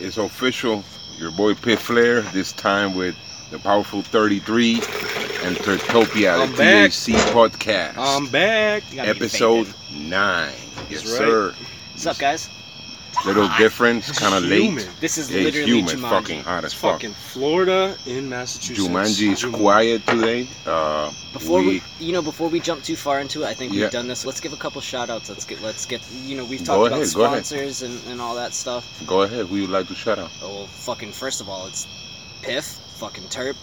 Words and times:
It's 0.00 0.16
official. 0.18 0.84
Your 1.18 1.30
boy 1.30 1.54
Pit 1.54 1.78
Flair, 1.78 2.22
this 2.22 2.52
time 2.52 2.94
with 2.94 3.14
the 3.50 3.58
Powerful 3.58 4.02
33 4.02 4.74
and 4.74 5.56
Tertopia, 5.56 6.40
I'm 6.40 6.50
the 6.50 6.56
back. 6.56 6.90
THC 6.90 7.14
podcast. 7.32 7.94
I'm 7.96 8.26
back. 8.26 8.82
You 8.90 8.96
gotta 8.96 9.14
be 9.14 9.20
episode 9.20 9.72
9. 9.92 10.52
Yes, 10.90 11.04
right. 11.04 11.04
sir. 11.04 11.54
What's 11.92 12.06
up, 12.06 12.18
guys? 12.18 12.48
Little 13.24 13.48
difference, 13.56 14.10
kind 14.18 14.34
of 14.34 14.42
late. 14.44 14.86
This 15.00 15.16
is 15.16 15.30
Yeah, 15.30 15.38
it's 15.38 15.44
literally 15.56 15.72
humid, 15.72 15.96
Jumanji. 15.96 16.10
fucking 16.10 16.42
hot 16.44 16.64
as 16.64 16.74
fuck. 16.74 16.92
fucking 16.94 17.14
Florida 17.14 17.96
in 18.06 18.28
Massachusetts. 18.28 18.86
Jumanji 18.86 19.32
is 19.32 19.44
quiet 19.46 20.06
today. 20.06 20.46
Uh, 20.66 21.10
Before 21.32 21.60
we, 21.60 21.66
we, 21.66 21.82
you 22.06 22.12
know, 22.12 22.20
before 22.20 22.48
we 22.48 22.60
jump 22.60 22.82
too 22.84 22.96
far 22.96 23.20
into 23.20 23.42
it, 23.42 23.46
I 23.46 23.54
think 23.54 23.72
Yeah. 23.72 23.82
we've 23.84 23.90
done 23.90 24.08
this. 24.08 24.26
Let's 24.26 24.40
give 24.40 24.52
a 24.52 24.56
couple 24.56 24.80
shout 24.82 25.08
outs. 25.08 25.30
Let's 25.30 25.44
get, 25.46 25.62
let's 25.62 25.86
get, 25.86 26.02
you 26.24 26.36
know, 26.36 26.44
we've 26.44 26.60
Go 26.66 26.74
talked 26.74 26.86
about 26.88 27.00
ahead, 27.02 27.14
go 27.14 27.24
ahead. 27.24 27.46
sponsors 27.46 27.82
and, 27.82 27.98
and 28.10 28.20
all 28.20 28.34
that 28.34 28.52
stuff. 28.52 28.84
go 29.06 29.22
ahead. 29.22 29.46
Who 29.46 29.56
you 29.56 29.68
like 29.68 29.88
to 29.88 29.94
shout 29.94 30.18
out? 30.18 30.30
Oh, 30.42 30.48
well, 30.54 30.66
fucking, 30.66 31.12
first 31.12 31.40
of 31.40 31.48
all, 31.48 31.66
it's 31.66 31.86
Piff, 32.42 32.64
fucking 32.98 33.24
Terp, 33.24 33.56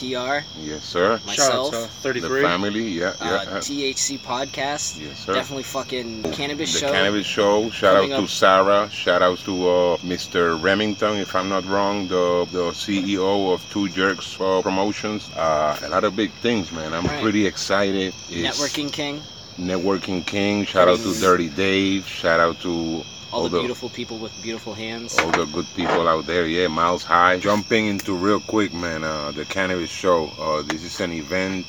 PR, 0.00 0.40
Yes, 0.58 0.82
sir. 0.84 1.18
Shout 1.18 1.20
out 1.20 1.26
myself, 1.26 1.70
to 1.74 1.80
The 1.80 1.88
33. 2.20 2.42
family. 2.42 2.88
Yeah, 2.88 3.12
yeah. 3.20 3.26
uh, 3.30 3.36
uh, 3.36 3.60
THC 3.60 4.18
podcast, 4.18 4.98
yes, 5.00 5.18
sir. 5.26 5.34
definitely 5.34 5.62
fucking 5.64 6.22
Cannabis 6.32 6.72
the 6.72 6.78
Show. 6.80 6.90
Cannabis 6.92 7.26
Show. 7.26 7.68
Shout 7.70 7.96
out 7.96 8.06
to 8.08 8.22
up. 8.24 8.28
Sarah. 8.28 8.88
Shout 8.90 9.20
out 9.22 9.38
to 9.40 9.52
uh, 9.68 9.96
Mr. 9.98 10.60
Remington, 10.62 11.18
if 11.18 11.34
I'm 11.36 11.48
not 11.48 11.64
wrong, 11.66 12.08
the 12.08 12.46
the 12.50 12.70
CEO 12.72 13.52
of 13.52 13.60
Two 13.70 13.88
Jerks 13.90 14.40
uh, 14.40 14.62
Promotions. 14.62 15.28
Uh, 15.36 15.78
a 15.84 15.88
lot 15.90 16.04
of 16.04 16.16
big 16.16 16.32
things, 16.40 16.72
man. 16.72 16.94
I'm 16.94 17.04
Right. 17.06 17.22
pretty 17.22 17.46
excited. 17.46 18.14
It's 18.30 18.58
Networking 18.58 18.90
King, 18.92 19.22
Networking 19.58 20.24
King. 20.24 20.64
Shout 20.64 20.88
out 20.88 20.98
to 21.00 21.12
Dirty 21.20 21.48
Dave. 21.50 22.06
Shout 22.08 22.40
out 22.40 22.58
to 22.62 23.04
all 23.32 23.44
the 23.44 23.48
the- 23.50 23.58
beautiful 23.60 23.88
people 23.88 24.18
with 24.18 24.32
beautiful 24.42 24.74
hands. 24.74 25.18
all 25.18 25.30
the 25.32 25.46
good 25.46 25.66
people 25.76 26.08
out 26.08 26.26
there. 26.26 26.46
Yeah, 26.46 26.68
Miles 26.68 27.02
High. 27.04 27.38
Jumping 27.38 27.86
into 27.86 28.14
real 28.14 28.40
quick, 28.40 28.72
man. 28.74 29.04
Uh, 29.04 29.32
the 29.32 29.44
Cannabis 29.44 29.90
Show. 29.90 30.32
Uh, 30.38 30.62
this 30.62 30.82
is 30.82 31.00
an 31.00 31.12
event. 31.12 31.66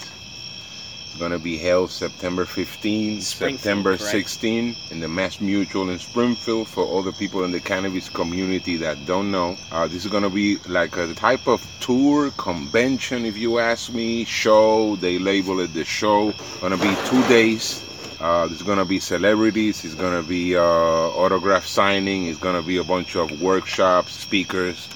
It's 1.11 1.19
gonna 1.19 1.39
be 1.39 1.57
held 1.57 1.91
September 1.91 2.45
15, 2.45 3.19
Springfield, 3.19 3.59
September 3.59 3.97
correct? 3.97 4.11
16 4.11 4.75
in 4.91 4.99
the 5.01 5.09
Mass 5.09 5.41
Mutual 5.41 5.89
in 5.89 5.99
Springfield. 5.99 6.69
For 6.69 6.85
all 6.85 7.01
the 7.03 7.11
people 7.11 7.43
in 7.43 7.51
the 7.51 7.59
cannabis 7.59 8.07
community 8.07 8.77
that 8.77 9.05
don't 9.05 9.29
know, 9.29 9.57
uh, 9.73 9.87
this 9.87 10.05
is 10.05 10.11
gonna 10.11 10.29
be 10.29 10.55
like 10.69 10.95
a 10.95 11.13
type 11.13 11.47
of 11.47 11.65
tour 11.81 12.31
convention, 12.37 13.25
if 13.25 13.37
you 13.37 13.59
ask 13.59 13.91
me. 13.91 14.23
Show. 14.23 14.95
They 14.95 15.19
label 15.19 15.59
it 15.59 15.73
the 15.73 15.83
show. 15.83 16.33
Gonna 16.61 16.77
be 16.77 16.95
two 17.05 17.21
days. 17.27 17.83
Uh, 18.21 18.45
there's 18.45 18.61
gonna 18.61 18.85
be 18.85 18.99
celebrities. 18.99 19.83
It's 19.83 19.95
gonna 19.95 20.21
be 20.21 20.55
uh, 20.55 20.61
autograph 20.61 21.65
signing. 21.65 22.27
It's 22.27 22.37
gonna 22.37 22.61
be 22.61 22.77
a 22.77 22.83
bunch 22.83 23.15
of 23.15 23.41
workshops, 23.41 24.13
speakers 24.13 24.87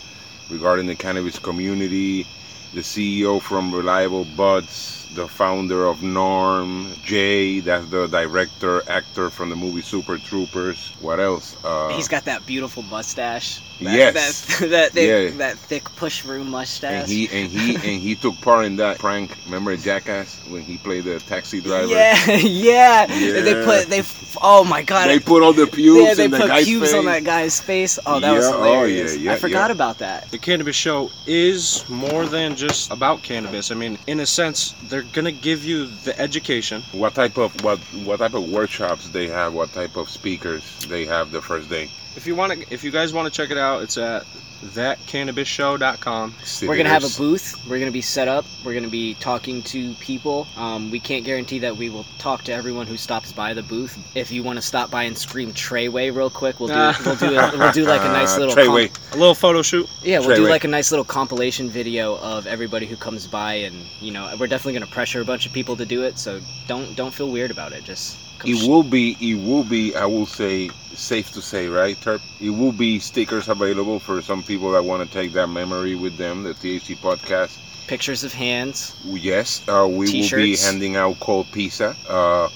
regarding 0.52 0.86
the 0.86 0.96
cannabis 0.96 1.40
community. 1.40 2.28
The 2.76 2.82
CEO 2.82 3.42
from 3.42 3.74
Reliable 3.74 4.26
Buds, 4.26 5.08
the 5.16 5.28
founder 5.28 5.88
of 5.88 6.04
Norm, 6.04 6.94
Jay, 7.04 7.62
that's 7.62 7.88
the 7.88 8.06
director, 8.08 8.84
actor 8.88 9.32
from 9.32 9.50
the 9.50 9.56
movie 9.56 9.82
Super 9.82 10.20
Troopers. 10.20 10.92
What 11.00 11.20
else? 11.20 11.56
Uh, 11.64 11.96
He's 11.96 12.10
got 12.10 12.26
that 12.26 12.46
beautiful 12.46 12.84
mustache. 12.84 13.60
That, 13.82 13.94
Yes. 13.94 14.46
That, 14.60 14.70
that, 14.70 14.92
thick, 14.94 15.32
Yeah. 15.32 15.38
that 15.38 15.58
thick 15.58 15.84
push 15.96 16.22
through 16.22 16.44
mustache. 16.46 17.02
and 17.04 17.08
he 17.12 17.28
and 17.30 17.52
he 17.52 17.76
and 17.76 18.02
he 18.02 18.16
took 18.16 18.40
part 18.42 18.66
in 18.66 18.78
that 18.78 19.00
prank. 19.00 19.36
Remember 19.46 19.76
Jackass 19.76 20.38
when 20.48 20.62
he 20.62 20.78
played 20.78 21.04
the 21.04 21.20
taxi 21.20 21.60
driver? 21.62 21.88
Yeah, 21.88 22.16
yeah. 22.38 23.06
yeah. 23.14 23.42
They 23.42 23.66
put 23.66 23.88
they. 23.90 24.04
Oh 24.42 24.64
my 24.64 24.82
god. 24.84 25.08
They 25.08 25.20
put 25.20 25.44
all 25.44 25.54
the 25.54 25.68
pubes 25.68 26.04
yeah, 26.08 26.14
they 26.14 26.26
in 26.26 26.32
the 26.32 26.38
put 26.40 26.48
guy's 26.48 26.66
pubes 26.66 26.88
face. 26.92 26.96
on 27.00 27.06
that 27.06 27.24
guy's 27.24 27.60
face. 27.60 28.00
Oh, 28.06 28.20
that 28.20 28.32
was 28.32 28.46
Yeah, 28.46 28.52
oh, 28.56 28.64
hilarious. 28.64 29.16
yeah, 29.18 29.24
yeah, 29.32 29.34
I 29.34 29.40
forgot 29.40 29.70
yeah. 29.70 29.74
about 29.76 29.98
that. 30.00 30.30
The 30.32 30.38
Cannabis 30.38 30.76
Show 30.76 31.10
is 31.26 31.88
more 31.90 32.26
than 32.26 32.56
just 32.56 32.92
about 32.92 33.24
cannabis. 33.24 33.72
I 33.72 33.76
mean, 33.76 33.98
in 34.08 34.20
a 34.22 34.26
sense, 34.26 34.74
they're 34.90 35.04
gonna 35.14 35.32
give 35.32 35.64
you 35.66 35.88
the 36.04 36.18
education. 36.20 36.82
What 36.92 37.14
type 37.16 37.38
of 37.38 37.52
what 37.64 37.80
what 38.06 38.18
type 38.20 38.34
of 38.34 38.50
workshops 38.50 39.10
they 39.10 39.28
have? 39.28 39.54
What 39.54 39.72
type 39.74 39.96
of 39.98 40.10
speakers 40.10 40.64
they 40.88 41.06
have 41.06 41.32
the 41.32 41.42
first 41.42 41.70
day? 41.70 41.90
If 42.16 42.26
you 42.28 42.36
want 42.36 42.54
to, 42.54 42.74
if 42.74 42.84
you 42.84 42.92
guys 42.92 43.14
want 43.14 43.32
to 43.32 43.36
check 43.36 43.52
it 43.52 43.58
out, 43.58 43.84
it's 43.84 43.98
at 43.98 44.26
thatcannabisshow.com. 44.64 46.34
We're 46.62 46.78
gonna 46.78 46.90
have 46.90 47.04
a 47.04 47.18
booth. 47.18 47.56
We're 47.68 47.80
gonna 47.80 47.92
be 47.92 48.02
set 48.02 48.28
up. 48.28 48.46
We're 48.64 48.74
gonna 48.74 48.88
be 48.88 49.14
talking 49.16 49.62
to 49.64 49.94
people. 49.96 50.48
Um, 50.58 50.92
we 50.92 51.00
can't 51.00 51.26
guarantee 51.26 51.60
that 51.60 51.76
we 51.76 51.90
will 51.90 52.06
talk 52.18 52.44
to 52.46 52.54
everyone 52.54 52.88
who 52.88 52.98
stops 52.98 53.32
by 53.32 53.54
the 53.54 53.64
booth. 53.64 53.98
If 54.16 54.32
you 54.32 54.44
want 54.44 54.58
to 54.58 54.62
stop 54.62 54.90
by 54.92 55.04
and 55.04 55.18
scream 55.18 55.52
Treyway 55.54 56.16
real 56.16 56.30
quick, 56.30 56.60
we'll 56.60 56.70
do 56.70 57.04
we'll 57.06 57.16
do 57.16 57.38
a, 57.38 57.58
we'll 57.58 57.72
do 57.72 57.86
like 57.86 58.02
a 58.02 58.06
nice 58.06 58.38
little 58.38 58.56
comp- 58.66 59.14
A 59.14 59.18
little 59.18 59.36
photo 59.36 59.62
shoot. 59.62 59.90
Yeah, 60.04 60.20
we'll 60.20 60.36
do 60.36 60.44
like 60.50 60.64
a 60.64 60.68
nice 60.70 60.92
little 60.92 61.06
compilation 61.06 61.70
video 61.70 62.18
of 62.18 62.48
everybody 62.48 62.86
who 62.86 62.96
comes 62.96 63.28
by, 63.28 63.54
and 63.56 63.76
you 64.00 64.12
know, 64.12 64.34
we're 64.40 64.48
definitely 64.48 64.74
gonna 64.74 64.88
pressure 64.92 65.22
a 65.22 65.26
bunch 65.26 65.46
of 65.46 65.54
people 65.54 65.76
to 65.78 65.86
do 65.86 66.04
it. 66.04 66.18
So 66.18 66.40
don't 66.68 66.96
don't 66.96 67.14
feel 67.14 67.30
weird 67.30 67.52
about 67.52 67.74
it. 67.74 67.84
Just 67.84 68.18
come 68.18 68.25
It 68.44 68.68
will 68.68 68.84
be, 68.84 69.16
it 69.20 69.36
will 69.36 69.64
be, 69.64 69.96
I 69.96 70.06
will 70.06 70.26
say, 70.26 70.70
safe 70.94 71.32
to 71.32 71.42
say, 71.42 71.68
right, 71.68 72.00
Terp? 72.00 72.22
It 72.40 72.50
will 72.52 72.72
be 72.72 73.00
stickers 73.00 73.48
available 73.48 74.00
for 74.00 74.22
some 74.22 74.44
people 74.44 74.72
that 74.72 74.84
want 74.84 75.08
to 75.08 75.12
take 75.12 75.34
that 75.34 75.48
memory 75.48 75.96
with 75.96 76.18
them, 76.18 76.44
the 76.44 76.54
THC 76.54 76.98
podcast. 76.98 77.58
pictures 77.88 78.24
of 78.24 78.34
hands. 78.34 78.96
Yes, 79.04 79.62
uh, 79.68 79.88
we 79.90 80.06
will 80.12 80.30
be 80.36 80.56
handing 80.58 80.96
out 80.96 81.20
cold 81.20 81.52
pizza. 81.52 81.96
Uh, 82.08 82.50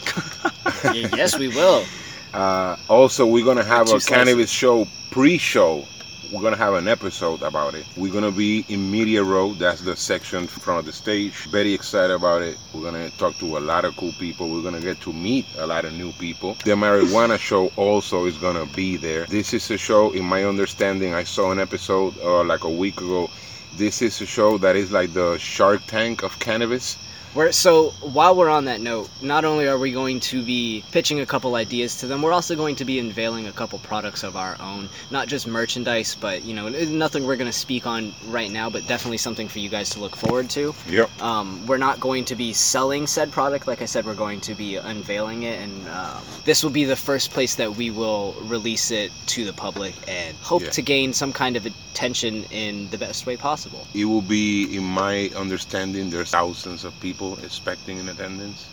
yes, 0.93 1.37
we 1.37 1.47
will. 1.49 1.85
uh, 2.33 2.75
also, 2.89 3.25
we're 3.25 3.43
going 3.45 3.57
to 3.57 3.63
have 3.63 3.89
a 3.91 3.99
cannabis 3.99 4.49
show 4.49 4.87
pre-show. 5.11 5.87
We're 6.31 6.41
going 6.41 6.53
to 6.53 6.59
have 6.59 6.75
an 6.75 6.87
episode 6.87 7.41
about 7.41 7.73
it. 7.73 7.87
We're 7.97 8.11
going 8.11 8.23
to 8.23 8.31
be 8.31 8.63
in 8.69 8.91
Media 8.91 9.23
Row. 9.23 9.53
That's 9.53 9.81
the 9.81 9.95
section 9.95 10.41
in 10.41 10.47
front 10.47 10.79
of 10.79 10.85
the 10.85 10.91
stage. 10.91 11.33
Very 11.47 11.73
excited 11.73 12.13
about 12.13 12.43
it. 12.43 12.55
We're 12.71 12.91
going 12.91 13.09
to 13.09 13.17
talk 13.17 13.35
to 13.39 13.57
a 13.57 13.59
lot 13.59 13.83
of 13.83 13.97
cool 13.97 14.11
people. 14.19 14.47
We're 14.47 14.61
going 14.61 14.75
to 14.75 14.81
get 14.81 15.01
to 15.01 15.13
meet 15.13 15.47
a 15.57 15.65
lot 15.65 15.85
of 15.85 15.93
new 15.93 16.11
people. 16.13 16.53
The 16.65 16.75
marijuana 16.75 17.39
show 17.49 17.71
also 17.77 18.25
is 18.25 18.37
going 18.37 18.55
to 18.57 18.71
be 18.75 18.95
there. 18.95 19.25
This 19.25 19.55
is 19.55 19.71
a 19.71 19.77
show, 19.77 20.11
in 20.11 20.23
my 20.23 20.43
understanding, 20.43 21.15
I 21.15 21.23
saw 21.23 21.51
an 21.51 21.59
episode 21.59 22.15
uh, 22.19 22.43
like 22.43 22.63
a 22.63 22.69
week 22.69 23.01
ago. 23.01 23.31
This 23.75 24.03
is 24.03 24.21
a 24.21 24.27
show 24.27 24.59
that 24.59 24.75
is 24.75 24.91
like 24.91 25.13
the 25.13 25.39
Shark 25.39 25.81
Tank 25.87 26.21
of 26.21 26.37
cannabis. 26.37 26.97
We're, 27.35 27.51
so 27.51 27.91
while 28.01 28.35
we're 28.35 28.49
on 28.49 28.65
that 28.65 28.81
note, 28.81 29.07
not 29.21 29.45
only 29.45 29.67
are 29.67 29.77
we 29.77 29.91
going 29.91 30.19
to 30.21 30.43
be 30.43 30.83
pitching 30.91 31.19
a 31.19 31.25
couple 31.27 31.53
ideas 31.55 31.97
to 31.97 32.07
them, 32.07 32.23
we're 32.23 32.31
also 32.31 32.55
going 32.55 32.75
to 32.77 32.85
be 32.85 32.97
unveiling 32.99 33.45
a 33.45 33.51
couple 33.51 33.77
products 33.79 34.23
of 34.23 34.35
our 34.35 34.57
own. 34.59 34.89
Not 35.11 35.27
just 35.27 35.45
merchandise, 35.45 36.15
but 36.15 36.43
you 36.43 36.55
know, 36.55 36.69
nothing 36.69 37.25
we're 37.27 37.35
going 37.35 37.51
to 37.51 37.57
speak 37.57 37.85
on 37.85 38.13
right 38.27 38.49
now, 38.49 38.69
but 38.71 38.87
definitely 38.87 39.17
something 39.19 39.47
for 39.47 39.59
you 39.59 39.69
guys 39.69 39.91
to 39.91 39.99
look 39.99 40.15
forward 40.15 40.49
to. 40.51 40.73
Yep. 40.89 41.21
Um, 41.21 41.67
we're 41.67 41.77
not 41.77 41.99
going 41.99 42.25
to 42.25 42.35
be 42.35 42.51
selling 42.51 43.05
said 43.05 43.31
product. 43.31 43.67
Like 43.67 43.83
I 43.83 43.85
said, 43.85 44.05
we're 44.05 44.15
going 44.15 44.41
to 44.41 44.55
be 44.55 44.77
unveiling 44.77 45.43
it, 45.43 45.59
and 45.59 45.87
um, 45.89 46.23
this 46.45 46.63
will 46.63 46.71
be 46.71 46.85
the 46.85 46.95
first 46.95 47.29
place 47.29 47.55
that 47.55 47.75
we 47.75 47.91
will 47.91 48.33
release 48.43 48.89
it 48.89 49.11
to 49.27 49.45
the 49.45 49.53
public 49.53 49.93
and 50.09 50.35
hope 50.37 50.63
Yeah. 50.63 50.69
to 50.71 50.81
gain 50.81 51.13
some 51.13 51.31
kind 51.31 51.55
of 51.57 51.65
attention 51.67 52.45
in 52.45 52.89
the 52.89 52.97
best 52.97 53.25
way 53.27 53.37
possible. 53.37 53.85
It 53.93 54.05
will 54.05 54.21
be, 54.23 54.75
in 54.75 54.83
my 54.83 55.29
understanding, 55.35 56.09
there's 56.09 56.31
thousands 56.31 56.83
of 56.85 56.99
people 56.99 57.18
expecting 57.43 57.97
in 57.97 58.09
attendance. 58.09 58.65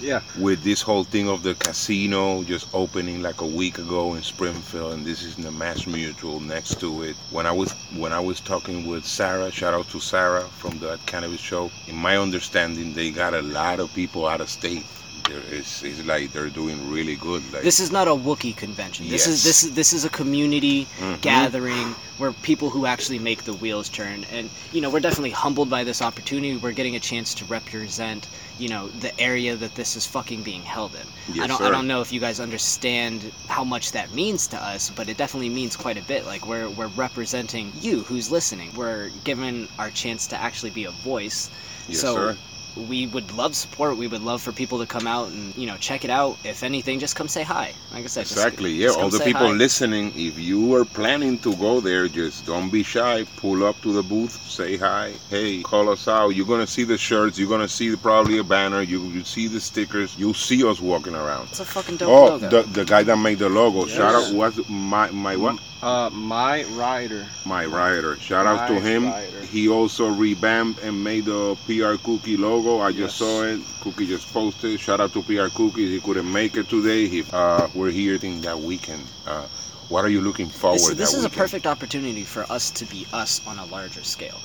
Yeah. 0.00 0.20
With 0.38 0.62
this 0.62 0.80
whole 0.80 1.04
thing 1.04 1.28
of 1.28 1.42
the 1.42 1.54
casino 1.54 2.42
just 2.44 2.66
opening 2.72 3.20
like 3.20 3.40
a 3.42 3.46
week 3.46 3.78
ago 3.78 4.14
in 4.14 4.22
Springfield, 4.22 4.94
and 4.94 5.04
this 5.04 5.22
is 5.22 5.36
in 5.36 5.44
the 5.44 5.50
Mass 5.52 5.86
Mutual 5.86 6.40
next 6.40 6.80
to 6.80 7.02
it. 7.02 7.16
When 7.30 7.46
I 7.46 7.52
was 7.52 7.72
when 7.96 8.12
I 8.12 8.20
was 8.20 8.40
talking 8.40 8.86
with 8.86 9.04
Sarah, 9.04 9.50
shout 9.50 9.74
out 9.74 9.88
to 9.90 10.00
Sarah 10.00 10.44
from 10.58 10.78
the 10.78 10.98
Cannabis 11.06 11.40
Show. 11.40 11.70
In 11.86 11.96
my 11.96 12.16
understanding, 12.16 12.94
they 12.94 13.10
got 13.10 13.34
a 13.34 13.42
lot 13.42 13.78
of 13.78 13.92
people 13.94 14.26
out 14.26 14.40
of 14.40 14.48
state. 14.48 14.84
There 15.28 15.42
is 15.52 15.82
it's 15.82 16.04
like 16.04 16.32
they're 16.32 16.48
doing 16.50 16.90
really 16.90 17.16
good. 17.16 17.42
Like 17.52 17.62
This 17.62 17.78
is 17.80 17.90
not 17.92 18.08
a 18.08 18.10
Wookiee 18.10 18.56
convention. 18.56 19.08
This 19.08 19.26
is 19.26 19.44
Yes. 19.44 19.44
this 19.44 19.62
is 19.64 19.72
this 19.74 19.92
is 19.92 20.04
a 20.04 20.08
community 20.10 20.86
Mhm. 21.00 21.20
gathering 21.20 21.94
where 22.18 22.32
people 22.32 22.68
who 22.70 22.84
actually 22.86 23.18
make 23.18 23.44
the 23.44 23.52
wheels 23.54 23.88
turn. 23.88 24.26
And 24.32 24.50
you 24.72 24.80
know, 24.80 24.90
we're 24.90 25.00
definitely 25.00 25.30
humbled 25.30 25.70
by 25.70 25.84
this 25.84 26.02
opportunity. 26.02 26.56
We're 26.56 26.72
getting 26.72 26.96
a 26.96 27.00
chance 27.00 27.34
to 27.34 27.44
represent, 27.44 28.26
you 28.58 28.68
know, 28.68 28.88
the 28.88 29.18
area 29.20 29.56
that 29.56 29.74
this 29.74 29.94
is 29.96 30.04
fucking 30.06 30.42
being 30.42 30.62
held 30.62 30.94
in. 30.94 31.06
Yes, 31.34 31.44
I 31.44 31.46
don't 31.46 31.58
sir. 31.58 31.66
I 31.66 31.70
don't 31.70 31.86
know 31.86 32.00
if 32.00 32.12
you 32.12 32.20
guys 32.20 32.40
understand 32.40 33.30
how 33.48 33.62
much 33.64 33.92
that 33.92 34.12
means 34.14 34.46
to 34.48 34.56
us, 34.56 34.90
but 34.94 35.08
it 35.08 35.16
definitely 35.16 35.50
means 35.50 35.76
quite 35.76 35.96
a 35.98 36.02
bit. 36.02 36.26
Like 36.26 36.46
we're 36.46 36.68
we're 36.68 36.88
representing 37.06 37.72
you 37.80 38.02
who's 38.02 38.30
listening. 38.30 38.72
We're 38.74 39.10
given 39.24 39.68
our 39.78 39.90
chance 39.90 40.26
to 40.28 40.36
actually 40.40 40.70
be 40.70 40.84
a 40.84 40.90
voice. 40.90 41.50
Yes, 41.88 42.00
so 42.00 42.14
sir. 42.14 42.36
We 42.76 43.06
would 43.08 43.32
love 43.32 43.54
support. 43.54 43.96
We 43.96 44.06
would 44.06 44.22
love 44.22 44.40
for 44.42 44.52
people 44.52 44.78
to 44.78 44.86
come 44.86 45.06
out 45.06 45.28
and 45.28 45.54
you 45.56 45.66
know 45.66 45.76
check 45.76 46.04
it 46.04 46.10
out. 46.10 46.38
If 46.44 46.62
anything, 46.62 46.98
just 46.98 47.16
come 47.16 47.28
say 47.28 47.42
hi. 47.42 47.72
Like 47.92 48.04
I 48.04 48.06
said, 48.06 48.22
Exactly. 48.22 48.78
just 48.78 48.96
yeah. 48.96 49.02
come 49.02 49.04
All 49.04 49.10
the 49.10 49.20
people 49.20 49.48
hi. 49.48 49.52
listening, 49.52 50.12
if 50.16 50.38
you 50.38 50.74
are 50.74 50.84
planning 50.84 51.38
to 51.40 51.54
go 51.56 51.80
there, 51.80 52.08
just 52.08 52.46
don't 52.46 52.70
be 52.70 52.82
shy. 52.82 53.24
Pull 53.36 53.64
up 53.64 53.80
to 53.82 53.92
the 53.92 54.02
booth, 54.02 54.32
say 54.48 54.76
hi. 54.76 55.12
Hey, 55.28 55.62
call 55.62 55.88
us 55.90 56.08
out. 56.08 56.30
You're 56.30 56.46
gonna 56.46 56.66
see 56.66 56.84
the 56.84 56.98
shirts. 56.98 57.38
You're 57.38 57.48
gonna 57.48 57.68
see 57.68 57.94
probably 57.96 58.38
a 58.38 58.44
banner. 58.44 58.82
You 58.82 59.00
you 59.08 59.24
see 59.24 59.48
the 59.48 59.60
stickers. 59.60 60.16
You'll 60.18 60.34
see 60.34 60.64
us 60.66 60.80
walking 60.80 61.14
around. 61.14 61.48
It's 61.50 61.60
a 61.60 61.64
fucking 61.64 61.96
dope 61.98 62.08
Oh, 62.08 62.24
logo. 62.36 62.48
the, 62.48 62.62
the 62.70 62.84
guy 62.84 63.02
that 63.02 63.16
made 63.16 63.38
the 63.38 63.48
logo. 63.48 63.86
Shout 63.86 64.14
out. 64.14 64.22
Yes. 64.24 64.32
What's 64.32 64.68
my 64.68 65.10
my 65.10 65.36
what? 65.36 65.58
Uh, 65.82 66.10
my 66.12 66.62
rider. 66.64 67.26
My 67.46 67.64
Rider. 67.64 68.16
Shout 68.20 68.46
out 68.46 68.68
to 68.68 68.78
him. 68.80 69.06
Rider. 69.06 69.40
He 69.40 69.68
also 69.68 70.08
revamped 70.08 70.82
and 70.82 71.02
made 71.02 71.24
the 71.24 71.56
PR 71.66 71.96
Cookie 72.02 72.36
logo. 72.36 72.80
I 72.80 72.92
just 72.92 73.18
Yes. 73.18 73.28
saw 73.28 73.42
it. 73.44 73.60
Cookie 73.80 74.06
just 74.06 74.30
posted. 74.32 74.78
Shout 74.78 75.00
out 75.00 75.14
to 75.14 75.22
PR 75.22 75.48
Cookie. 75.48 75.90
He 75.90 76.00
couldn't 76.00 76.30
make 76.30 76.56
it 76.56 76.68
today. 76.68 77.08
He, 77.08 77.24
uh, 77.32 77.68
we're 77.74 77.90
here 77.90 78.16
in 78.22 78.42
that 78.42 78.60
weekend. 78.60 79.06
Uh, 79.26 79.46
what 79.90 80.04
are 80.04 80.08
you 80.08 80.20
looking 80.20 80.48
forward 80.48 80.78
This, 80.78 80.96
this 80.96 81.14
is 81.14 81.24
a 81.24 81.28
weekend? 81.28 81.34
perfect 81.34 81.66
opportunity 81.66 82.22
for 82.24 82.50
us 82.50 82.70
to 82.70 82.84
be 82.86 83.06
us 83.12 83.40
on 83.46 83.58
a 83.58 83.64
larger 83.66 84.04
scale. 84.04 84.40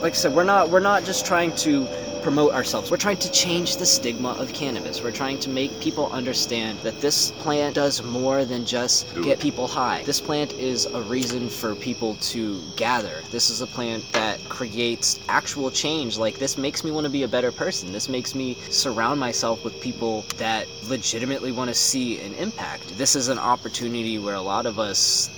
Like 0.00 0.12
I 0.12 0.16
said, 0.16 0.32
we're 0.34 0.44
not 0.44 0.70
we're 0.70 0.80
not 0.80 1.04
just 1.04 1.26
trying 1.26 1.54
to 1.56 1.86
promote 2.22 2.54
ourselves. 2.54 2.90
We're 2.90 2.96
trying 2.96 3.18
to 3.18 3.30
change 3.32 3.76
the 3.76 3.84
stigma 3.84 4.30
of 4.30 4.50
cannabis. 4.54 5.02
We're 5.02 5.10
trying 5.12 5.38
to 5.40 5.50
make 5.50 5.78
people 5.80 6.10
understand 6.10 6.78
that 6.78 6.98
this 7.02 7.32
plant 7.32 7.74
does 7.74 8.02
more 8.02 8.46
than 8.46 8.64
just 8.64 9.12
Dude. 9.14 9.24
get 9.24 9.40
people 9.40 9.66
high. 9.66 10.02
This 10.04 10.22
plant 10.22 10.54
is 10.54 10.86
a 10.86 11.02
reason 11.02 11.50
for 11.50 11.74
people 11.74 12.14
to 12.32 12.62
gather. 12.76 13.20
This 13.30 13.50
is 13.50 13.60
a 13.60 13.66
plant 13.66 14.10
that 14.12 14.42
creates 14.48 15.20
actual 15.28 15.70
change. 15.70 16.16
Like 16.16 16.38
this 16.38 16.56
makes 16.56 16.82
me 16.82 16.90
want 16.92 17.04
to 17.04 17.10
be 17.10 17.24
a 17.24 17.28
better 17.28 17.52
person. 17.52 17.92
This 17.92 18.08
makes 18.08 18.34
me 18.34 18.56
surround 18.70 19.20
myself 19.20 19.62
with 19.64 19.78
people 19.82 20.24
that 20.38 20.66
legitimately 20.88 21.52
want 21.52 21.68
to 21.68 21.74
see 21.74 22.20
an 22.20 22.32
impact. 22.34 22.96
This 22.96 23.16
is 23.16 23.28
an 23.28 23.38
opportunity 23.38 24.18
where 24.18 24.36
a 24.36 24.40
lot 24.40 24.64
of 24.64 24.78
us 24.78 24.83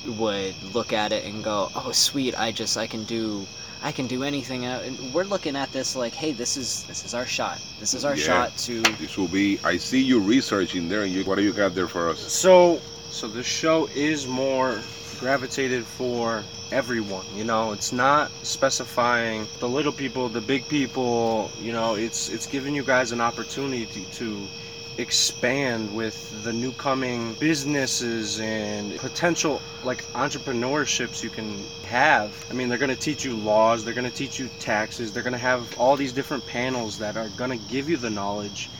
would 0.06 0.54
look 0.74 0.92
at 0.92 1.12
it 1.12 1.24
and 1.24 1.42
go, 1.44 1.70
"Oh, 1.74 1.92
sweet, 1.92 2.34
I 2.38 2.52
just 2.52 2.76
I 2.76 2.86
can 2.86 3.04
do 3.04 3.46
I 3.82 3.92
can 3.92 4.06
do 4.06 4.22
anything." 4.22 4.64
And 4.64 5.12
we're 5.12 5.24
looking 5.24 5.56
at 5.56 5.72
this 5.72 5.94
like, 5.94 6.14
"Hey, 6.14 6.32
this 6.32 6.56
is 6.56 6.84
this 6.84 7.04
is 7.04 7.14
our 7.14 7.26
shot. 7.26 7.58
This 7.80 7.94
is 7.94 8.04
our 8.04 8.16
Yeah. 8.16 8.24
shot 8.24 8.56
to 8.66 8.74
This 8.98 9.16
will 9.16 9.28
be. 9.28 9.58
I 9.64 9.76
see 9.78 10.00
you 10.00 10.20
researching 10.20 10.88
there. 10.88 11.02
And 11.02 11.12
you, 11.12 11.24
what 11.24 11.36
do 11.36 11.42
you 11.42 11.52
got 11.52 11.74
there 11.74 11.88
for 11.88 12.08
us? 12.08 12.20
So, 12.32 12.80
so 13.10 13.28
the 13.28 13.42
show 13.42 13.88
is 13.94 14.26
more 14.26 14.80
gravitated 15.20 15.84
for 15.86 16.44
everyone. 16.70 17.24
You 17.34 17.44
know, 17.44 17.72
it's 17.72 17.92
not 17.92 18.30
specifying 18.42 19.46
the 19.60 19.68
little 19.68 19.92
people, 19.92 20.28
the 20.28 20.40
big 20.40 20.68
people. 20.68 21.50
You 21.60 21.72
know, 21.72 21.94
it's 21.94 22.28
it's 22.28 22.46
giving 22.46 22.74
you 22.74 22.82
guys 22.84 23.12
an 23.12 23.20
opportunity 23.20 24.06
to 24.18 24.48
expand 24.98 25.94
with 25.94 26.42
the 26.44 26.52
new 26.52 26.72
coming 26.72 27.34
businesses 27.34 28.40
and 28.40 28.96
potential 28.98 29.60
like 29.84 30.02
entrepreneurships 30.12 31.22
you 31.22 31.30
can 31.30 31.62
have. 31.84 32.32
I 32.50 32.54
mean, 32.54 32.68
they're 32.68 32.78
going 32.78 32.94
to 32.94 33.00
teach 33.00 33.24
you 33.24 33.36
laws, 33.36 33.84
they're 33.84 33.94
going 33.94 34.10
to 34.10 34.16
teach 34.16 34.38
you 34.38 34.48
taxes, 34.58 35.12
they're 35.12 35.22
going 35.22 35.32
to 35.32 35.38
have 35.38 35.78
all 35.78 35.96
these 35.96 36.12
different 36.12 36.46
panels 36.46 36.98
that 36.98 37.16
are 37.16 37.28
going 37.30 37.50
to 37.50 37.66
give 37.68 37.88
you 37.88 37.96
the 37.96 38.10
knowledge 38.10 38.70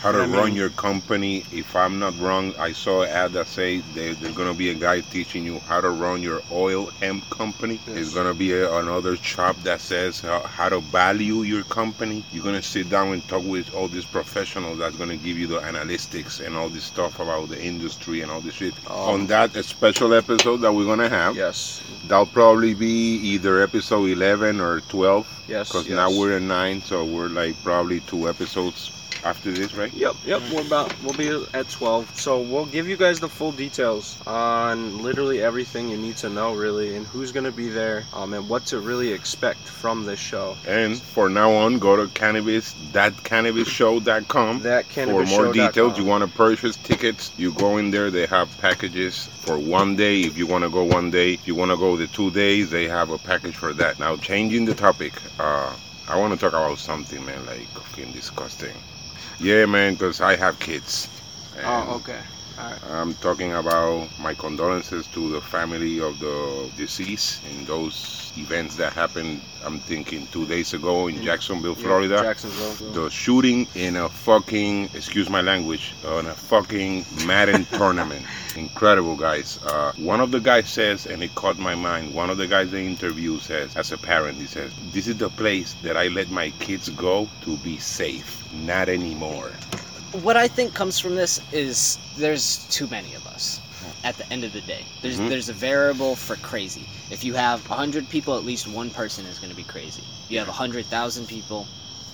How 0.00 0.12
to 0.12 0.22
I 0.22 0.26
run 0.26 0.54
your 0.54 0.70
company. 0.70 1.44
If 1.52 1.74
I'm 1.74 1.98
not 1.98 2.18
wrong, 2.18 2.54
I 2.58 2.72
saw 2.72 3.02
an 3.02 3.10
ad 3.10 3.32
that 3.32 3.46
say 3.46 3.78
there, 3.94 4.14
there's 4.14 4.34
gonna 4.36 4.54
be 4.54 4.70
a 4.70 4.74
guy 4.74 5.00
teaching 5.00 5.44
you 5.44 5.58
how 5.60 5.80
to 5.80 5.90
run 5.90 6.22
your 6.22 6.42
oil 6.52 6.86
hemp 7.00 7.28
company. 7.30 7.74
Yes. 7.86 7.94
There's 7.94 8.14
gonna 8.14 8.34
be 8.34 8.52
a, 8.52 8.72
another 8.76 9.16
shop 9.16 9.56
that 9.62 9.80
says 9.80 10.20
how, 10.20 10.40
how 10.40 10.68
to 10.68 10.80
value 10.80 11.42
your 11.42 11.64
company. 11.64 12.24
You're 12.32 12.44
gonna 12.44 12.62
sit 12.62 12.88
down 12.90 13.12
and 13.12 13.26
talk 13.28 13.44
with 13.44 13.74
all 13.74 13.88
these 13.88 14.04
professionals 14.04 14.78
that's 14.78 14.96
gonna 14.96 15.16
give 15.16 15.38
you 15.38 15.46
the 15.46 15.60
analytics 15.60 16.44
and 16.44 16.56
all 16.56 16.68
this 16.68 16.84
stuff 16.84 17.18
about 17.18 17.48
the 17.48 17.62
industry 17.62 18.20
and 18.20 18.30
all 18.30 18.40
this 18.40 18.54
shit. 18.54 18.74
Um, 18.90 18.96
On 18.96 19.26
that 19.26 19.52
special 19.64 20.14
episode 20.14 20.58
that 20.58 20.72
we're 20.72 20.86
gonna 20.86 21.08
have, 21.08 21.36
yes 21.36 21.82
that'll 22.08 22.26
probably 22.26 22.74
be 22.74 23.16
either 23.16 23.62
episode 23.62 24.06
11 24.06 24.60
or 24.60 24.80
12. 24.82 25.44
yes 25.48 25.68
Because 25.68 25.88
yes. 25.88 25.96
now 25.96 26.10
we're 26.16 26.36
at 26.36 26.42
nine, 26.42 26.80
so 26.82 27.04
we're 27.04 27.28
like 27.28 27.60
probably 27.62 28.00
two 28.00 28.28
episodes 28.28 28.90
after 29.24 29.50
this, 29.50 29.74
right? 29.74 29.92
Yep, 29.92 30.16
yep. 30.24 30.42
We're 30.52 30.66
about 30.66 30.94
we'll 31.02 31.14
be 31.14 31.28
at 31.54 31.68
twelve, 31.68 32.10
so 32.18 32.40
we'll 32.40 32.66
give 32.66 32.88
you 32.88 32.96
guys 32.96 33.20
the 33.20 33.28
full 33.28 33.52
details 33.52 34.16
on 34.26 35.02
literally 35.02 35.42
everything 35.42 35.88
you 35.88 35.96
need 35.96 36.16
to 36.18 36.28
know, 36.28 36.54
really, 36.54 36.96
and 36.96 37.06
who's 37.06 37.32
gonna 37.32 37.52
be 37.52 37.68
there, 37.68 38.04
um, 38.12 38.34
and 38.34 38.48
what 38.48 38.66
to 38.66 38.80
really 38.80 39.12
expect 39.12 39.60
from 39.60 40.04
this 40.04 40.18
show. 40.18 40.56
And 40.66 41.00
for 41.00 41.28
now 41.28 41.52
on, 41.52 41.78
go 41.78 41.96
to 41.96 42.06
cannabis 42.12 42.74
thatcannabisshow.com 42.92 44.60
That 44.60 44.86
for 44.86 45.24
more 45.24 45.52
details. 45.52 45.98
You 45.98 46.04
want 46.04 46.28
to 46.28 46.36
purchase 46.36 46.76
tickets, 46.76 47.30
you 47.36 47.52
go 47.52 47.76
in 47.78 47.90
there. 47.90 48.10
They 48.10 48.26
have 48.26 48.48
packages 48.58 49.26
for 49.40 49.58
one 49.58 49.96
day 49.96 50.20
if 50.20 50.36
you 50.36 50.46
want 50.46 50.64
to 50.64 50.70
go 50.70 50.84
one 50.84 51.10
day. 51.10 51.34
If 51.34 51.46
you 51.46 51.54
want 51.54 51.70
to 51.70 51.76
go 51.76 51.96
the 51.96 52.06
two 52.06 52.30
days, 52.30 52.70
they 52.70 52.88
have 52.88 53.10
a 53.10 53.18
package 53.18 53.54
for 53.54 53.72
that. 53.74 53.98
Now, 53.98 54.16
changing 54.16 54.64
the 54.64 54.74
topic, 54.74 55.12
uh, 55.38 55.74
I 56.08 56.18
want 56.18 56.32
to 56.34 56.38
talk 56.38 56.52
about 56.52 56.78
something, 56.78 57.24
man, 57.24 57.44
like 57.46 57.66
fucking 57.68 58.12
disgusting. 58.12 58.74
Yeah, 59.38 59.66
man, 59.66 59.94
because 59.94 60.20
I 60.20 60.36
have 60.36 60.58
kids. 60.58 61.08
Oh, 61.64 61.96
okay. 61.96 62.20
I'm 62.58 63.12
talking 63.14 63.52
about 63.52 64.08
my 64.18 64.32
condolences 64.34 65.06
to 65.08 65.30
the 65.30 65.40
family 65.40 66.00
of 66.00 66.18
the 66.18 66.70
deceased 66.76 67.42
in 67.52 67.64
those 67.66 68.32
events 68.38 68.76
that 68.76 68.92
happened. 68.94 69.40
I'm 69.64 69.78
thinking 69.78 70.26
two 70.28 70.46
days 70.46 70.72
ago 70.72 71.08
in 71.08 71.22
Jacksonville, 71.22 71.74
Yeah, 71.76 71.82
Florida. 71.82 72.22
Jacksonville. 72.22 72.92
The 72.92 73.10
shooting 73.10 73.66
in 73.74 73.96
a 73.96 74.08
fucking, 74.08 74.90
excuse 74.94 75.28
my 75.28 75.42
language, 75.42 75.94
on 76.06 76.26
a 76.26 76.32
fucking 76.34 77.04
Madden 77.26 77.64
tournament. 77.72 78.24
Incredible, 78.56 79.16
guys. 79.16 79.58
Uh, 79.64 79.92
one 79.98 80.20
of 80.20 80.30
the 80.30 80.40
guys 80.40 80.68
says, 80.70 81.04
and 81.06 81.22
it 81.22 81.34
caught 81.34 81.58
my 81.58 81.74
mind, 81.74 82.14
one 82.14 82.30
of 82.30 82.38
the 82.38 82.46
guys 82.46 82.70
they 82.70 82.86
interview 82.86 83.38
says, 83.38 83.76
as 83.76 83.92
a 83.92 83.98
parent, 83.98 84.38
he 84.38 84.46
says, 84.46 84.72
This 84.92 85.08
is 85.08 85.18
the 85.18 85.28
place 85.28 85.74
that 85.82 85.96
I 85.96 86.08
let 86.08 86.30
my 86.30 86.50
kids 86.60 86.88
go 86.90 87.28
to 87.42 87.56
be 87.58 87.76
safe. 87.78 88.50
Not 88.54 88.88
anymore. 88.88 89.50
What 90.12 90.36
I 90.36 90.48
think 90.48 90.74
comes 90.74 90.98
from 90.98 91.14
this 91.14 91.40
is 91.52 91.98
there's 92.16 92.66
too 92.70 92.86
many 92.88 93.14
of 93.14 93.26
us. 93.26 93.60
At 94.04 94.16
the 94.16 94.30
end 94.32 94.44
of 94.44 94.52
the 94.52 94.60
day, 94.62 94.84
there's 95.02 95.18
Mhm. 95.18 95.28
there's 95.28 95.48
a 95.48 95.52
variable 95.52 96.16
for 96.16 96.36
crazy. 96.36 96.86
If 97.10 97.24
you 97.24 97.34
have 97.34 97.64
hundred 97.66 98.08
people, 98.08 98.36
at 98.36 98.44
least 98.44 98.66
one 98.68 98.90
person 98.90 99.26
is 99.26 99.38
going 99.38 99.50
to 99.50 99.56
be 99.56 99.64
crazy. 99.64 100.02
You 100.28 100.38
have 100.38 100.48
hundred 100.48 100.86
thousand 100.86 101.26
people, 101.28 101.66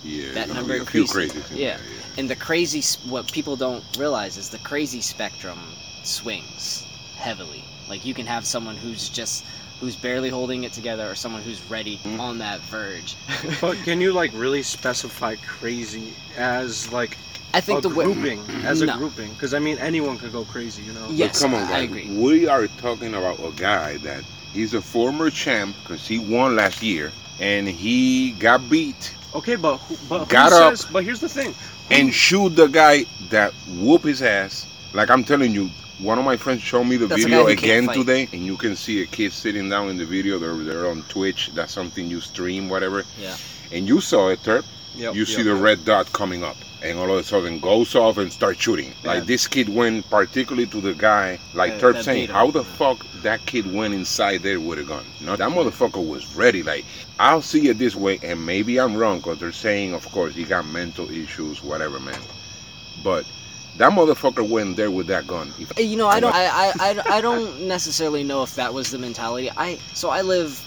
Yeah, 0.04 0.32
That 0.32 0.48
number 0.48 0.74
be 0.74 0.80
a 0.80 0.84
few 0.84 1.02
increases. 1.02 1.44
crazies 1.44 1.50
in 1.52 1.56
Yeah. 1.58 1.76
and 2.18 2.28
the 2.28 2.34
crazy 2.34 2.82
what 3.08 3.30
people 3.30 3.54
don't 3.54 3.84
realize 3.96 4.36
is 4.36 4.48
the 4.48 4.58
crazy 4.58 5.00
spectrum 5.00 5.60
swings 6.02 6.82
heavily. 7.16 7.62
Like 7.88 8.04
you 8.04 8.12
can 8.14 8.26
have 8.26 8.44
someone 8.44 8.76
who's 8.76 9.08
just 9.08 9.44
who's 9.80 9.94
barely 9.96 10.28
holding 10.30 10.62
it 10.64 10.72
together, 10.72 11.08
or 11.10 11.14
someone 11.16 11.42
who's 11.42 11.60
ready 11.68 11.98
Mhm. 12.04 12.20
on 12.20 12.38
that 12.38 12.60
verge. 12.62 13.14
But 13.60 13.76
can 13.84 14.00
you 14.00 14.12
like 14.12 14.30
really 14.34 14.62
specify 14.62 15.36
crazy 15.36 16.14
as 16.36 16.90
like 16.92 17.16
I 17.54 17.60
think 17.60 17.78
a 17.78 17.82
the 17.82 17.88
way. 17.94 18.04
grouping, 18.04 18.40
as 18.64 18.80
a 18.80 18.86
No. 18.86 18.96
grouping? 18.96 19.30
Because 19.32 19.52
I 19.54 19.58
mean, 19.58 19.78
anyone 19.78 20.18
could 20.18 20.32
go 20.32 20.44
crazy, 20.44 20.82
you 20.82 20.92
know. 20.92 21.04
But 21.06 21.16
Yes, 21.16 21.40
come 21.42 21.54
on, 21.54 21.62
I- 21.62 21.64
I 21.64 21.68
guys. 21.68 21.84
agree. 21.84 22.06
We 22.16 22.48
are 22.48 22.66
talking 22.80 23.14
about 23.14 23.38
a 23.40 23.52
guy 23.56 23.98
that 23.98 24.24
he's 24.54 24.74
a 24.74 24.80
former 24.80 25.30
champ 25.30 25.76
because 25.82 26.06
he 26.06 26.18
won 26.18 26.56
last 26.56 26.82
year 26.82 27.12
and 27.40 27.68
he 27.68 28.30
got 28.32 28.68
beat 28.70 29.12
Okay, 29.34 29.56
but 29.56 29.78
who, 29.78 29.96
but 30.10 30.18
who 30.20 30.26
Got 30.26 30.52
up. 30.52 30.76
says? 30.76 30.86
But 30.92 31.04
here's 31.04 31.20
the 31.20 31.28
thing. 31.28 31.54
Who- 31.54 31.94
and 31.94 32.12
shoot 32.14 32.54
the 32.54 32.66
guy 32.68 33.06
that 33.30 33.52
whoop 33.80 34.02
his 34.04 34.20
ass. 34.22 34.66
Like 34.92 35.08
I'm 35.10 35.24
telling 35.24 35.52
you, 35.52 35.70
one 36.00 36.18
of 36.18 36.24
my 36.24 36.36
friends 36.36 36.60
showed 36.62 36.84
me 36.84 36.96
the 36.98 37.06
That's 37.06 37.22
a 37.22 37.24
video 37.24 37.44
guy 37.44 37.50
who 37.50 37.56
can't 37.56 37.84
again 37.90 37.96
today, 37.98 38.28
and 38.32 38.44
you 38.44 38.56
can 38.58 38.76
see 38.76 39.00
a 39.02 39.06
kid 39.06 39.32
sitting 39.32 39.68
down 39.70 39.88
in 39.88 39.96
the 39.96 40.04
video. 40.04 40.38
They're, 40.38 40.54
they're 40.54 40.86
on 40.90 41.02
Twitch. 41.08 41.50
That's 41.54 41.72
something 41.72 42.08
you 42.10 42.20
stream, 42.20 42.68
whatever. 42.68 43.04
Yeah. 43.20 43.36
And 43.72 43.88
you 43.88 44.00
saw 44.02 44.28
it, 44.28 44.42
Terp. 44.42 44.64
Yep, 44.94 45.14
you 45.14 45.20
yep, 45.20 45.28
see 45.28 45.42
the 45.42 45.54
yep. 45.54 45.62
red 45.62 45.84
dot 45.84 46.12
coming 46.12 46.44
up, 46.44 46.56
and 46.82 46.98
all 46.98 47.10
of 47.10 47.18
a 47.18 47.24
sudden 47.24 47.60
goes 47.60 47.94
off 47.94 48.18
and 48.18 48.32
starts 48.32 48.60
shooting. 48.60 48.92
Yeah. 49.02 49.14
Like 49.14 49.24
this 49.24 49.46
kid 49.46 49.68
went 49.68 50.08
particularly 50.10 50.66
to 50.66 50.80
the 50.80 50.94
guy, 50.94 51.38
like 51.54 51.72
Uh, 51.74 51.78
Terp 51.78 52.02
saying, 52.02 52.28
how 52.28 52.50
the 52.50 52.64
fuck 52.64 53.06
that 53.22 53.44
kid 53.46 53.72
went 53.72 53.94
inside 53.94 54.42
there 54.42 54.60
with 54.60 54.78
a 54.78 54.84
gun? 54.84 55.04
No, 55.20 55.36
that 55.36 55.48
motherfucker 55.50 56.06
was 56.06 56.36
ready. 56.36 56.62
Like 56.62 56.84
I'll 57.18 57.42
see 57.42 57.68
it 57.68 57.78
this 57.78 57.94
way, 57.96 58.18
and 58.22 58.44
maybe 58.44 58.78
I'm 58.78 58.96
wrong 58.96 59.18
because 59.18 59.38
they're 59.38 59.52
saying, 59.52 59.94
of 59.94 60.04
course, 60.10 60.34
he 60.34 60.44
got 60.44 60.66
mental 60.66 61.10
issues, 61.10 61.62
whatever, 61.62 61.98
man. 61.98 62.20
But 63.02 63.24
that 63.78 63.92
motherfucker 63.92 64.46
went 64.46 64.76
there 64.76 64.90
with 64.90 65.06
that 65.06 65.26
gun. 65.26 65.52
You 65.78 65.96
know, 65.96 66.08
I 66.08 66.20
don't, 66.20 66.34
I, 66.34 66.44
I, 66.44 66.72
I, 66.78 67.16
I 67.16 67.20
don't 67.22 67.62
necessarily 67.66 68.22
know 68.22 68.42
if 68.42 68.54
that 68.56 68.74
was 68.74 68.90
the 68.90 68.98
mentality. 68.98 69.50
I, 69.56 69.78
so 69.94 70.10
I 70.10 70.20
live 70.20 70.62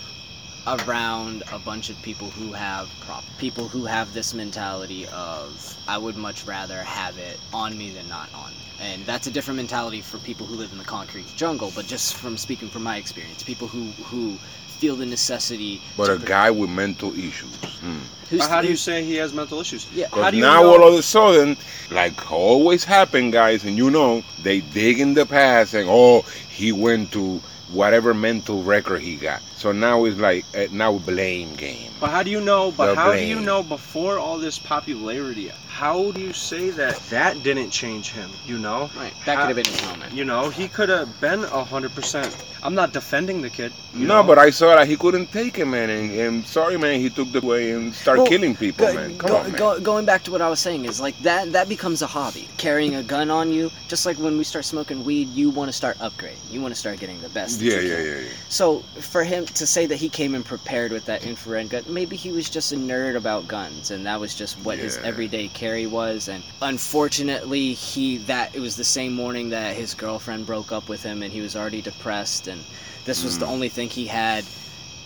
around 0.68 1.44
a 1.52 1.60
bunch 1.60 1.90
of 1.90 2.02
people 2.02 2.30
who 2.30 2.52
have 2.54 2.90
prop, 3.02 3.24
people 3.38 3.68
who 3.68 3.86
have 3.86 4.14
this 4.14 4.34
mentality 4.34 5.08
of 5.08 5.78
I 5.88 5.98
would 5.98 6.18
much 6.18 6.46
rather 6.46 6.82
have 6.84 7.18
it 7.18 7.40
on 7.54 7.78
me 7.78 7.92
than 7.92 8.08
not 8.10 8.30
on 8.34 8.52
me. 8.52 8.58
And 8.80 9.06
that's 9.06 9.28
a 9.28 9.32
different 9.32 9.58
mentality 9.58 10.02
for 10.02 10.18
people 10.20 10.46
who 10.46 10.56
live 10.56 10.72
in 10.72 10.78
the 10.78 10.84
concrete 10.84 11.28
jungle. 11.36 11.72
But 11.76 11.86
just 11.86 12.16
from 12.16 12.38
speaking 12.38 12.70
from 12.70 12.84
my 12.84 12.98
experience, 12.98 13.44
people 13.44 13.68
who 13.68 13.86
who 14.04 14.38
feel 14.76 14.96
the 14.96 15.06
necessity. 15.06 15.82
but 15.96 16.10
a 16.10 16.18
guy 16.18 16.52
with 16.52 16.70
mental 16.70 17.18
issues. 17.18 17.54
Hmm. 17.80 18.00
who's, 18.30 18.46
how 18.46 18.62
do 18.62 18.68
you 18.68 18.76
say 18.76 19.04
he 19.04 19.16
has 19.16 19.34
mental 19.34 19.60
issues? 19.62 19.88
Yeah. 19.94 20.08
How 20.12 20.32
do 20.32 20.38
you 20.38 20.44
now 20.44 20.64
know? 20.64 20.74
all 20.74 20.88
of 20.88 20.94
a 20.96 21.02
sudden, 21.02 21.58
like 21.92 22.32
always 22.32 22.84
happen, 22.84 23.32
guys, 23.32 23.64
and 23.64 23.78
you 23.78 23.90
know, 23.90 24.24
they 24.44 24.60
dig 24.60 25.00
in 25.00 25.14
the 25.14 25.26
past 25.26 25.74
and 25.74 25.88
oh, 25.90 26.22
he 26.50 26.72
went 26.72 27.12
to 27.14 27.40
whatever 27.72 28.14
mental 28.14 28.64
record 28.64 29.02
he 29.02 29.16
got. 29.16 29.42
So 29.58 29.72
now 29.72 30.04
it's 30.06 30.18
like 30.18 30.46
uh, 30.56 30.68
now 30.72 30.98
blame 31.00 31.56
game. 31.56 31.92
But 32.00 32.10
how 32.12 32.24
do 32.24 32.30
you 32.30 32.42
know? 32.42 32.72
But 32.72 32.88
The 32.94 32.96
how 32.96 33.14
do 33.14 33.24
you 33.26 33.40
know 33.40 33.64
before 33.64 34.20
all 34.20 34.38
this 34.38 34.60
popularity? 34.60 35.50
How 35.68 36.12
do 36.12 36.22
you 36.22 36.34
say 36.34 36.70
that 36.72 36.96
that 37.10 37.42
didn't 37.44 37.70
change 37.72 38.12
him? 38.12 38.30
You 38.46 38.58
know, 38.60 38.90
Right. 38.98 39.14
That 39.26 39.38
How- 39.38 39.48
could 39.48 39.56
have 39.58 39.66
been 39.66 39.74
his 39.74 39.82
moment. 39.84 40.14
you 40.14 40.26
know, 40.26 40.50
he 40.50 40.68
could 40.68 40.90
have 40.90 41.10
been 41.22 41.44
a 41.46 41.64
hundred 41.64 41.96
percent. 41.96 42.36
I'm 42.64 42.74
not 42.76 42.94
defending 42.94 43.42
the 43.42 43.50
kid. 43.50 43.72
No, 43.94 44.22
know? 44.22 44.24
but 44.24 44.40
I 44.40 44.50
saw 44.50 44.76
that 44.76 44.88
he 44.88 44.98
couldn't 44.98 45.32
take 45.32 45.60
it, 45.60 45.66
man. 45.66 45.90
And, 45.90 46.12
and 46.12 46.46
sorry, 46.48 46.78
man, 46.78 47.00
he 47.00 47.10
took 47.12 47.32
the 47.32 47.42
way 47.42 47.72
and 47.72 47.94
started 47.94 48.22
Well, 48.24 48.30
killing 48.32 48.56
people, 48.56 48.88
Go- 48.88 48.94
man. 48.94 49.18
Come 49.18 49.30
go- 49.30 49.38
on, 49.38 49.52
man. 49.52 49.60
go- 49.60 49.80
going 49.80 50.06
back 50.06 50.24
to 50.24 50.32
what 50.32 50.42
I 50.42 50.50
was 50.50 50.60
saying 50.60 50.86
is 50.86 51.00
like 51.00 51.18
that 51.20 51.52
that 51.54 51.70
becomes 51.70 52.02
a 52.02 52.08
hobby. 52.08 52.48
Carrying 52.58 52.96
a 52.96 53.04
gun 53.04 53.30
on 53.30 53.52
you, 53.52 53.72
just 53.88 54.06
like 54.06 54.18
when 54.18 54.38
we 54.38 54.44
start 54.44 54.66
smoking 54.66 55.04
weed, 55.06 55.30
you 55.30 55.50
want 55.50 55.70
to 55.70 55.74
start 55.74 55.98
upgrading. 56.00 56.40
You 56.52 56.62
want 56.62 56.74
to 56.74 56.80
start 56.80 57.00
getting 57.00 57.22
the 57.22 57.30
best. 57.30 57.62
yeah, 57.62 57.80
yeah, 57.80 57.98
yeah, 58.02 58.20
yeah. 58.22 58.28
So 58.50 58.80
for 59.00 59.24
him 59.24 59.45
to 59.46 59.68
say 59.68 59.86
that 59.86 59.98
he 59.98 60.10
came 60.10 60.36
in 60.36 60.44
prepared 60.44 60.92
with 60.92 61.06
that 61.06 61.26
infrared 61.26 61.70
gun, 61.70 61.84
maybe 61.88 62.16
he 62.16 62.32
was 62.32 62.50
just 62.50 62.72
a 62.72 62.76
nerd 62.76 63.16
about 63.16 63.48
guns, 63.48 63.92
and 63.92 64.06
that 64.06 64.20
was 64.20 64.36
just 64.36 64.58
what 64.64 64.78
his 64.78 64.98
everyday 64.98 65.48
carry 65.50 65.88
was. 65.88 66.28
And 66.28 66.44
unfortunately, 66.62 67.74
he 67.74 68.18
that 68.18 68.56
it 68.56 68.60
was 68.60 68.76
the 68.76 68.84
same 68.84 69.14
morning 69.14 69.50
that 69.50 69.76
his 69.76 69.94
girlfriend 69.94 70.46
broke 70.46 70.72
up 70.72 70.90
with 70.90 71.04
him, 71.04 71.24
and 71.24 71.32
he 71.32 71.42
was 71.42 71.56
already 71.56 71.82
depressed, 71.82 72.48
and 72.48 72.64
this 73.06 73.24
was 73.24 73.38
the 73.40 73.46
Mm. 73.46 73.50
only 73.52 73.70
thing 73.70 73.90
he 73.90 74.06
had. 74.08 74.44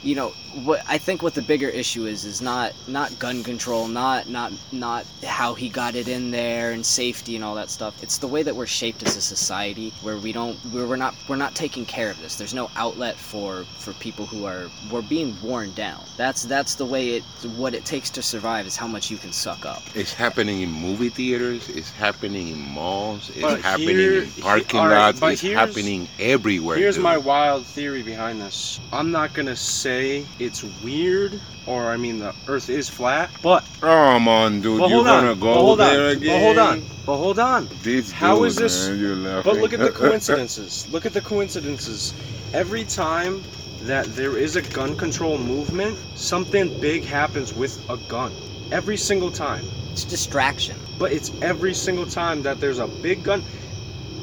You 0.01 0.15
know 0.15 0.29
what 0.63 0.82
I 0.88 0.98
think 0.98 1.22
what 1.22 1.34
the 1.36 1.41
bigger 1.41 1.68
issue 1.68 2.06
is 2.06 2.24
is 2.24 2.41
not 2.41 2.74
not 2.88 3.18
gun 3.20 3.44
control, 3.44 3.88
not 3.88 4.29
not 4.29 4.53
not 4.72 5.06
how 5.25 5.53
he 5.53 5.68
got 5.68 5.96
it 5.96 6.08
in 6.08 6.32
there 6.32 6.72
and 6.72 6.86
safety 6.86 7.36
and 7.36 7.44
all 7.44 7.53
that 7.56 7.70
stuff. 7.70 8.01
It's 8.01 8.18
the 8.18 8.27
way 8.27 8.41
that 8.44 8.56
we're 8.56 8.65
shaped 8.65 9.03
as 9.03 9.18
a 9.18 9.22
society 9.22 9.91
where 10.01 10.15
we 10.18 10.32
don't 10.32 10.56
where 10.72 10.86
we're 10.88 10.96
not 10.96 11.15
we're 11.27 11.36
not 11.36 11.53
taking 11.53 11.86
care 11.86 12.10
of 12.10 12.20
this. 12.22 12.36
There's 12.38 12.53
no 12.53 12.72
outlet 12.77 13.15
for 13.18 13.65
for 13.77 13.91
people 13.94 14.25
who 14.25 14.46
are 14.46 14.70
we're 14.89 15.01
being 15.01 15.36
worn 15.41 15.74
down. 15.74 16.01
That's 16.15 16.44
that's 16.44 16.75
the 16.75 16.86
way 16.86 17.15
it 17.18 17.24
what 17.58 17.74
it 17.74 17.84
takes 17.84 18.10
to 18.12 18.22
survive 18.24 18.68
is 18.68 18.77
how 18.77 18.88
much 18.88 19.12
you 19.12 19.18
can 19.18 19.34
suck 19.34 19.65
up. 19.65 19.84
It's 19.96 20.13
happening 20.13 20.62
in 20.62 20.72
movie 20.72 21.10
theaters. 21.10 21.68
It's 21.68 21.91
happening 21.91 22.48
in 22.48 22.60
malls. 22.60 23.29
It's 23.32 23.41
But 23.41 23.62
happening 23.62 23.98
here- 23.98 24.24
in 24.24 24.32
parking 24.41 24.79
alright, 24.79 24.98
lots. 24.98 25.20
but 25.20 25.34
It's 25.34 25.41
happening 25.41 26.08
everywhere. 26.20 26.77
Here's 26.77 26.96
dude. 26.96 27.03
my 27.03 27.18
wild 27.18 27.65
theory 27.65 28.01
behind 28.01 28.39
this. 28.41 28.79
I'm 28.94 29.12
not 29.12 29.34
gonna 29.34 29.56
say 29.58 29.88
it's 29.93 30.63
weird, 30.84 31.39
or 31.65 31.89
I 31.91 31.98
mean 31.98 32.19
the 32.19 32.34
Earth 32.48 32.69
is 32.69 32.89
flat, 32.89 33.29
but 33.41 33.65
Come 33.81 34.27
on, 34.27 34.62
dude. 34.62 34.79
but 34.79 34.89
You're 34.89 34.98
hold 35.03 35.05
gonna 35.05 35.36
go 35.36 35.53
but 35.53 35.62
hold 35.62 35.79
there 35.79 36.10
on, 36.12 36.17
again. 36.17 36.34
but 36.34 36.39
hold 36.46 36.58
on, 36.58 36.84
but 37.05 37.17
hold 37.17 37.39
on. 37.39 37.69
This 37.81 38.12
How 38.12 38.38
dude, 38.38 38.48
is 38.48 38.55
this- 38.55 38.88
Man, 38.88 39.00
you're 39.00 39.43
But 39.43 39.58
look 39.58 39.74
at 39.74 39.79
the 39.79 39.89
coincidences. 40.03 40.88
look 40.91 41.05
at 41.05 41.13
the 41.13 41.22
coincidences. 41.22 42.13
Every 42.53 42.84
time 42.84 43.43
that 43.84 44.05
there 44.15 44.38
is 44.38 44.55
a 44.55 44.62
gun 44.62 44.96
control 44.96 45.38
movement, 45.38 45.98
something 46.15 46.79
big 46.79 47.03
happens 47.05 47.53
with 47.53 47.79
a 47.89 47.98
gun. 48.10 48.31
Every 48.72 48.98
single 48.98 49.31
time. 49.31 49.65
It's 49.91 50.03
distraction. 50.03 50.77
But 51.00 51.12
it's 51.13 51.31
every 51.41 51.74
single 51.74 52.05
time 52.05 52.43
that 52.43 52.60
there's 52.60 52.79
a 52.79 52.88
big 52.88 53.24
gun 53.24 53.43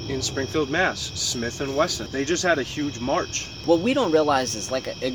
in 0.09 0.23
Springfield, 0.23 0.71
Mass. 0.71 1.11
Smith 1.15 1.61
and 1.61 1.77
Wesson. 1.77 2.09
They 2.11 2.25
just 2.25 2.43
had 2.43 2.59
a 2.59 2.63
huge 2.63 2.99
march. 3.01 3.47
What 3.65 3.81
we 3.81 3.93
don't 3.95 4.13
realize 4.13 4.55
is 4.55 4.71
like 4.71 4.89
uh, 4.89 5.11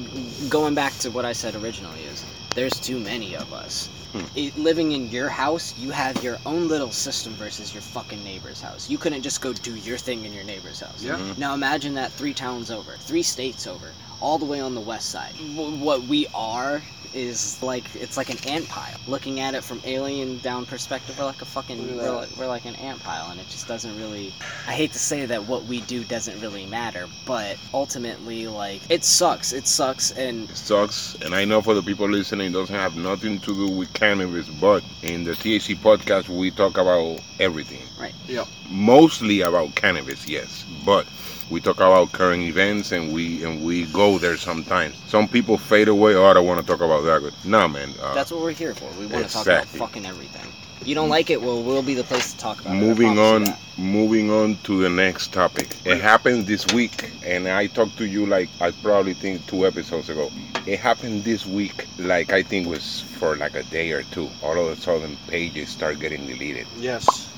going 0.49 0.75
back 0.75 0.93
to 0.99 1.09
what 1.11 1.25
I 1.25 1.33
said 1.33 1.55
originally 1.55 2.01
is 2.03 2.25
there's 2.55 2.79
too 2.79 2.99
many 2.99 3.35
of 3.35 3.53
us. 3.53 3.87
Hmm. 4.11 4.23
It- 4.35 4.57
living 4.57 4.91
in 4.91 5.09
your 5.09 5.29
house, 5.29 5.77
you 5.77 5.91
have 5.91 6.21
your 6.23 6.37
own 6.45 6.67
little 6.67 6.91
system 6.91 7.33
versus 7.33 7.73
your 7.73 7.81
fucking 7.81 8.21
neighbor's 8.23 8.59
house. 8.61 8.89
You 8.89 8.97
couldn't 8.97 9.21
just 9.21 9.39
go 9.41 9.53
do 9.53 9.75
your 9.75 9.97
thing 9.97 10.25
in 10.25 10.33
your 10.33 10.43
neighbor's 10.43 10.81
house. 10.81 11.01
Yeah. 11.03 11.17
Mhm. 11.17 11.37
Now 11.37 11.53
imagine 11.53 11.93
that 11.95 12.11
three 12.11 12.33
towns 12.33 12.69
over, 12.69 12.91
three 12.99 13.23
states 13.23 13.67
over, 13.67 13.91
all 14.21 14.37
the 14.37 14.45
way 14.45 14.59
on 14.59 14.75
the 14.75 14.81
west 14.81 15.09
side. 15.09 15.33
What 15.55 16.03
we 16.03 16.27
are 16.33 16.81
is 17.13 17.61
like 17.61 17.83
it's 17.95 18.17
like 18.17 18.29
an 18.29 18.37
ant 18.47 18.67
pile. 18.69 18.97
Looking 19.07 19.39
at 19.39 19.53
it 19.53 19.63
from 19.63 19.81
alien 19.85 20.37
down 20.39 20.65
perspective, 20.65 21.17
we're 21.17 21.25
like 21.25 21.41
a 21.41 21.45
fucking 21.45 21.97
we're 21.97 22.11
like, 22.11 22.29
we're 22.37 22.47
like 22.47 22.65
an 22.65 22.75
ant 22.75 23.01
pile, 23.01 23.31
and 23.31 23.39
it 23.39 23.47
just 23.49 23.67
doesn't 23.67 23.97
really. 23.97 24.33
I 24.67 24.73
hate 24.73 24.93
to 24.93 24.99
say 24.99 25.25
that 25.25 25.45
what 25.45 25.65
we 25.65 25.81
do 25.81 26.03
doesn't 26.03 26.39
really 26.41 26.65
matter, 26.65 27.07
but 27.25 27.57
ultimately, 27.73 28.47
like 28.47 28.81
it 28.89 29.03
sucks. 29.03 29.53
It 29.53 29.67
sucks, 29.67 30.11
and 30.11 30.49
It 30.49 30.57
sucks, 30.57 31.15
and 31.15 31.35
I 31.35 31.45
know 31.45 31.61
for 31.61 31.73
the 31.73 31.81
people 31.83 32.07
listening, 32.07 32.51
it 32.51 32.53
doesn't 32.53 32.75
have 32.75 32.95
nothing 32.95 33.39
to 33.39 33.53
do 33.53 33.69
with 33.69 33.91
cannabis, 33.93 34.47
but 34.47 34.83
in 35.01 35.23
the 35.23 35.31
THC 35.31 35.75
podcast, 35.77 36.29
we 36.29 36.51
talk 36.51 36.77
about 36.77 37.19
everything. 37.39 37.81
Right. 37.99 38.15
Yep. 38.27 38.47
Mostly 38.69 39.41
about 39.41 39.75
cannabis, 39.75 40.27
yes, 40.27 40.65
but 40.85 41.05
we 41.51 41.59
talk 41.59 41.75
about 41.77 42.11
current 42.13 42.41
events, 42.41 42.91
and 42.93 43.11
we 43.13 43.43
and 43.43 43.63
we 43.63 43.85
go 43.87 44.17
there 44.17 44.37
sometimes. 44.37 44.95
Some 45.07 45.27
people 45.27 45.57
fade 45.57 45.89
away. 45.89 46.15
Oh, 46.15 46.25
I 46.25 46.33
don't 46.33 46.47
want 46.47 46.61
to 46.61 46.65
talk 46.65 46.81
about 46.81 47.03
that. 47.03 47.21
But 47.21 47.33
no, 47.45 47.67
man. 47.67 47.93
Uh, 48.01 48.13
that's 48.13 48.31
what 48.31 48.41
we're 48.41 48.51
here 48.51 48.73
for. 48.73 48.89
We 48.99 49.05
want 49.05 49.27
to 49.27 49.31
talk 49.31 49.45
about 49.45 49.67
fucking 49.67 50.05
everything. 50.05 50.47
You 50.83 50.95
don't 50.95 51.09
like 51.09 51.29
it? 51.29 51.39
Well, 51.39 51.61
we'll 51.61 51.83
be 51.83 51.93
the 51.93 52.03
place 52.03 52.31
to 52.31 52.39
talk 52.39 52.61
about 52.61 52.73
it. 52.75 52.79
Moving 52.79 53.15
promise 53.15 53.49
on 53.49 53.57
moving 53.77 54.31
on 54.31 54.55
to 54.63 54.81
the 54.81 54.89
next 54.89 55.31
topic 55.33 55.75
it 55.85 55.99
happened 55.99 56.45
this 56.45 56.71
week 56.73 57.09
and 57.25 57.47
i 57.47 57.65
talked 57.65 57.97
to 57.97 58.05
you 58.05 58.25
like 58.25 58.49
i 58.59 58.69
probably 58.69 59.13
think 59.13 59.43
two 59.47 59.65
episodes 59.65 60.09
ago 60.09 60.29
it 60.67 60.77
happened 60.77 61.23
this 61.23 61.47
week 61.47 61.87
like 61.97 62.31
i 62.33 62.43
think 62.43 62.67
was 62.67 63.01
for 63.01 63.37
like 63.37 63.55
a 63.55 63.63
day 63.63 63.91
or 63.91 64.03
two 64.03 64.29
all 64.43 64.57
of 64.59 64.67
a 64.67 64.75
sudden 64.75 65.17
pages 65.27 65.69
start 65.69 65.99
getting 65.99 66.27
deleted 66.27 66.67
Yes. 66.77 67.29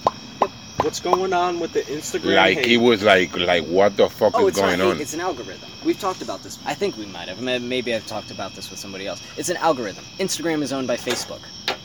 What's 0.83 0.99
going 0.99 1.31
on 1.31 1.61
with 1.61 1.71
the 1.71 1.79
Instagram? 1.83 2.35
like 2.35 2.57
hate? 2.57 2.71
it 2.73 2.77
was 2.77 3.03
like 3.03 3.37
like 3.37 3.65
what 3.67 3.95
the 3.95 4.09
fuck 4.09 4.33
Oh, 4.35 4.47
is 4.47 4.57
going 4.57 4.81
on 4.81 4.99
It's 4.99 5.13
an 5.13 5.21
algorithm. 5.21 5.69
We've 5.85 5.97
talked 5.97 6.21
about 6.21 6.43
this. 6.43 6.59
I 6.65 6.73
think 6.73 6.97
we 6.97 7.05
might 7.05 7.29
have. 7.29 7.39
Maybe 7.41 7.95
I've 7.95 8.05
talked 8.05 8.31
about 8.31 8.53
this 8.53 8.69
with 8.69 8.79
somebody 8.79 9.07
else. 9.07 9.21
It's 9.37 9.47
an 9.47 9.55
algorithm. 9.57 10.03
Instagram 10.19 10.61
is 10.61 10.73
owned 10.73 10.87
by 10.89 10.97
Facebook. 10.97 11.39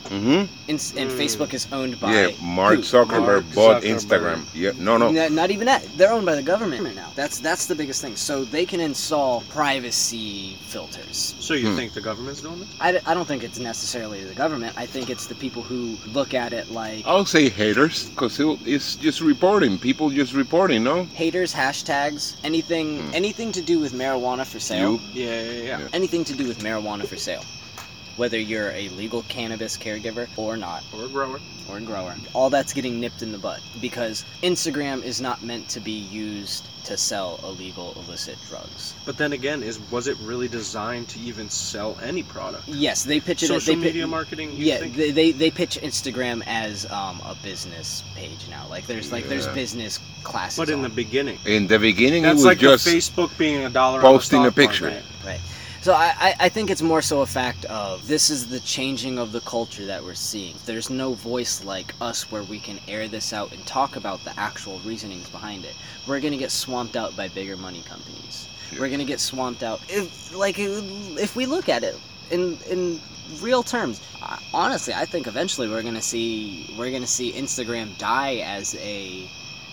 Hmm 0.09 0.43
Ins- 0.67 0.93
and 0.95 1.09
Mm. 1.11 1.17
Facebook 1.17 1.53
is 1.53 1.67
owned 1.71 1.99
by 1.99 2.11
yeah 2.13 2.27
mark 2.41 2.75
who? 2.77 2.81
zuckerberg 2.81 3.43
Mark 3.45 3.53
bought 3.55 3.83
Zuckerberg. 3.83 3.95
instagram 3.95 4.39
yeah 4.53 4.71
no 4.77 4.97
no 4.97 5.07
N- 5.07 5.35
Not 5.35 5.51
even 5.51 5.65
that. 5.67 5.81
They're 5.97 6.11
owned 6.11 6.25
by 6.25 6.35
the 6.35 6.41
government 6.43 6.83
right 6.83 6.95
now. 6.95 7.11
That's 7.15 7.39
that's 7.39 7.65
the 7.67 7.75
biggest 7.75 8.01
thing. 8.01 8.15
So 8.15 8.43
they 8.43 8.65
can 8.65 8.79
install 8.79 9.41
privacy 9.49 10.55
filters. 10.67 11.35
So 11.39 11.53
you 11.53 11.69
Hmm. 11.69 11.75
think 11.77 11.93
the 11.93 12.01
government's 12.01 12.41
doing 12.41 12.59
this? 12.59 12.67
I, 12.79 12.91
d- 12.93 12.99
I 13.05 13.13
don't 13.13 13.27
think 13.27 13.43
it's 13.43 13.59
necessarily 13.59 14.23
the 14.23 14.33
government. 14.35 14.73
I 14.77 14.85
think 14.85 15.09
it's 15.09 15.27
the 15.27 15.35
people 15.35 15.61
who 15.61 15.95
look 16.13 16.33
at 16.33 16.53
it 16.53 16.69
like 16.71 17.05
i'll 17.05 17.25
say 17.25 17.49
haters 17.49 18.09
because 18.09 18.39
it's 18.65 18.95
just 18.95 19.21
reporting 19.21 19.77
people 19.77 20.09
just 20.09 20.33
reporting 20.33 20.83
no 20.83 21.03
haters, 21.23 21.53
hashtags, 21.53 22.35
anything 22.43 22.87
Hmm. 22.99 23.13
anything 23.21 23.51
to 23.53 23.61
do 23.61 23.79
with 23.79 23.93
marijuana 23.93 24.45
for 24.45 24.59
sale. 24.59 24.93
You- 25.13 25.23
Yeah, 25.25 25.41
yeah, 25.41 25.51
yeah. 25.51 25.79
Yeah. 25.81 25.87
Anything 25.93 26.23
to 26.25 26.33
do 26.33 26.45
with 26.47 26.59
marijuana 26.59 27.05
for 27.07 27.17
sale. 27.17 27.43
Whether 28.19 28.37
you're 28.37 28.71
a 28.71 28.89
legal 28.89 29.23
cannabis 29.23 29.77
caregiver 29.77 30.27
or 30.35 30.57
not. 30.57 30.83
Or 30.93 31.05
a 31.05 31.07
grower. 31.07 31.39
or 31.69 31.77
a 31.77 31.81
grower. 31.81 32.15
All 32.33 32.49
that's 32.49 32.73
getting 32.73 32.99
nipped 32.99 33.21
in 33.21 33.31
the 33.31 33.37
bud 33.37 33.61
because 33.79 34.25
Instagram 34.43 35.01
is 35.03 35.21
not 35.21 35.41
meant 35.41 35.69
to 35.69 35.79
be 35.79 35.93
used 35.93 36.65
to 36.83 36.97
sell 36.97 37.39
illegal 37.43 37.93
illicit 37.95 38.37
drugs. 38.49 38.93
But 39.05 39.17
then 39.17 39.31
again, 39.33 39.63
is 39.63 39.79
was 39.89 40.07
it 40.07 40.17
really 40.21 40.47
designed 40.49 41.07
to 41.09 41.19
even 41.19 41.49
sell 41.49 41.97
any 42.03 42.23
product? 42.23 42.67
Yes, 42.67 43.03
they 43.05 43.19
pitch 43.21 43.41
it. 43.43 43.45
As 43.51 43.63
Social 43.63 43.75
they 43.75 43.85
media 43.87 44.03
pi- 44.03 44.09
marketing. 44.09 44.51
You 44.51 44.65
Yeah, 44.65 44.77
think? 44.79 44.95
they, 44.95 45.11
they 45.11 45.31
they 45.31 45.51
pitch 45.51 45.77
Instagram 45.81 46.43
as 46.45 46.85
um, 46.91 47.21
a 47.25 47.35
business 47.41 48.03
page 48.15 48.47
now. 48.49 48.67
Like 48.69 48.85
there's 48.85 49.11
like 49.13 49.27
there's 49.29 49.47
business 49.47 49.99
classes. 50.23 50.57
but 50.57 50.67
in 50.69 50.75
on 50.75 50.81
the 50.83 50.89
beginning, 50.89 51.37
in 51.45 51.67
the 51.67 51.79
beginning 51.79 52.23
that's 52.23 52.33
it 52.33 52.35
was 52.35 52.45
like 52.45 52.57
just 52.59 52.83
the 52.85 52.91
Facebook 52.91 53.37
being 53.37 53.63
a 53.65 53.69
dollar. 53.69 54.01
posting 54.01 54.39
on 54.39 54.43
the 54.43 54.49
a 54.49 54.51
picture. 54.51 54.85
market. 54.89 55.03
So 55.81 55.93
I, 55.93 56.13
I, 56.19 56.35
I 56.41 56.49
think 56.49 56.69
it's 56.69 56.81
more 56.81 57.01
so 57.01 57.21
a 57.21 57.25
fact 57.25 57.63
of 57.65 58.05
this 58.05 58.29
is 58.29 58.47
the 58.47 58.59
changing 58.59 59.17
of 59.17 59.31
the 59.31 59.39
culture 59.39 59.85
that 59.85 60.03
we're 60.03 60.13
seeing. 60.13 60.55
There's 60.65 60.89
no 60.89 61.13
voice 61.13 61.63
like 61.63 61.93
us 62.01 62.29
where 62.29 62.43
we 62.43 62.59
can 62.59 62.81
air 62.89 63.07
this 63.07 63.31
out 63.31 63.53
and 63.53 63.65
talk 63.65 63.95
about 63.95 64.21
the 64.25 64.37
actual 64.37 64.79
reasonings 64.79 65.29
behind 65.29 65.63
it. 65.63 65.75
We're 66.05 66.19
gonna 66.19 66.35
get 66.35 66.51
swamped 66.51 66.97
out 66.97 67.15
by 67.15 67.29
bigger 67.29 67.55
money 67.55 67.81
companies. 67.83 68.49
We're 68.77 68.89
gonna 68.89 69.05
get 69.05 69.21
swamped 69.21 69.63
out. 69.63 69.79
If 69.87 70.35
like 70.35 70.55
if 70.59 71.37
we 71.37 71.45
look 71.45 71.69
at 71.69 71.85
it 71.85 71.95
in 72.29 72.57
in 72.69 72.99
real 73.39 73.63
terms, 73.63 74.01
honestly, 74.53 74.93
I 74.93 75.05
think 75.05 75.27
eventually 75.27 75.69
we're 75.69 75.83
gonna 75.83 76.01
see 76.01 76.75
we're 76.77 76.91
gonna 76.91 77.07
see 77.07 77.31
Instagram 77.31 77.97
die 77.97 78.37
as 78.37 78.75
a 78.75 79.29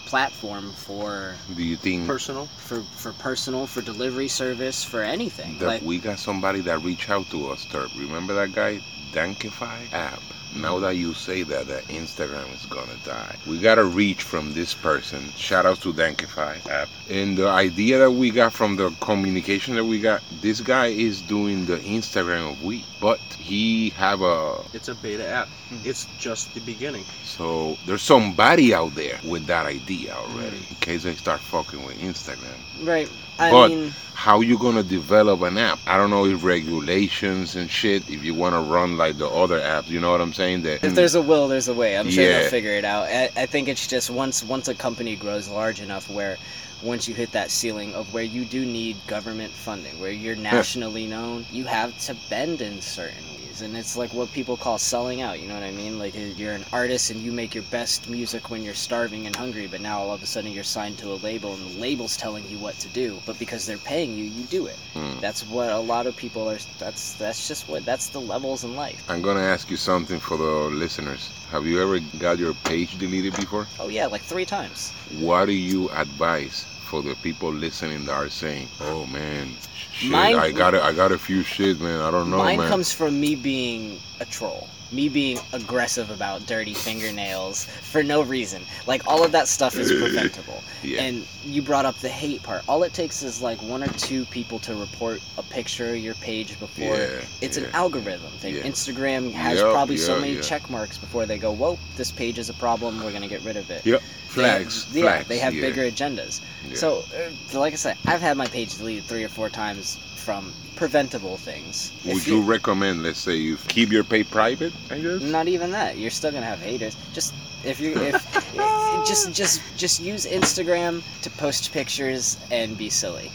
platform 0.06 0.70
for 0.70 1.34
do 1.56 1.62
you 1.62 1.76
think 1.76 2.06
Personal. 2.06 2.46
for 2.46 2.80
for 2.80 3.12
personal 3.12 3.66
for 3.66 3.82
delivery 3.82 4.28
service 4.28 4.84
for 4.84 5.02
anything 5.02 5.58
that 5.58 5.66
like 5.66 5.82
we 5.82 5.98
got 5.98 6.18
somebody 6.18 6.60
that 6.60 6.80
reached 6.82 7.10
out 7.10 7.28
to 7.30 7.50
us 7.50 7.66
Terp. 7.66 7.92
remember 7.98 8.34
that 8.34 8.52
guy 8.54 8.80
dankify 9.12 9.92
app 9.92 10.22
now 10.60 10.78
that 10.80 10.96
you 10.96 11.14
say 11.14 11.42
that, 11.44 11.66
that 11.68 11.84
Instagram 11.84 12.52
is 12.54 12.66
gonna 12.66 12.96
die. 13.04 13.36
We 13.46 13.58
got 13.58 13.78
a 13.78 13.84
reach 13.84 14.22
from 14.22 14.52
this 14.54 14.74
person. 14.74 15.30
Shout 15.36 15.66
out 15.66 15.80
to 15.82 15.92
Dankify 15.92 16.64
app. 16.68 16.88
And 17.10 17.36
the 17.36 17.48
idea 17.48 17.98
that 17.98 18.10
we 18.10 18.30
got 18.30 18.52
from 18.52 18.76
the 18.76 18.90
communication 19.00 19.74
that 19.76 19.84
we 19.84 20.00
got, 20.00 20.22
this 20.40 20.60
guy 20.60 20.86
is 20.86 21.20
doing 21.22 21.66
the 21.66 21.76
Instagram 21.78 22.52
of 22.52 22.62
we, 22.62 22.84
but 23.00 23.20
he 23.38 23.90
have 23.90 24.22
a 24.22 24.60
It's 24.72 24.88
a 24.88 24.94
beta 24.94 25.26
app. 25.26 25.48
Hmm. 25.68 25.76
It's 25.84 26.06
just 26.18 26.52
the 26.54 26.60
beginning. 26.60 27.04
so 27.24 27.76
there's 27.86 28.02
somebody 28.02 28.72
out 28.72 28.94
there 28.94 29.18
with 29.24 29.46
that 29.46 29.66
idea 29.66 30.14
already. 30.14 30.56
Mm. 30.56 30.70
In 30.70 30.76
case 30.76 31.02
they 31.02 31.14
start 31.14 31.40
fucking 31.40 31.84
with 31.84 31.98
Instagram. 31.98 32.58
Right. 32.86 33.08
I 33.38 33.50
But- 33.50 33.68
mean, 33.70 33.94
how 34.14 34.40
you 34.40 34.56
gonna 34.58 34.82
develop 34.82 35.42
an 35.42 35.58
app? 35.58 35.78
I 35.86 35.96
don't 35.98 36.08
know 36.10 36.24
if 36.24 36.42
regulations 36.42 37.54
and 37.56 37.70
shit. 37.70 38.08
If 38.08 38.24
you 38.24 38.32
wanna 38.34 38.62
run 38.62 38.96
like 38.96 39.18
the 39.18 39.28
other 39.28 39.60
apps, 39.60 39.88
you 39.88 40.00
know 40.00 40.10
what 40.10 40.20
I'm 40.20 40.32
saying? 40.32 40.45
That 40.54 40.84
if 40.84 40.94
there's 40.94 41.14
a 41.14 41.22
will, 41.22 41.48
there's 41.48 41.68
a 41.68 41.74
way. 41.74 41.96
I'm 41.96 42.10
sure 42.10 42.24
Yeah. 42.24 42.40
they'll 42.40 42.50
figure 42.50 42.72
it 42.72 42.84
out. 42.84 43.04
I, 43.04 43.30
I 43.36 43.46
think 43.46 43.68
it's 43.68 43.86
just 43.86 44.10
once 44.10 44.42
once 44.42 44.68
a 44.68 44.74
company 44.74 45.16
grows 45.16 45.48
large 45.48 45.80
enough 45.80 46.08
where 46.08 46.38
once 46.82 47.08
you 47.08 47.14
hit 47.14 47.32
that 47.32 47.50
ceiling 47.50 47.94
of 47.94 48.12
where 48.12 48.22
you 48.22 48.44
do 48.44 48.64
need 48.64 48.96
government 49.06 49.52
funding, 49.52 49.98
where 49.98 50.10
you're 50.10 50.36
nationally 50.36 51.06
known, 51.06 51.46
you 51.50 51.64
have 51.64 51.96
to 52.00 52.14
bend 52.28 52.60
in 52.60 52.80
certain 52.80 53.24
ways. 53.34 53.45
And 53.62 53.76
it's 53.76 53.96
like 53.96 54.12
what 54.12 54.32
people 54.32 54.56
call 54.56 54.78
selling 54.78 55.22
out, 55.22 55.40
you 55.40 55.48
know 55.48 55.54
what 55.54 55.62
I 55.62 55.70
mean? 55.70 55.98
Like 55.98 56.14
you're 56.36 56.52
an 56.52 56.64
artist 56.72 57.10
and 57.10 57.20
you 57.20 57.32
make 57.32 57.54
your 57.54 57.64
best 57.64 58.08
music 58.08 58.50
when 58.50 58.62
you're 58.62 58.74
starving 58.74 59.26
and 59.26 59.34
hungry, 59.34 59.66
but 59.66 59.80
now 59.80 59.98
all 59.98 60.12
of 60.12 60.22
a 60.22 60.26
sudden 60.26 60.52
you're 60.52 60.64
signed 60.64 60.98
to 60.98 61.12
a 61.12 61.16
label 61.16 61.54
and 61.54 61.70
the 61.70 61.80
label's 61.80 62.16
telling 62.16 62.46
you 62.48 62.58
what 62.58 62.78
to 62.80 62.88
do. 62.88 63.20
But 63.26 63.38
because 63.38 63.66
they're 63.66 63.78
paying 63.78 64.16
you, 64.16 64.24
you 64.24 64.44
do 64.44 64.66
it. 64.66 64.76
Hmm. 64.94 65.18
That's 65.20 65.42
what 65.46 65.70
a 65.70 65.78
lot 65.78 66.06
of 66.06 66.16
people 66.16 66.48
are 66.48 66.58
that's 66.78 67.14
that's 67.14 67.48
just 67.48 67.68
what 67.68 67.84
that's 67.84 68.08
the 68.08 68.20
levels 68.20 68.64
in 68.64 68.76
life. 68.76 69.04
I'm 69.08 69.22
gonna 69.22 69.40
ask 69.40 69.70
you 69.70 69.76
something 69.76 70.20
for 70.20 70.36
the 70.36 70.76
listeners. 70.76 71.30
Have 71.50 71.66
you 71.66 71.82
ever 71.82 72.00
got 72.18 72.38
your 72.38 72.54
page 72.64 72.98
deleted 72.98 73.36
before? 73.36 73.66
Oh 73.78 73.88
yeah, 73.88 74.06
like 74.06 74.22
3 74.22 74.44
times. 74.44 74.92
What 75.18 75.46
do 75.46 75.52
you 75.52 75.90
advise 75.90 76.64
for 76.86 77.02
the 77.02 77.14
people 77.16 77.52
listening 77.52 78.04
that 78.06 78.12
are 78.12 78.30
saying, 78.30 78.68
"Oh 78.80 79.06
man, 79.06 79.50
shit, 79.92 80.10
Mine- 80.10 80.36
I 80.36 80.52
got 80.52 80.74
a, 80.74 80.82
I 80.82 80.92
got 80.92 81.10
a 81.12 81.18
few 81.18 81.42
shit, 81.42 81.80
man. 81.80 82.00
I 82.00 82.10
don't 82.10 82.30
know, 82.30 82.38
Mine 82.38 82.58
man." 82.58 82.68
comes 82.68 82.92
from 82.92 83.20
me 83.20 83.34
being 83.34 84.00
a 84.20 84.24
troll. 84.24 84.68
Me 84.92 85.08
being 85.08 85.38
aggressive 85.52 86.10
about 86.10 86.46
dirty 86.46 86.72
fingernails 86.74 87.64
for 87.64 88.02
no 88.02 88.22
reason. 88.22 88.62
Like 88.86 89.06
all 89.06 89.24
of 89.24 89.32
that 89.32 89.48
stuff 89.48 89.76
is 89.76 89.90
preventable. 90.00 90.62
yeah. 90.82 91.02
And 91.02 91.26
you 91.44 91.60
brought 91.60 91.84
up 91.84 91.96
the 91.96 92.08
hate 92.08 92.42
part. 92.42 92.62
All 92.68 92.82
it 92.84 92.94
takes 92.94 93.22
is 93.22 93.42
like 93.42 93.60
one 93.62 93.82
or 93.82 93.88
two 93.88 94.24
people 94.26 94.58
to 94.60 94.74
report 94.76 95.20
a 95.38 95.42
picture 95.42 95.90
of 95.90 95.96
your 95.96 96.14
page 96.14 96.58
before 96.60 96.96
yeah, 96.96 97.20
it's 97.40 97.56
an 97.56 97.66
algorithm 97.72 98.30
thing. 98.38 98.54
Yeah. 98.56 98.62
Instagram 98.62 99.32
has 99.32 99.58
Yep, 99.58 99.72
probably 99.72 99.96
so 99.96 100.20
many 100.20 100.34
yeah. 100.34 100.40
check 100.40 100.70
marks 100.70 100.98
before 100.98 101.26
they 101.26 101.38
go, 101.38 101.50
"Whoa, 101.52 101.78
this 101.96 102.12
page 102.12 102.38
is 102.38 102.48
a 102.48 102.54
problem. 102.54 103.02
We're 103.02 103.12
gonna 103.12 103.28
get 103.28 103.42
rid 103.42 103.56
of 103.56 103.70
it." 103.70 103.84
Yep. 103.84 104.00
They- 104.00 104.06
Flags. 104.42 104.86
yeah, 104.92 105.22
they 105.22 105.38
have 105.38 105.54
yeah, 105.54 105.62
bigger 105.62 105.90
agendas. 105.90 106.42
yeah. 106.68 106.76
So, 106.76 107.04
uh, 107.16 107.58
like 107.58 107.72
I 107.72 107.76
said, 107.76 107.96
I've 108.04 108.20
had 108.20 108.36
my 108.36 108.46
page 108.46 108.76
deleted 108.76 109.04
three 109.04 109.24
or 109.24 109.28
four 109.30 109.48
times 109.48 109.96
from 110.26 110.52
preventable 110.74 111.36
things. 111.36 111.92
would 112.04 112.16
If 112.16 112.26
you 112.26 112.42
recommend, 112.42 113.04
let's 113.04 113.20
say, 113.20 113.36
you 113.36 113.56
keep 113.68 113.92
your 113.92 114.02
pay 114.02 114.24
private? 114.24 114.72
I 114.90 114.98
guess. 114.98 115.22
Not 115.22 115.46
even 115.46 115.70
that. 115.70 115.98
You're 115.98 116.10
still 116.10 116.32
gonna 116.32 116.52
have 116.54 116.58
haters. 116.58 116.96
Just 117.12 117.32
if 117.64 117.78
you 117.80 117.94
if 118.10 118.16
just 119.06 119.32
just 119.32 119.62
just 119.76 120.02
use 120.02 120.26
Instagram 120.26 120.92
to 121.22 121.30
post 121.30 121.72
pictures 121.72 122.36
and 122.50 122.76
be 122.76 122.90
silly. 122.90 123.30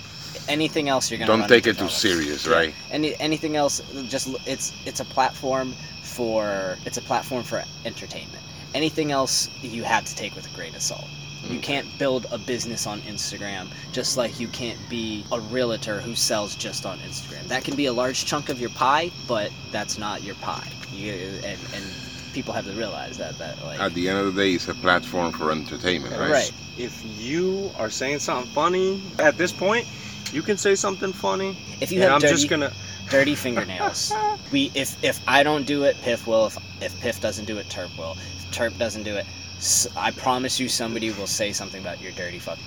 Anything 0.49 0.89
else 0.89 1.09
you're 1.09 1.17
gonna 1.17 1.37
Don't 1.37 1.47
take 1.47 1.65
it 1.65 1.77
too 1.77 1.87
serious, 1.87 2.45
right? 2.45 2.73
Any 2.91 3.15
anything 3.21 3.55
else? 3.55 3.75
Just 4.09 4.27
it's 4.45 4.73
it's 4.85 4.99
a 4.99 5.05
platform 5.05 5.73
for 6.03 6.77
it's 6.85 6.97
a 6.97 7.05
platform 7.09 7.43
for 7.43 7.63
entertainment. 7.85 8.43
Anything 8.75 9.13
else 9.13 9.49
you 9.61 9.83
have 9.83 10.03
to 10.03 10.15
take 10.15 10.35
with 10.35 10.45
a 10.51 10.53
grain 10.57 10.75
of 10.75 10.81
salt. 10.81 11.07
You 11.51 11.59
can't 11.59 11.87
build 11.99 12.25
a 12.31 12.37
business 12.37 12.87
on 12.87 13.01
Instagram 13.01 13.67
just 13.91 14.17
like 14.17 14.39
you 14.39 14.47
can't 14.47 14.79
be 14.89 15.25
a 15.31 15.39
realtor 15.39 15.99
who 16.01 16.15
sells 16.15 16.55
just 16.55 16.85
on 16.85 16.97
Instagram. 16.99 17.43
That 17.47 17.63
can 17.63 17.75
be 17.75 17.85
a 17.87 17.93
large 17.93 18.25
chunk 18.25 18.49
of 18.49 18.59
your 18.59 18.69
pie, 18.71 19.11
but 19.27 19.51
that's 19.71 19.97
not 19.97 20.23
your 20.23 20.35
pie. 20.35 20.71
You, 20.93 21.13
and 21.13 21.59
and 21.73 21.85
people 22.33 22.53
have 22.53 22.65
to 22.65 22.73
realize 22.73 23.17
that 23.17 23.37
that 23.39 23.61
like 23.65 23.79
At 23.79 23.93
the 23.93 24.07
end 24.09 24.19
of 24.19 24.33
the 24.33 24.41
day, 24.41 24.51
it's 24.53 24.67
a 24.67 24.73
platform 24.73 25.31
for 25.33 25.51
entertainment, 25.51 26.15
right? 26.17 26.31
Right. 26.31 26.51
If 26.77 27.03
you 27.19 27.71
are 27.77 27.89
saying 27.89 28.19
something 28.19 28.49
funny 28.53 29.01
at 29.19 29.37
this 29.37 29.51
point, 29.51 29.85
you 30.31 30.41
can 30.41 30.57
say 30.57 30.75
something 30.75 31.11
funny. 31.13 31.57
if 31.81 31.91
you 31.91 32.01
have 32.01 32.13
I'm 32.13 32.21
dirty, 32.21 32.33
just 32.33 32.49
gonna. 32.49 32.71
dirty 33.09 33.35
fingernails, 33.35 34.13
we 34.53 34.71
if 34.73 35.01
if 35.03 35.19
I 35.27 35.43
don't 35.43 35.65
do 35.65 35.83
it, 35.83 35.97
Piff 36.01 36.25
will. 36.27 36.45
If 36.47 36.57
if 36.81 36.99
Piff 37.01 37.19
doesn't 37.19 37.45
do 37.45 37.57
it, 37.57 37.67
Terp 37.67 37.95
will. 37.97 38.13
If 38.37 38.51
Terp 38.51 38.77
doesn't 38.77 39.03
do 39.03 39.15
it, 39.17 39.25
s- 39.25 39.50
I 39.95 40.09
promise 40.09 40.59
you 40.59 40.67
somebody 40.67 41.11
will 41.11 41.27
say 41.27 41.53
something 41.53 41.81
about 41.81 42.01
your 42.01 42.11
dirty 42.13 42.39
fuck. 42.39 42.57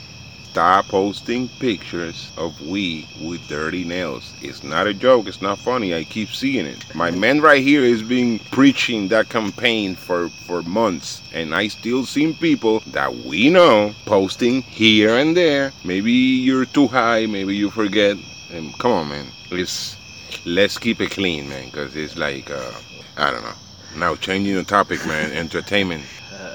Stop 0.50 0.86
posting 0.86 1.48
pictures 1.58 2.30
of 2.36 2.60
we 2.60 3.08
with 3.20 3.48
dirty 3.48 3.82
nails. 3.82 4.32
It's 4.40 4.62
not 4.62 4.86
a 4.86 4.94
joke. 4.94 5.26
It's 5.26 5.42
not 5.42 5.58
funny. 5.58 5.92
I 5.92 6.04
keep 6.04 6.28
seeing 6.28 6.66
it. 6.66 6.94
My 6.94 7.10
man 7.10 7.40
right 7.40 7.60
here 7.60 7.82
is 7.82 8.04
being 8.04 8.38
preaching 8.52 9.08
that 9.08 9.28
campaign 9.28 9.96
for 9.96 10.28
for 10.46 10.62
months, 10.62 11.20
and 11.32 11.52
I 11.52 11.66
still 11.66 12.06
seen 12.06 12.34
people 12.34 12.78
that 12.92 13.12
we 13.12 13.50
know 13.50 13.92
posting 14.06 14.62
here 14.62 15.16
and 15.16 15.36
there. 15.36 15.72
Maybe 15.82 16.12
you're 16.12 16.66
too 16.66 16.86
high. 16.86 17.26
Maybe 17.26 17.56
you 17.56 17.70
forget. 17.70 18.16
And 18.52 18.72
come 18.78 18.92
on, 18.92 19.08
man. 19.08 19.26
Let's 19.50 19.96
let's 20.44 20.78
keep 20.78 21.00
it 21.00 21.10
clean, 21.10 21.48
man, 21.48 21.64
because 21.64 21.96
it's 21.96 22.16
like 22.16 22.48
uh, 22.52 22.70
I 23.16 23.32
don't 23.32 23.42
know. 23.42 23.58
Now 23.96 24.14
changing 24.14 24.54
the 24.54 24.62
topic, 24.62 25.04
man. 25.06 25.32
Entertainment. 25.32 26.04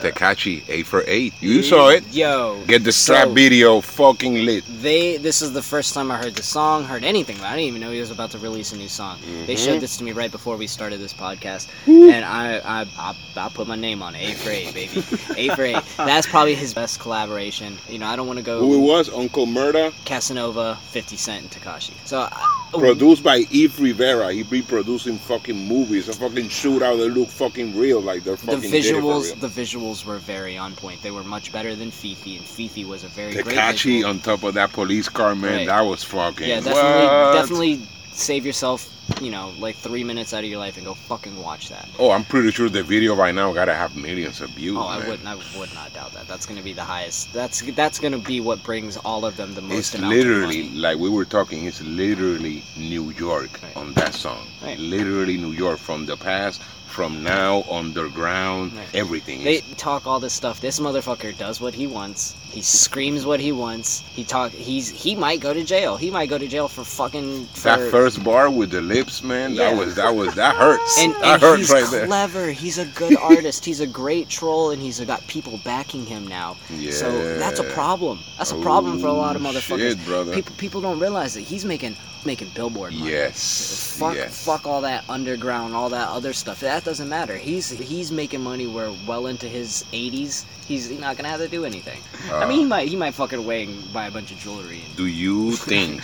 Tekashi, 0.02 0.64
eight 0.68 0.88
for 0.88 1.04
eight. 1.08 1.34
You 1.42 1.62
saw 1.64 1.90
it. 1.90 2.04
Yo, 2.12 2.62
Get 2.68 2.84
the 2.84 2.92
strap 2.92 3.28
so- 3.28 3.34
video 3.34 3.82
fucking 3.82 4.34
lit. 4.46 4.64
They 4.82 5.18
this 5.18 5.42
is 5.42 5.52
the 5.54 5.62
first 5.62 5.94
time 5.94 6.12
I 6.12 6.18
heard 6.18 6.36
the 6.36 6.44
song, 6.44 6.84
heard 6.86 7.04
anything. 7.04 7.40
I 7.42 7.50
didn't 7.56 7.68
even 7.68 7.82
know 7.82 7.92
he 7.92 8.00
was 8.00 8.12
about 8.12 8.32
to 8.32 8.38
release 8.40 8.72
a 8.74 8.78
new 8.78 8.88
song. 8.90 9.20
They 9.46 9.56
Mhm. 9.56 9.66
showed 9.66 9.80
this 9.82 9.98
to 9.98 10.04
me 10.04 10.12
right 10.12 10.32
before 10.32 10.56
we 10.58 10.68
started 10.68 11.00
this 11.00 11.14
podcast, 11.14 11.68
and 11.88 12.24
I 12.26 12.58
I 12.66 12.86
I, 12.98 13.16
I 13.38 13.50
put 13.50 13.68
my 13.68 13.76
name 13.76 14.02
on 14.02 14.16
it. 14.16 14.30
A 14.30 14.34
for 14.36 14.50
eight, 14.50 14.74
baby. 14.74 15.04
eight 15.38 15.54
for 15.54 15.64
eight. 15.64 15.78
That's 15.98 16.28
probably 16.28 16.56
his 16.56 16.74
best 16.74 17.00
collaboration. 17.00 17.78
You 17.90 18.00
know, 18.00 18.08
I 18.08 18.16
don't 18.16 18.28
want 18.28 18.38
to 18.40 18.44
go 18.46 18.60
Who 18.60 18.76
it 18.76 18.86
was? 18.88 19.10
Uncle 19.10 19.46
Murda, 19.48 19.94
Casanova, 20.06 20.78
Fifty 20.92 21.18
Cent, 21.18 21.42
and 21.44 21.52
Tekashi. 21.52 21.92
So 22.06 22.22
I, 22.32 22.59
Oh. 22.74 22.80
produced 22.80 23.24
by 23.24 23.46
Eve 23.50 23.80
Rivera. 23.80 24.32
He 24.32 24.44
be 24.44 24.62
producing 24.62 25.18
fucking 25.18 25.68
movies, 25.68 26.08
a 26.08 26.14
fucking 26.14 26.50
shootout 26.50 26.98
that 27.00 27.10
look 27.10 27.30
fucking 27.30 27.78
real, 27.78 28.00
like 28.02 28.24
they're 28.24 28.36
the 28.36 28.46
fucking 28.46 28.62
for 28.62 28.68
visuals, 28.76 29.40
the 29.40 29.48
visuals 29.48 30.06
were 30.06 30.18
very 30.18 30.58
on 30.58 30.76
point. 30.76 31.02
They 31.02 31.12
were 31.12 31.24
much 31.24 31.52
better 31.52 31.76
than 31.76 31.90
FEFE, 31.92 32.38
and 32.38 32.46
FEFE 32.46 32.86
was 32.88 33.04
a 33.04 33.08
very 33.08 33.34
great. 33.34 33.46
Visual. 33.56 34.06
on 34.06 34.20
top 34.20 34.44
of 34.44 34.54
that 34.54 34.72
police 34.72 35.10
car, 35.10 35.36
man, 35.36 35.52
Right. 35.60 35.68
that 35.68 35.82
was 35.82 36.04
fucking. 36.04 36.48
Yeah, 36.48 36.60
definitely, 36.62 37.08
what? 37.08 37.34
definitely 37.34 37.82
save 38.20 38.46
yourself, 38.46 38.90
you 39.22 39.32
know, 39.32 39.52
like 39.60 39.76
three 39.76 40.04
minutes 40.04 40.34
out 40.34 40.44
of 40.44 40.50
your 40.50 40.60
life 40.60 40.78
and 40.78 40.86
go 40.86 40.94
fucking 40.94 41.42
watch 41.42 41.70
that. 41.70 41.88
Oh, 41.98 42.12
I'm 42.12 42.24
pretty 42.24 42.52
sure 42.52 42.70
the 42.70 42.84
video 42.84 43.16
right 43.16 43.34
now 43.34 43.52
gotta 43.54 43.74
have 43.74 43.96
millions 43.96 44.42
of 44.42 44.50
views. 44.52 44.78
Oh, 44.78 44.88
I 44.88 45.00
man. 45.00 45.08
would, 45.10 45.26
I 45.26 45.36
would 45.58 45.74
not 45.74 45.94
doubt 45.94 46.14
that. 46.14 46.28
That's 46.28 46.46
gonna 46.46 46.62
be 46.62 46.74
the 46.74 46.84
highest. 46.84 47.32
That's 47.34 47.62
that's 47.74 48.00
gonna 48.00 48.18
be 48.20 48.42
what 48.42 48.62
brings 48.64 48.98
all 48.98 49.26
of 49.26 49.38
them 49.38 49.54
the 49.54 49.62
most 49.62 49.80
It's 49.80 49.96
amount 49.96 50.14
literally 50.16 50.70
like 50.72 50.98
we 51.00 51.10
were 51.10 51.26
talking. 51.26 51.66
It's 51.66 51.82
literally 51.82 52.64
New 52.78 53.12
York 53.12 53.60
Right. 53.64 53.76
on 53.78 53.94
that 53.94 54.14
song. 54.14 54.46
Right. 54.62 54.78
Literally 54.78 55.38
New 55.38 55.52
York 55.52 55.80
from 55.80 56.06
the 56.06 56.18
past, 56.18 56.62
from 56.90 57.24
now, 57.24 57.64
underground, 57.70 58.74
Right. 58.76 58.88
everything. 58.94 59.44
They 59.44 59.60
talk 59.78 60.08
all 60.08 60.20
this 60.20 60.34
stuff. 60.34 60.60
This 60.60 60.80
motherfucker 60.80 61.38
does 61.38 61.62
what 61.62 61.74
he 61.74 61.88
wants. 61.88 62.36
He 62.50 62.62
screams 62.64 63.26
what 63.26 63.40
he 63.40 63.52
wants. 63.52 64.00
He 64.16 64.24
talk. 64.24 64.52
He's 64.52 64.90
he 64.90 65.16
might 65.16 65.40
go 65.40 65.54
to 65.54 65.64
jail. 65.64 65.98
He 65.98 66.10
might 66.10 66.30
go 66.30 66.38
to 66.40 66.48
jail 66.48 66.68
for 66.68 66.84
fucking. 66.84 67.46
For, 67.54 67.62
that 67.70 67.92
first 67.92 68.24
bar 68.24 68.50
with 68.50 68.72
the 68.72 68.82
lips, 68.82 69.22
man. 69.22 69.56
That 69.56 69.78
was 69.78 69.96
that 69.96 70.16
was 70.16 70.34
that 70.36 70.56
hurts. 70.56 71.00
and, 71.00 71.14
that 71.16 71.24
and 71.24 71.42
hurts 71.42 71.60
he's 71.60 71.72
right 71.72 71.92
there. 71.92 72.08
clever. 72.08 72.50
He's 72.52 72.80
a 72.80 72.86
good 72.86 73.16
artist. 73.22 73.64
He's 73.66 73.82
a 73.82 73.88
great 73.88 74.30
troll, 74.30 74.72
and 74.72 74.82
he's 74.82 75.00
got 75.02 75.26
people 75.28 75.60
backing 75.64 76.06
him 76.08 76.28
now. 76.28 76.58
Yeah. 76.72 76.92
So 76.92 77.38
that's 77.38 77.60
a 77.60 77.64
problem. 77.66 78.20
That's 78.40 78.52
a 78.52 78.60
problem 78.62 79.00
for 79.00 79.08
a 79.08 79.14
lot 79.14 79.36
of 79.36 79.46
Oh, 79.46 79.50
motherfuckers. 79.50 79.78
Shit, 79.98 80.06
brother. 80.06 80.34
People 80.34 80.56
people 80.58 80.82
don't 80.82 81.00
realize 81.00 81.36
that 81.36 81.42
he's 81.42 81.66
making 81.66 81.96
making 82.26 82.50
billboard 82.50 82.94
money. 82.94 83.12
yes. 83.12 83.98
Fuck, 83.98 84.16
yes. 84.16 84.46
fuck 84.46 84.66
all 84.68 84.82
that 84.82 85.04
underground, 85.10 85.74
all 85.76 85.90
that 85.90 86.08
other 86.10 86.34
stuff. 86.34 86.60
That 86.60 86.84
doesn't 86.84 87.10
matter. 87.10 87.36
He's 87.36 87.70
he's 87.70 88.12
making 88.12 88.42
money. 88.42 88.68
We're 88.68 88.94
well 89.08 89.28
into 89.28 89.48
his 89.48 89.84
80s, 89.94 90.46
he's 90.68 90.90
not 91.00 91.18
gonna 91.18 91.30
have 91.30 91.40
to 91.40 91.48
do 91.48 91.66
anything. 91.66 92.00
I 92.32 92.46
mean, 92.48 92.60
he 92.60 92.66
Uh, 92.66 92.68
might 92.68 92.88
he 92.90 92.96
might 92.96 93.14
fucking 93.14 93.40
away 93.40 93.64
and 93.64 93.94
buy 93.94 94.08
a 94.08 94.12
bunch 94.12 94.32
of 94.32 94.38
jewelry. 94.40 94.82
And, 94.86 94.96
do 94.98 95.06
you 95.06 95.56
think 95.70 96.04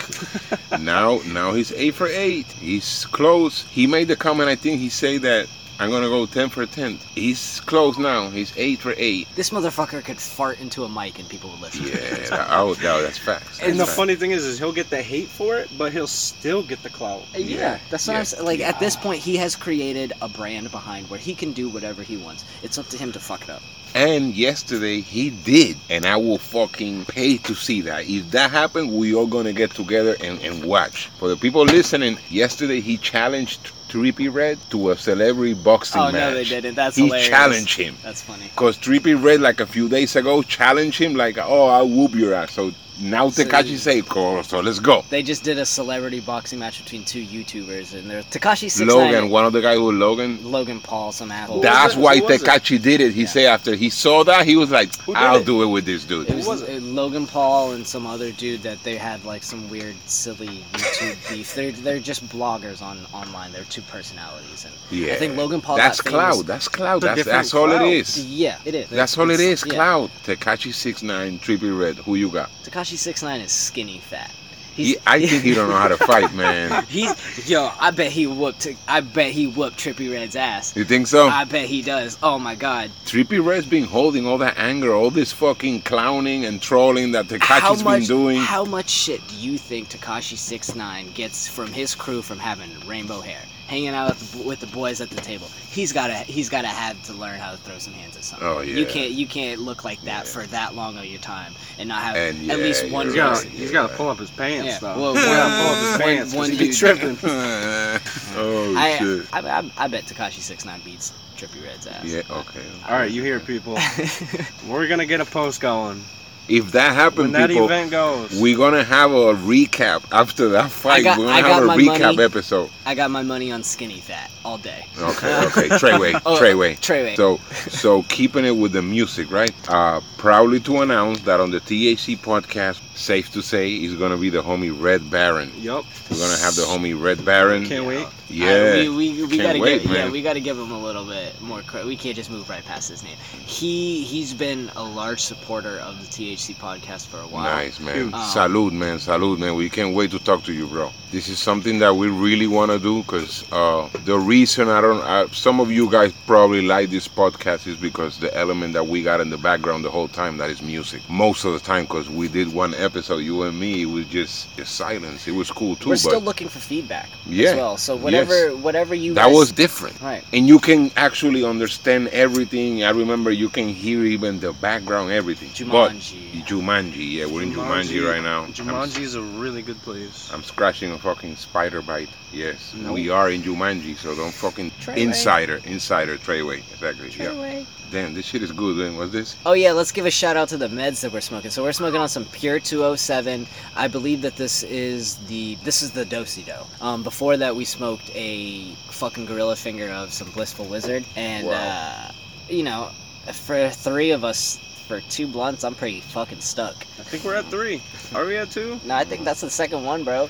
now 0.80 1.20
now 1.26 1.52
he's 1.52 1.72
eight 1.72 1.94
for 1.94 2.06
eight? 2.08 2.46
He's 2.52 3.04
close. 3.06 3.62
He 3.70 3.86
made 3.86 4.08
the 4.08 4.16
comment. 4.16 4.48
I 4.48 4.56
think 4.56 4.80
he 4.80 4.88
said 4.88 5.22
that 5.22 5.48
I'm 5.78 5.90
gonna 5.90 6.08
go 6.08 6.24
ten 6.26 6.48
for 6.48 6.64
ten. 6.66 6.98
He's 7.14 7.60
close 7.60 7.98
now. 7.98 8.30
He's 8.30 8.52
eight 8.56 8.80
for 8.80 8.94
eight. 8.96 9.28
This 9.34 9.50
motherfucker 9.50 10.02
could 10.04 10.18
fart 10.20 10.60
into 10.60 10.84
a 10.84 10.88
mic 10.88 11.18
and 11.18 11.28
people 11.28 11.50
would 11.50 11.60
listen. 11.60 11.86
Yeah, 11.86 11.94
that, 12.30 12.48
oh, 12.50 12.74
no, 12.82 13.02
that's 13.02 13.18
facts. 13.18 13.60
And 13.60 13.78
the 13.80 13.84
That's 13.84 13.90
facts. 13.90 13.96
funny 13.96 14.16
thing 14.16 14.30
is, 14.30 14.44
is 14.44 14.58
he'll 14.58 14.72
get 14.72 14.90
the 14.90 15.02
hate 15.02 15.28
for 15.28 15.56
it, 15.56 15.70
but 15.76 15.92
he'll 15.92 16.06
still 16.06 16.62
get 16.62 16.82
the 16.82 16.90
clout. 16.90 17.24
Yeah, 17.34 17.58
Yeah, 17.58 17.78
that's 17.90 18.06
what 18.06 18.14
yeah. 18.14 18.18
I'm 18.20 18.24
saying. 18.24 18.44
Like 18.44 18.60
at 18.60 18.78
this 18.78 18.96
point, 18.96 19.20
he 19.20 19.36
has 19.36 19.54
created 19.56 20.12
a 20.22 20.28
brand 20.28 20.70
behind 20.70 21.10
where 21.10 21.18
he 21.18 21.34
can 21.34 21.52
do 21.52 21.68
whatever 21.68 22.02
he 22.02 22.16
wants. 22.16 22.44
It's 22.62 22.78
up 22.78 22.88
to 22.88 22.98
him 22.98 23.12
to 23.12 23.20
fuck 23.20 23.42
it 23.44 23.50
up. 23.50 23.62
And 23.94 24.34
yesterday 24.36 25.00
he 25.00 25.30
did, 25.30 25.78
and 25.88 26.04
I 26.06 26.16
will 26.16 26.38
fucking 26.38 27.06
pay 27.06 27.38
to 27.38 27.54
see 27.54 27.80
that. 27.82 28.08
If 28.08 28.30
that 28.32 28.50
happened, 28.50 28.92
we 28.92 29.14
all 29.14 29.26
gonna 29.26 29.52
get 29.54 29.70
together 29.72 30.16
and, 30.20 30.40
and 30.42 30.64
watch. 30.64 31.08
For 31.18 31.28
the 31.28 31.36
people 31.36 31.64
listening, 31.64 32.18
yesterday 32.28 32.80
he 32.80 32.98
challenged 32.98 33.72
Trippie 33.88 34.32
Redd 34.32 34.58
to 34.70 34.90
a 34.90 34.96
celebrity 34.96 35.54
boxing 35.54 36.00
oh 36.00 36.12
match. 36.12 36.14
no, 36.14 36.34
they 36.34 36.44
didn't. 36.44 36.74
That's 36.74 36.96
he 36.96 37.04
hilarious. 37.04 37.28
challenged 37.28 37.76
him. 37.78 37.96
That's 38.02 38.22
funny. 38.22 38.50
Cause 38.56 38.76
Trippie 38.78 39.20
Redd 39.20 39.40
like 39.40 39.60
a 39.60 39.66
few 39.66 39.88
days 39.88 40.16
ago 40.16 40.42
challenged 40.42 40.98
him 40.98 41.14
like, 41.14 41.38
oh, 41.38 41.66
I'll 41.66 41.88
whoop 41.88 42.14
your 42.14 42.34
ass. 42.34 42.52
So 42.52 42.72
now 42.98 43.28
So- 43.30 43.44
Tekashi 43.44 43.76
said, 43.78 44.04
so 44.46 44.60
let's 44.60 44.78
go. 44.78 45.04
They 45.10 45.22
just 45.22 45.44
did 45.44 45.58
a 45.58 45.66
celebrity 45.66 46.20
boxing 46.20 46.58
match 46.58 46.82
between 46.82 47.04
two 47.04 47.24
YouTubers, 47.24 47.94
and 47.94 48.08
they're 48.10 48.22
Tekashi 48.22 48.70
Six 48.70 48.80
Logan, 48.92 49.30
one 49.30 49.44
of 49.44 49.52
the 49.52 49.60
guys 49.60 49.76
who 49.76 49.92
Logan. 49.92 50.38
Logan 50.42 50.80
Paul, 50.80 51.12
some 51.12 51.30
asshole. 51.30 51.60
That's 51.60 51.94
was 51.96 52.04
why 52.04 52.16
Who 52.18 52.24
was 52.24 52.42
it? 52.42 52.46
Tekashi 52.46 52.80
did 52.80 53.00
it. 53.00 53.12
He 53.12 53.22
Yeah. 53.22 53.26
said 53.28 53.46
after 53.46 53.74
he 53.74 53.90
saw 53.90 54.24
that, 54.24 54.46
he 54.46 54.56
was 54.56 54.70
like, 54.70 54.90
I'll 55.14 55.40
it? 55.40 55.46
do 55.46 55.62
it 55.62 55.66
with 55.66 55.84
this 55.84 56.04
dude. 56.04 56.28
It 56.28 56.36
was, 56.36 56.46
was 56.46 56.62
uh, 56.62 56.78
Logan 56.82 57.26
Paul 57.26 57.72
and 57.72 57.86
some 57.86 58.06
other 58.06 58.30
dude 58.32 58.62
that 58.62 58.82
they 58.82 58.96
had 58.96 59.24
like 59.24 59.42
some 59.42 59.68
weird, 59.68 59.96
silly 60.06 60.62
YouTube 60.72 61.28
beef. 61.30 61.54
They're 61.54 61.72
they're 61.72 61.98
just 61.98 62.26
bloggers 62.28 62.82
on 62.82 62.98
online. 63.12 63.52
They're 63.52 63.64
two 63.64 63.82
personalities, 63.82 64.64
and 64.64 64.74
Yeah. 64.90 65.14
I 65.14 65.16
think 65.16 65.36
Logan 65.36 65.60
Paul. 65.60 65.76
That's 65.76 66.00
got 66.00 66.10
famous- 66.12 66.34
cloud. 66.36 66.46
That's 66.46 66.68
cloud. 66.68 67.02
That's, 67.02 67.24
that's 67.24 67.54
all 67.54 67.66
clout. 67.66 67.82
it 67.82 67.92
is. 67.92 68.24
Yeah, 68.26 68.58
it 68.64 68.74
is. 68.74 68.88
That's 68.88 69.16
all 69.18 69.30
It's- 69.30 69.62
is. 69.62 69.64
yeah. 69.66 69.74
Cloud. 69.74 70.10
Tekashi 70.24 70.72
six 70.72 71.02
nine, 71.02 71.38
Trippie 71.38 71.76
Redd. 71.78 71.96
Who 71.98 72.14
you 72.16 72.28
got? 72.30 72.50
Tekashi 72.86 72.98
Six 72.98 73.22
Nine 73.22 73.40
is 73.40 73.50
skinny 73.50 73.98
fat. 73.98 74.30
He, 74.76 74.96
I 75.06 75.26
think 75.26 75.42
he 75.42 75.54
don't 75.54 75.70
know 75.70 75.76
how 75.76 75.88
to 75.88 75.96
fight, 75.96 76.32
man. 76.34 76.84
He's 76.84 77.48
yo. 77.50 77.72
I 77.80 77.90
bet 77.90 78.12
he 78.12 78.28
whooped. 78.28 78.68
I 78.86 79.00
bet 79.00 79.32
he 79.32 79.48
whooped 79.48 79.76
Trippie 79.76 80.12
Redd's 80.12 80.36
ass. 80.36 80.76
You 80.76 80.84
think 80.84 81.08
so? 81.08 81.26
I 81.26 81.44
bet 81.44 81.66
he 81.66 81.82
does. 81.82 82.16
Oh 82.22 82.38
my 82.38 82.54
god. 82.54 82.92
Trippie 83.04 83.44
Redd's 83.44 83.66
been 83.66 83.84
holding 83.84 84.24
all 84.24 84.38
that 84.38 84.56
anger, 84.56 84.94
all 84.94 85.10
this 85.10 85.32
fucking 85.32 85.82
clowning 85.82 86.44
and 86.44 86.62
trolling 86.62 87.10
that 87.12 87.26
Tekashi's 87.26 87.82
been 87.82 88.04
doing. 88.04 88.36
How 88.36 88.64
much 88.64 88.90
shit 88.90 89.26
do 89.26 89.34
you 89.34 89.58
think 89.58 89.88
Tekashi 89.88 90.36
Six 90.36 90.76
Nine 90.76 91.10
gets 91.12 91.48
from 91.48 91.72
his 91.72 91.94
crew 91.94 92.22
from 92.22 92.38
having 92.38 92.70
rainbow 92.86 93.20
hair, 93.20 93.42
hanging 93.66 93.88
out 93.90 94.08
with 94.10 94.32
the, 94.32 94.42
with 94.42 94.60
the 94.60 94.66
boys 94.68 95.00
at 95.00 95.10
the 95.10 95.20
table? 95.20 95.46
He's 95.70 95.92
gotta. 95.92 96.14
He's 96.14 96.48
gotta 96.48 96.68
have 96.68 97.02
to 97.04 97.12
learn 97.12 97.38
how 97.38 97.50
to 97.50 97.56
throw 97.58 97.78
some 97.78 97.92
hands 97.92 98.16
at 98.16 98.24
something. 98.24 98.46
Oh, 98.48 98.60
yeah. 98.60 98.76
You 98.76 98.86
can't. 98.86 99.10
You 99.12 99.26
can't 99.26 99.60
look 99.60 99.84
like 99.84 100.00
that 100.02 100.24
Yeah. 100.26 100.32
for 100.32 100.46
that 100.48 100.74
long 100.74 100.96
of 100.98 101.04
your 101.06 101.20
time 101.20 101.52
and 101.78 101.88
not 101.88 102.02
have 102.02 102.16
And 102.16 102.50
at 102.50 102.58
yeah, 102.58 102.64
least 102.64 102.90
one. 102.90 103.06
you're 103.06 103.12
He's 103.12 103.14
got 103.16 103.28
person. 103.34 103.48
right. 103.50 103.58
he's 103.58 103.70
got 103.70 103.90
to 103.90 103.96
pull 103.96 104.08
up 104.08 104.18
his 104.18 104.30
pants 104.30 104.66
Yeah. 104.66 104.78
though. 104.78 105.00
Well, 105.00 105.14
he's 105.14 105.24
got 105.24 105.48
to 105.48 105.62
pull 105.62 105.74
up 105.74 105.78
his 105.82 105.90
one- 105.90 106.00
pants. 106.00 106.32
one 106.34 106.40
One, 106.42 106.50
be 106.50 106.56
dude- 106.56 106.76
tripping. 106.76 107.18
oh 107.24 108.74
I, 108.76 108.96
shit. 108.98 109.26
I, 109.32 109.40
I, 109.40 109.70
I 109.76 109.88
bet 109.88 110.04
Tekashi 110.04 110.40
Six 110.40 110.64
Nine 110.64 110.80
beats 110.84 111.12
Trippie 111.36 111.62
Redd's 111.64 111.86
ass. 111.86 112.04
Yeah. 112.04 112.22
Okay. 112.30 112.62
All 112.88 112.92
right, 112.98 113.10
you 113.10 113.22
hear 113.22 113.40
people. 113.40 113.78
We're 114.68 114.86
gonna 114.88 115.04
get 115.06 115.20
a 115.20 115.24
post 115.26 115.60
going 115.60 116.02
If 116.48 116.72
that 116.72 116.88
when 116.88 116.94
happened, 116.94 117.34
that 117.34 117.50
people, 117.50 117.64
event 117.64 117.90
goes. 117.90 118.40
we're 118.40 118.56
gonna 118.56 118.84
have 118.84 119.10
a 119.10 119.34
recap 119.34 120.04
after 120.12 120.48
that 120.50 120.70
fight. 120.70 121.02
got- 121.04 121.18
we're 121.18 121.24
gonna 121.26 121.36
I 121.36 121.40
have 121.40 121.46
got 121.46 121.62
a 121.62 121.66
my 121.66 121.76
recap 121.76 122.00
money. 122.00 122.22
episode. 122.22 122.70
I 122.84 122.94
got 122.94 123.10
my 123.10 123.22
money 123.22 123.50
on 123.50 123.62
skinny 123.64 123.98
fat 124.00 124.30
all 124.44 124.58
day. 124.58 124.86
Okay. 124.98 125.44
Okay. 125.46 125.68
Treyway. 125.70 126.20
Oh, 126.26 126.38
Treyway. 126.40 126.78
Treyway. 126.78 127.16
So, 127.16 127.38
so 127.68 128.02
keeping 128.04 128.44
it 128.44 128.52
with 128.56 128.72
the 128.72 128.82
music, 128.82 129.30
right? 129.30 129.50
Uh, 129.68 130.00
proudly 130.18 130.60
to 130.60 130.82
announce 130.82 131.20
that 131.22 131.40
on 131.40 131.50
the 131.50 131.60
THC 131.60 132.16
podcast, 132.16 132.80
safe 132.96 133.30
to 133.32 133.42
say, 133.42 133.72
is 133.74 133.94
gonna 133.94 134.16
be 134.16 134.30
the 134.30 134.42
homie 134.42 134.72
Red 134.78 135.10
Baron. 135.10 135.50
Yup. 135.56 135.84
We're 136.10 136.18
gonna 136.18 136.38
have 136.38 136.54
the 136.54 136.62
homie 136.62 136.98
Red 137.00 137.24
Baron. 137.24 137.66
Can't 137.66 137.86
wait. 137.86 138.06
Yeah. 138.28 138.86
Uh, 138.86 138.92
we 138.92 139.12
we, 139.12 139.24
we 139.24 139.38
gotta 139.38 139.58
wait, 139.58 139.82
give 139.82 139.90
yeah 139.92 140.10
we 140.10 140.22
gotta 140.22 140.40
give 140.40 140.58
him 140.58 140.70
a 140.72 140.78
little 140.78 141.04
bit 141.04 141.40
more 141.40 141.62
credit. 141.62 141.86
We 141.86 141.96
can't 141.96 142.16
just 142.16 142.30
move 142.30 142.48
right 142.48 142.64
past 142.64 142.88
his 142.88 143.02
name. 143.02 143.16
He 143.46 144.02
he's 144.04 144.34
been 144.34 144.70
a 144.76 144.82
large 144.82 145.20
supporter 145.20 145.78
of 145.78 145.98
the 146.00 146.06
THC 146.06 146.54
podcast 146.56 147.06
for 147.06 147.18
a 147.18 147.26
while. 147.28 147.44
Nice 147.44 147.78
man. 147.80 148.06
Um, 148.06 148.12
Salud, 148.12 148.72
man. 148.72 148.98
Salute 148.98 149.38
man. 149.38 149.54
We 149.54 149.70
can't 149.70 149.94
wait 149.94 150.10
to 150.10 150.18
talk 150.18 150.42
to 150.44 150.52
you, 150.52 150.66
bro. 150.66 150.90
This 151.12 151.28
is 151.28 151.38
something 151.38 151.78
that 151.78 151.94
we 151.94 152.08
really 152.08 152.46
want 152.48 152.72
to 152.72 152.78
do 152.78 153.02
because 153.02 153.44
uh, 153.52 153.88
the 154.04 154.18
reason 154.18 154.68
I 154.68 154.80
don't, 154.80 155.00
uh, 155.02 155.28
some 155.30 155.60
of 155.60 155.70
you 155.70 155.88
guys 155.90 156.12
probably 156.26 156.62
like 156.62 156.90
this 156.90 157.06
podcast 157.06 157.66
is 157.68 157.76
because 157.76 158.18
the 158.18 158.36
element 158.36 158.72
that 158.74 158.86
we 158.86 159.02
got 159.02 159.20
in 159.20 159.30
the 159.30 159.38
background 159.38 159.84
the 159.84 159.90
whole 159.90 160.08
time 160.08 160.36
that 160.38 160.50
is 160.50 160.60
music. 160.62 161.08
Most 161.08 161.44
of 161.44 161.52
the 161.52 161.60
time, 161.60 161.84
because 161.84 162.10
we 162.10 162.26
did 162.28 162.52
one 162.52 162.74
episode, 162.74 163.18
you 163.18 163.42
and 163.44 163.58
me, 163.58 163.82
it 163.82 163.86
was 163.86 164.06
just, 164.06 164.54
just 164.56 164.74
silence. 164.74 165.28
It 165.28 165.32
was 165.34 165.50
cool 165.50 165.76
too, 165.76 165.90
We're 165.90 165.96
still 165.96 166.20
looking 166.20 166.48
for 166.48 166.58
feedback 166.58 167.08
Yeah. 167.24 167.50
as 167.50 167.56
well. 167.56 167.76
So 167.76 167.94
whatever 167.96 168.15
whatever 168.56 168.94
you 168.94 169.14
that 169.14 169.26
guys, 169.26 169.34
was 169.34 169.52
different. 169.52 170.00
right. 170.00 170.24
And 170.32 170.46
you 170.46 170.58
can 170.58 170.90
actually 170.96 171.44
understand 171.44 172.08
everything. 172.08 172.84
I 172.84 172.90
remember 172.90 173.30
you 173.30 173.48
can 173.48 173.68
hear 173.68 174.04
even 174.04 174.40
the 174.40 174.52
background, 174.52 175.12
everything. 175.12 175.48
Jumanji. 175.50 176.32
But 176.32 176.46
Jumanji, 176.46 177.12
yeah, 177.12 177.26
we're 177.26 177.42
in 177.42 177.52
Jumanji, 177.52 178.06
right 178.08 178.22
now. 178.22 178.42
I'm- 178.42 178.52
Jumanji 178.52 179.00
is 179.00 179.14
a 179.14 179.22
really 179.22 179.62
good 179.62 179.80
place. 179.82 180.30
I'm 180.32 180.42
scratching 180.42 180.92
a 180.92 180.98
fucking 180.98 181.36
spider 181.36 181.82
bite. 181.82 182.08
Yes, 182.36 182.74
Nope. 182.76 182.92
we 182.92 183.08
are 183.08 183.30
in 183.30 183.42
Jumanji, 183.42 183.96
so 183.96 184.14
don't 184.14 184.30
fucking 184.34 184.70
Treyway. 184.72 184.98
insider, 184.98 185.56
insider 185.64 186.18
Treyway. 186.18 186.58
Exactly. 186.72 187.08
Yeah. 187.18 187.64
Damn, 187.90 188.12
this 188.12 188.26
shit 188.26 188.42
is 188.42 188.52
good. 188.52 188.76
Man. 188.76 188.96
What's 188.98 189.10
this? 189.12 189.36
Oh 189.46 189.54
yeah, 189.54 189.72
let's 189.72 189.90
give 189.90 190.04
a 190.04 190.10
shout 190.10 190.36
out 190.36 190.48
to 190.50 190.58
the 190.58 190.68
meds 190.68 191.00
that 191.00 191.12
we're 191.12 191.22
smoking. 191.22 191.50
So 191.50 191.62
we're 191.62 191.72
smoking 191.72 191.98
on 192.00 192.10
some 192.10 192.26
Pure 192.26 192.60
207. 192.60 193.46
I 193.74 193.88
believe 193.88 194.20
that 194.20 194.36
this 194.36 194.62
is 194.64 195.16
the 195.28 195.54
this 195.64 195.80
is 195.80 195.92
the 195.92 196.04
Dosey 196.04 196.42
Do. 196.44 196.56
Um, 196.84 197.02
before 197.02 197.38
that 197.38 197.56
we 197.56 197.64
smoked 197.64 198.10
a 198.14 198.74
fucking 198.90 199.24
gorilla 199.24 199.56
finger 199.56 199.88
of 199.88 200.12
some 200.12 200.28
Blissful 200.32 200.66
Wizard, 200.66 201.06
and 201.16 201.46
Wow. 201.46 201.54
uh, 201.54 202.12
you 202.50 202.64
know, 202.64 202.90
for 203.32 203.70
three 203.70 204.10
of 204.10 204.24
us, 204.24 204.58
for 204.88 205.00
two 205.08 205.26
blunts, 205.26 205.64
I'm 205.64 205.74
pretty 205.74 206.00
fucking 206.02 206.40
stuck. 206.40 206.74
I 206.98 207.02
think 207.04 207.24
we're 207.24 207.36
at 207.36 207.46
three. 207.46 207.80
Are 208.14 208.26
we 208.26 208.36
at 208.36 208.50
two? 208.50 208.78
No, 208.84 208.94
I 208.94 209.04
think 209.04 209.24
that's 209.24 209.40
the 209.40 209.48
second 209.50 209.84
one, 209.84 210.04
bro. 210.04 210.28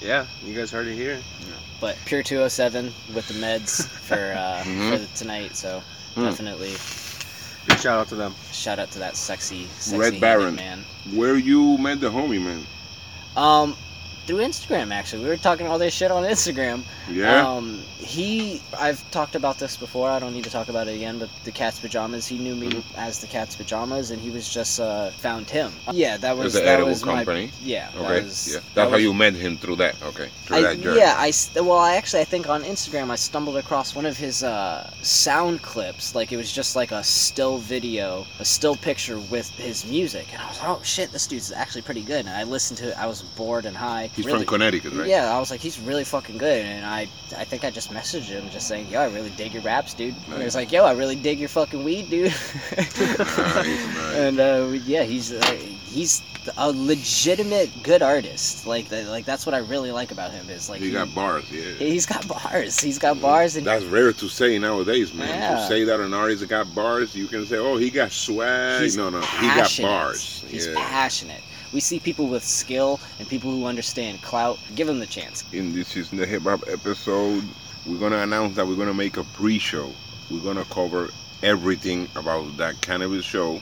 Yeah, 0.00 0.26
you 0.44 0.54
guys 0.54 0.70
heard 0.70 0.86
it 0.86 0.94
here. 0.94 1.20
But 1.80 1.96
Pure 2.06 2.22
207 2.24 2.92
with 3.14 3.26
the 3.28 3.34
meds 3.34 3.86
for 3.86 4.14
uh, 4.36 4.62
Mhm. 4.64 4.90
for 4.92 4.98
the 4.98 5.06
tonight. 5.16 5.56
So 5.56 5.82
Hmm. 6.14 6.24
definitely 6.24 6.72
Big 7.66 7.78
shout 7.78 7.98
out 8.00 8.08
to 8.08 8.14
them. 8.14 8.34
shout 8.52 8.78
out 8.78 8.90
to 8.92 8.98
that 9.00 9.16
sexy, 9.16 9.66
sexy 9.78 9.96
Red 9.98 10.20
Baron. 10.20 10.54
man. 10.56 10.84
Where 11.12 11.36
you 11.36 11.78
met 11.78 12.00
the 12.00 12.10
homie, 12.10 12.40
man? 12.42 12.66
Um, 13.36 13.76
through 14.28 14.38
Instagram 14.38 14.92
actually. 14.92 15.22
We 15.24 15.28
were 15.30 15.36
talking 15.38 15.66
all 15.66 15.78
this 15.78 15.94
shit 15.94 16.10
on 16.10 16.22
Instagram. 16.22 16.84
Yeah. 17.10 17.48
Um, 17.48 17.82
he, 17.96 18.62
I've 18.78 19.02
talked 19.10 19.34
about 19.34 19.58
this 19.58 19.76
before. 19.76 20.08
I 20.10 20.18
don't 20.18 20.32
need 20.34 20.44
to 20.44 20.50
talk 20.50 20.68
about 20.68 20.86
it 20.86 20.94
again. 20.94 21.18
But 21.18 21.30
the 21.44 21.50
cat's 21.50 21.80
pajamas. 21.80 22.26
He 22.28 22.38
knew 22.38 22.54
me 22.54 22.68
Mm-hmm. 22.68 22.98
as 23.00 23.18
the 23.18 23.26
cat's 23.26 23.56
pajamas, 23.56 24.10
and 24.10 24.20
he 24.20 24.28
was 24.30 24.46
just 24.48 24.78
uh 24.78 25.10
found 25.12 25.48
him. 25.48 25.72
Yeah, 25.90 26.18
that 26.18 26.36
was 26.36 26.52
that 26.52 26.66
edible 26.66 26.90
was 26.90 27.04
my 27.04 27.22
yeah. 27.62 27.88
okay. 27.96 28.02
That 28.18 28.24
was, 28.24 28.52
yeah. 28.52 28.60
that 28.60 28.74
That's 28.74 28.90
how 28.90 28.96
was- 28.96 29.02
you 29.02 29.14
met 29.14 29.32
him 29.34 29.56
through 29.56 29.76
that. 29.76 29.94
Okay. 30.02 30.28
Through 30.44 30.56
I, 30.58 30.60
that 30.60 30.80
journey. 30.80 30.98
yeah, 31.00 31.14
I 31.16 31.32
well, 31.56 31.78
I 31.78 31.96
actually 31.96 32.20
I 32.20 32.24
think 32.24 32.48
on 32.50 32.62
Instagram 32.64 33.08
I 33.10 33.16
stumbled 33.16 33.56
across 33.56 33.94
one 33.94 34.04
of 34.04 34.18
his 34.18 34.42
uh, 34.42 34.90
sound 35.02 35.62
clips. 35.62 36.14
Like 36.14 36.30
it 36.30 36.36
was 36.36 36.52
just 36.52 36.76
like 36.76 36.92
a 36.92 37.02
still 37.02 37.56
video, 37.56 38.26
a 38.38 38.44
still 38.44 38.76
picture 38.76 39.18
with 39.30 39.48
his 39.52 39.86
music, 39.86 40.26
and 40.34 40.42
I 40.42 40.48
was 40.48 40.60
like, 40.60 40.68
oh 40.68 40.80
shit, 40.82 41.10
this 41.10 41.26
dude's 41.26 41.50
actually 41.52 41.82
pretty 41.82 42.02
good. 42.02 42.26
And 42.26 42.34
I 42.34 42.42
listened 42.44 42.76
to 42.80 42.88
it. 42.90 42.98
I 42.98 43.06
was 43.06 43.22
bored 43.22 43.64
and 43.64 43.76
high. 43.76 44.10
He's 44.18 44.26
really, 44.26 44.38
from 44.40 44.46
Connecticut, 44.46 44.92
right? 44.94 45.06
Yeah, 45.06 45.34
I 45.34 45.38
was 45.38 45.50
like, 45.50 45.60
he's 45.60 45.78
really 45.78 46.04
fucking 46.04 46.38
good, 46.38 46.66
and 46.66 46.84
I, 46.84 47.08
I 47.36 47.44
think 47.44 47.64
I 47.64 47.70
just 47.70 47.90
messaged 47.90 48.24
him, 48.24 48.50
just 48.50 48.66
saying, 48.66 48.88
yo, 48.88 49.00
I 49.00 49.08
really 49.10 49.30
dig 49.30 49.54
your 49.54 49.62
raps, 49.62 49.94
dude. 49.94 50.14
And 50.26 50.38
he 50.38 50.44
was 50.44 50.56
like, 50.56 50.72
yo, 50.72 50.84
I 50.84 50.92
really 50.92 51.14
dig 51.14 51.38
your 51.38 51.48
fucking 51.48 51.84
weed, 51.84 52.10
dude. 52.10 52.34
Nice, 52.98 53.94
nice. 53.94 54.14
and 54.16 54.40
uh, 54.40 54.68
yeah, 54.84 55.02
he's 55.02 55.32
uh, 55.32 55.44
he's 55.88 56.22
a 56.56 56.72
legitimate 56.72 57.70
good 57.82 58.02
artist. 58.02 58.66
Like, 58.66 58.88
the, 58.88 59.04
like 59.04 59.24
that's 59.24 59.46
what 59.46 59.54
I 59.54 59.58
really 59.58 59.90
like 59.90 60.10
about 60.10 60.32
him 60.32 60.48
is 60.50 60.68
like 60.68 60.80
he 60.80 60.90
got 60.90 61.14
bars. 61.14 61.50
Yeah. 61.50 61.72
He's 61.74 62.06
got 62.06 62.26
bars. 62.26 62.80
He's 62.80 62.98
got 62.98 63.20
bars, 63.20 63.56
and 63.56 63.66
That's 63.66 63.84
rare 63.84 64.12
to 64.12 64.28
say 64.28 64.58
nowadays, 64.58 65.12
man. 65.14 65.28
Yeah. 65.28 65.56
To 65.56 65.66
say 65.66 65.84
that 65.84 66.00
an 66.00 66.14
artist 66.14 66.46
got 66.48 66.74
bars, 66.74 67.14
you 67.14 67.26
can 67.26 67.46
say, 67.46 67.56
"Oh, 67.56 67.76
he 67.76 67.90
got 67.90 68.12
swag." 68.12 68.82
he's 68.82 68.96
no, 68.96 69.10
no, 69.10 69.20
he 69.20 69.46
got 69.46 69.78
bars. 69.80 70.44
He's 70.48 70.66
yeah. 70.66 70.74
passionate. 70.74 71.42
We 71.72 71.80
see 71.80 71.98
people 72.00 72.26
with 72.28 72.44
skill 72.44 73.00
and 73.18 73.28
people 73.28 73.50
who 73.50 73.66
understand 73.66 74.22
clout. 74.22 74.58
Give 74.74 74.86
them 74.86 74.98
the 75.00 75.06
chance. 75.06 75.44
in 75.52 75.72
this 75.74 75.96
is 75.96 76.10
the 76.10 76.26
hip 76.26 76.42
hop 76.42 76.62
episode, 76.68 77.44
we're 77.86 77.98
gonna 77.98 78.18
announce 78.18 78.56
that 78.56 78.66
we're 78.66 78.76
gonna 78.76 78.94
make 78.94 79.16
a 79.16 79.24
pre-show. 79.24 79.92
We're 80.30 80.40
gonna 80.40 80.64
cover 80.66 81.10
everything 81.42 82.08
about 82.16 82.56
that 82.58 82.80
cannabis 82.80 83.24
show. 83.24 83.60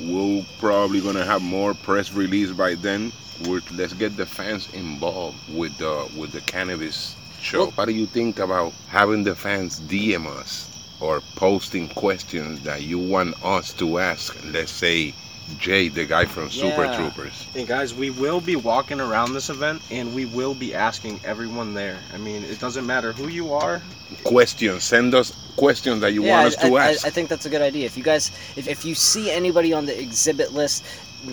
We're 0.00 0.44
probably 0.58 1.00
gonna 1.00 1.24
have 1.24 1.42
more 1.42 1.74
press 1.74 2.12
release 2.12 2.50
by 2.50 2.74
then. 2.74 3.12
We're, 3.46 3.60
let's 3.74 3.92
get 3.92 4.16
the 4.16 4.26
fans 4.26 4.68
involved 4.72 5.36
with 5.54 5.76
the 5.78 6.08
with 6.16 6.32
the 6.32 6.40
cannabis 6.42 7.16
show. 7.40 7.58
Well- 7.64 7.70
what 7.72 7.86
do 7.86 7.92
you 7.92 8.06
think 8.06 8.38
about 8.38 8.72
having 8.88 9.24
the 9.24 9.34
fans 9.34 9.80
DM 9.80 10.26
us 10.26 10.70
or 11.00 11.20
posting 11.36 11.88
questions 11.88 12.60
that 12.62 12.82
you 12.82 12.98
want 12.98 13.34
us 13.44 13.72
to 13.74 13.98
ask? 13.98 14.36
Let's 14.44 14.72
say 14.72 15.14
Jay, 15.58 15.88
the 15.88 16.04
guy 16.04 16.24
from 16.24 16.50
Super 16.50 16.84
Yeah. 16.84 16.96
Troopers. 16.96 17.46
Hey 17.54 17.64
guys, 17.64 17.94
we 17.94 18.10
will 18.10 18.40
be 18.40 18.56
walking 18.56 19.00
around 19.00 19.32
this 19.32 19.48
event 19.48 19.80
and 19.90 20.14
we 20.14 20.26
will 20.26 20.54
be 20.54 20.74
asking 20.74 21.20
everyone 21.24 21.72
there. 21.72 21.98
I 22.12 22.18
mean, 22.18 22.42
it 22.44 22.58
doesn't 22.58 22.86
matter 22.86 23.12
who 23.12 23.28
you 23.28 23.52
are. 23.54 23.80
Questions. 24.24 24.82
Send 24.84 25.14
us 25.14 25.32
questions 25.56 26.00
that 26.00 26.12
you 26.12 26.24
yeah, 26.24 26.36
want 26.36 26.46
us 26.48 26.58
I, 26.58 26.68
to 26.68 26.76
I, 26.76 26.90
ask. 26.90 27.06
I 27.06 27.10
think 27.10 27.28
that's 27.28 27.46
a 27.46 27.50
good 27.50 27.62
idea. 27.62 27.86
If 27.86 27.96
you 27.96 28.02
guys, 28.02 28.30
if, 28.56 28.68
if 28.68 28.84
you 28.84 28.94
see 28.94 29.30
anybody 29.30 29.72
on 29.72 29.86
the 29.86 29.98
exhibit 29.98 30.52
list, 30.52 30.84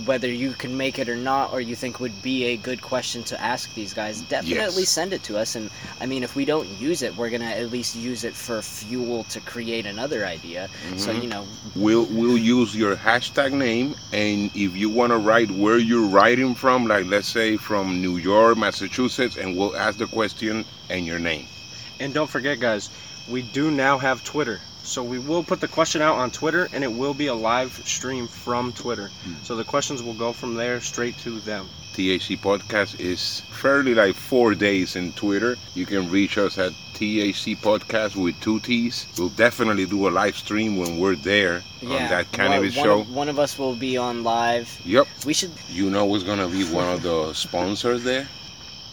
whether 0.05 0.27
you 0.27 0.51
can 0.53 0.75
make 0.77 0.99
it 0.99 1.09
or 1.09 1.15
not, 1.15 1.53
or 1.53 1.61
you 1.61 1.75
think 1.75 1.99
would 1.99 2.21
be 2.21 2.45
a 2.45 2.57
good 2.57 2.81
question 2.81 3.23
to 3.23 3.41
ask 3.41 3.73
these 3.73 3.93
guys, 3.93 4.21
definitely 4.21 4.83
Yes. 4.83 4.89
send 4.89 5.13
it 5.13 5.23
to 5.23 5.37
us. 5.37 5.55
And 5.55 5.69
I 6.01 6.05
mean, 6.05 6.23
if 6.23 6.35
we 6.35 6.45
don't 6.45 6.67
use 6.79 7.01
it, 7.01 7.15
we're 7.15 7.29
gonna 7.29 7.45
at 7.45 7.71
least 7.71 7.95
use 7.95 8.23
it 8.23 8.33
for 8.35 8.61
fuel 8.61 9.23
to 9.25 9.39
create 9.41 9.85
another 9.85 10.25
idea. 10.25 10.69
So 10.97 11.11
Mhm. 11.11 11.21
you 11.21 11.27
know, 11.27 11.45
We'll 11.75 12.05
we'll 12.05 12.37
use 12.37 12.75
your 12.75 12.95
hashtag 12.95 13.51
name, 13.53 13.95
and 14.11 14.49
if 14.55 14.75
you 14.75 14.89
want 14.89 15.11
to 15.11 15.17
write 15.17 15.51
where 15.51 15.77
you're 15.77 16.07
writing 16.07 16.55
from, 16.55 16.87
like 16.87 17.05
let's 17.05 17.27
say 17.27 17.57
from 17.57 18.01
New 18.01 18.17
York, 18.17 18.57
Massachusetts, 18.57 19.35
and 19.37 19.55
we'll 19.57 19.75
ask 19.75 19.97
the 19.97 20.07
question 20.07 20.65
and 20.89 21.05
your 21.05 21.19
name. 21.19 21.47
And 21.99 22.13
don't 22.13 22.29
forget, 22.29 22.59
guys, 22.59 22.89
we 23.27 23.41
do 23.41 23.71
now 23.71 23.97
have 23.97 24.23
Twitter. 24.23 24.59
So 24.83 25.01
we 25.01 25.17
will 25.17 25.43
put 25.43 25.61
the 25.61 25.67
question 25.67 26.01
out 26.01 26.17
on 26.17 26.29
Twitter 26.29 26.67
and 26.73 26.83
it 26.83 26.91
will 26.91 27.13
be 27.13 27.27
a 27.27 27.33
live 27.33 27.71
stream 27.85 28.27
from 28.27 28.73
Twitter. 28.73 29.09
Hmm. 29.23 29.33
So 29.43 29.55
the 29.55 29.63
questions 29.63 30.03
will 30.03 30.13
go 30.13 30.33
from 30.33 30.55
there 30.55 30.81
straight 30.81 31.17
to 31.19 31.39
them. 31.39 31.69
THC 31.93 32.39
Podcast 32.39 32.99
is 32.99 33.41
fairly 33.51 33.93
like 33.93 34.15
four 34.15 34.55
days 34.55 34.95
in 34.95 35.13
Twitter. 35.13 35.55
You 35.75 35.85
can 35.85 36.09
reach 36.09 36.37
us 36.39 36.57
at 36.57 36.73
THC 36.95 37.55
Podcast 37.57 38.15
with 38.15 38.39
two 38.41 38.59
T's. 38.61 39.05
We'll 39.17 39.29
definitely 39.29 39.85
do 39.85 40.07
a 40.07 40.09
live 40.09 40.35
stream 40.35 40.77
when 40.77 40.99
we're 40.99 41.15
there 41.15 41.61
yeah, 41.81 41.89
on 41.89 42.09
that 42.09 42.25
one- 42.25 42.33
cannabis 42.33 42.75
one, 42.75 42.85
show. 42.85 42.99
Of, 43.01 43.13
one 43.13 43.29
of 43.29 43.37
us 43.37 43.59
will 43.59 43.75
be 43.75 43.95
on 43.95 44.23
live. 44.23 44.81
Yep. 44.83 45.07
We 45.25 45.33
should. 45.33 45.51
You 45.69 45.91
know 45.91 46.09
who's 46.09 46.23
gonna 46.23 46.47
be 46.47 46.63
one 46.65 46.89
of 46.89 47.03
the 47.03 47.33
sponsors 47.33 48.03
there? 48.03 48.27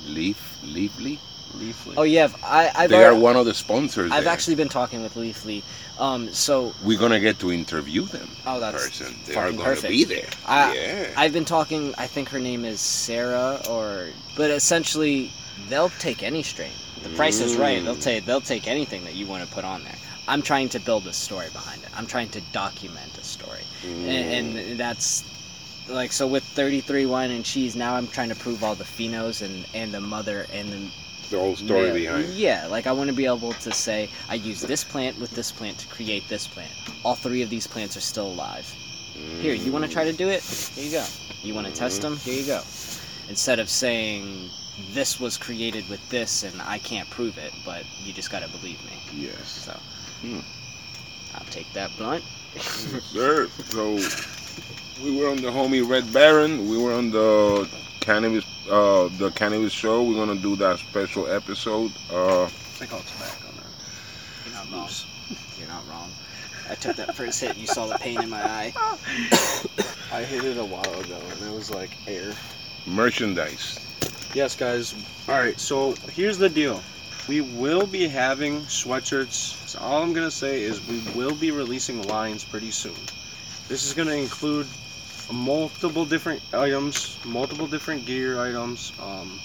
Leaf, 0.07 0.59
Leafly. 0.63 1.19
Leaflet. 1.59 1.97
Oh 1.99 2.03
yeah, 2.03 2.29
I, 2.43 2.71
I've. 2.75 2.91
They 2.91 3.05
are 3.05 3.15
one 3.15 3.37
of 3.37 3.47
the 3.47 3.55
sponsors. 3.55 4.11
I've 4.13 4.25
there. 4.25 4.33
actually 4.33 4.57
been 4.57 4.69
talking 4.69 5.03
with 5.03 5.15
Leafly. 5.15 5.63
Um, 5.99 6.33
so 6.33 6.73
We're 6.83 6.99
gonna 6.99 7.21
get 7.21 7.39
to 7.41 7.53
interview 7.53 8.03
them. 8.03 8.29
oh, 8.47 8.61
that's 8.61 8.83
person. 8.99 9.15
They 9.27 9.35
are 9.35 9.51
gonna 9.51 9.65
perfect. 9.65 9.91
be 9.91 10.05
there. 10.05 10.29
I- 10.47 10.75
yeah. 10.75 11.07
I've 11.17 11.33
been 11.33 11.45
talking. 11.45 11.95
I 11.99 12.07
think 12.07 12.29
her 12.31 12.39
name 12.39 12.65
is 12.65 12.81
Sarah, 12.81 13.61
or 13.69 14.07
but 14.37 14.51
essentially, 14.51 15.31
they'll 15.69 15.91
take 15.91 16.23
any 16.23 16.43
strain. 16.43 16.73
The 17.03 17.11
price 17.11 17.41
is 17.41 17.57
right. 17.57 17.83
They'll 17.83 17.97
Mm. 17.97 18.03
take 18.03 18.25
they'll 18.27 18.41
take 18.41 18.67
anything 18.69 19.05
that 19.05 19.15
you 19.15 19.27
want 19.27 19.47
to 19.47 19.55
put 19.55 19.65
on 19.65 19.83
there. 19.85 19.97
I'm 20.29 20.43
trying 20.43 20.69
to 20.71 20.79
build 20.81 21.07
a 21.07 21.13
story 21.13 21.49
behind 21.53 21.83
it. 21.83 21.89
I'm 21.97 22.07
trying 22.07 22.29
to 22.31 22.41
document 22.53 23.19
a 23.19 23.25
story, 23.25 23.65
Mm. 23.85 24.07
and, 24.09 24.57
and 24.59 24.81
that's 24.81 25.25
like 25.89 26.13
so 26.13 26.27
with 26.27 26.45
33 26.45 27.05
wine 27.07 27.31
and 27.33 27.45
cheese. 27.45 27.75
Now 27.75 27.95
I'm 27.97 28.07
trying 28.07 28.29
to 28.29 28.35
prove 28.37 28.63
all 28.63 28.75
the 28.77 28.85
phenos 28.85 29.43
and 29.43 29.67
and 29.75 29.93
the 29.93 30.01
mother 30.01 30.47
and 30.53 30.71
the 30.73 30.91
the 31.31 31.39
whole 31.39 31.57
story 31.57 31.85
male- 31.87 31.95
behind. 31.95 32.35
Yeah, 32.35 32.67
like 32.69 32.87
I 32.87 32.93
want 32.93 33.09
to 33.11 33.17
be 33.17 33.27
able 33.27 33.53
to 33.53 33.73
say 33.73 34.11
I 34.29 34.35
use 34.35 34.61
this 34.61 34.85
plant 34.85 35.19
with 35.19 35.31
this 35.31 35.51
plant 35.53 35.79
to 35.79 35.87
create 35.89 36.29
this 36.29 36.47
plant. 36.47 36.71
All 37.05 37.15
three 37.15 37.43
of 37.43 37.51
these 37.51 37.67
plants 37.67 37.97
are 37.97 38.01
still 38.01 38.27
alive. 38.27 38.67
Here, 39.41 39.53
you 39.55 39.71
want 39.73 39.85
to 39.85 39.91
try 39.91 40.05
to 40.05 40.13
do 40.13 40.29
it? 40.29 40.43
Here 40.43 40.85
you 40.85 40.91
go. 40.93 41.05
You 41.43 41.55
want 41.55 41.67
to 41.67 41.73
test 41.73 42.01
them? 42.03 42.17
Here 42.17 42.35
you 42.41 42.47
go. 42.47 42.61
Instead 43.29 43.59
of 43.59 43.69
saying 43.69 44.51
this 44.93 45.21
was 45.21 45.37
created 45.37 45.89
with 45.91 46.07
this 46.09 46.43
and 46.43 46.61
I 46.63 46.79
can't 46.79 47.09
prove 47.11 47.37
it, 47.39 47.53
but 47.65 47.85
you 48.03 48.13
just 48.15 48.31
gotta 48.31 48.49
believe 48.49 48.83
me. 48.85 48.93
Yes. 49.13 49.49
So, 49.67 49.73
Hmm. 50.23 50.41
I'll 51.35 51.45
take 51.51 51.71
that 51.75 51.91
blunt. 51.99 52.25
Yes, 52.55 52.65
sir. 53.13 53.49
So 53.71 53.95
we 55.03 55.17
were 55.17 55.29
on 55.29 55.37
the 55.37 55.49
homie 55.51 55.87
Red 55.89 56.13
Baron. 56.13 56.69
We 56.69 56.77
were 56.79 56.93
on 56.93 57.11
the 57.11 57.69
cannabis, 58.01 58.45
uh, 58.71 59.09
the 59.19 59.31
cannabis 59.31 59.73
show. 59.73 60.03
We're 60.03 60.15
gonna 60.15 60.41
do 60.41 60.57
that 60.57 60.79
special 60.79 61.27
episode. 61.29 61.93
Uh, 62.11 62.49
Take 62.79 62.93
all 62.93 63.01
tobacco 63.01 63.49
now. 63.57 63.63
You're 64.45 64.55
not 64.55 64.71
wrong. 64.73 64.89
You're 65.59 65.69
not 65.69 65.87
wrong. 65.89 66.11
I 66.69 66.75
took 66.75 66.97
that 66.97 67.15
first 67.17 67.41
hit. 67.41 67.57
You 67.57 67.67
saw 67.67 67.87
the 67.87 67.99
pain 67.99 68.23
in 68.23 68.31
my 68.31 68.43
eye. 68.43 68.73
I 70.13 70.23
hit 70.23 70.45
it 70.45 70.57
a 70.57 70.65
while 70.65 70.99
ago 71.01 71.19
and 71.31 71.43
it 71.43 71.53
was 71.53 71.71
like 71.71 71.91
air. 72.07 72.33
merchandise. 72.87 73.79
Yes, 74.35 74.55
guys. 74.57 74.95
All 75.29 75.35
right, 75.39 75.59
so 75.59 75.95
here's 76.13 76.39
the 76.39 76.49
deal. 76.49 76.83
We 77.29 77.41
will 77.41 77.87
be 77.87 78.09
having 78.09 78.63
sweatshirts. 78.63 79.69
So 79.69 79.79
all 79.81 80.03
I'm 80.03 80.13
gonna 80.13 80.31
say 80.31 80.63
is 80.63 80.85
we 80.87 81.01
will 81.15 81.35
be 81.35 81.51
releasing 81.51 82.03
lines 82.03 82.45
pretty 82.45 82.71
soon. 82.71 82.95
This 83.69 83.85
is 83.85 83.93
gonna 83.95 84.13
include 84.15 84.67
multiple 85.33 86.05
different 86.05 86.43
items, 86.53 87.19
multiple 87.25 87.67
different 87.67 88.05
gear 88.07 88.41
items, 88.41 88.93
um, 89.01 89.41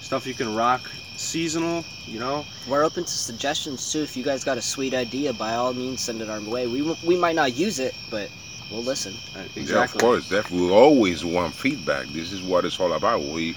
stuff 0.00 0.26
you 0.26 0.34
can 0.34 0.54
rock, 0.54 0.90
seasonal. 1.16 1.84
You 2.06 2.18
know, 2.20 2.44
We're 2.66 2.84
open 2.84 3.04
to 3.04 3.10
suggestions 3.10 3.90
too. 3.92 4.02
If 4.02 4.16
you 4.16 4.24
guys 4.24 4.44
got 4.44 4.58
a 4.58 4.62
sweet 4.62 4.94
idea, 4.94 5.32
by 5.32 5.54
all 5.54 5.72
means, 5.74 6.02
send 6.02 6.20
it 6.20 6.28
our 6.30 6.40
way. 6.40 6.66
We 6.66 6.82
we 7.04 7.16
might 7.16 7.36
not 7.36 7.56
use 7.56 7.78
it, 7.78 7.94
but 8.10 8.30
we'll 8.70 8.82
listen. 8.82 9.14
Uh, 9.36 9.42
Yeah, 9.54 9.84
of 9.84 9.96
course. 9.98 10.28
Definitely. 10.28 10.66
We 10.68 10.72
always 10.72 11.24
want 11.24 11.54
feedback. 11.54 12.06
This 12.08 12.32
is 12.32 12.42
what 12.42 12.64
it's 12.64 12.78
all 12.80 12.92
about. 12.94 13.22
We 13.22 13.56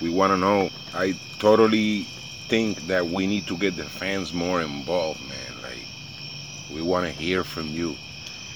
we 0.00 0.10
want 0.10 0.32
to 0.32 0.36
know. 0.38 0.70
I 0.94 1.14
totally 1.38 2.02
think 2.48 2.86
that 2.86 3.06
we 3.06 3.26
need 3.26 3.46
to 3.46 3.56
get 3.56 3.76
the 3.76 3.84
fans 3.84 4.32
more 4.32 4.60
involved, 4.62 5.20
man. 5.28 5.62
Like 5.62 5.86
we 6.70 6.82
want 6.82 7.06
to 7.06 7.12
hear 7.12 7.44
from 7.44 7.68
you. 7.68 7.96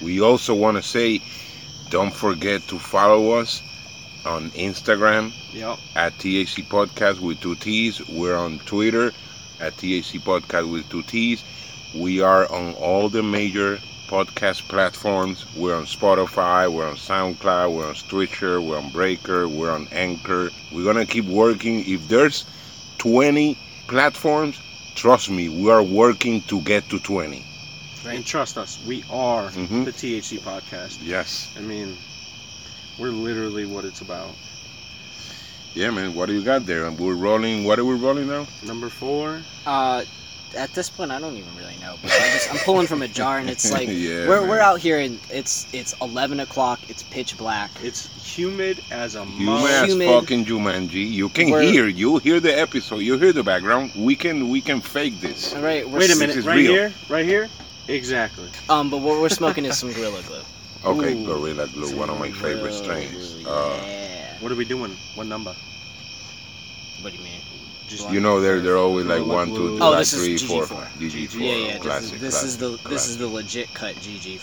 We 0.01 0.21
also 0.21 0.53
want 0.53 0.77
to 0.77 0.83
say, 0.83 1.21
don't 1.93 2.11
forget 2.11 2.59
to 2.67 2.79
follow 2.79 3.33
us 3.33 3.61
on 4.25 4.49
Instagram 4.51 5.31
Yep. 5.53 5.77
at 5.95 6.11
THC 6.13 6.63
Podcast 6.65 7.19
with 7.19 7.39
two 7.39 7.53
T's. 7.53 8.01
We're 8.09 8.35
on 8.35 8.57
Twitter 8.65 9.11
at 9.59 9.73
THC 9.77 10.19
Podcast 10.19 10.71
with 10.71 10.89
two 10.89 11.03
T's. 11.03 11.43
We 11.93 12.19
are 12.19 12.51
on 12.51 12.73
all 12.73 13.09
the 13.09 13.21
major 13.21 13.77
podcast 14.07 14.67
platforms. 14.67 15.45
We're 15.55 15.75
on 15.75 15.85
Spotify, 15.85 16.67
we're 16.73 16.87
on 16.89 16.95
SoundCloud, 16.95 17.75
we're 17.75 17.85
on 17.87 17.93
Stitcher, 17.93 18.59
we're 18.59 18.79
on 18.79 18.89
Breaker, 18.89 19.47
we're 19.47 19.69
on 19.69 19.87
Anchor. 19.91 20.49
We're 20.71 20.85
gonna 20.85 21.05
keep 21.05 21.25
working. 21.25 21.83
If 21.85 22.07
there's 22.07 22.43
20 22.97 23.55
platforms, 23.87 24.59
trust 24.95 25.29
me, 25.29 25.47
we 25.47 25.69
are 25.69 25.83
working 25.83 26.41
to 26.47 26.59
get 26.61 26.89
to 26.89 26.97
20. 26.97 27.45
And 28.05 28.25
trust 28.25 28.57
us, 28.57 28.77
we 28.85 29.03
are 29.09 29.49
Mhm. 29.49 29.85
the 29.85 29.91
THC 29.91 30.37
podcast. 30.39 30.97
Yes. 31.03 31.47
I 31.57 31.61
mean, 31.61 31.97
we're 32.97 33.09
literally 33.11 33.65
what 33.65 33.85
it's 33.85 34.01
about. 34.01 34.29
Yeah, 35.73 35.89
man. 35.89 36.13
What 36.13 36.27
do 36.27 36.33
you 36.33 36.43
got 36.43 36.65
there? 36.65 36.85
And 36.85 36.99
we're 36.99 37.15
rolling. 37.15 37.63
What 37.63 37.79
are 37.79 37.85
we 37.85 37.95
rolling 37.95 38.27
now? 38.27 38.45
Number 38.63 38.89
four. 38.89 39.41
Uh, 39.65 40.03
at 40.55 40.71
this 40.73 40.87
point, 40.87 41.11
I 41.11 41.19
don't 41.19 41.35
even 41.35 41.49
really 41.57 41.75
know. 41.81 41.95
But 42.03 42.11
I 42.11 42.29
just, 42.33 42.51
I'm 42.51 42.59
pulling 42.59 42.85
from 42.85 43.01
a 43.01 43.07
jar, 43.07 43.39
and 43.39 43.49
it's 43.49 43.71
like 43.77 43.87
Yeah, 43.87 44.27
we're, 44.27 44.41
man. 44.41 44.49
we're 44.49 44.59
out 44.59 44.79
here, 44.79 44.99
and 44.99 45.17
it's 45.31 45.65
it's 45.73 45.95
11 45.99 46.39
o'clock. 46.41 46.79
It's 46.89 47.01
pitch 47.01 47.35
black. 47.39 47.71
It's 47.81 48.07
humid 48.23 48.83
as 48.91 49.15
a 49.15 49.25
You 49.39 49.45
mug. 49.47 49.67
as 49.67 49.89
Humid. 49.89 50.07
fucking 50.09 50.45
Jumanji. 50.45 51.09
You 51.11 51.29
can 51.29 51.49
We're- 51.49 51.65
hear. 51.71 51.87
You 51.87 52.19
hear 52.19 52.39
the 52.39 52.53
episode. 52.59 52.99
You 52.99 53.17
hear 53.17 53.33
the 53.33 53.41
background. 53.43 53.93
We 53.95 54.15
can 54.15 54.49
we 54.49 54.61
can 54.61 54.79
fake 54.81 55.19
this. 55.21 55.55
All 55.55 55.61
right, 55.63 55.89
we're 55.89 55.99
Wait 55.99 56.11
a 56.11 56.17
minute, 56.17 56.35
right 56.45 56.57
real. 56.57 56.71
here, 56.71 56.93
right 57.09 57.25
here. 57.25 57.49
Exactly. 57.87 58.49
Um, 58.69 58.89
but 58.89 58.99
what 58.99 59.19
we're 59.21 59.29
smoking 59.29 59.65
is 59.65 59.77
some 59.77 59.91
Gorilla 59.91 60.21
Glue. 60.23 60.41
Okay, 60.85 61.13
Ooh. 61.13 61.25
Gorilla 61.25 61.67
Glue, 61.67 61.95
one 61.95 62.09
of 62.09 62.19
my 62.19 62.29
favorite 62.29 62.73
strains. 62.73 63.35
Glue, 63.35 63.49
Uh. 63.49 64.35
What 64.41 64.51
are 64.51 64.55
we 64.55 64.65
doing? 64.65 64.97
What 65.15 65.27
number? 65.27 65.55
What 67.01 67.11
do 67.13 67.17
you 67.17 67.23
mean? 67.23 67.39
Just 67.87 68.09
you 68.09 68.19
know 68.19 68.41
they're 68.41 68.59
they're 68.59 68.77
always 68.77 69.05
like 69.05 69.19
Gorilla 69.19 69.33
one, 69.33 69.47
two, 69.47 69.53
Glue. 69.55 69.69
three, 69.77 69.79
Oh, 69.81 69.89
like 69.91 69.99
this 69.99 70.13
is 70.13 70.41
three, 70.41 70.47
four, 70.47 70.65
GG4. 70.65 70.87
GG4. 70.97 71.39
Yeah, 71.39 71.55
yeah. 71.55 71.77
classic. 71.77 72.19
this, 72.19 72.33
this 72.41 72.43
is 72.43 72.57
the 72.57 72.69
classic, 72.71 72.89
this 72.89 73.07
is 73.07 73.17
the 73.17 73.27
legit 73.27 73.73
cut 73.73 73.95
GG4. 73.95 74.35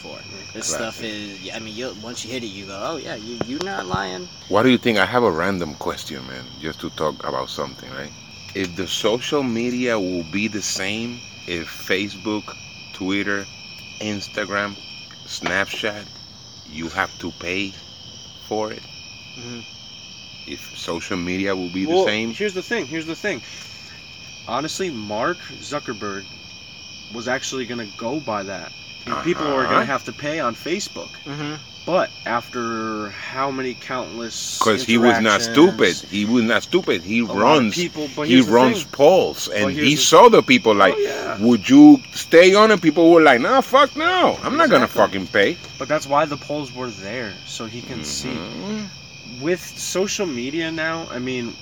This 0.55 0.75
Classic. 0.75 0.75
stuff 0.77 1.03
is. 1.03 1.51
I 1.55 1.59
mean, 1.59 1.75
you 1.77 1.95
once 2.03 2.25
you 2.25 2.31
hit 2.33 2.43
it, 2.43 2.47
you 2.49 2.65
go, 2.67 2.79
oh 2.83 2.97
yeah, 2.97 3.17
you 3.17 3.39
you're 3.47 3.65
not 3.65 3.85
lying. 3.87 4.27
What 4.49 4.63
do 4.63 4.71
you 4.71 4.79
think? 4.79 4.97
I 4.99 5.05
have 5.05 5.25
a 5.25 5.31
random 5.31 5.75
question, 5.75 6.27
man, 6.27 6.45
just 6.61 6.81
to 6.81 6.89
talk 6.91 7.23
about 7.27 7.51
something, 7.51 7.91
right? 7.93 8.13
If 8.55 8.77
the 8.77 8.87
social 8.87 9.43
media 9.43 9.99
will 10.01 10.25
be 10.25 10.49
the 10.49 10.63
same 10.63 11.21
if 11.47 11.67
Facebook, 11.69 12.57
Twitter, 13.01 13.47
Instagram, 14.01 14.77
Snapchat, 15.27 16.05
you 16.71 16.89
have 16.91 17.11
to 17.21 17.31
pay 17.33 17.73
for 18.47 18.71
it. 18.71 18.83
Mhm. 19.39 19.65
If 20.47 20.77
social 20.77 21.17
media 21.17 21.57
will 21.57 21.71
be 21.71 21.87
well, 21.87 22.05
the 22.05 22.11
same, 22.11 22.35
Here's 22.35 22.53
the 22.53 22.63
thing. 22.63 22.87
Here's 22.87 23.07
the 23.07 23.17
thing. 23.17 23.41
Honestly, 24.47 24.91
Mark 24.91 25.39
Zuckerberg 25.63 26.27
was 27.15 27.27
actually 27.27 27.65
gonna 27.65 27.89
go 27.97 28.21
by 28.21 28.43
that. 28.43 28.71
And 29.07 29.17
People 29.25 29.47
are 29.47 29.63
Uh-huh. 29.65 29.73
gonna 29.73 29.87
have 29.87 30.05
to 30.05 30.13
pay 30.13 30.39
on 30.41 30.55
Facebook. 30.55 31.09
Mm-hmm. 31.25 31.55
But 31.87 32.11
after 32.27 33.09
how 33.11 33.51
many 33.51 33.75
countless 33.75 34.59
Because 34.59 34.85
he 34.85 34.99
was 34.99 35.19
not 35.21 35.41
stupid. 35.43 35.97
He 35.97 36.25
was 36.25 36.45
not 36.45 36.63
stupid. 36.63 37.03
He 37.03 37.21
a 37.21 37.25
lot 37.25 37.31
of 37.37 37.41
runs. 37.43 37.75
people, 37.75 38.09
but 38.15 38.29
He 38.29 38.41
runs 38.43 38.83
thing. 38.83 38.93
polls, 38.93 39.49
and 39.49 39.71
he 39.73 39.95
the- 39.95 39.97
saw 39.97 40.29
the 40.29 40.43
people 40.43 40.75
like, 40.75 40.95
Oh, 40.97 41.01
yeah. 41.01 41.39
"Would 41.41 41.69
you 41.69 42.01
stay 42.13 42.55
on 42.55 42.71
it?" 42.71 42.81
People 42.83 43.11
were 43.11 43.23
like, 43.23 43.41
"Nah, 43.41 43.61
fuck 43.63 43.97
no, 43.97 44.39
I'm 44.45 44.57
not 44.57 44.69
gonna 44.71 44.87
fucking 44.89 45.29
pay." 45.29 45.57
But 45.79 45.89
that's 45.89 46.07
why 46.07 46.27
the 46.27 46.37
polls 46.37 46.71
were 46.73 46.91
there, 46.91 47.33
so 47.47 47.65
he 47.67 47.81
can 47.81 48.05
see. 48.05 48.29
Mhm. 48.29 48.89
With 49.41 49.61
social 49.79 50.27
media 50.27 50.71
now, 50.71 51.09
I 51.11 51.19
mean, 51.19 51.57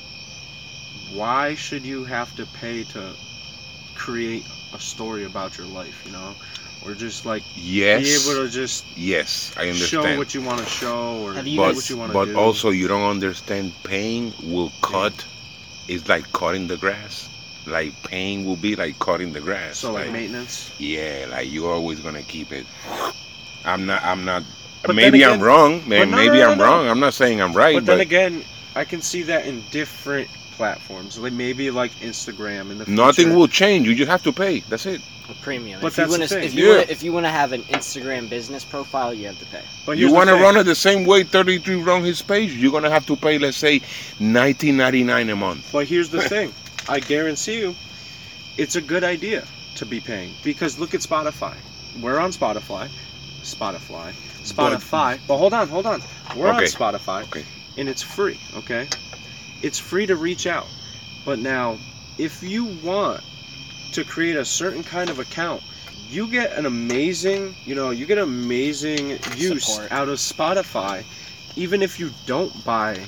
why 1.14 1.54
should 1.54 1.85
you 1.87 2.04
have 2.04 2.35
to 2.37 2.44
pay 2.61 2.85
to 2.94 3.14
create 3.94 4.44
a 4.74 4.81
story 4.81 5.24
about 5.24 5.57
your 5.57 5.66
life, 5.68 6.02
you 6.04 6.12
know? 6.12 6.35
Or 6.84 6.94
just 6.94 7.26
like 7.26 7.42
Yes, 7.56 8.02
be 8.26 8.30
able 8.32 8.44
to 8.46 8.50
just 8.50 8.84
yes, 8.96 9.52
I 9.56 9.68
understand. 9.68 9.88
show 9.90 9.98
understand. 9.98 10.18
what 10.18 10.34
you 10.34 10.42
want 10.42 10.60
to 10.60 10.66
show 10.66 11.18
or 11.22 11.34
Have 11.34 11.46
you 11.46 11.58
but 11.58 11.74
what 11.74 11.90
you 11.90 11.96
want 11.96 12.10
to 12.10 12.14
but 12.14 12.24
do. 12.26 12.36
also 12.38 12.70
you 12.70 12.88
don't 12.88 13.10
understand. 13.10 13.72
Pain 13.84 14.32
will 14.42 14.72
cut. 14.82 15.26
It's 15.88 16.08
like 16.08 16.30
cutting 16.32 16.66
the 16.68 16.76
grass. 16.76 17.28
Like 17.66 18.00
pain 18.04 18.44
will 18.44 18.56
be 18.56 18.76
like 18.76 18.98
cutting 18.98 19.32
the 19.32 19.40
grass. 19.40 19.78
so 19.78 19.92
like 19.92 20.10
maintenance. 20.10 20.70
Yeah, 20.78 21.26
like 21.30 21.50
you're 21.50 21.72
always 21.72 22.00
gonna 22.00 22.22
keep 22.22 22.52
it. 22.52 22.66
I'm 23.64 23.86
not. 23.86 24.02
I'm 24.04 24.24
not. 24.24 24.44
But 24.82 24.88
then 24.88 24.96
maybe 24.96 25.24
I'm 25.24 25.40
wrong. 25.40 25.86
May- 25.88 26.00
but 26.00 26.08
no, 26.10 26.16
maybe 26.16 26.38
no, 26.38 26.44
no, 26.46 26.50
I'm 26.52 26.58
no. 26.58 26.64
wrong. 26.64 26.88
I'm 26.88 27.00
not 27.00 27.12
saying 27.14 27.40
I'm 27.42 27.52
right, 27.52 27.74
But 27.74 27.80
but, 27.84 27.92
then 27.92 28.00
again, 28.00 28.44
I 28.74 28.84
can 28.84 29.02
see 29.02 29.22
that 29.24 29.44
in 29.46 29.62
different 29.70 30.28
platforms, 30.52 31.18
like 31.18 31.32
maybe 31.32 31.70
like 31.70 31.92
Instagram 31.96 32.70
in 32.70 32.78
the 32.78 32.84
future. 32.86 32.96
nothing 32.96 33.34
will 33.34 33.48
change. 33.48 33.86
You 33.88 33.94
just 33.94 34.10
have 34.10 34.22
to 34.22 34.32
pay. 34.32 34.60
That's 34.60 34.86
it. 34.86 35.02
A 35.30 35.34
premium. 35.42 35.80
But 35.80 35.88
if 35.88 35.98
you 35.98 36.04
that's 36.04 36.12
the 36.14 36.18
wanna, 36.18 36.28
thing. 36.28 36.44
if 36.44 36.54
you 36.54 36.64
Yeah. 36.64 36.70
wanna, 36.70 36.86
if 36.88 37.02
you 37.02 37.12
want 37.12 37.26
to 37.26 37.30
have 37.30 37.52
an 37.52 37.62
Instagram 37.64 38.28
business 38.30 38.64
profile, 38.64 39.12
you 39.12 39.26
have 39.26 39.38
to 39.40 39.46
pay. 39.46 39.60
But 39.84 39.98
You 39.98 40.10
want 40.12 40.28
to 40.30 40.36
run 40.36 40.56
it 40.56 40.64
the 40.64 40.74
same 40.74 41.04
way 41.04 41.22
33 41.22 41.76
run 41.76 42.02
his 42.02 42.22
page. 42.22 42.52
You're 42.52 42.72
gonna 42.72 42.90
have 42.90 43.04
to 43.06 43.16
pay, 43.16 43.38
let's 43.38 43.58
say, 43.58 43.80
19.99 44.20 45.28
a 45.30 45.36
month. 45.36 45.68
But 45.70 45.86
here's 45.86 46.08
the 46.08 46.22
thing. 46.28 46.52
I 46.88 47.00
guarantee 47.00 47.58
you, 47.60 47.74
it's 48.56 48.76
a 48.76 48.80
good 48.80 49.04
idea 49.04 49.46
to 49.76 49.84
be 49.86 50.00
paying 50.00 50.32
because 50.42 50.78
look 50.78 50.94
at 50.94 51.00
Spotify. 51.00 51.54
We're 52.00 52.18
on 52.18 52.30
Spotify. 52.32 52.88
Spotify. 53.42 54.12
Spotify. 54.44 55.18
But, 55.26 55.36
hold 55.36 55.52
on, 55.52 55.68
hold 55.68 55.86
on. 55.86 56.02
We're 56.36 56.48
on 56.48 56.56
Okay. 56.56 56.66
Spotify. 56.66 57.22
Okay. 57.24 57.44
And 57.76 57.88
it's 57.88 58.02
free, 58.02 58.40
okay? 58.56 58.88
It's 59.62 59.78
free 59.78 60.06
to 60.06 60.16
reach 60.16 60.46
out. 60.46 60.66
But 61.24 61.38
now, 61.38 61.76
if 62.16 62.42
you 62.42 62.64
want 62.82 63.22
to 63.92 64.05
create 64.05 64.37
a 64.37 64.44
certain 64.44 64.83
kind 64.85 65.11
of 65.11 65.18
account, 65.18 65.62
you 66.11 66.27
get 66.29 66.53
an 66.53 66.66
amazing, 66.66 67.55
you 67.64 67.74
know, 67.74 67.90
you 67.90 68.07
get 68.07 68.18
amazing 68.18 69.11
use 69.37 69.64
Support. 69.66 69.92
out 69.92 70.09
of 70.09 70.18
Spotify, 70.18 71.05
even 71.57 71.83
if 71.83 71.98
you 72.01 72.11
don't 72.27 72.53
buy 72.64 72.98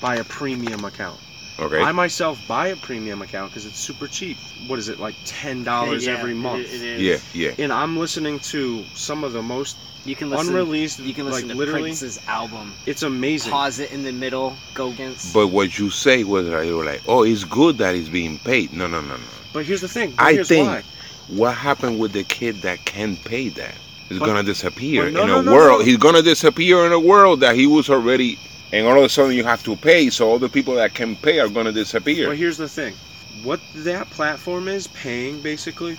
buy 0.00 0.16
a 0.16 0.24
premium 0.24 0.84
account. 0.84 1.18
Okay. 1.60 1.80
I 1.80 1.92
myself 1.92 2.40
buy 2.48 2.68
a 2.68 2.76
premium 2.76 3.22
account 3.22 3.50
because 3.52 3.66
it's 3.66 3.78
super 3.78 4.08
cheap. 4.08 4.36
What 4.66 4.78
is 4.78 4.88
it 4.88 4.98
like 4.98 5.14
ten 5.24 5.62
dollars 5.62 6.06
Yeah, 6.06 6.18
every 6.18 6.32
it- 6.32 6.36
month? 6.36 6.66
it 6.66 6.82
is. 6.82 7.00
yeah, 7.34 7.48
yeah. 7.50 7.54
And 7.64 7.72
I'm 7.72 7.96
listening 7.96 8.40
to 8.40 8.82
some 8.94 9.22
of 9.22 9.32
the 9.32 9.42
most 9.42 9.76
You 10.04 10.16
can 10.16 10.30
listen. 10.30 10.48
unreleased, 10.48 10.98
You 10.98 11.14
can 11.14 11.26
listen 11.26 11.46
like 11.48 11.52
to 11.52 11.58
literally. 11.58 11.82
Prince's 11.82 12.18
album. 12.26 12.72
It's 12.86 13.02
amazing. 13.04 13.52
Pause 13.52 13.78
it 13.80 13.92
in 13.92 14.02
the 14.02 14.10
middle. 14.10 14.56
Go 14.74 14.88
against. 14.88 15.32
But 15.32 15.48
what 15.48 15.78
you 15.78 15.90
say 15.90 16.24
was 16.24 16.48
like, 16.48 16.66
you 16.66 16.76
were 16.76 16.84
like, 16.84 17.02
oh, 17.06 17.22
it's 17.22 17.44
good 17.44 17.78
that 17.78 17.94
it's 17.94 18.08
being 18.08 18.38
paid. 18.40 18.72
No, 18.72 18.88
no, 18.88 19.00
no, 19.00 19.14
no. 19.16 19.22
But 19.52 19.64
here's 19.64 19.80
the 19.80 19.88
thing. 19.88 20.12
But 20.16 20.24
I 20.24 20.42
think 20.42 20.68
why. 20.68 20.82
what 21.28 21.54
happened 21.54 21.98
with 21.98 22.12
the 22.12 22.24
kid 22.24 22.62
that 22.62 22.84
can 22.84 23.16
pay 23.16 23.48
that 23.50 23.74
is 24.10 24.18
But- 24.18 24.26
gonna 24.26 24.42
disappear 24.42 25.10
no, 25.10 25.22
in 25.22 25.28
no, 25.28 25.38
a 25.40 25.42
no, 25.42 25.52
world. 25.52 25.84
He's 25.84 25.96
gonna 25.98 26.22
disappear 26.22 26.84
in 26.86 26.92
a 26.92 27.00
world 27.00 27.40
that 27.40 27.54
he 27.54 27.66
was 27.66 27.88
already, 27.90 28.38
and 28.72 28.86
all 28.86 28.98
of 28.98 29.04
a 29.04 29.08
sudden 29.08 29.32
you 29.32 29.44
have 29.44 29.62
to 29.64 29.76
pay. 29.76 30.10
So 30.10 30.28
all 30.28 30.38
the 30.38 30.48
people 30.48 30.74
that 30.76 30.94
can 30.94 31.16
pay 31.16 31.40
are 31.40 31.48
gonna 31.48 31.72
disappear. 31.72 32.28
But 32.28 32.36
here's 32.38 32.56
the 32.56 32.68
thing. 32.68 32.94
What 33.42 33.60
that 33.74 34.08
platform 34.10 34.68
is 34.68 34.86
paying 34.88 35.40
basically, 35.40 35.96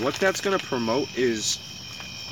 what 0.00 0.14
that's 0.16 0.40
going 0.40 0.56
to 0.58 0.64
promote 0.64 1.08
is 1.16 1.58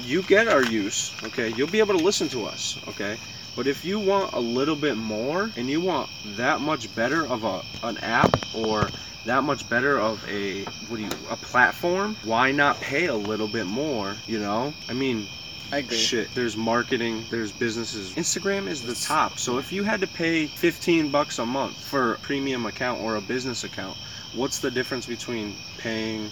you 0.04 0.22
get 0.22 0.48
our 0.48 0.62
use, 0.64 1.12
okay? 1.24 1.52
You'll 1.56 1.68
be 1.70 1.78
able 1.78 1.96
to 1.96 2.04
listen 2.04 2.28
to 2.30 2.44
us, 2.46 2.76
okay? 2.88 3.16
But 3.56 3.66
if 3.66 3.84
you 3.84 3.98
want 4.00 4.32
a 4.32 4.40
little 4.40 4.74
bit 4.76 4.96
more 4.96 5.50
and 5.56 5.68
you 5.70 5.80
want 5.80 6.10
that 6.36 6.60
much 6.60 6.92
better 6.94 7.24
of 7.26 7.44
a 7.44 7.62
an 7.84 7.96
app 7.98 8.36
or 8.54 8.88
that 9.24 9.42
much 9.44 9.68
better 9.68 9.98
of 9.98 10.22
a 10.28 10.64
what 10.88 10.96
do 10.96 11.02
you 11.02 11.10
a 11.30 11.36
platform, 11.36 12.16
why 12.24 12.52
not 12.52 12.80
pay 12.80 13.06
a 13.06 13.14
little 13.14 13.48
bit 13.48 13.66
more, 13.66 14.14
you 14.26 14.38
know? 14.38 14.72
I 14.88 14.92
mean, 14.92 15.26
I 15.72 15.78
agree. 15.78 15.96
Shit, 15.96 16.34
there's 16.34 16.56
marketing, 16.56 17.24
there's 17.30 17.50
businesses. 17.50 18.12
Instagram 18.12 18.68
is 18.68 18.82
the 18.82 18.94
top. 18.94 19.38
So 19.38 19.58
if 19.58 19.72
you 19.72 19.82
had 19.82 20.00
to 20.02 20.06
pay 20.06 20.46
15 20.46 21.10
bucks 21.10 21.38
a 21.38 21.46
month 21.46 21.76
for 21.76 22.14
a 22.14 22.18
premium 22.18 22.66
account 22.66 23.00
or 23.00 23.16
a 23.16 23.20
business 23.20 23.64
account, 23.64 23.96
what's 24.34 24.58
the 24.58 24.70
difference 24.70 25.06
between 25.06 25.56
paying 25.78 26.30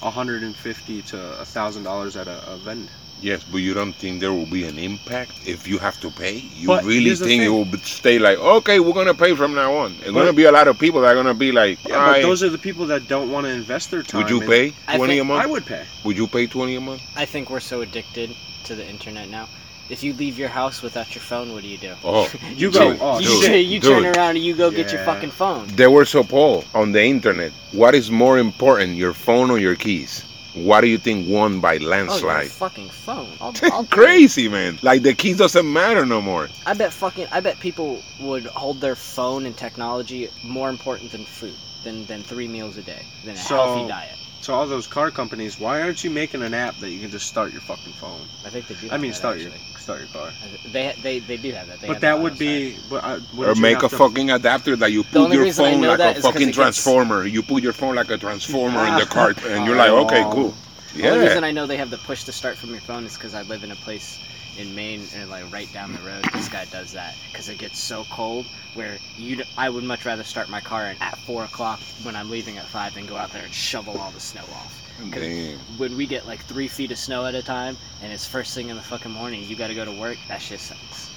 150 0.00 1.02
to 1.02 1.40
a 1.40 1.44
thousand 1.44 1.84
dollars 1.84 2.16
at 2.16 2.28
a, 2.28 2.52
a 2.52 2.56
vend? 2.56 2.88
Yes, 3.20 3.42
but 3.44 3.58
you 3.58 3.72
don't 3.72 3.94
think 3.94 4.20
there 4.20 4.32
will 4.32 4.46
be 4.46 4.64
an 4.64 4.78
impact 4.78 5.32
if 5.46 5.66
you 5.66 5.78
have 5.78 5.98
to 6.00 6.10
pay? 6.10 6.44
You 6.56 6.66
But 6.66 6.84
really 6.84 7.14
think 7.14 7.42
it 7.42 7.48
will 7.48 7.66
stay 7.78 8.18
like, 8.18 8.38
okay, 8.38 8.80
we're 8.80 8.92
gonna 8.92 9.14
pay 9.14 9.34
from 9.34 9.54
now 9.54 9.72
on? 9.74 9.96
There's 10.00 10.12
gonna 10.12 10.32
be 10.32 10.44
a 10.44 10.52
lot 10.52 10.68
of 10.68 10.78
people 10.78 11.00
that 11.02 11.08
are 11.12 11.14
gonna 11.14 11.32
be 11.34 11.50
like, 11.50 11.78
Yeah, 11.88 12.12
but 12.12 12.22
those 12.22 12.42
are 12.42 12.50
the 12.50 12.58
people 12.58 12.86
that 12.86 13.08
don't 13.08 13.30
want 13.30 13.46
to 13.46 13.50
invest 13.52 13.90
their 13.90 14.02
time. 14.02 14.22
would 14.22 14.30
you 14.30 14.40
pay 14.40 14.72
twenty 14.94 15.18
a 15.18 15.24
month? 15.24 15.42
I 15.42 15.46
would 15.46 15.64
pay. 15.64 15.84
Would 16.04 16.16
you 16.16 16.26
pay 16.26 16.46
twenty 16.46 16.76
a 16.76 16.80
month? 16.80 17.02
I 17.16 17.24
think 17.24 17.48
we're 17.50 17.60
so 17.60 17.80
addicted 17.80 18.34
to 18.64 18.74
the 18.74 18.86
internet 18.86 19.28
now. 19.30 19.48
If 19.90 20.02
you 20.02 20.14
leave 20.14 20.38
your 20.38 20.48
house 20.48 20.80
without 20.80 21.14
your 21.14 21.20
phone, 21.20 21.52
what 21.52 21.62
do 21.62 21.68
you 21.68 21.76
do? 21.76 21.94
Oh, 22.02 22.30
You 22.56 22.70
go, 22.70 22.92
dude, 22.92 22.98
oh, 23.02 23.18
you 23.18 23.28
dude, 23.28 23.42
shit. 23.42 23.66
you 23.66 23.80
dude. 23.80 23.90
turn 23.90 24.06
around 24.16 24.36
and 24.36 24.44
you 24.44 24.54
go 24.56 24.70
get 24.70 24.90
your 24.92 25.04
fucking 25.04 25.30
phone. 25.30 25.66
There 25.68 25.90
was 25.90 26.14
a 26.14 26.24
poll 26.24 26.64
on 26.74 26.92
the 26.92 27.02
internet. 27.04 27.52
What 27.72 27.94
is 27.94 28.10
more 28.10 28.38
important, 28.38 28.96
your 28.96 29.12
phone 29.12 29.50
or 29.50 29.58
your 29.58 29.76
keys? 29.76 30.24
What 30.54 30.82
do 30.82 30.86
you 30.86 30.98
think 30.98 31.28
won 31.28 31.60
by 31.60 31.78
landslide? 31.78 32.22
Oh, 32.22 32.26
your 32.26 32.34
landslide? 32.34 32.70
fucking 32.70 32.88
phone. 32.90 33.28
I'll, 33.40 33.54
I'll 33.72 33.84
Crazy 33.86 34.48
man. 34.48 34.78
Like 34.82 35.02
the 35.02 35.14
keys 35.14 35.38
doesn't 35.38 35.70
matter 35.72 36.06
no 36.06 36.20
more. 36.22 36.48
I 36.64 36.74
bet 36.74 36.92
fucking. 36.92 37.26
I 37.32 37.40
bet 37.40 37.58
people 37.60 38.00
would 38.20 38.46
hold 38.46 38.80
their 38.80 38.94
phone 38.94 39.46
and 39.46 39.56
technology 39.56 40.30
more 40.44 40.68
important 40.70 41.10
than 41.12 41.24
food, 41.24 41.54
than 41.82 42.06
than 42.06 42.22
three 42.22 42.46
meals 42.48 42.76
a 42.76 42.82
day, 42.82 43.02
than 43.24 43.34
a 43.34 43.38
So- 43.38 43.56
healthy 43.56 43.88
diet. 43.88 44.16
So 44.44 44.52
all 44.52 44.66
those 44.66 44.86
car 44.86 45.10
companies, 45.10 45.58
why 45.58 45.80
aren't 45.80 46.04
you 46.04 46.10
making 46.10 46.42
an 46.42 46.52
app 46.52 46.76
that 46.80 46.90
you 46.90 47.00
can 47.00 47.10
just 47.10 47.26
start 47.26 47.50
your 47.52 47.62
fucking 47.62 47.94
phone? 47.94 48.20
I 48.44 48.50
think 48.50 48.68
they 48.68 48.74
do. 48.74 48.90
I 48.90 48.98
mean, 48.98 49.12
that, 49.12 49.16
start 49.16 49.38
your 49.38 49.50
start 49.78 50.00
your 50.00 50.08
car. 50.08 50.32
They 50.70 50.94
they 51.02 51.20
they 51.20 51.38
do 51.38 51.50
have 51.52 51.66
that. 51.68 51.80
They 51.80 51.86
But 51.86 51.94
have 51.94 52.00
that 52.02 52.20
would 52.20 52.36
be, 52.36 52.76
but 52.90 53.02
uh, 53.02 53.20
Or 53.38 53.54
make 53.54 53.78
a 53.78 53.88
to- 53.88 53.96
fucking 53.96 54.30
adapter 54.30 54.76
that 54.76 54.92
you 54.92 55.02
put 55.02 55.32
your 55.32 55.50
phone 55.50 55.80
like 55.80 55.98
a 55.98 56.20
fucking 56.20 56.42
it 56.42 56.44
gets- 56.44 56.56
transformer. 56.56 57.24
You 57.24 57.42
put 57.42 57.62
your 57.62 57.72
phone 57.72 57.94
like 57.94 58.10
a 58.10 58.18
transformer 58.18 58.84
in 58.84 58.98
the 58.98 59.06
cart, 59.06 59.42
and 59.46 59.64
you're 59.64 59.76
like, 59.84 59.88
okay, 60.04 60.24
cool. 60.30 60.52
The 60.94 61.08
only 61.08 61.26
reason 61.26 61.42
I 61.42 61.50
know 61.50 61.66
they 61.66 61.78
have 61.78 61.88
the 61.88 61.96
push 61.96 62.24
to 62.24 62.32
start 62.32 62.58
from 62.58 62.68
your 62.68 62.82
phone 62.82 63.06
is 63.06 63.14
because 63.14 63.32
I 63.34 63.42
live 63.44 63.64
in 63.64 63.70
a 63.70 63.76
place 63.76 64.18
in 64.58 64.74
Maine 64.74 65.02
and 65.14 65.30
like 65.30 65.50
right 65.52 65.72
down 65.72 65.92
the 65.92 66.00
road. 66.00 66.24
This 66.32 66.48
guy 66.48 66.64
does 66.66 66.92
that 66.92 67.14
because 67.30 67.48
it 67.48 67.58
gets 67.58 67.78
so 67.78 68.04
cold. 68.10 68.46
Where 68.74 68.98
you, 69.16 69.42
I 69.56 69.70
would 69.70 69.84
much 69.84 70.04
rather 70.04 70.24
start 70.24 70.48
my 70.48 70.60
car 70.60 70.94
at 71.00 71.18
four 71.18 71.44
o'clock 71.44 71.80
when 72.02 72.16
I'm 72.16 72.30
leaving 72.30 72.58
at 72.58 72.66
five 72.66 72.94
than 72.94 73.06
go 73.06 73.16
out 73.16 73.32
there 73.32 73.44
and 73.44 73.52
shovel 73.52 73.98
all 73.98 74.10
the 74.10 74.20
snow 74.20 74.42
off. 74.52 74.80
Damn. 75.10 75.58
When 75.76 75.96
we 75.96 76.06
get 76.06 76.26
like 76.26 76.40
three 76.44 76.68
feet 76.68 76.90
of 76.92 76.98
snow 76.98 77.26
at 77.26 77.34
a 77.34 77.42
time 77.42 77.76
and 78.02 78.12
it's 78.12 78.26
first 78.26 78.54
thing 78.54 78.68
in 78.68 78.76
the 78.76 78.82
fucking 78.82 79.10
morning, 79.10 79.44
you 79.44 79.56
got 79.56 79.68
to 79.68 79.74
go 79.74 79.84
to 79.84 79.92
work. 79.92 80.18
That 80.28 80.40
shit 80.40 80.60
sucks. 80.60 81.10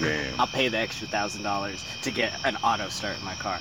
Damn. 0.00 0.40
I'll 0.40 0.46
pay 0.46 0.68
the 0.68 0.78
extra 0.78 1.06
thousand 1.08 1.42
dollars 1.42 1.84
to 2.02 2.10
get 2.10 2.32
an 2.44 2.56
auto 2.62 2.88
start 2.88 3.18
in 3.18 3.24
my 3.24 3.34
car. 3.34 3.58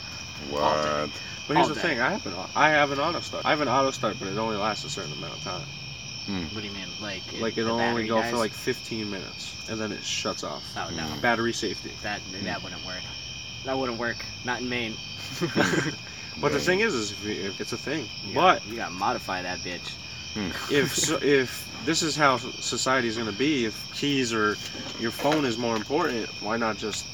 What? 0.50 1.10
But 1.48 1.58
here's 1.58 1.68
all 1.68 1.74
the 1.74 1.82
day. 1.82 1.82
thing, 1.82 2.00
I 2.02 2.12
have 2.12 2.26
an 2.26 2.34
I 2.56 2.70
have 2.70 2.92
an 2.92 3.00
auto 3.00 3.20
start. 3.20 3.46
I 3.46 3.50
have 3.50 3.62
an 3.62 3.68
auto 3.68 3.92
start, 3.92 4.18
but 4.20 4.28
it 4.28 4.38
only 4.38 4.58
lasts 4.58 4.86
a 4.86 4.90
certain 4.90 5.12
amount 5.14 5.34
of 5.34 5.44
time. 5.44 5.62
Hmm. 6.26 6.44
What 6.56 6.62
do 6.62 6.68
you 6.68 6.74
mean, 6.74 6.88
like? 7.02 7.22
Like 7.40 7.58
it'll 7.58 7.80
only 7.80 8.08
go 8.08 8.22
dies? 8.22 8.32
for 8.32 8.38
like 8.38 8.52
15 8.52 9.10
minutes, 9.12 9.54
and 9.70 9.80
then 9.80 9.92
it 9.92 10.04
shuts 10.04 10.44
off. 10.44 10.64
Oh 10.78 10.90
no, 10.96 11.04
Mm. 11.04 11.22
Battery 11.22 11.54
safety. 11.54 11.92
that 12.02 12.20
hmm. 12.22 12.46
that 12.46 12.64
wouldn't 12.64 12.86
work. 12.86 13.02
That 13.66 13.78
wouldn't 13.78 14.00
work. 14.00 14.18
Not 14.46 14.62
in 14.62 14.70
Maine. 14.70 14.96
But 16.42 16.52
the 16.52 16.60
thing 16.60 16.80
is, 16.80 16.96
is 16.96 17.12
if, 17.12 17.24
you- 17.26 17.44
if 17.44 17.62
it's 17.62 17.74
a 17.74 17.78
thing. 17.78 18.10
You 18.26 18.34
But 18.34 18.60
gotta- 18.60 18.70
you 18.70 18.76
gotta 18.78 18.94
modify 18.94 19.44
that 19.44 19.60
bitch. 19.60 19.88
Hmm. 20.34 20.50
if 20.74 20.96
so, 20.96 21.20
if 21.22 21.70
this 21.86 22.02
is 22.02 22.16
how 22.16 22.38
society 22.38 23.08
is 23.08 23.18
going 23.18 23.30
to 23.32 23.38
be, 23.38 23.66
if 23.66 23.94
keys 23.94 24.34
or 24.34 24.58
your 25.00 25.12
phone 25.12 25.46
is 25.46 25.60
more 25.60 25.76
important, 25.76 26.28
why 26.42 26.58
not 26.58 26.78
just 26.78 27.06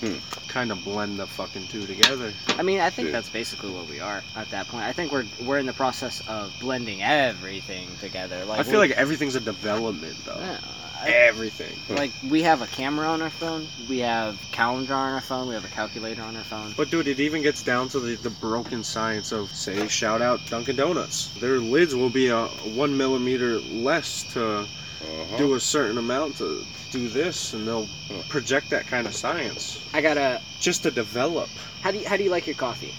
Hmm. 0.00 0.14
kind 0.48 0.72
of 0.72 0.82
blend 0.82 1.18
the 1.18 1.26
fucking 1.26 1.66
two 1.68 1.86
together? 1.86 2.32
I 2.58 2.62
mean, 2.62 2.80
I 2.80 2.90
think 2.90 3.06
Yeah. 3.06 3.12
that's 3.12 3.28
basically 3.28 3.70
what 3.70 3.88
we 3.88 4.00
are 4.00 4.22
at 4.34 4.50
that 4.50 4.66
point. 4.68 4.84
I 4.84 4.92
think 4.92 5.12
we're 5.12 5.26
we're 5.44 5.58
in 5.58 5.66
the 5.66 5.72
process 5.72 6.22
of 6.28 6.52
blending 6.60 7.02
everything 7.02 7.88
together. 8.00 8.44
Like 8.44 8.60
I 8.60 8.62
feel 8.62 8.78
like 8.78 8.92
everything's 8.92 9.34
a 9.36 9.40
development, 9.40 10.16
though. 10.24 10.38
Yeah, 10.38 10.58
I- 11.02 11.08
Everything. 11.10 11.72
like 11.96 12.10
we 12.28 12.42
have 12.42 12.60
a 12.62 12.66
camera 12.66 13.08
on 13.08 13.22
our 13.22 13.30
phone, 13.30 13.66
we 13.88 13.98
have 14.00 14.38
calendar 14.52 14.94
on 14.94 15.12
our 15.14 15.20
phone, 15.20 15.48
we 15.48 15.54
have 15.54 15.64
a 15.64 15.68
calculator 15.68 16.22
on 16.22 16.36
our 16.36 16.44
phone. 16.44 16.74
But 16.76 16.90
dude, 16.90 17.08
it 17.08 17.20
even 17.20 17.42
gets 17.42 17.62
down 17.62 17.88
to 17.90 18.00
the, 18.00 18.16
the 18.16 18.28
broken 18.30 18.82
science 18.84 19.32
of 19.32 19.50
say 19.54 19.86
shout 19.88 20.20
out 20.22 20.40
Dunkin' 20.50 20.76
Donuts. 20.76 21.28
Their 21.40 21.58
lids 21.58 21.94
will 21.94 22.10
be 22.10 22.28
a 22.28 22.46
one 22.74 22.96
millimeter 22.96 23.60
less 23.60 24.24
to 24.34 24.66
Uh-huh. 25.00 25.36
do 25.38 25.54
a 25.54 25.60
certain 25.60 25.96
amount 25.98 26.36
to 26.38 26.62
do 26.90 27.08
this, 27.08 27.54
and 27.54 27.66
they'll 27.66 27.88
project 28.28 28.68
that 28.70 28.86
kind 28.86 29.06
of 29.06 29.14
science 29.14 29.82
I 29.94 30.00
gotta. 30.02 30.40
just 30.60 30.82
to 30.82 30.90
develop. 30.90 31.48
How 31.82 31.90
do 31.90 31.98
you 31.98 32.06
how 32.08 32.16
do 32.16 32.24
you 32.24 32.30
like 32.30 32.46
your 32.46 32.56
coffee? 32.56 32.94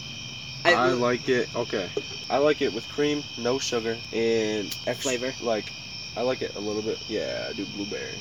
I, 0.64 0.90
like 0.94 1.28
it. 1.30 1.50
Okay, 1.56 1.90
I 2.30 2.38
like 2.38 2.62
it 2.62 2.72
with 2.74 2.88
cream, 2.90 3.24
no 3.38 3.58
sugar, 3.60 3.98
and 4.14 4.76
ex- 4.86 5.02
Flavor? 5.02 5.34
Like, 5.42 5.72
I 6.16 6.22
like 6.22 6.42
it 6.44 6.56
a 6.56 6.60
little 6.60 6.84
bit. 6.84 7.00
Yeah, 7.10 7.48
I 7.50 7.54
do 7.54 7.66
blueberry. 7.66 8.14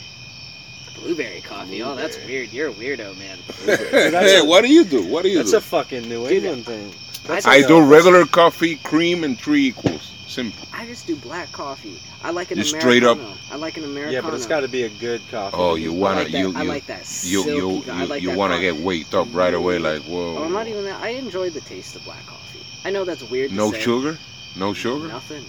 blueberry 0.96 1.40
coffee. 1.42 1.82
Oh, 1.82 1.94
that's 1.96 2.16
weird. 2.24 2.52
You're 2.52 2.68
a 2.70 2.72
weirdo, 2.72 3.16
man. 3.18 3.38
hey, 3.64 4.38
a- 4.40 4.44
what 4.44 4.62
do 4.64 4.72
you 4.72 4.84
do? 4.84 5.06
What 5.06 5.22
do 5.22 5.28
you 5.28 5.38
That's 5.38 5.50
do? 5.52 5.58
a 5.58 5.60
fucking 5.60 6.08
New 6.08 6.26
Dude, 6.28 6.44
England 6.44 6.66
thing. 6.66 6.92
I 7.24 7.28
That's 7.28 7.46
I 7.46 7.56
like 7.58 7.68
do 7.68 7.82
regular 7.84 8.24
coffee, 8.26 8.76
cream, 8.76 9.22
and 9.24 9.38
three 9.38 9.66
equals. 9.66 10.09
Simple. 10.30 10.64
I 10.72 10.86
just 10.86 11.08
do 11.08 11.16
black 11.16 11.50
coffee. 11.50 11.98
I 12.22 12.30
like 12.30 12.52
an 12.52 12.58
Just 12.58 12.72
Americano. 12.74 13.14
straight 13.14 13.24
up- 13.26 13.36
I 13.50 13.56
like 13.56 13.76
an 13.76 13.82
Americano. 13.84 14.12
Yeah, 14.12 14.20
but 14.20 14.32
it's 14.34 14.46
got 14.46 14.60
to 14.60 14.68
be 14.68 14.84
a 14.84 14.88
good 14.88 15.20
coffee. 15.28 15.56
Oh, 15.58 15.74
you 15.74 15.92
I 15.92 15.96
wanna 15.96 16.20
like 16.22 16.30
that, 16.32 16.38
you 16.38 16.52
I 16.56 16.62
you 16.62 16.68
like 16.68 16.86
that 16.86 17.00
you 17.00 17.04
silky 17.42 17.50
you 17.50 17.82
co- 17.84 17.92
I 17.92 18.02
you, 18.02 18.06
like 18.06 18.22
you 18.22 18.28
that 18.28 18.38
want 18.38 18.52
to 18.52 18.56
coffee. 18.58 18.76
get 18.76 18.84
waked 18.84 19.14
up 19.14 19.26
right 19.32 19.52
away? 19.52 19.78
Like 19.80 20.02
whoa. 20.02 20.36
Oh, 20.38 20.44
I'm 20.44 20.52
not 20.52 20.68
even 20.68 20.84
that. 20.84 21.02
I 21.02 21.08
enjoy 21.10 21.50
the 21.50 21.60
taste 21.62 21.96
of 21.96 22.04
black 22.04 22.24
coffee. 22.26 22.60
I 22.84 22.90
know 22.90 23.04
that's 23.04 23.24
weird. 23.28 23.50
To 23.50 23.56
No 23.56 23.72
say. 23.72 23.80
sugar. 23.80 24.18
No 24.54 24.72
sugar. 24.72 25.08
Nothing. 25.08 25.44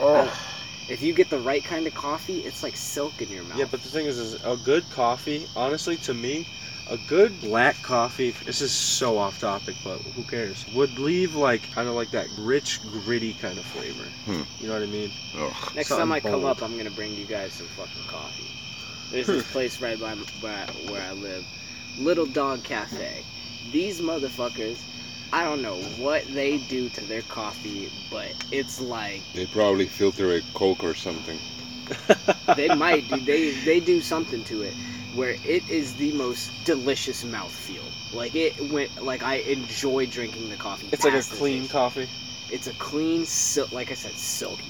Oh. 0.00 0.32
If 0.88 1.02
you 1.02 1.12
get 1.12 1.28
the 1.30 1.38
right 1.38 1.62
kind 1.62 1.86
of 1.86 1.94
coffee, 1.94 2.40
it's 2.40 2.62
like 2.62 2.76
silk 2.76 3.20
in 3.20 3.28
your 3.28 3.42
mouth. 3.44 3.58
Yeah, 3.58 3.66
but 3.70 3.82
the 3.82 3.88
thing 3.90 4.06
is, 4.06 4.18
is 4.18 4.42
a 4.44 4.56
good 4.56 4.84
coffee. 4.90 5.46
Honestly, 5.54 5.96
to 5.98 6.14
me, 6.14 6.46
a 6.90 6.96
good 7.08 7.38
black 7.40 7.80
coffee. 7.82 8.30
This 8.44 8.60
is 8.60 8.72
so 8.72 9.16
off 9.18 9.40
topic, 9.40 9.74
but 9.82 9.98
who 9.98 10.22
cares? 10.22 10.64
Would 10.74 10.98
leave 10.98 11.34
like 11.34 11.70
kind 11.72 11.88
of 11.88 11.94
like 11.94 12.10
that 12.10 12.28
rich, 12.38 12.80
gritty 13.04 13.34
kind 13.34 13.58
of 13.58 13.64
flavor. 13.64 14.04
Hmm. 14.26 14.42
You 14.60 14.68
know 14.68 14.74
what 14.74 14.82
I 14.82 14.86
mean? 14.86 15.10
Ugh. 15.38 15.74
Next 15.74 15.88
something 15.88 16.06
time 16.06 16.12
I 16.12 16.20
come 16.20 16.32
bold. 16.32 16.44
up, 16.44 16.62
I'm 16.62 16.76
gonna 16.76 16.90
bring 16.90 17.14
you 17.14 17.24
guys 17.24 17.54
some 17.54 17.66
fucking 17.68 18.04
coffee. 18.08 18.50
There's 19.10 19.26
this 19.26 19.50
place 19.50 19.80
right 19.80 19.98
by 19.98 20.14
where 20.14 20.52
I, 20.52 20.90
where 20.90 21.02
I 21.02 21.12
live, 21.12 21.46
Little 21.98 22.26
Dog 22.26 22.64
Cafe. 22.64 23.24
These 23.70 24.00
motherfuckers, 24.00 24.78
I 25.32 25.44
don't 25.44 25.62
know 25.62 25.76
what 25.98 26.26
they 26.34 26.58
do 26.58 26.88
to 26.90 27.00
their 27.02 27.22
coffee, 27.22 27.90
but 28.10 28.32
it's 28.50 28.80
like 28.80 29.22
They 29.34 29.46
probably 29.46 29.86
filter 29.86 30.32
a 30.32 30.40
Coke 30.54 30.84
or 30.84 30.94
something. 30.94 31.38
they 32.56 32.74
might 32.74 33.06
do 33.08 33.20
they 33.20 33.50
they 33.64 33.78
do 33.78 34.00
something 34.00 34.42
to 34.44 34.62
it 34.62 34.74
where 35.14 35.36
it 35.44 35.68
is 35.68 35.94
the 35.94 36.12
most 36.12 36.50
delicious 36.64 37.24
mouthfeel. 37.24 37.84
Like 38.12 38.34
it 38.34 38.58
went 38.70 39.02
like 39.02 39.22
I 39.22 39.36
enjoy 39.36 40.06
drinking 40.06 40.50
the 40.50 40.56
coffee. 40.56 40.88
It's 40.92 41.04
like 41.04 41.14
a 41.14 41.22
clean 41.22 41.68
coffee. 41.68 42.08
It's 42.50 42.66
a 42.66 42.72
clean 42.74 43.24
sil- 43.26 43.70
like 43.72 43.90
I 43.90 43.94
said, 43.94 44.12
silky. 44.12 44.64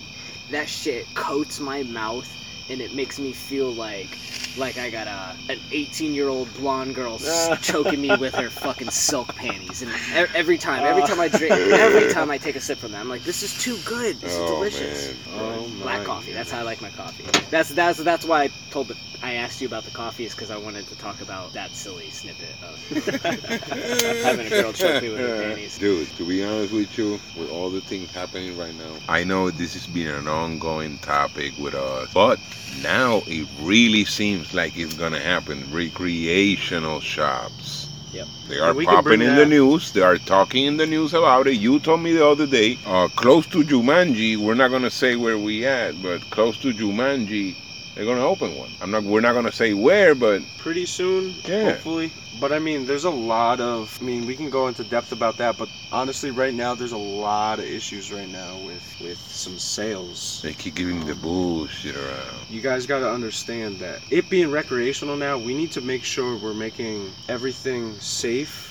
That 0.50 0.68
shit 0.68 1.12
coats 1.14 1.60
my 1.60 1.82
mouth 1.82 2.28
and 2.68 2.80
it 2.80 2.92
makes 2.92 3.18
me 3.18 3.32
feel 3.32 3.74
like 3.74 4.20
like 4.56 4.78
I 4.78 4.90
got 4.90 5.06
a 5.08 5.36
an 5.48 5.60
18 5.70 6.14
year 6.14 6.28
old 6.28 6.52
blonde 6.52 6.94
girl 6.94 7.16
s- 7.16 7.50
ah. 7.50 7.56
choking 7.60 8.00
me 8.00 8.14
with 8.14 8.36
her 8.36 8.50
fucking 8.50 8.90
silk 8.90 9.34
panties. 9.34 9.82
And 9.82 9.90
e- 9.92 10.26
every 10.34 10.58
time, 10.58 10.84
every 10.84 11.02
ah. 11.02 11.06
time 11.06 11.20
I 11.20 11.28
drink, 11.28 11.54
every 11.76 12.06
time 12.06 12.30
I 12.30 12.38
take 12.38 12.56
a 12.56 12.60
sip 12.60 12.78
from 12.78 12.92
that, 12.92 13.00
I'm 13.00 13.08
like, 13.08 13.24
this 13.24 13.42
is 13.42 13.54
too 13.54 13.78
good. 13.84 14.20
This 14.20 14.36
is 14.38 14.42
Oh, 14.42 14.46
delicious. 14.46 15.12
man. 15.12 15.24
Oh 15.26 15.68
Black 15.80 16.02
my 16.02 16.04
coffee. 16.04 16.32
That's 16.32 16.50
how 16.50 16.60
I 16.60 16.62
like 16.62 16.80
my 16.80 16.90
coffee. 16.90 17.24
That's 17.50 17.68
that's 17.70 17.98
that's 18.02 18.24
why 18.24 18.44
I 18.44 18.50
told 18.70 18.88
the 18.88 18.96
I 19.22 19.34
asked 19.34 19.60
you 19.60 19.66
about 19.66 19.84
the 19.84 19.90
coffee 19.90 20.24
is 20.24 20.34
because 20.34 20.50
I 20.50 20.56
wanted 20.56 20.88
to 20.88 20.96
talk 20.96 21.20
about 21.20 21.52
that 21.54 21.74
silly 21.76 22.10
snippet 22.10 22.56
of 22.62 22.80
having 24.22 24.46
a 24.46 24.50
girl 24.50 24.72
choke 24.72 25.00
me 25.00 25.08
with 25.10 25.20
her 25.20 25.30
panties. 25.30 25.76
Dude, 25.78 26.14
to 26.16 26.26
be 26.26 26.44
honest 26.44 26.72
with 26.72 26.96
you, 26.98 27.20
with 27.34 27.50
all 27.50 27.70
the 27.70 27.80
things 27.80 28.10
happening 28.12 28.56
right 28.56 28.74
now, 28.74 28.92
I 29.08 29.24
know 29.24 29.50
this 29.50 29.74
has 29.74 29.86
been 29.86 30.08
an 30.08 30.28
ongoing 30.28 30.98
topic 30.98 31.56
with 31.58 31.74
us, 31.74 32.12
but 32.12 32.38
now 32.82 33.22
it 33.26 33.46
really 33.60 34.04
seems 34.04 34.52
like 34.54 34.76
it's 34.76 34.94
gonna 34.94 35.20
happen. 35.20 35.64
Recreational 35.72 37.00
shops. 37.00 37.88
Yep. 38.12 38.28
They 38.48 38.58
are 38.60 38.72
we 38.72 38.84
can 38.84 38.94
popping 38.94 39.22
in 39.22 39.34
that- 39.34 39.36
the 39.36 39.46
news. 39.46 39.90
They 39.92 40.02
are 40.02 40.18
talking 40.18 40.66
in 40.66 40.76
the 40.76 40.86
news 40.86 41.14
about 41.14 41.46
it. 41.48 41.54
You 41.56 41.80
told 41.80 42.00
me 42.00 42.12
the 42.12 42.26
other 42.26 42.46
day, 42.46 42.78
uh, 42.86 43.08
close 43.16 43.46
to 43.46 43.64
Jumanji. 43.64 44.36
We're 44.36 44.54
not 44.54 44.70
gonna 44.70 44.90
say 44.90 45.16
where 45.16 45.38
we 45.38 45.66
at, 45.66 46.00
but 46.02 46.20
close 46.30 46.56
to 46.58 46.72
Jumanji, 46.72 47.56
they're 47.94 48.04
gonna 48.04 48.26
open 48.26 48.56
one. 48.56 48.70
I'm 48.80 48.90
not. 48.90 49.04
We're 49.04 49.20
not 49.20 49.34
gonna 49.34 49.52
say 49.52 49.72
where, 49.74 50.14
but 50.14 50.42
Pretty 50.58 50.86
soon, 50.86 51.34
Yeah. 51.46 51.72
hopefully. 51.72 52.10
But 52.40 52.52
I 52.52 52.58
mean, 52.58 52.86
there's 52.86 53.04
a 53.04 53.10
lot 53.10 53.60
of. 53.60 53.96
I 54.00 54.04
mean, 54.04 54.26
we 54.26 54.34
can 54.34 54.50
go 54.50 54.66
into 54.66 54.82
depth 54.82 55.12
about 55.12 55.36
that. 55.36 55.56
But 55.56 55.68
honestly, 55.92 56.30
right 56.32 56.52
now, 56.54 56.74
there's 56.74 56.92
a 56.92 56.96
lot 56.96 57.58
of 57.60 57.64
issues 57.66 58.10
right 58.10 58.28
now 58.28 58.56
with 58.66 58.82
with 59.00 59.18
some 59.18 59.58
sales. 59.58 60.40
they 60.42 60.52
keep 60.54 60.74
giving 60.74 60.98
me 61.00 61.04
the 61.06 61.14
bullshit 61.14 61.94
around. 61.96 62.36
You 62.50 62.60
guys 62.60 62.86
got 62.86 62.98
to 63.00 63.10
understand 63.10 63.78
that 63.80 64.00
it 64.10 64.28
being 64.30 64.50
recreational 64.50 65.16
now, 65.16 65.38
we 65.38 65.54
need 65.54 65.70
to 65.72 65.80
make 65.80 66.02
sure 66.04 66.36
we're 66.36 66.54
making 66.54 67.12
everything 67.28 67.94
safe 68.00 68.70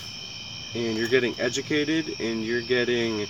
and 0.76 0.97
you're 0.97 1.07
getting 1.07 1.36
educated 1.39 2.19
and 2.19 2.43
you're 2.43 2.61
getting 2.61 3.28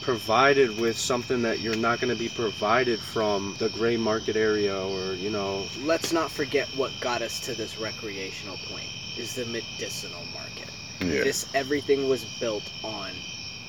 provided 0.00 0.78
with 0.78 0.98
something 0.98 1.42
that 1.42 1.60
you're 1.60 1.76
not 1.76 2.00
going 2.00 2.12
to 2.12 2.18
be 2.18 2.28
provided 2.28 2.98
from 2.98 3.54
the 3.58 3.68
gray 3.70 3.96
market 3.96 4.36
area 4.36 4.76
or, 4.76 5.14
you 5.14 5.30
know, 5.30 5.66
let's 5.82 6.12
not 6.12 6.30
forget 6.30 6.66
what 6.76 6.92
got 7.00 7.22
us 7.22 7.40
to 7.40 7.54
this 7.54 7.78
recreational 7.78 8.56
point 8.68 8.88
is 9.18 9.34
the 9.34 9.44
medicinal 9.46 10.22
market. 10.32 10.70
Yeah. 11.00 11.24
This 11.24 11.46
everything 11.54 12.08
was 12.08 12.24
built 12.24 12.68
on 12.82 13.10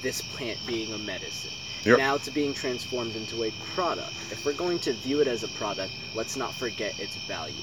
this 0.02 0.22
plant 0.22 0.58
being 0.66 0.94
a 0.94 0.98
medicine. 0.98 1.52
Yep. 1.84 1.98
Now 1.98 2.16
it's 2.16 2.30
being 2.30 2.54
transformed 2.54 3.16
into 3.16 3.44
a 3.44 3.52
product. 3.74 4.14
If 4.32 4.46
we're 4.46 4.54
going 4.54 4.80
to 4.80 4.94
view 4.94 5.22
it 5.22 5.28
as 5.28 5.44
a 5.44 5.48
product, 5.50 5.94
let's 6.14 6.36
not 6.36 6.54
forget 6.54 7.00
its 7.00 7.16
value. 7.16 7.56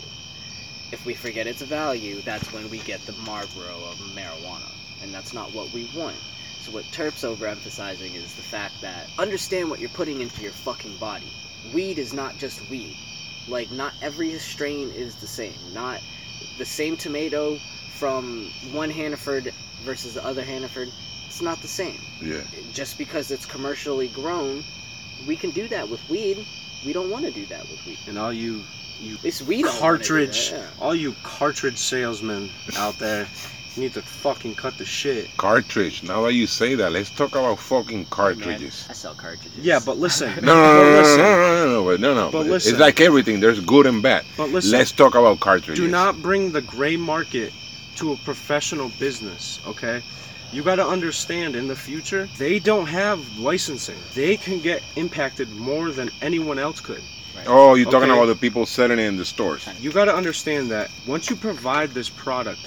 If 0.93 1.05
we 1.05 1.15
forget 1.15 1.47
its 1.47 1.63
value, 1.63 2.21
that's 2.23 2.51
when 2.53 2.71
we 2.71 2.79
get 2.79 3.01
the 3.03 3.13
Marlboro 3.25 3.75
of 3.91 3.99
marijuana, 4.15 4.71
and 5.03 5.13
that's 5.13 5.35
not 5.35 5.53
what 5.53 5.73
we 5.73 5.91
want. 5.95 6.17
So 6.67 6.73
what 6.73 6.85
Terp's 6.91 7.23
overemphasizing 7.23 8.17
is 8.17 8.35
the 8.35 8.43
fact 8.43 8.81
that 8.81 9.09
understand 9.19 9.71
what 9.71 9.79
you're 9.79 9.89
putting 9.91 10.21
into 10.21 10.43
your 10.43 10.51
fucking 10.51 10.97
body. 10.97 11.33
Weed 11.73 11.97
is 11.97 12.13
not 12.13 12.39
just 12.39 12.69
weed. 12.69 12.97
Like 13.47 13.71
not 13.71 13.93
every 14.03 14.37
strain 14.41 14.91
is 14.91 15.15
the 15.15 15.29
same. 15.29 15.55
Not 15.73 16.01
the 16.59 16.65
same 16.65 16.97
tomato 16.97 17.59
from 17.95 18.51
one 18.73 18.91
Hannaford 18.91 19.55
versus 19.85 20.15
the 20.15 20.25
other 20.25 20.43
Hannaford. 20.43 20.91
It's 21.29 21.41
not 21.41 21.63
the 21.63 21.69
same. 21.69 22.01
Yeah. 22.21 22.43
Just 22.73 22.99
because 22.99 23.31
it's 23.31 23.47
commercially 23.47 24.09
grown, 24.09 24.65
we 25.25 25.37
can 25.37 25.51
do 25.53 25.69
that 25.69 25.89
with 25.89 26.01
weed. 26.11 26.45
We 26.85 26.93
don't 26.93 27.11
want 27.11 27.27
to 27.27 27.31
do 27.31 27.47
that 27.47 27.63
with 27.71 27.87
weed. 27.87 27.99
and 28.09 28.19
all 28.19 28.33
you 28.33 28.65
you 28.99 29.15
At 29.17 29.25
least 29.25 29.43
we 29.43 29.63
don't 29.63 29.67
wanna 29.67 29.77
do 29.77 29.81
cartridge, 29.81 30.51
that, 30.51 30.61
yeah. 30.61 30.85
all 30.85 30.95
you 30.95 31.15
cartridge 31.23 31.79
salesmen 31.79 32.51
out 32.77 32.99
there, 32.99 33.29
you 33.77 33.83
need 33.83 33.95
to 33.95 34.03
fucking 34.03 34.55
cut 34.55 34.77
the 34.79 34.85
shit. 34.85 35.29
Cartridge. 35.37 36.03
Now 36.03 36.23
that 36.23 36.33
you 36.33 36.47
say 36.47 36.75
that, 36.77 36.93
let's 36.93 37.11
talk 37.11 37.31
about 37.35 37.59
fucking 37.59 38.07
cartridges. 38.07 38.87
I 38.89 38.93
sell 38.95 39.15
cartridges. 39.15 39.59
Yeah, 39.59 39.81
but 39.85 39.99
listen. 39.99 40.33
No, 40.47 40.55
no, 40.55 40.75
no, 40.75 40.91
no, 40.93 40.97
listen, 40.99 41.19
no, 41.19 41.37
no, 41.37 41.65
no, 41.67 41.73
no, 41.73 41.85
but 41.85 42.01
no, 42.01 42.15
no. 42.15 42.31
But 42.31 42.39
But 42.45 42.47
listen. 42.47 42.73
It's 42.73 42.81
like 42.81 43.01
everything. 43.01 43.41
There's 43.41 43.61
good 43.61 43.87
and 43.87 44.03
bad. 44.03 44.25
But 44.37 44.51
listen. 44.51 44.73
Let's 44.73 44.93
talk 44.93 45.15
about 45.15 45.41
cartridges. 45.41 45.85
Do 45.85 45.91
not 45.91 46.23
bring 46.23 46.53
the 46.53 46.63
gray 46.63 46.97
market 46.97 47.53
to 47.97 48.13
a 48.13 48.17
professional 48.19 48.91
business, 49.01 49.61
okay? 49.67 50.03
You 50.53 50.63
got 50.63 50.77
to 50.77 50.87
understand 50.87 51.57
in 51.57 51.67
the 51.67 51.77
future, 51.77 52.29
they 52.39 52.59
don't 52.59 52.87
have 52.87 53.39
licensing. 53.39 53.99
They 54.15 54.37
can 54.37 54.61
get 54.61 54.83
impacted 54.97 55.51
more 55.57 55.91
than 55.91 56.11
anyone 56.23 56.59
else 56.59 56.81
could. 56.81 57.03
Oh, 57.47 57.75
you're 57.75 57.91
talking 57.91 58.11
Okay. 58.11 58.19
about 58.19 58.27
the 58.27 58.35
people 58.37 58.65
selling 58.67 58.99
it 58.99 59.03
in 59.05 59.17
the 59.17 59.25
stores. 59.25 59.69
You 59.81 59.93
got 59.93 60.07
to 60.07 60.15
understand 60.15 60.71
that 60.71 60.91
once 61.07 61.29
you 61.31 61.37
provide 61.37 61.91
this 61.91 62.09
product, 62.09 62.61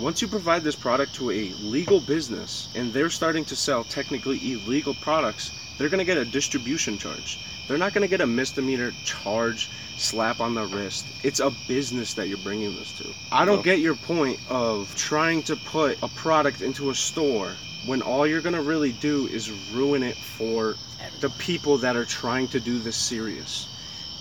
once 0.00 0.20
you 0.20 0.28
provide 0.28 0.62
this 0.62 0.76
product 0.76 1.14
to 1.14 1.30
a 1.30 1.50
legal 1.62 2.00
business 2.00 2.68
and 2.74 2.92
they're 2.92 3.10
starting 3.10 3.44
to 3.46 3.56
sell 3.56 3.84
technically 3.84 4.52
illegal 4.52 4.94
products, 4.94 5.50
they're 5.78 5.88
going 5.88 5.98
to 5.98 6.04
get 6.04 6.18
a 6.18 6.24
distribution 6.24 6.98
charge. 6.98 7.38
They're 7.66 7.78
not 7.78 7.94
going 7.94 8.02
to 8.02 8.08
get 8.08 8.20
a 8.20 8.26
misdemeanor 8.26 8.92
charge, 9.04 9.70
slap 9.96 10.40
on 10.40 10.54
the 10.54 10.66
wrist. 10.66 11.06
It's 11.22 11.40
a 11.40 11.50
business 11.66 12.14
that 12.14 12.28
you're 12.28 12.38
bringing 12.38 12.74
this 12.76 12.92
to. 12.98 13.08
I 13.32 13.44
don't 13.44 13.64
get 13.64 13.80
your 13.80 13.96
point 13.96 14.38
of 14.48 14.94
trying 14.94 15.42
to 15.44 15.56
put 15.56 16.00
a 16.02 16.08
product 16.08 16.60
into 16.60 16.90
a 16.90 16.94
store 16.94 17.52
when 17.86 18.02
all 18.02 18.26
you're 18.26 18.40
going 18.42 18.54
to 18.54 18.62
really 18.62 18.92
do 18.92 19.26
is 19.28 19.50
ruin 19.72 20.02
it 20.02 20.16
for 20.16 20.76
the 21.20 21.30
people 21.30 21.78
that 21.78 21.96
are 21.96 22.04
trying 22.04 22.48
to 22.48 22.60
do 22.60 22.78
this 22.78 22.96
serious. 22.96 23.68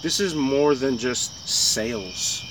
This 0.01 0.19
is 0.19 0.35
more 0.35 0.75
than 0.75 0.97
just 0.97 1.47
sales 1.47 2.43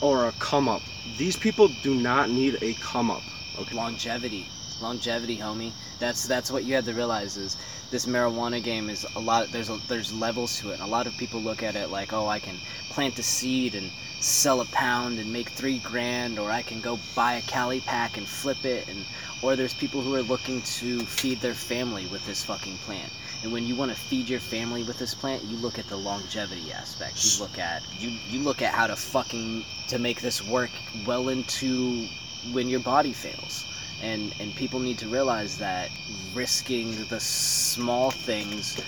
or 0.00 0.26
a 0.26 0.32
come 0.32 0.68
up. 0.68 0.82
These 1.16 1.36
people 1.36 1.68
do 1.82 1.94
not 1.94 2.30
need 2.30 2.58
a 2.62 2.74
come 2.74 3.10
up. 3.10 3.22
Okay. 3.58 3.76
longevity 3.76 4.48
longevity 4.80 5.38
homie 5.38 5.70
that's 6.00 6.26
that's 6.26 6.50
what 6.50 6.64
you 6.64 6.74
have 6.74 6.84
to 6.84 6.92
realize 6.92 7.36
is 7.36 7.56
this 7.92 8.06
marijuana 8.06 8.60
game 8.60 8.90
is 8.90 9.06
a 9.14 9.20
lot 9.20 9.46
there's 9.52 9.70
a, 9.70 9.78
there's 9.86 10.12
levels 10.12 10.58
to 10.58 10.70
it 10.70 10.80
a 10.80 10.86
lot 10.86 11.06
of 11.06 11.16
people 11.16 11.40
look 11.40 11.62
at 11.62 11.76
it 11.76 11.88
like 11.90 12.12
oh 12.12 12.26
i 12.26 12.40
can 12.40 12.56
plant 12.90 13.16
a 13.20 13.22
seed 13.22 13.76
and 13.76 13.90
sell 14.20 14.60
a 14.60 14.64
pound 14.66 15.18
and 15.20 15.32
make 15.32 15.50
three 15.50 15.78
grand 15.78 16.38
or 16.38 16.50
i 16.50 16.62
can 16.62 16.80
go 16.80 16.98
buy 17.14 17.34
a 17.34 17.42
cali 17.42 17.80
pack 17.80 18.16
and 18.16 18.26
flip 18.26 18.64
it 18.64 18.88
and 18.88 19.04
or 19.42 19.54
there's 19.54 19.74
people 19.74 20.00
who 20.00 20.16
are 20.16 20.22
looking 20.22 20.60
to 20.62 21.00
feed 21.06 21.40
their 21.40 21.54
family 21.54 22.06
with 22.06 22.26
this 22.26 22.42
fucking 22.42 22.76
plant 22.78 23.12
And 23.44 23.52
when 23.52 23.66
you 23.66 23.76
want 23.76 23.90
to 23.92 23.96
feed 23.96 24.26
your 24.26 24.40
family 24.40 24.84
with 24.84 24.98
this 24.98 25.12
plant, 25.12 25.44
you 25.44 25.58
look 25.58 25.78
at 25.78 25.86
the 25.88 25.98
longevity 25.98 26.72
aspect. 26.72 27.22
You 27.22 27.42
look 27.42 27.58
at 27.58 27.82
you 28.00 28.08
you 28.30 28.40
look 28.40 28.62
at 28.62 28.72
how 28.72 28.86
to 28.86 28.96
fucking 28.96 29.66
to 29.88 29.98
make 29.98 30.22
this 30.22 30.42
work 30.42 30.70
well 31.06 31.28
into 31.28 32.06
when 32.52 32.70
your 32.70 32.80
body 32.80 33.12
fails. 33.12 33.66
And 34.02 34.34
and 34.40 34.54
people 34.54 34.80
need 34.80 34.96
to 35.00 35.08
realize 35.08 35.58
that 35.58 35.90
risking 36.34 37.04
the 37.08 37.20
small 37.20 38.10
things 38.10 38.80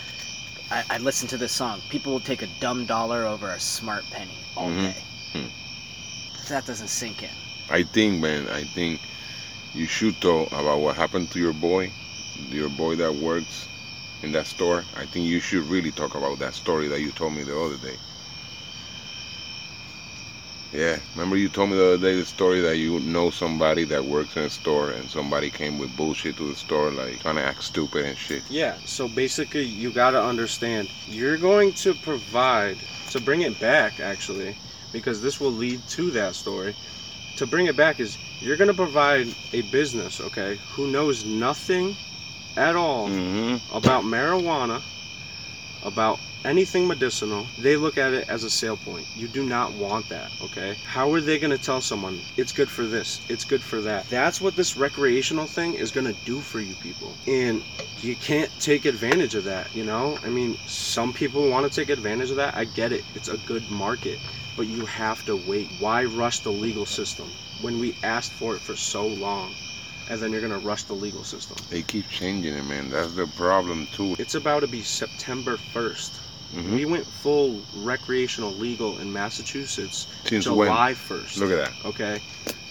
I, 0.70 0.84
I 0.88 0.98
listen 0.98 1.28
to 1.28 1.36
this 1.36 1.52
song. 1.52 1.82
People 1.90 2.12
will 2.12 2.20
take 2.20 2.40
a 2.40 2.48
dumb 2.58 2.86
dollar 2.86 3.24
over 3.26 3.50
a 3.50 3.60
smart 3.60 4.04
penny 4.10 4.38
all 4.56 4.70
Mhm. 4.70 4.94
day. 4.94 5.02
Hmm. 5.34 6.48
That 6.48 6.64
doesn't 6.64 6.88
sink 6.88 7.22
in. 7.22 7.36
I 7.68 7.82
think, 7.82 8.22
man, 8.22 8.48
I 8.48 8.64
think 8.64 9.02
you 9.74 9.86
should 9.86 10.18
talk 10.22 10.50
about 10.50 10.80
what 10.80 10.96
happened 10.96 11.30
to 11.32 11.38
your 11.38 11.52
boy, 11.52 11.92
your 12.48 12.70
boy 12.70 12.96
that 12.96 13.14
works 13.14 13.66
in 14.22 14.32
that 14.32 14.46
store. 14.46 14.86
I 14.94 15.06
think 15.06 15.26
you 15.26 15.40
should 15.40 15.64
really 15.64 15.92
talk 15.92 16.14
about 16.14 16.38
that 16.40 16.54
story 16.54 16.88
that 16.88 17.00
you 17.00 17.12
told 17.12 17.34
me 17.34 17.42
the 17.44 17.58
other 17.58 17.78
day. 17.78 17.98
Yeah, 20.72 21.00
remember 21.14 21.36
you 21.36 21.48
told 21.48 21.70
me 21.70 21.76
the 21.76 21.94
other 21.94 21.98
day 21.98 22.18
the 22.18 22.26
story 22.26 22.60
that 22.60 22.76
you 22.76 23.00
know 23.00 23.30
somebody 23.30 23.84
that 23.86 24.04
works 24.04 24.36
in 24.36 24.42
a 24.44 24.50
store 24.50 24.90
and 24.90 25.10
somebody 25.10 25.50
came 25.50 25.78
with 25.78 25.96
bullshit 25.96 26.36
to 26.36 26.48
the 26.48 26.56
store, 26.56 26.90
like 26.90 27.20
trying 27.20 27.36
to 27.36 27.42
act 27.42 27.62
stupid 27.64 28.04
and 28.04 28.18
shit. 28.18 28.44
Yeah, 28.50 28.78
so 28.84 29.08
basically, 29.08 29.62
you 29.62 29.90
got 29.90 30.10
to 30.10 30.22
understand 30.22 30.92
you're 31.06 31.38
going 31.38 31.72
to 31.74 31.94
provide, 31.94 32.84
to 33.10 33.20
bring 33.20 33.42
it 33.42 33.58
back 33.58 34.00
actually, 34.00 34.56
because 34.92 35.22
this 35.22 35.40
will 35.40 35.52
lead 35.52 35.86
to 35.88 36.10
that 36.12 36.34
story. 36.34 36.76
To 37.36 37.46
bring 37.46 37.66
it 37.66 37.76
back 37.76 38.00
is 38.00 38.18
you're 38.40 38.56
to 38.56 38.74
provide 38.74 39.28
a 39.52 39.62
business, 39.62 40.20
okay, 40.20 40.60
who 40.70 40.86
knows 40.86 41.24
nothing 41.24 41.98
at 42.56 42.76
all 42.76 43.08
Mm-hmm. 43.08 43.76
about 43.76 44.04
marijuana, 44.04 44.82
about 45.84 46.18
anything 46.44 46.86
medicinal, 46.86 47.46
they 47.58 47.76
look 47.76 47.98
at 47.98 48.12
it 48.14 48.28
as 48.28 48.44
a 48.44 48.50
sale 48.50 48.76
point. 48.76 49.06
You 49.16 49.26
do 49.28 49.44
not 49.44 49.72
want 49.72 50.08
that, 50.10 50.30
okay? 50.42 50.74
How 50.84 51.12
are 51.12 51.20
they 51.20 51.38
going 51.38 51.50
to 51.56 51.62
tell 51.62 51.80
someone 51.80 52.20
it's 52.36 52.52
good 52.52 52.68
for 52.68 52.84
this, 52.86 53.20
it's 53.28 53.44
good 53.44 53.60
for 53.62 53.80
that? 53.82 54.08
That's 54.08 54.40
what 54.40 54.54
this 54.56 54.76
recreational 54.76 55.46
thing 55.46 55.74
is 55.74 55.90
going 55.90 56.06
to 56.06 56.20
do 56.24 56.40
for 56.40 56.60
you 56.60 56.74
people. 56.76 57.12
And 57.26 57.62
you 58.00 58.14
can't 58.16 58.50
take 58.60 58.84
advantage 58.84 59.34
of 59.34 59.44
that, 59.44 59.74
you 59.74 59.84
know? 59.84 60.18
I 60.24 60.28
mean, 60.28 60.56
some 60.66 61.12
people 61.12 61.48
want 61.50 61.70
to 61.70 61.80
take 61.80 61.90
advantage 61.90 62.30
of 62.30 62.36
that. 62.36 62.56
I 62.56 62.64
get 62.64 62.92
it. 62.92 63.04
It's 63.14 63.28
a 63.28 63.38
good 63.38 63.68
market, 63.70 64.18
but 64.56 64.66
you 64.66 64.86
have 64.86 65.24
to 65.26 65.36
wait. 65.36 65.68
Why 65.80 66.04
rush 66.04 66.40
the 66.40 66.52
legal 66.52 66.86
system 66.86 67.28
when 67.60 67.78
we 67.80 67.96
asked 68.04 68.32
for 68.32 68.54
it 68.54 68.60
for 68.60 68.76
so 68.76 69.06
long? 69.06 69.52
And 70.08 70.20
then 70.20 70.30
you're 70.30 70.40
going 70.40 70.58
to 70.58 70.66
rush 70.66 70.84
the 70.84 70.94
legal 70.94 71.24
system. 71.24 71.56
They 71.70 71.82
keep 71.82 72.08
changing 72.08 72.54
it, 72.54 72.64
man. 72.64 72.90
That's 72.90 73.14
the 73.14 73.26
problem 73.26 73.88
too. 73.92 74.14
It's 74.18 74.34
about 74.34 74.60
to 74.60 74.68
be 74.68 74.82
September 74.82 75.56
1st. 75.56 76.16
hmm 76.54 76.74
We 76.74 76.84
went 76.84 77.06
full 77.06 77.60
recreational 77.74 78.52
legal 78.52 78.98
in 78.98 79.12
Massachusetts 79.12 80.06
Since 80.24 80.46
when? 80.48 80.68
July 80.68 80.94
1st. 80.94 81.38
Look 81.38 81.50
at 81.50 81.56
that. 81.56 81.86
Okay. 81.86 82.20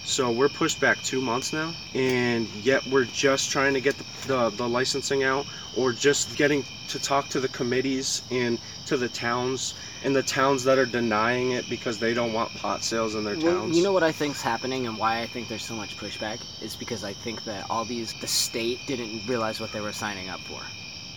So 0.06 0.30
we're 0.30 0.48
pushed 0.48 0.78
back 0.80 1.02
two 1.02 1.20
months 1.20 1.52
now, 1.52 1.74
and 1.92 2.46
yet 2.62 2.86
we're 2.86 3.06
just 3.06 3.50
trying 3.50 3.74
to 3.74 3.80
get 3.80 3.98
the, 3.98 4.04
the, 4.28 4.50
the 4.50 4.68
licensing 4.68 5.24
out, 5.24 5.46
or 5.76 5.92
just 5.92 6.36
getting 6.36 6.64
to 6.88 7.00
talk 7.00 7.28
to 7.30 7.40
the 7.40 7.48
committees 7.48 8.22
and 8.30 8.60
to 8.86 8.96
the 8.96 9.08
towns, 9.08 9.74
and 10.04 10.14
the 10.14 10.22
towns 10.22 10.62
that 10.62 10.78
are 10.78 10.86
denying 10.86 11.50
it 11.50 11.68
because 11.68 11.98
they 11.98 12.14
don't 12.14 12.32
want 12.32 12.54
pot 12.54 12.84
sales 12.84 13.16
in 13.16 13.24
their 13.24 13.36
Well, 13.36 13.62
towns. 13.62 13.76
you 13.76 13.82
know 13.82 13.92
what 13.92 14.04
I 14.04 14.12
think's 14.12 14.40
happening 14.40 14.86
and 14.86 14.96
why 14.96 15.22
I 15.22 15.26
think 15.26 15.48
there's 15.48 15.64
so 15.64 15.74
much 15.74 15.96
pushback 15.96 16.38
is 16.62 16.76
because 16.76 17.02
I 17.02 17.12
think 17.12 17.42
that 17.42 17.66
all 17.68 17.84
these 17.84 18.14
the 18.20 18.28
state 18.28 18.78
didn't 18.86 19.26
realize 19.26 19.58
what 19.60 19.72
they 19.72 19.80
were 19.80 19.92
signing 19.92 20.28
up 20.28 20.38
for. 20.40 20.60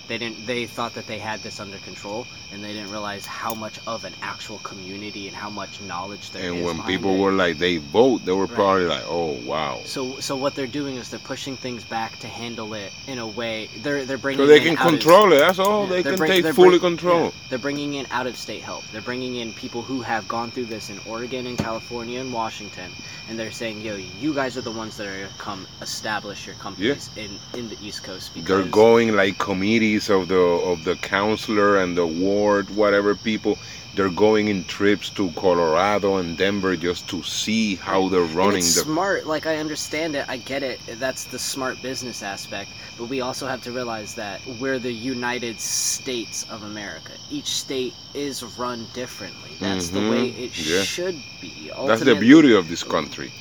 They 0.10 0.18
didn't. 0.18 0.46
They 0.48 0.68
thought 0.68 0.96
that 0.96 1.08
they 1.08 1.20
had 1.20 1.42
this 1.44 1.62
under 1.62 1.78
control, 1.80 2.28
and 2.52 2.64
they 2.64 2.74
didn't 2.74 2.92
realize 2.92 3.26
how 3.28 3.54
much 3.56 3.80
of 3.88 4.06
an 4.06 4.16
actual 4.24 4.60
community 4.60 5.28
and 5.30 5.38
how 5.38 5.52
much 5.52 5.82
knowledge 5.82 6.32
there 6.32 6.44
is. 6.44 6.52
And 6.52 6.66
when 6.66 6.84
people 6.84 7.16
it. 7.16 7.20
were 7.20 7.32
like, 7.34 7.60
they 7.60 7.78
vote, 7.78 8.26
they 8.26 8.34
were 8.34 8.48
Right. 8.48 8.56
probably 8.56 8.86
like, 8.88 9.06
oh 9.08 9.34
wow. 9.46 9.82
So, 9.86 10.20
so 10.20 10.36
what 10.36 10.56
they're 10.56 10.68
doing 10.68 10.98
is 10.98 11.10
they're 11.10 11.20
pushing 11.20 11.58
things 11.58 11.84
back 11.86 12.20
to 12.20 12.28
handle 12.28 12.74
it 12.74 12.92
in 13.08 13.20
a 13.20 13.28
way. 13.28 13.70
They're 13.84 14.06
they're 14.06 14.18
bringing. 14.18 14.40
So 14.46 14.48
they 14.48 14.60
can 14.60 14.76
control 14.78 15.28
of, 15.28 15.34
it 15.34 15.40
that's 15.40 15.60
all 15.60 15.84
yeah, 15.84 15.90
they 15.90 16.04
can 16.04 16.16
bring, 16.18 16.32
take 16.32 16.46
fully 16.48 16.80
bring, 16.80 16.82
control 16.82 17.26
yeah, 17.26 17.32
they're 17.50 17.60
bringing 17.60 17.94
in 17.96 18.08
out 18.12 18.28
of 18.28 18.38
state 18.38 18.64
help. 18.64 18.84
They're 18.92 19.02
bringing 19.02 19.36
in 19.36 19.54
people 19.54 19.82
who 19.84 20.02
have 20.02 20.28
gone 20.28 20.52
through 20.52 20.66
this 20.66 20.90
in 20.90 21.00
Oregon 21.06 21.46
and 21.48 21.58
California 21.58 22.20
and 22.20 22.34
Washington, 22.34 22.92
and 23.28 23.38
they're 23.38 23.52
saying, 23.52 23.82
"Yo, 23.82 23.96
you 23.96 24.34
guys 24.34 24.58
are 24.58 24.62
the 24.62 24.72
ones 24.72 24.98
that 24.98 25.08
are 25.08 25.16
gonna 25.18 25.30
come 25.38 25.68
establish 25.82 26.46
your 26.48 26.56
companies 26.56 27.10
in 27.16 27.40
in 27.54 27.70
the 27.70 27.78
East 27.82 28.04
Coast." 28.04 28.34
Because 28.34 28.48
They're 28.48 28.72
going 28.72 29.16
like 29.16 29.38
committees 29.38 29.99
of 30.08 30.28
the 30.28 30.40
of 30.40 30.84
the 30.84 30.96
counselor 30.96 31.78
and 31.82 31.98
the 31.98 32.06
ward, 32.06 32.70
whatever 32.70 33.16
people. 33.16 33.58
They're 33.96 34.10
going 34.10 34.48
in 34.48 34.64
trips 34.66 35.10
to 35.12 35.32
Colorado 35.32 36.16
and 36.18 36.38
Denver 36.38 36.76
just 36.78 37.08
to 37.10 37.24
see 37.24 37.76
how 37.76 38.08
they're 38.08 38.22
running 38.22 38.72
the. 38.76 38.86
smart. 38.86 39.26
Like 39.26 39.46
I 39.48 39.58
understand 39.58 40.16
it. 40.16 40.26
I 40.30 40.38
get 40.38 40.62
it. 40.64 40.80
That's 41.00 41.26
the 41.26 41.40
smart 41.40 41.82
business 41.82 42.22
aspect. 42.22 42.70
But 42.98 43.08
we 43.10 43.20
also 43.20 43.48
have 43.48 43.62
to 43.64 43.72
realize 43.72 44.14
that 44.14 44.46
we're 44.46 44.78
the 44.80 44.94
United 44.94 45.60
States 45.60 46.44
of 46.50 46.64
America. 46.64 47.12
Each 47.30 47.48
state 47.48 47.96
is 48.14 48.44
run 48.58 48.86
differently. 48.94 49.58
That's 49.60 49.90
the 49.90 50.00
Mhm, 50.00 50.10
way 50.12 50.28
it 50.30 50.56
yeah. 50.58 50.84
should 50.84 51.16
be. 51.42 51.72
That's 51.86 52.04
the 52.04 52.16
beauty 52.16 52.54
of 52.54 52.68
this 52.70 52.84
country. 52.84 53.32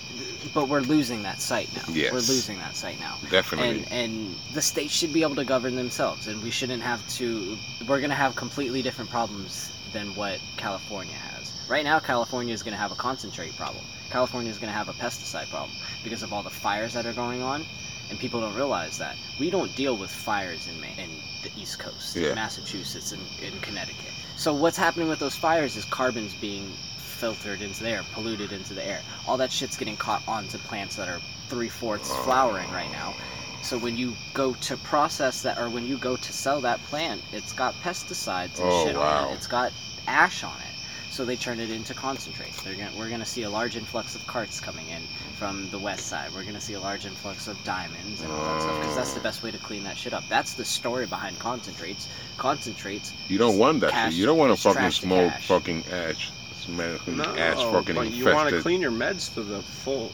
But 0.58 0.68
we're 0.68 0.80
losing 0.80 1.22
that 1.22 1.40
sight 1.40 1.68
now. 1.76 1.84
Yes. 1.94 2.10
We're 2.12 2.18
losing 2.34 2.58
that 2.58 2.74
sight 2.74 2.98
now. 2.98 3.14
Definitely. 3.30 3.84
and 3.84 3.92
and 3.92 4.36
the 4.54 4.60
states 4.60 4.92
should 4.92 5.12
be 5.12 5.22
able 5.22 5.36
to 5.36 5.44
govern 5.44 5.76
themselves 5.76 6.26
and 6.26 6.42
we 6.42 6.50
shouldn't 6.50 6.82
have 6.82 7.06
to 7.18 7.56
we're 7.86 8.00
going 8.00 8.10
to 8.10 8.16
have 8.16 8.34
completely 8.34 8.82
different 8.82 9.08
problems 9.08 9.70
than 9.92 10.08
what 10.16 10.40
california 10.56 11.14
has 11.14 11.52
right 11.68 11.84
now 11.84 12.00
california 12.00 12.52
is 12.52 12.64
going 12.64 12.72
to 12.72 12.78
have 12.84 12.90
a 12.90 12.96
concentrate 12.96 13.54
problem 13.56 13.84
california 14.10 14.50
is 14.50 14.58
going 14.58 14.72
to 14.72 14.76
have 14.76 14.88
a 14.88 14.92
pesticide 14.94 15.48
problem 15.48 15.70
because 16.02 16.24
of 16.24 16.32
all 16.32 16.42
the 16.42 16.50
fires 16.50 16.92
that 16.92 17.06
are 17.06 17.12
going 17.12 17.40
on 17.40 17.64
and 18.10 18.18
people 18.18 18.40
don't 18.40 18.56
realize 18.56 18.98
that 18.98 19.14
we 19.38 19.50
don't 19.50 19.72
deal 19.76 19.96
with 19.96 20.10
fires 20.10 20.66
in 20.66 20.80
Maine, 20.80 20.98
in 20.98 21.10
the 21.44 21.52
east 21.60 21.78
coast 21.78 22.16
Yeah. 22.16 22.30
in 22.30 22.34
massachusetts 22.34 23.12
and 23.12 23.22
in 23.40 23.58
connecticut 23.60 24.12
so 24.36 24.52
what's 24.52 24.76
happening 24.76 25.08
with 25.08 25.20
those 25.20 25.36
fires 25.36 25.76
is 25.76 25.84
carbon's 25.84 26.34
being 26.34 26.72
filtered 27.18 27.60
into 27.60 27.82
the 27.82 27.90
air 27.90 28.02
polluted 28.12 28.52
into 28.52 28.74
the 28.74 28.86
air 28.86 29.00
all 29.26 29.36
that 29.36 29.50
shit's 29.50 29.76
getting 29.76 29.96
caught 29.96 30.22
onto 30.28 30.56
plants 30.58 30.96
that 30.96 31.08
are 31.08 31.20
three-fourths 31.48 32.14
flowering 32.24 32.70
right 32.70 32.90
now 32.92 33.14
so 33.62 33.76
when 33.76 33.96
you 33.96 34.14
go 34.34 34.54
to 34.54 34.76
process 34.78 35.42
that, 35.42 35.58
or 35.58 35.68
when 35.68 35.86
you 35.86 35.98
go 35.98 36.16
to 36.16 36.32
sell 36.32 36.60
that 36.62 36.80
plant, 36.84 37.22
it's 37.32 37.52
got 37.52 37.74
pesticides 37.82 38.58
and 38.60 38.68
Oh, 38.70 38.86
shit 38.86 38.96
on 38.96 39.30
it. 39.30 39.34
It's 39.34 39.46
got 39.46 39.72
ash 40.06 40.44
on 40.44 40.56
it. 40.56 40.64
So 41.10 41.24
they 41.24 41.36
turn 41.36 41.58
it 41.58 41.70
into 41.70 41.92
concentrate. 41.94 42.52
They're 42.64 42.76
gonna, 42.76 42.92
we're 42.96 43.08
going 43.08 43.20
to 43.20 43.26
see 43.26 43.42
a 43.42 43.50
large 43.50 43.76
influx 43.76 44.14
of 44.14 44.24
carts 44.26 44.60
coming 44.60 44.86
in 44.88 45.02
from 45.36 45.68
the 45.70 45.78
west 45.78 46.06
side. 46.06 46.30
We're 46.32 46.42
going 46.42 46.54
to 46.54 46.60
see 46.60 46.74
a 46.74 46.80
large 46.80 47.04
influx 47.06 47.48
of 47.48 47.62
diamonds 47.64 48.22
and 48.22 48.30
all 48.30 48.44
that 48.44 48.62
stuff 48.62 48.78
because 48.80 48.94
that's 48.94 49.14
the 49.14 49.20
best 49.20 49.42
way 49.42 49.50
to 49.50 49.58
clean 49.58 49.82
that 49.84 49.96
shit 49.98 50.12
up. 50.12 50.22
That's 50.28 50.54
the 50.54 50.64
story 50.64 51.06
behind 51.06 51.38
concentrates. 51.40 52.08
Concentrates. 52.36 53.12
You 53.26 53.38
don't 53.38 53.58
want 53.58 53.80
that 53.80 53.90
Cash- 53.90 54.12
shit. 54.12 54.20
You 54.20 54.26
don't 54.26 54.38
want 54.38 54.54
to 54.56 54.62
fucking 54.62 54.90
smoke 54.92 55.32
fucking 55.40 55.84
ash. 55.90 56.30
Smell 56.74 56.98
No, 57.06 57.24
ash 57.36 57.56
fucking 57.56 57.94
but 57.94 58.10
you 58.10 58.26
want 58.26 58.50
to 58.50 58.60
clean 58.60 58.80
your 58.80 58.90
meds 58.90 59.32
to 59.34 59.42
the 59.42 59.62
full. 59.62 60.12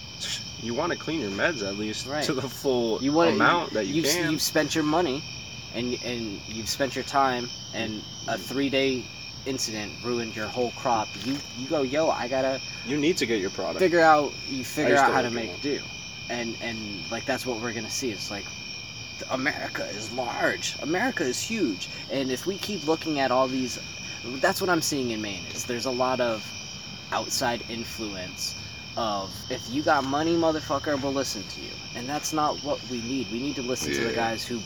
You 0.61 0.72
want 0.74 0.92
to 0.92 0.98
clean 0.98 1.20
your 1.20 1.30
meds 1.30 1.66
at 1.66 1.76
least 1.76 2.07
Right. 2.07 2.24
to 2.24 2.32
the 2.32 2.48
full 2.48 3.02
You 3.02 3.12
want 3.12 3.30
amount 3.32 3.72
that 3.74 3.86
you 3.86 3.96
you've, 3.96 4.07
can. 4.07 4.30
You've 4.30 4.42
spent 4.42 4.74
your 4.74 4.84
money, 4.84 5.22
and 5.74 5.98
and 6.05 6.40
you've 6.48 6.68
spent 6.68 6.94
your 6.94 7.05
time, 7.05 7.48
and 7.74 8.02
a 8.28 8.38
three-day 8.38 9.05
incident 9.46 9.92
ruined 10.05 10.34
your 10.36 10.46
whole 10.46 10.70
crop. 10.72 11.09
You 11.24 11.36
you 11.59 11.66
go, 11.68 11.82
yo, 11.82 12.09
I 12.09 12.28
gotta 12.28 12.61
You 12.86 12.96
need 12.96 13.16
to 13.18 13.26
get 13.26 13.40
your 13.40 13.50
product. 13.50 13.78
figure 13.80 14.00
out 14.00 14.32
you 14.48 14.64
figure 14.64 14.96
out 14.96 15.12
how 15.12 15.22
to 15.22 15.30
make 15.30 15.61
do 15.61 15.80
and 16.30 16.57
and 16.62 16.78
like 17.11 17.26
that's 17.26 17.44
what 17.44 17.61
we're 17.61 17.74
gonna 17.74 17.90
see 17.90 18.11
it's 18.11 18.30
like 18.30 18.46
america 19.30 19.84
is 19.90 20.11
large 20.12 20.74
america 20.82 21.22
is 21.22 21.38
huge 21.40 21.88
and 22.11 22.30
if 22.32 22.46
we 22.46 22.57
keep 22.57 22.86
looking 22.86 23.20
at 23.20 23.30
all 23.30 23.46
these 23.46 23.78
that's 24.41 24.61
what 24.61 24.70
i'm 24.70 24.83
seeing 24.83 25.11
in 25.11 25.20
maine 25.20 25.45
is 25.55 25.64
there's 25.64 25.87
a 25.87 25.91
lot 25.91 26.20
of 26.20 26.45
outside 27.12 27.62
influence 27.68 28.55
of 28.97 29.35
if 29.51 29.68
you 29.70 29.83
got 29.83 30.05
money 30.05 30.37
motherfucker 30.37 31.01
we'll 31.01 31.12
listen 31.12 31.43
to 31.43 31.61
you. 31.61 31.70
And 31.95 32.09
that's 32.09 32.33
not 32.33 32.57
what 32.59 32.81
we 32.91 33.01
need. 33.03 33.31
We 33.31 33.41
need 33.41 33.57
to 33.57 33.62
listen 33.62 33.93
to 33.93 34.05
the 34.05 34.12
guys 34.12 34.45
who 34.47 34.61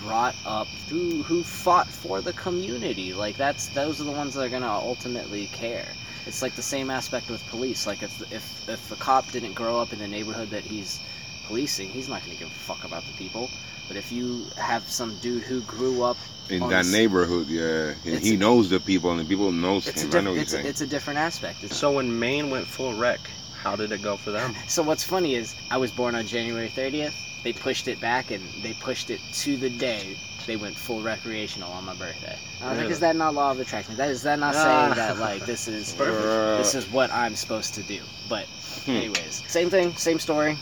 brought 0.00 0.34
up 0.44 0.66
who 0.88 1.22
who 1.22 1.42
fought 1.42 1.88
for 1.88 2.20
the 2.20 2.32
community. 2.34 3.12
Like 3.14 3.36
that's 3.36 3.68
those 3.68 4.00
are 4.00 4.04
the 4.04 4.12
ones 4.12 4.34
that 4.34 4.42
are 4.42 4.48
gonna 4.48 4.66
ultimately 4.66 5.46
care. 5.48 5.88
It's 6.26 6.42
like 6.42 6.54
the 6.54 6.62
same 6.62 6.90
aspect 6.90 7.30
with 7.30 7.46
police. 7.48 7.86
Like 7.86 8.02
if 8.02 8.20
if 8.32 8.68
if 8.68 8.92
a 8.92 8.96
cop 8.96 9.30
didn't 9.32 9.54
grow 9.54 9.80
up 9.80 9.92
in 9.92 9.98
the 9.98 10.08
neighborhood 10.08 10.50
that 10.50 10.64
he's 10.64 11.00
policing 11.46 11.88
he's 11.88 12.08
not 12.08 12.22
gonna 12.24 12.34
give 12.34 12.48
a 12.48 12.50
fuck 12.50 12.82
about 12.84 13.04
the 13.04 13.12
people 13.12 13.48
but 13.88 13.96
if 13.96 14.10
you 14.12 14.44
have 14.56 14.88
some 14.90 15.16
dude 15.18 15.42
who 15.42 15.60
grew 15.62 16.02
up 16.02 16.16
in 16.48 16.68
that 16.68 16.84
s- 16.86 16.92
neighborhood, 16.92 17.46
yeah, 17.48 17.94
and 18.04 18.20
he 18.20 18.34
a- 18.34 18.38
knows 18.38 18.70
the 18.70 18.80
people, 18.80 19.10
and 19.10 19.20
the 19.20 19.24
people 19.24 19.50
knows 19.52 19.86
it's 19.86 20.02
a 20.02 20.06
him. 20.06 20.14
I 20.14 20.20
know 20.20 20.34
it's, 20.34 20.54
a, 20.54 20.66
it's 20.66 20.80
a 20.80 20.86
different 20.86 21.18
aspect 21.18 21.62
it's 21.64 21.76
So 21.76 21.92
when 21.92 22.18
Maine 22.18 22.50
went 22.50 22.66
full 22.66 22.94
wreck, 22.94 23.20
How 23.62 23.74
did 23.76 23.90
it 23.92 24.02
go 24.02 24.16
for 24.16 24.30
them? 24.30 24.54
So 24.68 24.82
what's 24.82 25.02
funny 25.04 25.34
is 25.34 25.54
I 25.70 25.76
was 25.78 25.90
born 25.90 26.14
on 26.14 26.26
January 26.26 26.68
30th. 26.68 27.14
They 27.42 27.52
pushed 27.52 27.86
it 27.88 28.00
back 28.00 28.30
and 28.30 28.42
they 28.62 28.72
pushed 28.74 29.10
it 29.10 29.20
to 29.44 29.56
the 29.56 29.70
day 29.70 30.16
they 30.46 30.56
went 30.56 30.76
full 30.76 31.02
recreational 31.02 31.72
on 31.72 31.84
my 31.84 31.94
birthday. 31.96 32.36
I 32.62 32.70
was 32.70 32.78
like, 32.78 32.90
is 32.90 33.00
that 33.00 33.16
not 33.16 33.34
law 33.34 33.50
of 33.50 33.58
attraction? 33.58 33.96
That 33.96 34.10
is 34.10 34.22
that 34.22 34.38
not 34.38 34.54
Ah. 34.54 34.62
saying 34.64 34.94
that 34.94 35.18
like 35.18 35.44
this 35.44 35.66
is 35.66 35.92
this 35.96 36.74
is 36.76 36.86
what 36.92 37.10
I'm 37.12 37.34
supposed 37.34 37.74
to 37.74 37.82
do? 37.82 38.00
But 38.28 38.46
Hmm. 38.84 38.92
anyways, 38.92 39.42
same 39.48 39.70
thing, 39.70 39.96
same 39.96 40.20
story. 40.20 40.56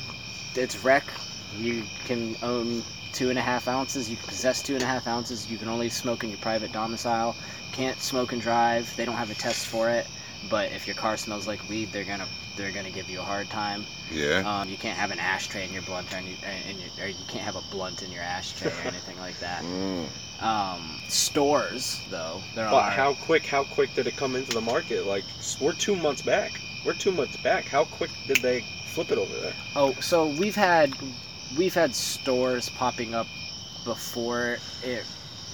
It's 0.55 0.77
wreck. 0.83 1.05
You 1.59 1.85
can 2.07 2.35
own 2.43 2.83
two 3.15 3.31
and 3.31 3.39
a 3.39 3.43
half 3.43 3.69
ounces. 3.69 4.11
You 4.11 4.17
can 4.17 4.27
possess 4.27 4.63
two 4.63 4.75
and 4.75 4.83
a 4.83 4.87
half 4.87 5.07
ounces. 5.07 5.51
You 5.51 5.57
can 5.57 5.69
only 5.69 5.89
smoke 5.89 6.25
in 6.25 6.31
your 6.31 6.39
private 6.39 6.73
domicile. 6.73 7.35
Can't 7.73 7.99
smoke 8.01 8.33
and 8.33 8.43
drive. 8.43 8.95
They 8.97 9.05
don't 9.05 9.15
have 9.17 9.31
a 9.31 9.35
test 9.35 9.67
for 9.69 9.89
it. 9.89 10.07
But 10.51 10.73
if 10.73 10.87
your 10.87 10.97
car 10.97 11.17
smells 11.17 11.47
like 11.47 11.67
weed, 11.71 11.91
they're 11.93 12.05
gonna 12.05 12.27
they're 12.57 12.71
gonna 12.73 12.91
give 12.91 13.09
you 13.09 13.19
a 13.21 13.23
hard 13.23 13.49
time. 13.49 13.87
yeah. 14.13 14.43
Um, 14.45 14.69
you 14.69 14.77
can't 14.77 14.99
have 14.99 15.11
an 15.11 15.19
ashtray 15.19 15.65
in 15.65 15.73
your 15.73 15.83
blunt, 15.83 16.13
or, 16.13 16.19
in 16.19 16.27
your, 16.27 16.37
in 16.71 16.79
your, 16.79 17.07
or 17.07 17.09
you 17.09 17.25
can't 17.27 17.45
have 17.45 17.57
a 17.57 17.63
blunt 17.71 18.03
in 18.03 18.13
your 18.13 18.23
ashtray 18.23 18.71
or 18.71 18.87
anything 18.89 19.19
like 19.19 19.39
that. 19.41 19.63
Mm. 19.75 20.07
Um, 20.43 21.01
stores, 21.09 22.01
though, 22.11 22.41
there 22.55 22.69
But 22.69 22.75
are. 22.75 22.91
how 22.91 23.15
quick? 23.15 23.47
How 23.47 23.63
quick 23.65 23.95
did 23.95 24.07
it 24.09 24.17
come 24.17 24.35
into 24.37 24.51
the 24.53 24.61
market? 24.61 25.07
Like 25.07 25.25
we're 25.61 25.73
two 25.73 25.97
months 25.97 26.21
back. 26.23 26.61
We're 26.85 26.93
two 26.95 27.13
months 27.13 27.37
back. 27.39 27.65
How 27.67 27.85
quick 27.85 28.11
did 28.27 28.39
they 28.39 28.65
flip 28.87 29.11
it 29.13 29.17
over 29.19 29.33
there? 29.41 29.55
Oh, 29.77 29.93
so 30.01 30.27
we've 30.27 30.57
had 30.57 30.93
we've 31.57 31.75
had 31.75 31.95
stores 31.95 32.69
popping 32.71 33.15
up 33.15 33.27
before 33.85 34.59
it 34.83 35.05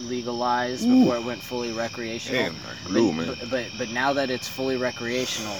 legalized, 0.03 0.86
Ooh. 0.86 1.01
before 1.01 1.16
it 1.16 1.24
went 1.24 1.42
fully 1.42 1.72
recreational. 1.72 2.42
Damn, 2.44 2.55
that 2.55 2.84
glue, 2.84 3.09
but, 3.09 3.16
man. 3.16 3.36
But, 3.40 3.51
but 3.51 3.66
but 3.78 3.88
now 3.90 4.12
that 4.12 4.30
it's 4.30 4.48
fully 4.48 4.76
recreational, 4.76 5.57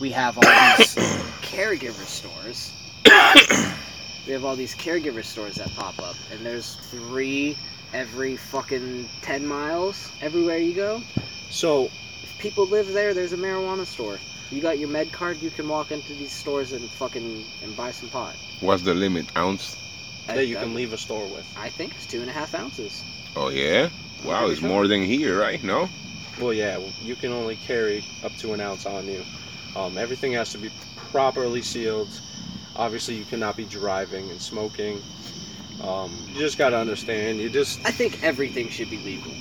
we 0.00 0.10
have 0.10 0.36
all 0.36 0.76
these 0.76 0.94
caregiver 1.42 2.04
stores. 2.06 2.72
we 4.26 4.32
have 4.32 4.44
all 4.44 4.56
these 4.56 4.74
caregiver 4.74 5.24
stores 5.24 5.56
that 5.56 5.70
pop 5.74 5.98
up, 5.98 6.16
and 6.30 6.44
there's 6.44 6.76
three 6.90 7.56
every 7.92 8.36
fucking 8.36 9.08
ten 9.20 9.46
miles 9.46 10.10
everywhere 10.20 10.58
you 10.58 10.74
go. 10.74 11.02
So 11.50 11.90
If 12.22 12.38
people 12.38 12.66
live 12.66 12.92
there, 12.92 13.14
there's 13.14 13.32
a 13.32 13.36
marijuana 13.36 13.84
store. 13.84 14.18
You 14.52 14.60
got 14.60 14.78
your 14.78 14.90
med 14.90 15.10
card, 15.12 15.40
you 15.40 15.50
can 15.50 15.66
walk 15.66 15.92
into 15.92 16.12
these 16.12 16.30
stores 16.30 16.72
and 16.72 16.88
fucking 16.90 17.42
and 17.62 17.74
buy 17.74 17.90
some 17.90 18.10
pot. 18.10 18.36
What's 18.60 18.82
the 18.82 18.92
limit? 18.92 19.26
Ounce? 19.36 19.78
that 20.26 20.46
you 20.46 20.58
I- 20.58 20.62
can 20.62 20.74
leave 20.74 20.92
a 20.92 20.98
store 20.98 21.26
with. 21.26 21.46
I 21.58 21.70
think 21.70 21.94
it's 21.96 22.06
two 22.06 22.20
and 22.20 22.28
a 22.28 22.32
half 22.32 22.54
ounces. 22.54 23.02
Oh 23.34 23.48
yeah. 23.48 23.88
Wow, 24.24 24.48
it's 24.48 24.60
more 24.60 24.86
than 24.86 25.02
here, 25.02 25.40
right? 25.40 25.62
No. 25.64 25.88
Well, 26.38 26.52
yeah, 26.52 26.78
you 27.02 27.16
can 27.16 27.32
only 27.32 27.56
carry 27.56 28.04
up 28.22 28.36
to 28.36 28.52
an 28.52 28.60
ounce 28.60 28.86
on 28.86 29.06
you. 29.06 29.24
Um, 29.74 29.96
everything 29.98 30.32
has 30.32 30.52
to 30.52 30.58
be 30.58 30.70
properly 31.10 31.62
sealed. 31.62 32.08
Obviously, 32.76 33.14
you 33.14 33.24
cannot 33.24 33.56
be 33.56 33.64
driving 33.64 34.30
and 34.30 34.40
smoking. 34.40 35.02
Um, 35.82 36.12
you 36.28 36.38
just 36.38 36.58
gotta 36.58 36.76
understand. 36.76 37.38
You 37.38 37.48
just 37.48 37.80
I 37.86 37.90
think 37.90 38.22
everything 38.22 38.68
should 38.68 38.90
be 38.90 38.98
legal. 38.98 39.32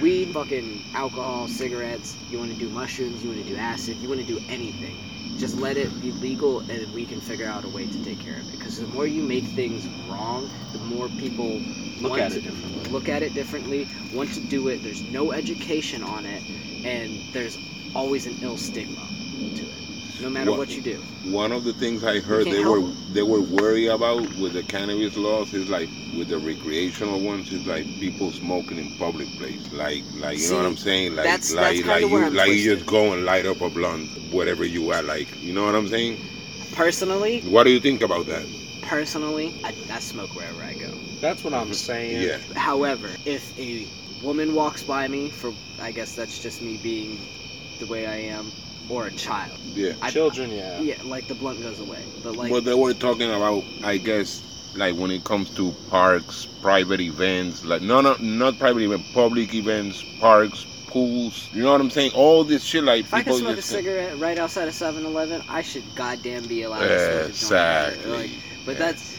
Weed, 0.00 0.32
fucking 0.32 0.84
alcohol, 0.94 1.48
cigarettes. 1.48 2.16
You 2.30 2.38
want 2.38 2.52
to 2.52 2.58
do 2.58 2.68
mushrooms, 2.68 3.22
you 3.22 3.30
want 3.30 3.42
to 3.42 3.48
do 3.48 3.56
acid, 3.56 3.96
you 3.98 4.08
want 4.08 4.20
to 4.20 4.26
do 4.26 4.40
anything. 4.48 4.96
Just 5.38 5.56
let 5.58 5.76
it 5.76 5.88
be 6.00 6.12
legal, 6.12 6.60
and 6.60 6.92
we 6.92 7.04
can 7.06 7.20
figure 7.20 7.46
out 7.46 7.64
a 7.64 7.68
way 7.68 7.86
to 7.86 8.04
take 8.04 8.18
care 8.18 8.38
of 8.38 8.48
it. 8.48 8.58
Because 8.58 8.78
the 8.80 8.86
more 8.88 9.06
you 9.06 9.22
make 9.22 9.44
things 9.44 9.86
wrong, 10.08 10.50
the 10.72 10.78
more 10.78 11.08
people 11.08 11.60
look 12.00 12.10
want 12.10 12.22
at 12.22 12.32
to 12.32 12.38
it 12.38 12.44
differently. 12.44 12.90
look 12.90 13.08
at 13.08 13.22
it 13.22 13.34
differently, 13.34 13.88
want 14.12 14.32
to 14.34 14.40
do 14.40 14.68
it. 14.68 14.82
There's 14.82 15.02
no 15.02 15.32
education 15.32 16.02
on 16.02 16.24
it, 16.26 16.42
and 16.84 17.20
there's 17.32 17.58
always 17.94 18.26
an 18.26 18.36
ill 18.42 18.56
stigma 18.56 19.06
to 19.56 19.62
it. 19.62 19.67
No 20.20 20.30
matter 20.30 20.50
What- 20.50 20.58
what 20.58 20.70
you 20.70 20.82
do. 20.82 20.98
One 21.24 21.52
of 21.52 21.64
the 21.64 21.72
things 21.72 22.02
I 22.04 22.20
heard 22.20 22.46
they 22.46 22.60
help 22.62 22.82
were 22.82 22.90
they 23.12 23.22
were 23.22 23.40
worried 23.40 23.88
about 23.88 24.22
with 24.36 24.52
the 24.54 24.62
cannabis 24.62 25.16
laws 25.16 25.52
is 25.54 25.68
like 25.68 25.88
with 26.16 26.28
the 26.28 26.38
recreational 26.38 27.20
ones 27.20 27.52
is 27.52 27.66
like 27.66 27.86
people 28.00 28.32
smoking 28.32 28.78
in 28.78 28.90
public 28.98 29.28
place. 29.38 29.60
Like 29.72 30.02
like 30.18 30.38
you 30.38 30.50
know 30.50 30.56
what 30.56 30.66
I'm 30.66 30.76
saying? 30.76 31.14
Like 31.16 31.24
that's- 31.26 31.52
like 31.52 31.76
that's 31.76 31.86
like 31.86 32.00
kinda 32.00 32.08
where 32.08 32.22
you 32.22 32.26
I'm 32.28 32.34
like 32.34 32.52
you 32.52 32.74
just 32.74 32.86
go 32.86 33.12
and 33.12 33.24
light 33.24 33.46
up 33.46 33.60
a 33.60 33.70
blunt 33.70 34.08
whatever 34.32 34.64
you 34.64 34.90
are 34.92 35.02
like. 35.02 35.28
You 35.42 35.52
know 35.52 35.64
what 35.64 35.74
I'm 35.74 35.88
saying? 35.88 36.18
Personally, 36.74 37.40
What 37.42 37.64
do 37.64 37.70
you 37.70 37.80
think 37.80 38.02
about 38.02 38.26
that? 38.26 38.44
personally, 38.82 39.52
I, 39.64 39.74
I 39.92 39.98
smoke 40.00 40.34
wherever 40.34 40.62
I 40.62 40.72
go. 40.72 40.90
That's 41.20 41.44
what 41.44 41.52
I'm 41.52 41.74
saying. 41.74 42.22
Yeah. 42.22 42.38
However, 42.54 43.10
if 43.26 43.56
a 43.58 43.86
woman 44.24 44.54
walks 44.54 44.82
by 44.82 45.06
me, 45.08 45.28
for 45.28 45.52
I 45.80 45.92
guess 45.92 46.14
that's 46.14 46.38
just 46.42 46.62
me 46.62 46.78
being 46.82 47.18
the 47.80 47.86
way 47.86 48.06
I 48.06 48.16
am, 48.16 48.50
or 48.88 49.06
a 49.06 49.10
child, 49.12 49.58
Yeah. 49.74 49.92
I- 50.02 50.10
Children, 50.10 50.50
yeah. 50.50 50.80
yeah, 50.80 51.02
like 51.04 51.26
the 51.28 51.34
blunt 51.34 51.60
goes 51.62 51.80
away. 51.80 52.02
But 52.22 52.36
like, 52.36 52.50
But 52.50 52.64
they 52.64 52.74
were 52.74 52.94
talking 52.94 53.30
about, 53.30 53.64
I 53.84 53.96
guess, 53.98 54.42
like 54.74 54.96
when 54.96 55.10
it 55.10 55.24
comes 55.24 55.50
to 55.50 55.72
parks, 55.90 56.46
private 56.62 57.00
events, 57.00 57.64
like 57.64 57.82
no, 57.82 58.00
no, 58.00 58.16
not 58.20 58.58
private 58.58 58.82
event, 58.82 59.02
public 59.12 59.54
events, 59.54 60.02
parks, 60.20 60.64
pools. 60.88 61.48
You 61.52 61.62
know 61.62 61.72
what 61.72 61.80
I'm 61.80 61.90
saying? 61.90 62.12
All 62.14 62.44
this 62.44 62.62
shit, 62.64 62.82
like 62.84 63.00
if 63.00 63.12
I 63.14 63.18
people 63.18 63.34
can 63.34 63.40
smoke 63.42 63.52
a 63.52 63.56
just 63.56 63.68
cigarette 63.70 64.18
right 64.18 64.38
outside 64.38 64.68
of 64.68 64.74
7-Eleven, 64.74 65.42
I 65.48 65.62
should 65.62 65.84
goddamn 65.94 66.44
be 66.46 66.62
allowed 66.62 66.80
to 66.88 66.98
smoke 66.98 67.10
a 67.10 67.18
joint. 67.22 67.28
exactly. 67.30 68.10
Like, 68.12 68.30
but 68.64 68.72
Yeah. 68.72 68.78
that's, 68.78 69.18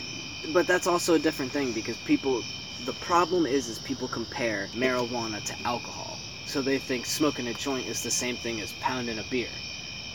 but 0.53 0.67
that's 0.67 0.87
also 0.87 1.13
a 1.15 1.19
different 1.19 1.51
thing 1.51 1.73
because 1.73 1.97
people, 1.97 2.41
the 2.85 2.93
problem 2.93 3.45
is, 3.45 3.67
is 3.67 3.77
people 3.79 4.07
compare 4.07 4.67
marijuana 4.73 5.43
to 5.43 5.55
alcohol, 5.63 6.18
so 6.49 6.63
they 6.63 6.79
think 6.79 7.05
smoking 7.05 7.47
a 7.47 7.53
joint 7.53 7.85
is 7.85 8.01
the 8.01 8.09
same 8.09 8.35
thing 8.35 8.59
as 8.59 8.73
pounding 8.73 9.19
a 9.19 9.23
beer, 9.23 9.49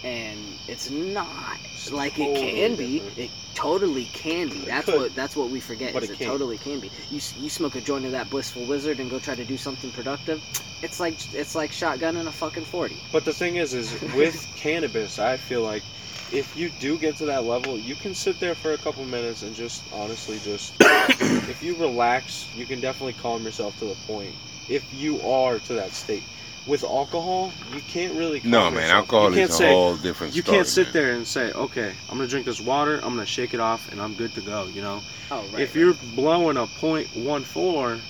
and 0.02 0.38
it's 0.66 0.90
not. 0.90 1.58
It's 1.72 1.92
like 1.92 2.18
it 2.18 2.24
totally 2.24 2.50
can 2.52 2.76
be, 2.76 2.98
different. 2.98 3.18
it 3.18 3.30
totally 3.54 4.04
can 4.06 4.48
be. 4.48 4.58
It 4.58 4.66
That's 4.66 4.86
could. 4.86 4.96
what 4.96 5.14
that's 5.14 5.36
what 5.36 5.50
we 5.50 5.60
forget. 5.60 5.92
But 5.94 6.02
is 6.02 6.10
it 6.10 6.20
it 6.20 6.24
totally 6.24 6.58
can 6.58 6.80
be. 6.80 6.90
You 7.08 7.20
you 7.38 7.48
smoke 7.48 7.76
a 7.76 7.80
joint 7.80 8.04
of 8.04 8.10
that 8.12 8.30
blissful 8.30 8.66
wizard 8.66 8.98
and 8.98 9.08
go 9.08 9.20
try 9.20 9.36
to 9.36 9.44
do 9.44 9.56
something 9.56 9.92
productive. 9.92 10.42
It's 10.82 10.98
like 10.98 11.14
it's 11.34 11.54
like 11.54 11.70
shotgunning 11.70 12.26
a 12.26 12.32
fucking 12.32 12.64
forty. 12.64 12.96
But 13.12 13.24
the 13.24 13.32
thing 13.32 13.56
is, 13.56 13.72
is 13.72 13.92
with 14.14 14.44
cannabis, 14.56 15.20
I 15.20 15.36
feel 15.36 15.62
like 15.62 15.84
if 16.32 16.56
you 16.56 16.70
do 16.80 16.98
get 16.98 17.16
to 17.18 17.26
that 17.26 17.44
level, 17.44 17.78
you 17.78 17.94
can 17.94 18.12
sit 18.12 18.40
there 18.40 18.56
for 18.56 18.72
a 18.72 18.78
couple 18.78 19.04
minutes 19.04 19.42
and 19.42 19.54
just 19.54 19.84
honestly 19.92 20.40
just 20.40 20.74
if 20.80 21.62
you 21.62 21.76
relax, 21.76 22.48
you 22.56 22.66
can 22.66 22.80
definitely 22.80 23.12
calm 23.12 23.44
yourself 23.44 23.78
to 23.78 23.84
the 23.84 23.96
point. 24.08 24.34
If 24.68 24.84
you 24.94 25.20
are 25.22 25.58
to 25.60 25.74
that 25.74 25.92
state. 25.92 26.22
With 26.66 26.82
alcohol, 26.82 27.52
you 27.74 27.80
can't 27.82 28.14
really. 28.14 28.40
No, 28.42 28.70
man. 28.70 28.74
yourself. 28.84 28.90
Alcohol 28.94 29.28
you 29.30 29.36
can't 29.36 29.50
is 29.50 29.54
a 29.54 29.58
say, 29.58 29.68
whole 29.70 29.96
different 29.96 30.34
You 30.34 30.40
story. 30.40 30.56
can't 30.56 30.66
sit 30.66 30.84
man. 30.86 30.92
there 30.94 31.12
and 31.12 31.26
say, 31.26 31.52
okay, 31.52 31.92
I'm 32.08 32.16
gonna 32.16 32.26
drink 32.26 32.46
this 32.46 32.58
water, 32.58 32.96
I'm 33.02 33.10
gonna 33.14 33.26
shake 33.26 33.52
it 33.52 33.60
off, 33.60 33.92
and 33.92 34.00
I'm 34.00 34.14
good 34.14 34.32
to 34.34 34.40
go. 34.40 34.64
You 34.72 34.80
know, 34.80 35.02
Oh 35.30 35.44
right. 35.52 35.60
if 35.60 35.76
you're 35.76 35.92
blowing 36.14 36.56
a 36.56 36.66
.14, 36.66 38.00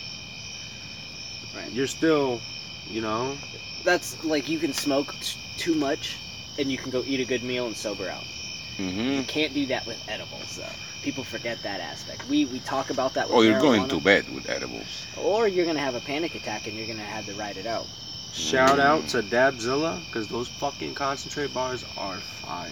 right. 1.56 1.70
you're 1.72 1.88
still, 1.88 2.40
you 2.88 3.00
know, 3.00 3.36
that's 3.82 4.22
like 4.24 4.48
you 4.48 4.60
can 4.60 4.72
smoke 4.72 5.12
t- 5.20 5.36
too 5.56 5.74
much, 5.74 6.16
and 6.56 6.70
you 6.70 6.78
can 6.78 6.90
go 6.92 7.02
eat 7.06 7.18
a 7.18 7.24
good 7.24 7.42
meal 7.42 7.66
and 7.66 7.76
sober 7.76 8.08
out. 8.08 8.22
Mhm. 8.78 9.16
You 9.16 9.22
can't 9.24 9.52
do 9.52 9.66
that 9.66 9.84
with 9.86 9.98
edibles 10.08 10.56
though. 10.56 10.64
People 11.04 11.22
forget 11.22 11.62
that 11.62 11.80
aspect. 11.80 12.26
We 12.30 12.46
we 12.46 12.60
talk 12.60 12.88
about 12.88 13.12
that. 13.12 13.28
With 13.28 13.36
Or 13.36 13.38
Oh, 13.40 13.42
you're 13.42 13.60
going 13.60 13.82
marijuana, 13.82 13.88
to 13.90 14.00
bed 14.00 14.34
with 14.34 14.48
edibles. 14.48 15.04
Or 15.22 15.46
you're 15.46 15.66
gonna 15.66 15.78
have 15.78 15.94
a 15.94 16.00
panic 16.00 16.34
attack 16.34 16.66
and 16.66 16.74
you're 16.74 16.86
gonna 16.86 17.02
have 17.02 17.26
to 17.26 17.34
ride 17.34 17.58
it 17.58 17.66
out. 17.66 17.86
shout 18.32 18.78
Mm. 18.78 18.80
out 18.80 19.08
to 19.08 19.22
Dabzilla 19.22 20.00
because 20.06 20.28
those 20.28 20.48
fucking 20.48 20.94
concentrate 20.94 21.52
bars 21.52 21.84
are 21.98 22.16
fire. 22.16 22.70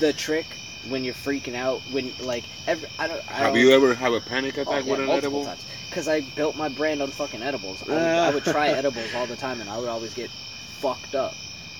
The 0.00 0.14
trick 0.14 0.46
when 0.88 1.04
you're 1.04 1.12
freaking 1.12 1.54
out, 1.54 1.82
when 1.90 2.10
like 2.20 2.44
every 2.66 2.88
I 2.98 3.06
don't. 3.06 3.20
I 3.28 3.32
Have 3.34 3.52
don't, 3.52 3.62
you 3.62 3.72
ever 3.72 3.94
have 3.94 4.14
a 4.14 4.20
panic 4.20 4.56
Oh, 4.56 4.62
attack 4.62 4.86
yeah, 4.86 4.90
with 4.92 5.00
an 5.00 5.10
edible? 5.10 5.46
Because 5.90 6.08
I 6.08 6.22
built 6.22 6.56
my 6.56 6.70
brand 6.70 7.02
on 7.02 7.10
fucking 7.10 7.42
edibles. 7.42 7.82
I 7.86 7.92
would, 7.92 7.98
I 8.00 8.30
would 8.30 8.44
try 8.44 8.68
edibles 8.80 9.14
all 9.14 9.26
the 9.26 9.36
time, 9.36 9.60
and 9.60 9.68
I 9.68 9.76
would 9.78 9.90
always 9.90 10.14
get 10.14 10.30
fucked 10.80 11.14
up. 11.14 11.34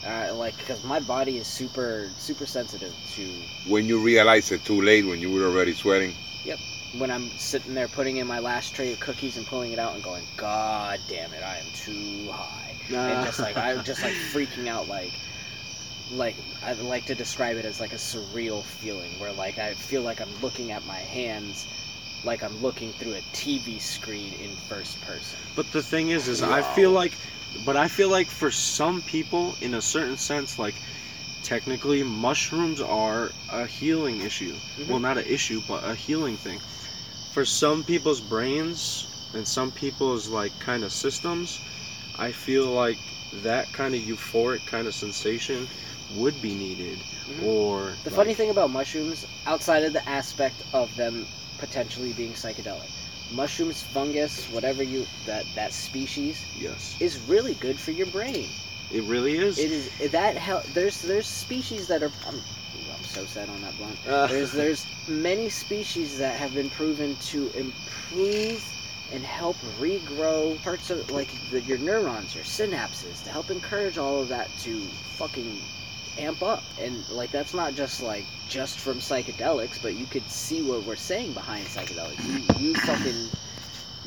Uh, 0.06 0.34
like, 0.34 0.56
because 0.58 0.82
my 0.84 1.00
body 1.00 1.38
is 1.38 1.46
super, 1.46 2.08
super 2.18 2.46
sensitive 2.46 2.94
to 3.14 3.26
When 3.66 3.86
you 3.86 3.98
realize 4.00 4.52
it 4.52 4.64
too 4.64 4.80
late, 4.80 5.04
when 5.04 5.20
you 5.20 5.30
were 5.32 5.44
already 5.44 5.74
sweating. 5.74 6.14
Yep 6.44 6.58
when 6.96 7.10
I'm 7.10 7.28
sitting 7.38 7.74
there 7.74 7.88
putting 7.88 8.16
in 8.16 8.26
my 8.26 8.38
last 8.38 8.74
tray 8.74 8.92
of 8.92 9.00
cookies 9.00 9.36
and 9.36 9.46
pulling 9.46 9.72
it 9.72 9.78
out 9.78 9.94
and 9.94 10.02
going, 10.02 10.22
God 10.36 11.00
damn 11.08 11.32
it, 11.32 11.42
I 11.42 11.58
am 11.58 11.66
too 11.74 12.30
high. 12.30 12.74
and 12.88 13.26
just 13.26 13.38
like 13.40 13.56
I'm 13.56 13.84
just 13.84 14.02
like 14.02 14.14
freaking 14.14 14.68
out, 14.68 14.88
like, 14.88 15.12
like 16.10 16.36
I 16.64 16.72
like 16.72 17.04
to 17.06 17.14
describe 17.14 17.56
it 17.56 17.64
as 17.64 17.80
like 17.80 17.92
a 17.92 17.96
surreal 17.96 18.62
feeling 18.62 19.10
where 19.18 19.32
like 19.32 19.58
I 19.58 19.74
feel 19.74 20.02
like 20.02 20.20
I'm 20.20 20.40
looking 20.40 20.72
at 20.72 20.84
my 20.86 20.96
hands, 20.96 21.66
like 22.24 22.42
I'm 22.42 22.56
looking 22.62 22.92
through 22.92 23.14
a 23.14 23.20
TV 23.32 23.80
screen 23.80 24.32
in 24.34 24.50
first 24.68 25.00
person. 25.02 25.38
But 25.54 25.70
the 25.72 25.82
thing 25.82 26.08
is, 26.08 26.26
is 26.26 26.42
I 26.42 26.62
feel 26.74 26.90
like, 26.90 27.12
but 27.64 27.76
I 27.76 27.88
feel 27.88 28.08
like 28.08 28.28
for 28.28 28.50
some 28.50 29.02
people, 29.02 29.54
in 29.60 29.74
a 29.74 29.82
certain 29.82 30.16
sense, 30.16 30.58
like 30.58 30.74
technically 31.42 32.02
mushrooms 32.02 32.80
are 32.80 33.30
a 33.52 33.66
healing 33.66 34.20
issue. 34.22 34.54
Mhm. 34.78 34.88
Well, 34.88 34.98
not 35.00 35.18
an 35.18 35.24
issue, 35.26 35.62
but 35.68 35.84
a 35.84 35.94
healing 35.94 36.36
thing. 36.36 36.60
For 37.32 37.44
some 37.44 37.84
people's 37.84 38.20
brains 38.20 39.06
and 39.34 39.46
some 39.46 39.70
people's 39.70 40.28
like 40.28 40.52
kind 40.60 40.82
of 40.84 40.92
systems, 40.92 41.58
I 42.18 42.32
feel 42.32 42.66
like 42.66 42.98
that 43.42 43.72
kind 43.72 43.94
of 43.94 44.00
euphoric 44.00 44.64
kind 44.66 44.86
of 44.86 44.94
sensation 44.94 45.68
would 46.16 46.40
be 46.40 46.54
needed, 46.54 46.98
Mhm. 47.28 47.42
or 47.44 47.92
The 48.04 48.10
like- 48.10 48.16
funny 48.16 48.34
thing 48.34 48.50
about 48.50 48.70
mushrooms, 48.70 49.26
outside 49.46 49.84
of 49.84 49.92
the 49.92 50.06
aspect 50.08 50.56
of 50.72 50.94
them 50.96 51.26
potentially 51.58 52.12
being 52.14 52.32
psychedelic, 52.32 52.88
mushrooms, 53.30 53.82
fungus, 53.82 54.46
whatever 54.50 54.82
you 54.82 55.06
that 55.26 55.44
that 55.54 55.72
species 55.72 56.44
yes, 56.56 56.96
is 57.00 57.18
really 57.28 57.54
good 57.54 57.78
for 57.78 57.92
your 57.92 58.06
brain. 58.06 58.48
it 58.90 59.02
really 59.04 59.36
is. 59.38 59.58
It 59.58 59.70
is 59.70 60.10
that 60.12 60.36
hell. 60.36 60.62
There's 60.74 61.02
there's 61.02 61.26
species 61.26 61.86
that 61.88 62.02
are. 62.02 62.12
I'm, 62.26 62.36
I'm 62.94 63.04
so 63.04 63.24
sad 63.26 63.48
on 63.48 63.60
that 63.62 63.76
blunt. 63.76 63.98
Uh, 64.06 64.26
There's 64.26 64.52
there's 64.52 64.86
many 65.08 65.48
species 65.48 66.18
that 66.18 66.36
have 66.38 66.54
been 66.54 66.70
proven 66.70 67.16
to 67.16 67.50
improve 67.52 68.64
and 69.12 69.22
help 69.24 69.56
regrow 69.78 70.60
parts 70.62 70.90
of 70.90 71.10
like 71.10 71.28
the, 71.50 71.60
your 71.62 71.78
neurons, 71.78 72.34
your 72.34 72.44
synapses, 72.44 73.22
to 73.24 73.30
help 73.30 73.50
encourage 73.50 73.96
all 73.98 74.20
of 74.20 74.28
that 74.28 74.48
to 74.60 74.80
fucking 75.16 75.58
amp 76.18 76.42
up. 76.42 76.62
And 76.80 77.08
like 77.10 77.30
that's 77.30 77.54
not 77.54 77.74
just 77.74 78.02
like 78.02 78.24
just 78.48 78.78
from 78.78 78.98
psychedelics, 78.98 79.80
but 79.80 79.94
you 79.94 80.06
could 80.06 80.24
see 80.24 80.62
what 80.62 80.84
we're 80.84 80.96
saying 80.96 81.32
behind 81.32 81.66
psychedelics. 81.66 82.58
You, 82.60 82.68
you 82.68 82.74
fucking 82.74 83.28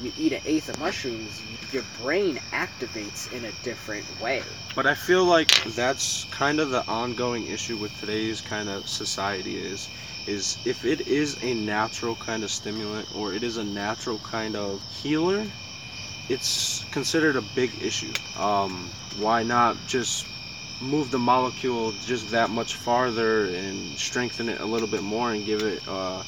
you 0.01 0.12
eat 0.18 0.34
an 0.34 0.41
eighth 0.45 0.70
of 0.70 0.80
mushrooms, 0.80 1.41
your 1.72 1.84
brain 2.01 2.38
activates 2.51 3.32
in 3.32 3.45
a 3.45 3.51
different 3.64 4.05
way. 4.22 4.41
But 4.76 4.88
I 4.88 4.95
feel 4.95 5.26
like 5.26 5.64
that's 5.76 6.26
kind 6.26 6.59
of 6.59 6.70
the 6.70 6.86
ongoing 6.88 7.47
issue 7.47 7.78
with 7.78 7.97
today's 7.99 8.41
kind 8.41 8.70
of 8.70 8.88
society 8.88 9.57
is 9.57 9.88
is 10.28 10.57
if 10.66 10.86
it 10.86 11.07
is 11.07 11.38
a 11.43 11.53
natural 11.53 12.16
kind 12.16 12.43
of 12.43 12.51
stimulant 12.51 13.07
or 13.16 13.34
it 13.34 13.43
is 13.43 13.57
a 13.57 13.64
natural 13.64 14.20
kind 14.20 14.55
of 14.55 14.82
healer, 15.01 15.45
it's 16.30 16.84
considered 16.91 17.36
a 17.36 17.41
big 17.55 17.72
issue. 17.82 18.14
Um, 18.39 18.89
why 19.20 19.43
not 19.43 19.76
just 19.88 20.26
move 20.82 21.12
the 21.12 21.20
molecule 21.20 21.92
just 21.94 22.32
that 22.32 22.50
much 22.50 22.76
farther 22.76 23.46
and 23.54 23.98
strengthen 23.98 24.50
it 24.50 24.60
a 24.60 24.66
little 24.66 24.88
bit 24.88 25.04
more 25.04 25.32
and 25.32 25.46
give 25.46 25.62
it 25.64 25.88
uh, 25.88 26.24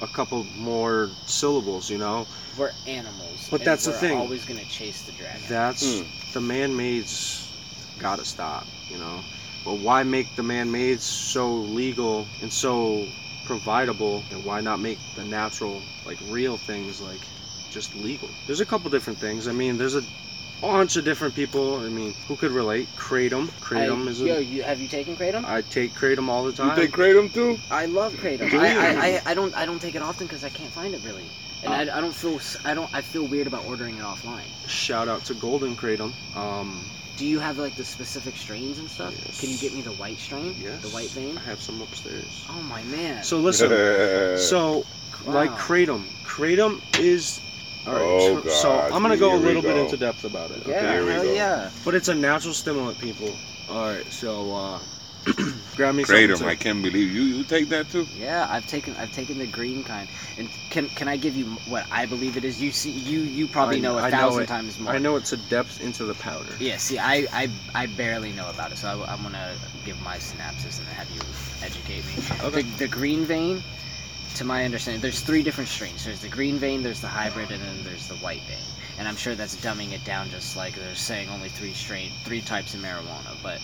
a 0.00 0.06
couple 0.08 0.44
more 0.56 1.10
syllables, 1.26 1.90
you 1.90 1.98
know? 1.98 2.26
We're 2.56 2.72
animals. 2.86 3.48
But 3.50 3.60
and 3.60 3.66
that's 3.66 3.84
the 3.84 3.92
we're 3.92 3.98
thing. 3.98 4.18
Always 4.18 4.44
gonna 4.44 4.64
chase 4.64 5.02
the 5.02 5.12
dragon. 5.12 5.42
That's 5.48 6.00
Mm. 6.02 6.06
the 6.32 6.40
man-made's 6.40 7.52
gotta 7.98 8.24
stop, 8.24 8.66
you 8.90 8.98
know. 8.98 9.24
But 9.64 9.74
why 9.74 10.02
make 10.02 10.34
the 10.36 10.42
man-mades 10.42 11.04
so 11.04 11.54
legal 11.54 12.26
and 12.40 12.52
so 12.52 13.08
providable, 13.46 14.24
and 14.30 14.44
why 14.44 14.60
not 14.60 14.80
make 14.80 14.98
the 15.14 15.24
natural, 15.24 15.82
like 16.04 16.18
real 16.22 16.56
things, 16.56 17.00
like 17.00 17.26
just 17.70 17.94
legal? 17.94 18.30
There's 18.46 18.60
a 18.60 18.66
couple 18.66 18.90
different 18.90 19.18
things. 19.18 19.48
I 19.48 19.52
mean, 19.52 19.78
there's 19.78 19.96
a 19.96 20.02
bunch 20.60 20.96
of 20.96 21.04
different 21.04 21.34
people. 21.34 21.80
I 21.80 21.88
mean, 21.88 22.14
who 22.26 22.36
could 22.36 22.52
relate? 22.52 22.88
Kratom. 22.96 23.46
Kratom 23.60 24.06
I, 24.06 24.10
is. 24.10 24.20
yo, 24.20 24.38
you 24.38 24.62
have 24.62 24.80
you 24.80 24.88
taken 24.88 25.16
kratom? 25.16 25.44
I 25.44 25.62
take 25.62 25.92
kratom 25.94 26.28
all 26.28 26.44
the 26.44 26.52
time. 26.52 26.68
You 26.70 26.74
time. 26.74 26.80
take 26.86 26.90
kratom 26.92 27.32
too? 27.32 27.58
I 27.70 27.86
love 27.86 28.12
kratom. 28.14 28.50
Do 28.50 28.58
I, 28.60 28.72
you? 28.72 28.78
I, 28.78 29.06
I, 29.06 29.22
I 29.30 29.34
don't 29.34 29.54
I 29.56 29.66
don't 29.66 29.80
take 29.80 29.94
it 29.94 30.02
often 30.02 30.26
because 30.26 30.44
I 30.44 30.48
can't 30.50 30.70
find 30.72 30.94
it 30.94 31.02
really, 31.04 31.24
and. 31.64 31.90
I, 31.90 31.98
I 31.98 32.00
don't 32.00 32.14
feel 32.14 32.36
s- 32.36 32.56
I 32.64 32.74
don't 32.74 32.92
I 32.94 33.00
feel 33.00 33.26
weird 33.26 33.46
about 33.46 33.64
ordering 33.66 33.96
it 33.96 34.02
offline. 34.02 34.42
Shout 34.66 35.08
out 35.08 35.24
to 35.26 35.34
Golden 35.34 35.76
Kratom. 35.76 36.12
Um, 36.36 36.84
Do 37.16 37.26
you 37.26 37.38
have 37.40 37.58
like 37.58 37.74
the 37.76 37.84
specific 37.84 38.36
strains 38.36 38.78
and 38.78 38.88
stuff? 38.90 39.14
Yes. 39.26 39.40
Can 39.40 39.50
you 39.50 39.58
get 39.58 39.74
me 39.74 39.80
the 39.82 39.92
white 39.92 40.18
strain? 40.18 40.54
yes. 40.60 40.82
The 40.82 40.88
white 40.90 41.10
vein? 41.10 41.36
I 41.38 41.40
have 41.42 41.60
some 41.60 41.80
upstairs. 41.82 42.46
Oh 42.50 42.62
my 42.62 42.82
man. 42.84 43.22
So 43.24 43.38
listen. 43.38 43.70
So, 44.38 44.84
like 45.26 45.50
Wow. 45.50 45.56
kratom, 45.58 46.02
kratom 46.24 46.80
is. 47.00 47.40
All 47.86 47.92
right. 47.94 48.02
Oh, 48.02 48.40
so, 48.42 48.48
so 48.48 48.70
I'm 48.80 49.02
gonna 49.02 49.16
go 49.16 49.28
a 49.28 49.30
here 49.32 49.40
we 49.40 49.46
little 49.46 49.62
bit 49.62 49.76
into 49.76 49.96
depth 49.96 50.24
about 50.24 50.50
it. 50.50 50.66
yeah, 50.66 50.74
Okay. 50.76 50.92
here 51.04 51.12
hell 51.12 51.24
yeah. 51.24 51.70
But 51.84 51.94
it's 51.94 52.08
a 52.08 52.14
natural 52.14 52.54
stimulant, 52.54 52.98
people. 52.98 53.34
All 53.70 53.86
right. 53.86 54.04
So, 54.12 54.54
uh, 54.54 54.78
grab 55.76 55.94
me 55.94 56.04
kratom, 56.04 56.30
something. 56.30 56.48
I 56.48 56.54
can't 56.54 56.82
believe 56.82 57.12
you. 57.14 57.22
You 57.22 57.44
take 57.44 57.68
that 57.70 57.90
too? 57.90 58.06
Yeah, 58.18 58.46
I've 58.48 58.66
taken 58.66 58.94
I've 58.96 59.12
taken 59.12 59.38
the 59.38 59.46
green 59.46 59.84
kind, 59.84 60.08
and 60.38 60.48
can 60.70 60.88
can 60.90 61.08
I 61.08 61.16
give 61.16 61.36
you 61.36 61.46
what 61.66 61.86
I 61.90 62.06
believe 62.06 62.36
it 62.36 62.44
is? 62.44 62.60
You 62.62 62.72
see, 62.72 62.90
you 62.90 63.20
you 63.20 63.46
probably 63.46 63.76
I- 63.76 63.80
know 63.80 63.98
a 63.98 64.02
I 64.02 64.10
know 64.10 64.16
thousand 64.16 64.42
it. 64.44 64.46
times 64.46 64.78
more. 64.78 64.92
I 64.92 64.98
know 64.98 65.16
it's 65.16 65.32
a 65.32 65.36
depth 65.36 65.80
into 65.82 66.04
the 66.04 66.14
powder. 66.14 66.52
Yeah, 66.58 66.76
see, 66.78 66.98
I, 66.98 67.26
I, 67.32 67.50
I 67.74 67.86
barely 67.86 68.32
know 68.32 68.48
about 68.48 68.72
it, 68.72 68.78
so 68.78 68.88
I, 68.88 69.12
am 69.12 69.22
gonna 69.22 69.54
give 69.84 70.00
my 70.02 70.18
synopsis 70.18 70.78
and 70.78 70.88
have 70.88 71.10
you 71.10 71.20
educate 71.62 72.04
me. 72.06 72.46
Okay. 72.46 72.62
The, 72.62 72.78
the 72.78 72.88
green 72.88 73.24
vein, 73.24 73.62
to 74.38 74.44
my 74.44 74.64
understanding, 74.64 75.02
there's 75.02 75.20
three 75.20 75.42
different 75.42 75.68
strains. 75.68 76.04
There's 76.04 76.20
the 76.20 76.28
green 76.28 76.58
vein, 76.58 76.84
there's 76.84 77.00
the 77.00 77.08
hybrid, 77.08 77.50
and 77.50 77.60
then 77.60 77.82
there's 77.82 78.06
the 78.06 78.14
white 78.16 78.42
vein. 78.42 78.56
And 78.96 79.08
I'm 79.08 79.16
sure 79.16 79.34
that's 79.34 79.56
dumbing 79.56 79.92
it 79.92 80.04
down, 80.04 80.30
just 80.30 80.56
like 80.56 80.76
they're 80.76 80.94
saying 80.94 81.28
only 81.28 81.48
three 81.48 81.72
strain, 81.72 82.10
three 82.24 82.40
types 82.40 82.72
of 82.72 82.80
marijuana, 82.80 83.36
but 83.42 83.60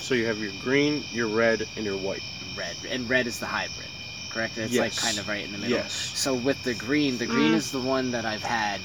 So 0.00 0.14
you 0.14 0.24
have 0.26 0.38
your 0.38 0.52
green, 0.62 1.04
your 1.12 1.28
red, 1.28 1.66
and 1.76 1.84
your 1.84 1.98
white. 1.98 2.22
red, 2.56 2.74
and 2.90 3.08
red 3.08 3.26
is 3.26 3.38
the 3.38 3.46
hybrid, 3.46 3.86
correct? 4.30 4.56
It's 4.56 4.72
like 4.78 4.94
Yes. 4.94 4.98
kind 5.04 5.18
of 5.18 5.28
right 5.28 5.44
in 5.44 5.52
the 5.52 5.58
middle. 5.58 5.76
Yes. 5.76 5.92
So 5.92 6.32
with 6.34 6.62
the 6.62 6.72
green, 6.74 7.18
the 7.18 7.26
green 7.26 7.52
Mm. 7.52 7.56
is 7.56 7.70
the 7.70 7.80
one 7.80 8.10
that 8.12 8.24
I've 8.24 8.42
had 8.42 8.80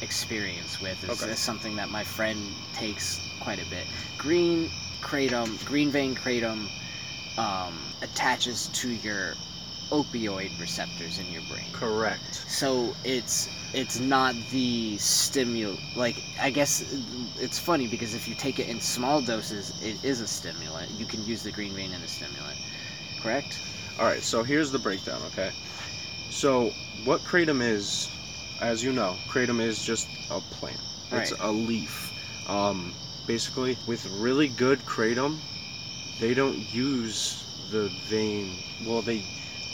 experience 0.00 0.80
with. 0.80 1.02
It's, 1.04 1.22
Okay. 1.22 1.30
it's 1.32 1.40
something 1.40 1.76
that 1.76 1.90
my 1.90 2.02
friend 2.02 2.40
takes 2.74 3.20
quite 3.38 3.60
a 3.60 3.64
bit. 3.66 3.86
Green 4.18 4.68
kratom, 5.00 5.64
green 5.64 5.90
vein 5.92 6.16
kratom, 6.16 6.68
um, 7.38 7.78
attaches 8.02 8.68
to 8.74 8.88
your 8.88 9.36
opioid 9.90 10.58
receptors 10.58 11.18
in 11.18 11.30
your 11.30 11.42
brain. 11.42 11.64
Correct. 11.72 12.34
So 12.48 12.94
it's 13.04 13.48
it's 13.72 13.98
not 14.00 14.34
the 14.50 14.96
stimul 14.96 15.78
like 15.96 16.22
I 16.40 16.50
guess 16.50 16.82
it's 17.38 17.58
funny 17.58 17.86
because 17.86 18.14
if 18.14 18.26
you 18.28 18.34
take 18.34 18.58
it 18.58 18.68
in 18.68 18.80
small 18.80 19.20
doses, 19.20 19.72
it 19.82 20.02
is 20.04 20.20
a 20.20 20.26
stimulant. 20.26 20.90
You 20.92 21.06
can 21.06 21.24
use 21.24 21.42
the 21.42 21.52
green 21.52 21.74
vein 21.74 21.92
in 21.92 22.02
a 22.02 22.08
stimulant, 22.08 22.58
correct? 23.20 23.58
All 23.98 24.06
right. 24.06 24.22
So 24.22 24.42
here's 24.42 24.70
the 24.70 24.78
breakdown. 24.78 25.20
Okay. 25.26 25.50
So 26.30 26.70
what 27.04 27.20
kratom 27.22 27.62
is, 27.62 28.10
as 28.60 28.82
you 28.82 28.92
know, 28.92 29.16
kratom 29.28 29.60
is 29.60 29.82
just 29.82 30.08
a 30.30 30.40
plant. 30.40 30.80
It's 31.12 31.32
Right. 31.32 31.40
a 31.40 31.52
leaf. 31.52 32.12
Um, 32.48 32.94
basically, 33.26 33.76
with 33.86 34.04
really 34.06 34.48
good 34.48 34.80
kratom, 34.80 35.38
they 36.20 36.34
don't 36.34 36.58
use 36.72 37.42
the 37.70 37.88
vein. 38.08 38.52
Well, 38.84 39.02
they 39.02 39.24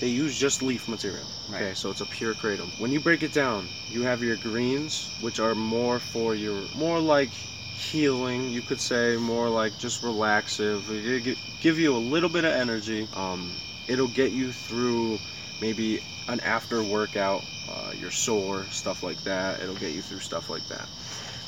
they 0.01 0.09
use 0.09 0.39
just 0.39 0.63
leaf 0.63 0.89
material. 0.89 1.25
Okay, 1.51 1.75
so 1.75 1.91
it's 1.91 2.01
a 2.01 2.07
pure 2.07 2.35
kratom. 2.35 2.69
When 2.79 2.91
you 2.91 3.01
break 3.01 3.23
it 3.23 3.33
down, 3.33 3.69
you 3.91 4.03
have 4.03 4.23
your 4.23 4.37
greens, 4.37 5.09
which 5.21 5.39
are 5.39 5.55
more 5.55 5.99
for 5.99 6.35
your 6.35 6.63
more 6.77 6.99
like 6.99 7.31
healing, 7.31 8.51
you 8.51 8.63
could 8.63 8.81
say, 8.81 9.17
more 9.17 9.49
like 9.49 9.77
just 9.79 10.03
relaxive. 10.03 10.91
It 10.91 11.25
gi- 11.25 11.39
give 11.61 11.79
you 11.79 11.95
a 11.95 11.99
little 11.99 12.29
bit 12.29 12.45
of 12.45 12.53
energy. 12.53 13.09
Um, 13.15 13.51
it'll 13.89 14.09
get 14.09 14.33
you 14.33 14.53
through 14.53 15.19
maybe 15.61 16.01
an 16.29 16.41
after 16.41 16.83
workout. 16.83 17.45
Uh, 17.69 17.93
you're 18.01 18.11
sore, 18.11 18.67
stuff 18.71 19.03
like 19.03 19.23
that. 19.25 19.61
It'll 19.61 19.75
get 19.77 19.93
you 19.93 20.03
through 20.03 20.21
stuff 20.21 20.51
like 20.51 20.67
that. 20.69 20.89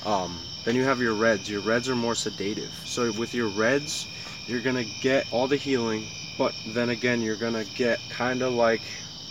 Um, 0.08 0.38
then 0.64 0.76
you 0.76 0.84
have 0.84 1.00
your 1.00 1.14
reds. 1.14 1.50
Your 1.50 1.60
reds 1.60 1.88
are 1.88 1.96
more 1.96 2.14
sedative. 2.14 2.72
So 2.84 3.12
with 3.12 3.34
your 3.34 3.48
reds, 3.48 4.06
you're 4.46 4.60
gonna 4.60 4.84
get 5.00 5.26
all 5.30 5.48
the 5.48 5.56
healing, 5.56 6.06
but 6.38 6.54
then 6.68 6.90
again, 6.90 7.20
you're 7.22 7.36
gonna 7.36 7.64
get 7.64 8.00
kind 8.10 8.42
of 8.42 8.52
like 8.54 8.82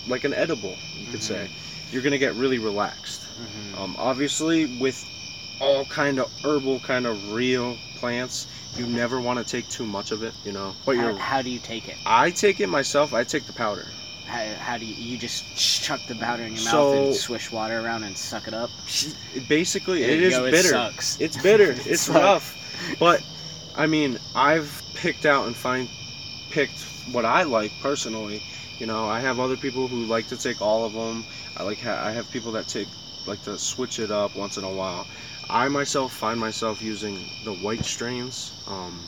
like 0.08 0.24
an 0.26 0.34
edible, 0.34 0.76
you 0.98 1.08
could 1.08 1.22
Mhm. 1.22 1.24
say. 1.24 1.50
You're 1.92 2.02
gonna 2.02 2.18
get 2.18 2.34
really 2.36 2.58
relaxed. 2.60 3.22
Mm-hmm. 3.22 3.82
Um, 3.82 3.96
obviously, 3.98 4.66
with 4.80 5.04
all 5.60 5.86
kind 5.86 6.20
of 6.20 6.30
herbal, 6.44 6.80
kind 6.82 7.06
of 7.06 7.32
real 7.32 7.78
plants, 7.98 8.48
you 8.76 8.86
never 8.88 9.22
want 9.22 9.40
to 9.40 9.46
take 9.46 9.70
too 9.70 9.86
much 9.86 10.12
of 10.12 10.24
it, 10.24 10.34
you 10.44 10.52
know. 10.52 10.76
But 10.86 10.98
how, 10.98 11.04
you're, 11.10 11.18
how 11.18 11.42
do 11.42 11.50
you 11.50 11.60
take 11.60 11.88
it? 11.88 11.96
I 12.06 12.32
take 12.32 12.60
it 12.60 12.68
myself. 12.68 13.14
I 13.14 13.24
take 13.24 13.46
the 13.46 13.54
powder. 13.54 13.86
How, 14.26 14.44
how 14.56 14.78
do 14.78 14.86
you 14.86 14.96
you 14.96 15.18
just 15.18 15.44
chuck 15.56 16.00
the 16.08 16.16
powder 16.16 16.44
in 16.44 16.56
your 16.56 16.66
mouth 16.66 16.96
and 16.96 17.16
swish 17.16 17.52
water 17.52 17.80
around 17.80 18.04
and 18.04 18.18
suck 18.18 18.48
it 18.48 18.54
up? 18.54 18.72
Basically, 19.48 20.04
it 20.04 20.22
is 20.24 20.34
Yo, 20.34 20.50
bitter. 20.50 20.70
sucks. 20.70 21.20
It's 21.22 21.38
bitter. 21.42 21.76
It's 21.86 22.10
rough. 22.10 22.58
But 23.00 23.22
I 23.76 23.86
mean, 23.88 24.18
I've 24.36 24.82
picked 24.96 25.26
out 25.26 25.46
and 25.48 25.56
find 25.56 25.88
picked 26.50 26.80
what 27.12 27.26
I 27.26 27.44
like 27.44 27.72
personally. 27.82 28.42
You 28.80 28.88
know, 28.88 29.06
I 29.08 29.20
have 29.20 29.40
other 29.40 29.58
people 29.58 29.88
who 29.88 30.06
like 30.06 30.28
to 30.28 30.38
take 30.38 30.62
all 30.62 30.86
of 30.86 30.94
them. 30.94 31.26
I 31.58 31.64
like 31.64 31.80
ha- 31.80 32.02
I 32.04 32.12
have 32.12 32.30
people 32.32 32.52
that 32.54 32.68
take 32.68 32.88
like 33.28 33.44
to 33.44 33.58
switch 33.58 34.00
it 34.00 34.12
up 34.12 34.36
once 34.36 34.58
in 34.58 34.64
a 34.64 34.72
while. 34.72 35.08
I 35.50 35.68
myself 35.68 36.14
find 36.14 36.40
myself 36.40 36.82
using 36.82 37.16
the 37.46 37.54
white 37.54 37.86
strains. 37.86 38.52
Um, 38.68 39.00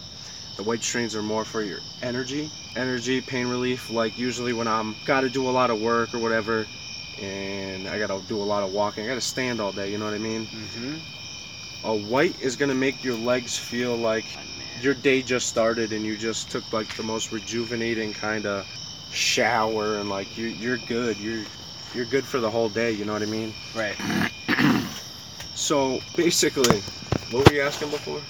the 0.57 0.63
white 0.63 0.83
strains 0.83 1.15
are 1.15 1.23
more 1.23 1.43
for 1.43 1.61
your 1.61 1.79
energy, 2.01 2.49
energy, 2.75 3.21
pain 3.21 3.47
relief. 3.47 3.89
Like 3.89 4.17
usually 4.17 4.53
when 4.53 4.67
I'm 4.67 4.95
got 5.05 5.21
to 5.21 5.29
do 5.29 5.49
a 5.49 5.51
lot 5.51 5.69
of 5.69 5.81
work 5.81 6.13
or 6.13 6.19
whatever, 6.19 6.65
and 7.21 7.87
I 7.87 7.99
gotta 7.99 8.21
do 8.27 8.41
a 8.41 8.43
lot 8.43 8.63
of 8.63 8.73
walking. 8.73 9.05
I 9.05 9.07
gotta 9.07 9.21
stand 9.21 9.59
all 9.59 9.71
day. 9.71 9.91
You 9.91 9.97
know 9.97 10.05
what 10.05 10.13
I 10.13 10.19
mean? 10.19 10.45
Mm-hmm. 10.47 11.87
A 11.87 11.95
white 12.09 12.39
is 12.41 12.55
gonna 12.55 12.75
make 12.75 13.03
your 13.03 13.15
legs 13.15 13.57
feel 13.57 13.95
like 13.95 14.25
your 14.85 14.93
day 14.93 15.21
just 15.21 15.47
started 15.47 15.91
and 15.91 16.05
you 16.05 16.15
just 16.15 16.51
took 16.51 16.71
like 16.71 16.95
the 16.95 17.03
most 17.03 17.31
rejuvenating 17.31 18.13
kind 18.13 18.45
of 18.45 18.65
shower 19.11 19.97
and 19.97 20.09
like 20.09 20.37
you're 20.37 20.49
you're 20.49 20.77
good. 20.77 21.17
You're 21.17 21.43
you're 21.93 22.05
good 22.05 22.23
for 22.23 22.39
the 22.39 22.49
whole 22.49 22.69
day. 22.69 22.91
You 22.91 23.05
know 23.05 23.13
what 23.13 23.23
I 23.23 23.25
mean? 23.25 23.53
Right. 23.75 23.97
So 25.55 25.99
basically, 26.17 26.81
what 27.31 27.49
were 27.49 27.55
you 27.55 27.61
asking 27.61 27.89
before? 27.89 28.21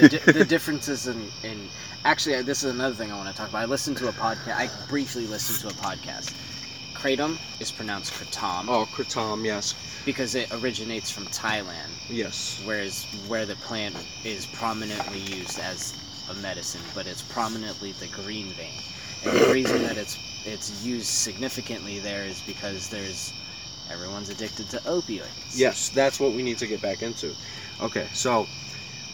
the, 0.00 0.08
di- 0.08 0.32
the 0.32 0.44
differences 0.44 1.08
in, 1.08 1.20
in 1.42 1.68
actually 2.04 2.40
this 2.42 2.62
is 2.62 2.72
another 2.72 2.94
thing 2.94 3.10
I 3.10 3.16
want 3.16 3.28
to 3.28 3.34
talk 3.34 3.48
about. 3.48 3.62
I 3.62 3.64
listened 3.64 3.96
to 3.98 4.08
a 4.08 4.12
podcast. 4.12 4.54
I 4.54 4.70
briefly 4.88 5.26
listened 5.26 5.58
to 5.60 5.76
a 5.76 5.82
podcast. 5.82 6.32
Kratom 7.00 7.38
is 7.60 7.72
pronounced 7.72 8.12
kratom 8.12 8.68
Oh, 8.68 8.86
kratom, 8.92 9.42
yes, 9.42 9.74
because 10.04 10.34
it 10.34 10.52
originates 10.52 11.10
from 11.10 11.24
Thailand, 11.28 11.88
yes. 12.10 12.60
whereas 12.64 13.04
where 13.26 13.46
the 13.46 13.56
plant 13.56 13.96
is 14.22 14.44
prominently 14.44 15.20
used 15.20 15.58
as 15.60 15.94
a 16.28 16.34
medicine, 16.34 16.82
but 16.94 17.06
it's 17.06 17.22
prominently 17.22 17.92
the 17.92 18.06
green 18.08 18.48
vein. 18.48 18.82
And 19.24 19.38
the 19.38 19.50
reason 19.52 19.82
that 19.84 19.96
it's 19.96 20.18
it's 20.44 20.84
used 20.84 21.06
significantly 21.06 22.00
there 22.00 22.24
is 22.24 22.42
because 22.42 22.88
there's 22.88 23.32
everyone's 23.90 24.28
addicted 24.28 24.68
to 24.70 24.76
opioids. 24.80 25.26
Yes, 25.54 25.88
that's 25.88 26.20
what 26.20 26.32
we 26.32 26.42
need 26.42 26.58
to 26.58 26.66
get 26.66 26.82
back 26.82 27.02
into. 27.02 27.34
Okay, 27.80 28.08
so 28.12 28.46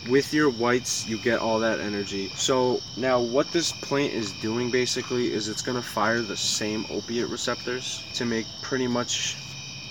with 0.09 0.33
your 0.33 0.51
whites, 0.51 1.07
you 1.07 1.19
get 1.19 1.41
all 1.41 1.59
that 1.61 1.81
energy. 1.81 2.29
So 2.37 2.81
now, 2.97 3.21
what 3.21 3.51
this 3.53 3.73
plant 3.73 4.13
is 4.13 4.33
doing 4.33 4.71
basically 4.71 5.33
is 5.33 5.49
it's 5.49 5.63
gonna 5.63 5.83
fire 5.83 6.21
the 6.21 6.37
same 6.37 6.87
opiate 6.91 7.29
receptors 7.29 8.03
to 8.15 8.25
make 8.25 8.47
pretty 8.63 8.87
much 8.87 9.37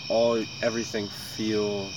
all 0.10 0.44
everything 0.62 1.08
feel 1.08 1.90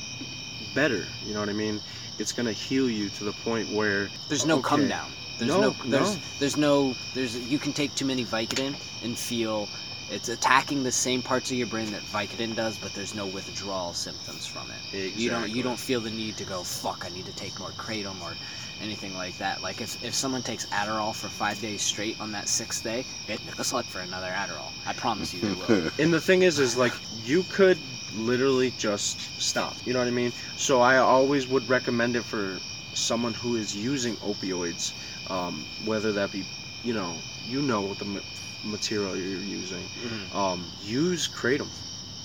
better. 0.75 1.05
You 1.25 1.35
know 1.35 1.41
what 1.41 1.49
I 1.49 1.55
mean? 1.55 1.81
It's 2.19 2.33
gonna 2.33 2.53
heal 2.53 2.89
you 2.91 3.09
to 3.11 3.25
the 3.25 3.33
point 3.33 3.71
where 3.71 4.09
There's 4.29 4.47
no 4.47 4.61
come 4.61 4.89
down. 4.89 5.11
There's 5.39 5.51
No, 5.51 5.61
no, 5.61 5.71
there's 5.87 6.17
no. 6.17 6.23
there's 6.41 6.57
no 6.57 6.95
there's 7.15 7.37
you 7.37 7.59
can 7.59 7.73
take 7.73 7.95
too 7.95 8.05
many 8.05 8.25
Vicodin 8.25 8.75
and 9.03 9.17
feel 9.17 9.69
it's 10.11 10.29
attacking 10.29 10.83
the 10.83 10.93
same 10.93 11.23
parts 11.23 11.51
of 11.51 11.57
your 11.57 11.67
brain 11.67 11.91
that 11.93 12.03
Vicodin 12.05 12.55
does, 12.55 12.79
but 12.79 12.95
there's 12.95 13.15
no 13.15 13.27
withdrawal 13.27 13.93
symptoms 13.93 14.47
from 14.47 14.71
it. 14.71 15.15
You 15.17 15.31
don't 15.31 15.51
you 15.51 15.63
don't 15.63 15.79
feel 15.79 16.01
the 16.01 16.11
need 16.11 16.37
to 16.39 16.45
go 16.45 16.63
fuck. 16.63 17.05
I 17.05 17.11
need 17.11 17.27
to 17.27 17.33
take 17.33 17.59
more 17.59 17.73
kratom 17.73 18.21
or 18.23 18.37
anything 18.81 19.15
like 19.15 19.37
that. 19.39 19.63
Like 19.63 19.81
if, 19.81 20.03
if 20.03 20.15
someone 20.15 20.43
takes 20.43 20.67
Adderall 20.67 21.15
for 21.15 21.29
five 21.29 21.61
days 21.61 21.83
straight 21.83 22.17
on 22.21 22.33
that 22.33 22.49
sixth 22.49 22.83
day, 22.83 23.05
get 23.27 23.41
a 23.59 23.65
slug 23.65 23.85
for 23.85 24.01
another 24.01 24.29
Adderall. 24.31 24.73
I 24.87 24.93
promise 24.95 25.33
you 25.35 25.41
they 25.41 25.53
will. 25.53 25.91
And 25.99 26.13
the 26.13 26.21
thing 26.21 26.43
is, 26.43 26.59
is 26.59 26.77
like 26.77 26.95
you 27.11 27.45
could 27.45 27.79
literally 28.13 28.71
just 28.73 29.41
stop. 29.41 29.77
You 29.85 29.93
know 29.93 29.99
what 29.99 30.09
I 30.09 30.13
mean? 30.13 30.33
So 30.57 30.81
I 30.81 30.99
always 30.99 31.47
would 31.49 31.69
recommend 31.69 32.17
it 32.17 32.25
for 32.25 32.63
someone 32.95 33.35
who 33.35 33.57
is 33.57 33.75
using 33.77 34.17
opioids, 34.17 34.95
um, 35.29 35.69
whether 35.85 36.13
that 36.13 36.31
be, 36.31 36.45
you 36.83 36.95
know, 36.95 37.25
you 37.45 37.63
know 37.63 37.95
the 37.95 38.23
material 38.65 39.17
you're 39.17 39.41
using. 39.41 39.83
Mhm. 40.05 40.35
Um, 40.35 40.65
use 40.83 41.29
kratom. 41.29 41.69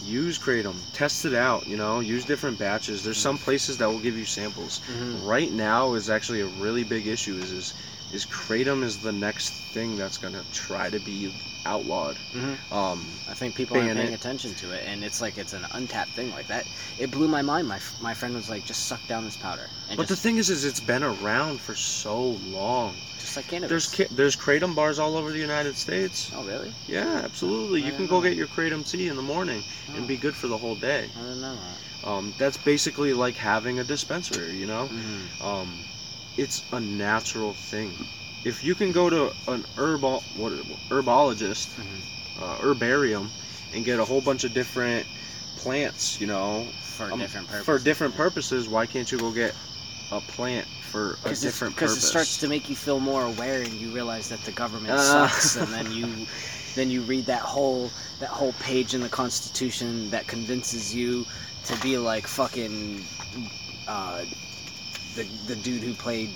Use 0.04 0.38
kratom. 0.38 0.76
Test 0.94 1.24
it 1.26 1.34
out. 1.34 1.66
You 1.68 1.78
know, 1.78 2.00
use 2.02 2.26
different 2.26 2.60
batches. 2.60 3.04
There's 3.04 3.18
some 3.18 3.38
places 3.38 3.78
that 3.78 3.88
will 3.90 4.00
give 4.00 4.18
you 4.18 4.26
samples. 4.26 4.82
Mhm. 4.92 5.26
Right 5.26 5.52
now 5.52 5.94
is 5.94 6.10
actually 6.10 6.42
a 6.42 6.46
really 6.48 6.84
big 6.84 7.08
issue. 7.08 7.38
Is 7.38 7.52
is 7.52 7.74
is 8.12 8.26
kratom 8.28 8.84
is 8.84 8.98
the 8.98 9.12
next 9.12 9.54
thing 9.74 9.98
that's 9.98 10.18
gonna 10.18 10.44
try 10.54 10.90
to 10.90 11.00
be 11.00 11.34
outlawed. 11.66 12.18
Mhm. 12.36 12.58
Um, 12.72 13.08
I 13.30 13.34
think 13.34 13.56
people 13.56 13.78
aren't 13.78 13.94
paying 13.96 14.12
it. 14.12 14.16
attention 14.16 14.54
to 14.56 14.72
it, 14.72 14.84
and 14.86 15.04
it's 15.04 15.22
like 15.22 15.38
it's 15.38 15.54
an 15.54 15.66
untapped 15.72 16.12
thing 16.12 16.30
like 16.32 16.48
that. 16.50 16.66
It 17.00 17.10
blew 17.10 17.28
my 17.30 17.42
mind. 17.42 17.68
My 17.70 17.80
my 18.02 18.14
friend 18.14 18.36
was 18.36 18.50
like, 18.50 18.66
just 18.66 18.86
suck 18.88 19.00
down 19.08 19.24
this 19.24 19.38
powder, 19.38 19.68
and 19.90 19.96
But 19.98 20.10
the 20.10 20.16
thing 20.18 20.38
is, 20.38 20.50
is 20.50 20.66
it's 20.66 20.82
been 20.82 21.04
around 21.04 21.62
for 21.62 21.74
so 21.76 22.38
long. 22.52 22.96
Just 23.34 23.38
like 23.38 23.48
cannabis. 23.48 23.70
There's 23.70 23.92
ki- 24.10 24.16
there's 24.16 24.36
kratom 24.36 24.76
bars 24.76 25.00
all 25.00 25.18
over 25.18 25.32
the 25.32 25.40
United 25.40 25.76
States. 25.76 26.32
oh 26.36 26.44
really? 26.44 26.72
Yeah, 26.88 27.22
absolutely. 27.24 27.84
I 27.84 27.88
You 27.88 27.94
can 27.94 28.08
go 28.08 28.22
get 28.22 28.36
your 28.36 28.48
kratom 28.48 28.90
tea 28.90 29.08
in 29.08 29.16
the 29.16 29.22
morning 29.22 29.64
Oh, 29.92 29.96
and 29.96 30.08
be 30.08 30.18
good 30.18 30.36
for 30.36 30.48
the 30.48 30.58
whole 30.58 30.76
day. 30.76 31.10
I 31.18 31.22
didn't 31.22 31.42
know 31.42 31.56
that. 31.56 32.08
Um, 32.08 32.34
that's 32.38 32.58
basically 32.58 33.14
like 33.14 33.36
having 33.36 33.80
a 33.80 33.84
dispensary. 33.84 34.56
You 34.58 34.68
know, 34.68 34.90
Mhm. 34.92 35.44
um, 35.44 35.80
it's 36.38 36.64
a 36.72 36.80
natural 36.80 37.54
thing. 37.54 37.94
If 38.44 38.64
you 38.64 38.76
can 38.76 38.92
go 38.92 39.10
to 39.10 39.32
an 39.48 39.64
herbal 39.78 40.24
what 40.36 40.52
herbologist, 40.90 41.68
Mhm. 41.78 42.44
uh, 42.44 42.56
herbarium, 42.58 43.32
and 43.74 43.86
get 43.86 44.00
a 44.00 44.06
whole 44.06 44.22
bunch 44.22 44.44
of 44.44 44.54
different 44.54 45.08
plants, 45.58 46.20
you 46.20 46.28
know, 46.28 46.68
For 46.98 47.12
um, 47.12 47.20
different 47.20 47.48
purposes. 47.48 47.66
for 47.66 47.80
different 47.80 48.16
purposes, 48.16 48.68
why 48.68 48.86
can't 48.86 49.10
you 49.12 49.18
go 49.18 49.32
get 49.32 49.56
a 50.12 50.20
plant 50.20 50.68
for 50.94 51.14
a 51.14 51.18
Because 51.24 51.42
different 51.42 51.76
because 51.76 51.98
it 51.98 52.02
starts 52.02 52.38
to 52.38 52.48
make 52.48 52.70
you 52.70 52.76
feel 52.76 53.00
more 53.00 53.24
aware, 53.24 53.62
and 53.62 53.74
you 53.74 53.90
realize 53.92 54.30
that 54.30 54.42
the 54.44 54.52
government 54.52 54.94
Uh. 54.94 55.28
sucks, 55.28 55.56
and 55.56 55.68
then 55.74 55.92
you 55.92 56.28
then 56.76 56.90
you 56.92 57.02
read 57.02 57.26
that 57.26 57.42
whole 57.42 57.90
that 58.20 58.30
whole 58.30 58.54
page 58.54 58.94
in 58.94 59.02
the 59.02 59.10
Constitution 59.10 60.10
that 60.12 60.28
convinces 60.28 60.94
you 60.94 61.26
to 61.66 61.76
be 61.82 61.98
like 61.98 62.28
fucking 62.28 63.04
uh, 63.88 64.24
the 65.16 65.24
the 65.48 65.56
dude 65.56 65.82
who 65.82 65.94
played 65.96 66.30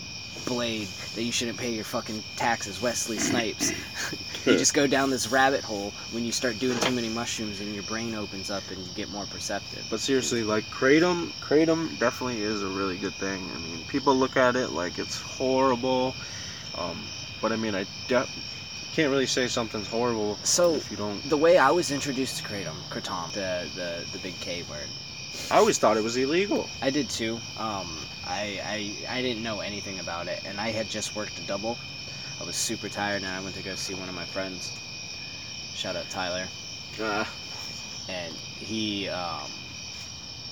Blade 0.47 0.87
that 1.15 1.23
you 1.23 1.31
shouldn't 1.31 1.57
pay 1.57 1.71
your 1.73 1.83
fucking 1.83 2.23
taxes, 2.35 2.81
Wesley 2.81 3.17
Snipes. 3.17 3.71
you 4.45 4.57
just 4.57 4.73
go 4.73 4.87
down 4.87 5.09
this 5.09 5.31
rabbit 5.31 5.61
hole 5.63 5.91
when 6.11 6.23
you 6.23 6.31
start 6.31 6.57
doing 6.59 6.79
too 6.79 6.91
many 6.91 7.09
mushrooms, 7.09 7.59
and 7.59 7.73
your 7.73 7.83
brain 7.83 8.15
opens 8.15 8.49
up, 8.49 8.63
and 8.69 8.77
you 8.79 8.91
get 8.95 9.09
more 9.11 9.25
perceptive. 9.25 9.85
But 9.89 9.99
seriously, 9.99 10.43
like 10.43 10.63
kratom, 10.65 11.27
kratom 11.41 11.97
definitely 11.99 12.41
is 12.41 12.63
a 12.63 12.67
really 12.67 12.97
good 12.97 13.13
thing. 13.15 13.47
I 13.55 13.59
mean, 13.59 13.85
people 13.87 14.15
look 14.15 14.37
at 14.37 14.55
it 14.55 14.69
like 14.71 14.97
it's 14.99 15.19
horrible, 15.19 16.15
um, 16.77 16.97
but 17.41 17.51
I 17.51 17.55
mean, 17.57 17.75
I 17.75 17.85
de- 18.07 18.27
can't 18.93 19.11
really 19.11 19.27
say 19.27 19.47
something's 19.47 19.87
horrible 19.87 20.37
So 20.43 20.75
if 20.75 20.89
you 20.89 20.97
don't. 20.97 21.21
the 21.29 21.37
way 21.37 21.57
I 21.57 21.69
was 21.71 21.91
introduced 21.91 22.37
to 22.37 22.43
kratom, 22.43 22.75
kratom, 22.89 23.31
the 23.33 23.67
the 23.75 24.05
the 24.13 24.19
big 24.19 24.39
K 24.39 24.63
word. 24.69 24.87
I 25.51 25.57
always 25.57 25.77
thought 25.77 25.97
it 25.97 26.03
was 26.03 26.17
illegal. 26.17 26.67
I 26.81 26.89
did 26.89 27.09
too. 27.09 27.39
Um, 27.59 27.95
I, 28.27 28.59
I 29.09 29.17
I 29.17 29.21
didn't 29.21 29.41
know 29.43 29.61
anything 29.61 29.99
about 29.99 30.27
it, 30.27 30.41
and 30.45 30.59
I 30.59 30.69
had 30.71 30.89
just 30.89 31.15
worked 31.15 31.39
a 31.39 31.41
double. 31.43 31.77
I 32.41 32.43
was 32.43 32.55
super 32.55 32.89
tired, 32.89 33.23
and 33.23 33.31
I 33.31 33.39
went 33.39 33.55
to 33.55 33.63
go 33.63 33.75
see 33.75 33.93
one 33.95 34.09
of 34.09 34.15
my 34.15 34.25
friends. 34.25 34.71
Shout 35.75 35.95
out 35.95 36.09
Tyler, 36.09 36.47
Uh, 36.99 37.25
and 38.09 38.33
he 38.33 39.07
um, 39.09 39.49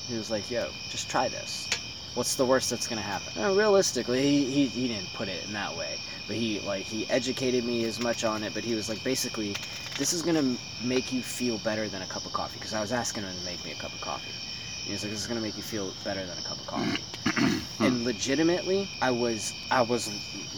he 0.07 0.15
was 0.15 0.31
like, 0.31 0.49
"Yo, 0.49 0.69
just 0.89 1.09
try 1.09 1.27
this. 1.27 1.67
What's 2.13 2.35
the 2.35 2.45
worst 2.45 2.69
that's 2.69 2.87
gonna 2.87 3.01
happen?" 3.01 3.43
Uh, 3.43 3.53
realistically, 3.53 4.21
he, 4.21 4.45
he 4.45 4.65
he 4.67 4.87
didn't 4.87 5.11
put 5.13 5.27
it 5.27 5.43
in 5.45 5.53
that 5.53 5.75
way, 5.75 5.97
but 6.27 6.37
he 6.37 6.61
like 6.61 6.83
he 6.85 7.09
educated 7.09 7.65
me 7.65 7.83
as 7.85 7.99
much 7.99 8.23
on 8.23 8.43
it. 8.43 8.53
But 8.53 8.63
he 8.63 8.73
was 8.73 8.87
like, 8.87 9.03
basically, 9.03 9.55
this 9.97 10.13
is 10.13 10.21
gonna 10.21 10.55
make 10.81 11.11
you 11.11 11.21
feel 11.21 11.57
better 11.59 11.89
than 11.89 12.01
a 12.01 12.07
cup 12.07 12.25
of 12.25 12.31
coffee, 12.31 12.57
because 12.57 12.73
I 12.73 12.79
was 12.79 12.93
asking 12.93 13.23
him 13.23 13.35
to 13.37 13.45
make 13.45 13.63
me 13.65 13.71
a 13.71 13.75
cup 13.75 13.93
of 13.93 13.99
coffee. 13.99 14.31
He 14.85 14.93
was 14.93 15.03
like, 15.03 15.11
"This 15.11 15.21
is 15.21 15.27
gonna 15.27 15.41
make 15.41 15.57
you 15.57 15.63
feel 15.63 15.91
better 16.03 16.25
than 16.25 16.37
a 16.37 16.41
cup 16.41 16.59
of 16.59 16.67
coffee." 16.67 17.01
and 17.79 18.03
legitimately, 18.03 18.87
I 19.01 19.11
was, 19.11 19.53
I 19.71 19.81
was, 19.81 20.09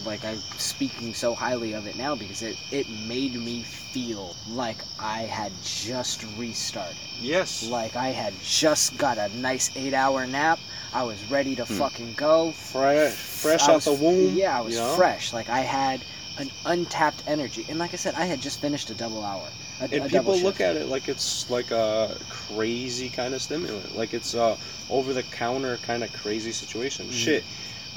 like, 0.04 0.24
I'm 0.24 0.38
speaking 0.56 1.14
so 1.14 1.34
highly 1.34 1.72
of 1.72 1.86
it 1.86 1.96
now 1.96 2.14
because 2.14 2.42
it, 2.42 2.56
it 2.70 2.88
made 3.06 3.34
me 3.34 3.62
feel 3.62 4.36
like 4.48 4.78
I 5.00 5.22
had 5.22 5.52
just 5.62 6.24
restarted. 6.36 6.96
yes. 7.20 7.68
Like 7.68 7.96
I 7.96 8.08
had 8.08 8.34
just 8.42 8.96
got 8.98 9.18
a 9.18 9.28
nice 9.36 9.70
eight-hour 9.76 10.26
nap. 10.26 10.58
I 10.92 11.02
was 11.02 11.22
ready 11.30 11.56
to 11.56 11.64
hmm. 11.64 11.74
fucking 11.74 12.14
go. 12.14 12.52
Fresh, 12.52 13.14
fresh 13.14 13.68
I 13.68 13.74
out 13.74 13.82
the 13.82 13.94
womb. 13.94 14.34
Yeah, 14.34 14.58
I 14.58 14.60
was 14.60 14.76
know? 14.76 14.94
fresh. 14.94 15.32
Like 15.32 15.48
I 15.48 15.60
had 15.60 16.00
an 16.38 16.50
untapped 16.66 17.22
energy, 17.26 17.66
and 17.68 17.78
like 17.78 17.92
I 17.92 17.96
said, 17.96 18.14
I 18.14 18.24
had 18.24 18.40
just 18.40 18.60
finished 18.60 18.90
a 18.90 18.94
double 18.94 19.24
hour. 19.24 19.48
A, 19.80 19.84
And 19.84 19.92
a 19.94 19.98
double 20.08 20.32
people 20.34 20.40
look 20.40 20.60
at 20.60 20.76
it 20.76 20.88
like 20.88 21.08
it's 21.08 21.48
like 21.50 21.70
a 21.70 22.16
crazy 22.28 23.08
kind 23.08 23.34
of 23.34 23.40
stimulant, 23.42 23.96
like 23.96 24.12
it's 24.14 24.34
a 24.34 24.56
over-the-counter 24.90 25.76
kind 25.78 26.02
of 26.02 26.12
crazy 26.12 26.52
situation. 26.52 27.06
Mhm. 27.06 27.12
Shit, 27.12 27.44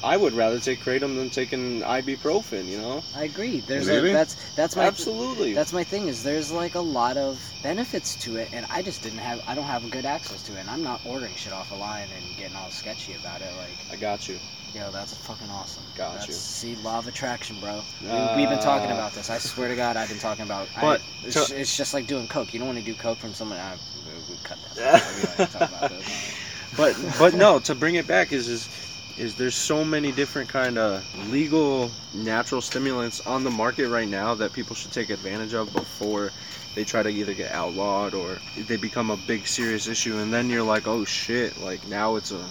I 0.03 0.17
would 0.17 0.34
rather 0.34 0.59
take 0.59 0.79
kratom 0.84 1.15
than 1.15 1.29
taking 1.29 1.82
ibuprofen. 1.82 2.65
You 2.67 2.79
know? 2.82 3.03
I 3.15 3.23
agree. 3.23 3.61
There's 3.61 3.88
Really? 3.88 4.09
a, 4.11 4.13
that's 4.13 4.36
that's 4.55 4.75
my 4.75 4.86
Absolutely. 4.86 5.53
that's 5.53 5.73
my 5.73 5.84
thing 5.84 6.07
is 6.07 6.23
there's 6.23 6.51
like 6.51 6.75
a 6.75 6.79
lot 6.79 7.17
of 7.17 7.39
benefits 7.63 8.15
to 8.15 8.38
it 8.38 8.49
and 8.53 8.65
i 8.71 8.82
just 8.82 9.03
didn't 9.03 9.19
have 9.19 9.39
i 9.47 9.53
don't 9.53 9.65
have 9.65 9.88
good 9.91 10.05
access 10.05 10.41
to 10.43 10.55
it 10.55 10.59
and 10.61 10.69
i'm 10.69 10.82
not 10.82 10.99
ordering 11.05 11.34
shit 11.36 11.53
off 11.53 11.71
a 11.71 11.75
line 11.75 12.07
and 12.15 12.38
getting 12.38 12.55
all 12.55 12.69
sketchy 12.71 13.13
about 13.13 13.39
it 13.41 13.51
like 13.57 13.77
I 13.91 13.95
got 14.01 14.27
you. 14.27 14.39
Yo 14.74 14.89
that's 14.91 15.13
fucking 15.15 15.49
awesome. 15.49 15.84
Got 15.95 16.13
that's, 16.15 16.28
you. 16.28 16.34
see 16.34 16.76
law 16.78 16.99
of 16.99 17.07
attraction 17.07 17.59
bro. 17.59 17.82
We, 18.01 18.07
Uh, 18.09 18.38
we've 18.38 18.49
been 18.49 18.59
talking 18.59 18.91
about 18.91 19.13
this. 19.13 19.30
I 19.30 19.38
swear 19.38 19.67
to 19.67 19.76
god 19.76 19.97
i've 19.97 20.09
been 20.09 20.19
talking 20.19 20.45
about 20.45 20.67
I- 20.78 20.82
But 20.82 21.01
it's, 21.24 21.47
to- 21.47 21.59
it's 21.59 21.76
just 21.76 21.93
like 21.93 22.07
doing 22.07 22.28
coke. 22.28 22.53
You 22.53 22.59
don't 22.59 22.67
want 22.67 22.80
to 22.80 22.86
do 22.86 22.93
coke 22.93 23.17
from 23.17 23.34
someone 23.34 23.57
I, 23.59 23.74
we, 24.05 24.34
we 24.34 24.39
cut 24.43 24.57
that. 24.76 25.03
We 25.15 25.22
don't 25.22 25.36
have 25.38 25.51
to 25.51 25.57
talk 25.59 25.69
about 25.69 25.89
this. 25.91 26.36
but 26.78 27.15
but 27.19 27.34
no, 27.34 27.59
to 27.59 27.76
bring 27.76 27.95
it 27.95 28.07
back 28.07 28.32
is 28.32 28.47
is 28.47 28.69
is 29.17 29.36
there's 29.36 29.55
so 29.55 29.84
many 29.84 30.11
different 30.13 30.47
kind 30.49 30.78
of 30.78 31.03
legal 31.30 31.91
natural 32.13 32.61
stimulants 32.61 33.19
on 33.28 33.43
the 33.43 33.51
market 33.51 33.89
right 33.89 34.07
now 34.07 34.34
that 34.36 34.53
people 34.53 34.74
should 34.76 34.91
take 34.93 35.09
advantage 35.09 35.53
of 35.53 35.72
before 35.74 36.32
they 36.76 36.86
try 36.86 37.03
to 37.03 37.09
either 37.09 37.34
get 37.34 37.51
outlawed 37.51 38.13
or 38.13 38.38
they 38.57 38.78
become 38.78 39.11
a 39.11 39.17
big 39.28 39.45
serious 39.45 39.88
issue. 39.89 40.17
And 40.17 40.32
then 40.34 40.49
you're 40.49 40.63
like 40.63 40.88
oh 40.88 41.03
shit 41.03 41.59
like 41.61 41.86
now 41.89 42.15
it's 42.15 42.32
a 42.32 42.41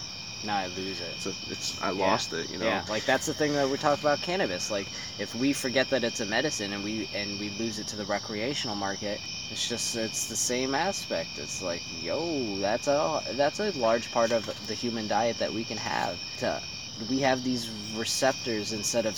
now 0.44 0.56
i 0.56 0.66
lose 0.68 1.00
it 1.00 1.08
it's 1.16 1.26
a 1.26 1.34
it's 1.50 1.80
I 1.82 1.92
Yeah. 1.92 2.12
lost 2.12 2.32
it 2.32 2.50
you 2.50 2.58
know 2.58 2.66
Yeah, 2.66 2.84
like 2.88 3.04
that's 3.04 3.26
the 3.26 3.34
thing 3.34 3.52
that 3.54 3.68
we 3.68 3.76
talk 3.78 3.98
about 4.00 4.20
cannabis. 4.22 4.70
Like 4.70 4.88
if 5.18 5.34
we 5.34 5.52
forget 5.52 5.90
that 5.90 6.04
it's 6.04 6.20
a 6.20 6.26
medicine 6.26 6.72
and 6.72 6.82
we 6.84 7.08
and 7.14 7.38
we 7.38 7.50
lose 7.50 7.78
it 7.78 7.86
to 7.88 7.96
the 7.96 8.04
recreational 8.06 8.76
market, 8.76 9.20
it's 9.50 9.68
just 9.68 9.96
it's 9.96 10.26
the 10.26 10.36
same 10.36 10.74
aspect. 10.74 11.38
It's 11.38 11.60
like, 11.62 11.82
yo, 12.02 12.56
that's 12.58 12.86
a 12.88 13.22
that's 13.32 13.60
a 13.60 13.70
large 13.72 14.10
part 14.10 14.32
of 14.32 14.44
the 14.66 14.74
human 14.74 15.08
diet 15.08 15.38
that 15.38 15.52
we 15.52 15.64
can 15.64 15.78
have 15.78 16.18
to 16.38 16.60
we 17.08 17.20
have 17.20 17.42
these 17.44 17.70
receptors 17.94 18.72
instead 18.72 19.06
of 19.06 19.14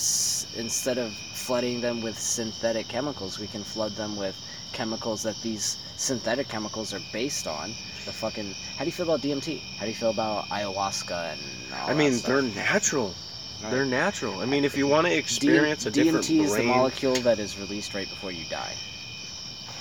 instead 0.57 0.99
of 0.99 1.12
flooding 1.33 1.81
them 1.81 2.01
with 2.01 2.18
synthetic 2.18 2.89
chemicals, 2.89 3.39
we 3.39 3.47
can 3.49 3.64
flood 3.64 3.93
them 3.97 4.16
with 4.16 4.37
chemicals 4.73 5.23
that 5.23 5.41
these 5.43 5.77
synthetic 5.97 6.49
chemicals 6.49 6.93
are 6.93 7.01
based 7.12 7.47
on. 7.47 7.70
The 8.05 8.12
fucking 8.12 8.55
how 8.77 8.85
do 8.85 8.87
you 8.87 8.93
feel 8.93 9.07
about 9.07 9.20
DMT? 9.20 9.61
How 9.77 9.85
do 9.85 9.89
you 9.89 9.97
feel 9.97 10.11
about 10.11 10.49
ayahuasca 10.49 11.33
and 11.33 11.41
all 11.75 11.91
I 11.91 11.95
mean, 11.95 12.18
they're 12.18 12.43
natural. 12.43 13.14
Right. 13.62 13.70
They're 13.70 13.85
natural. 13.85 14.41
I 14.41 14.47
mean, 14.47 14.64
if 14.64 14.77
you 14.77 14.89
want 14.89 15.07
to 15.07 15.14
experience 15.14 15.87
a 15.87 15.91
different 15.91 16.25
DMT 16.25 16.45
is 16.45 16.55
the 16.57 16.64
molecule 16.64 17.14
that 17.16 17.39
is 17.39 17.59
released 17.59 17.95
right 17.95 18.09
before 18.09 18.33
you 18.33 18.45
die. 18.51 18.75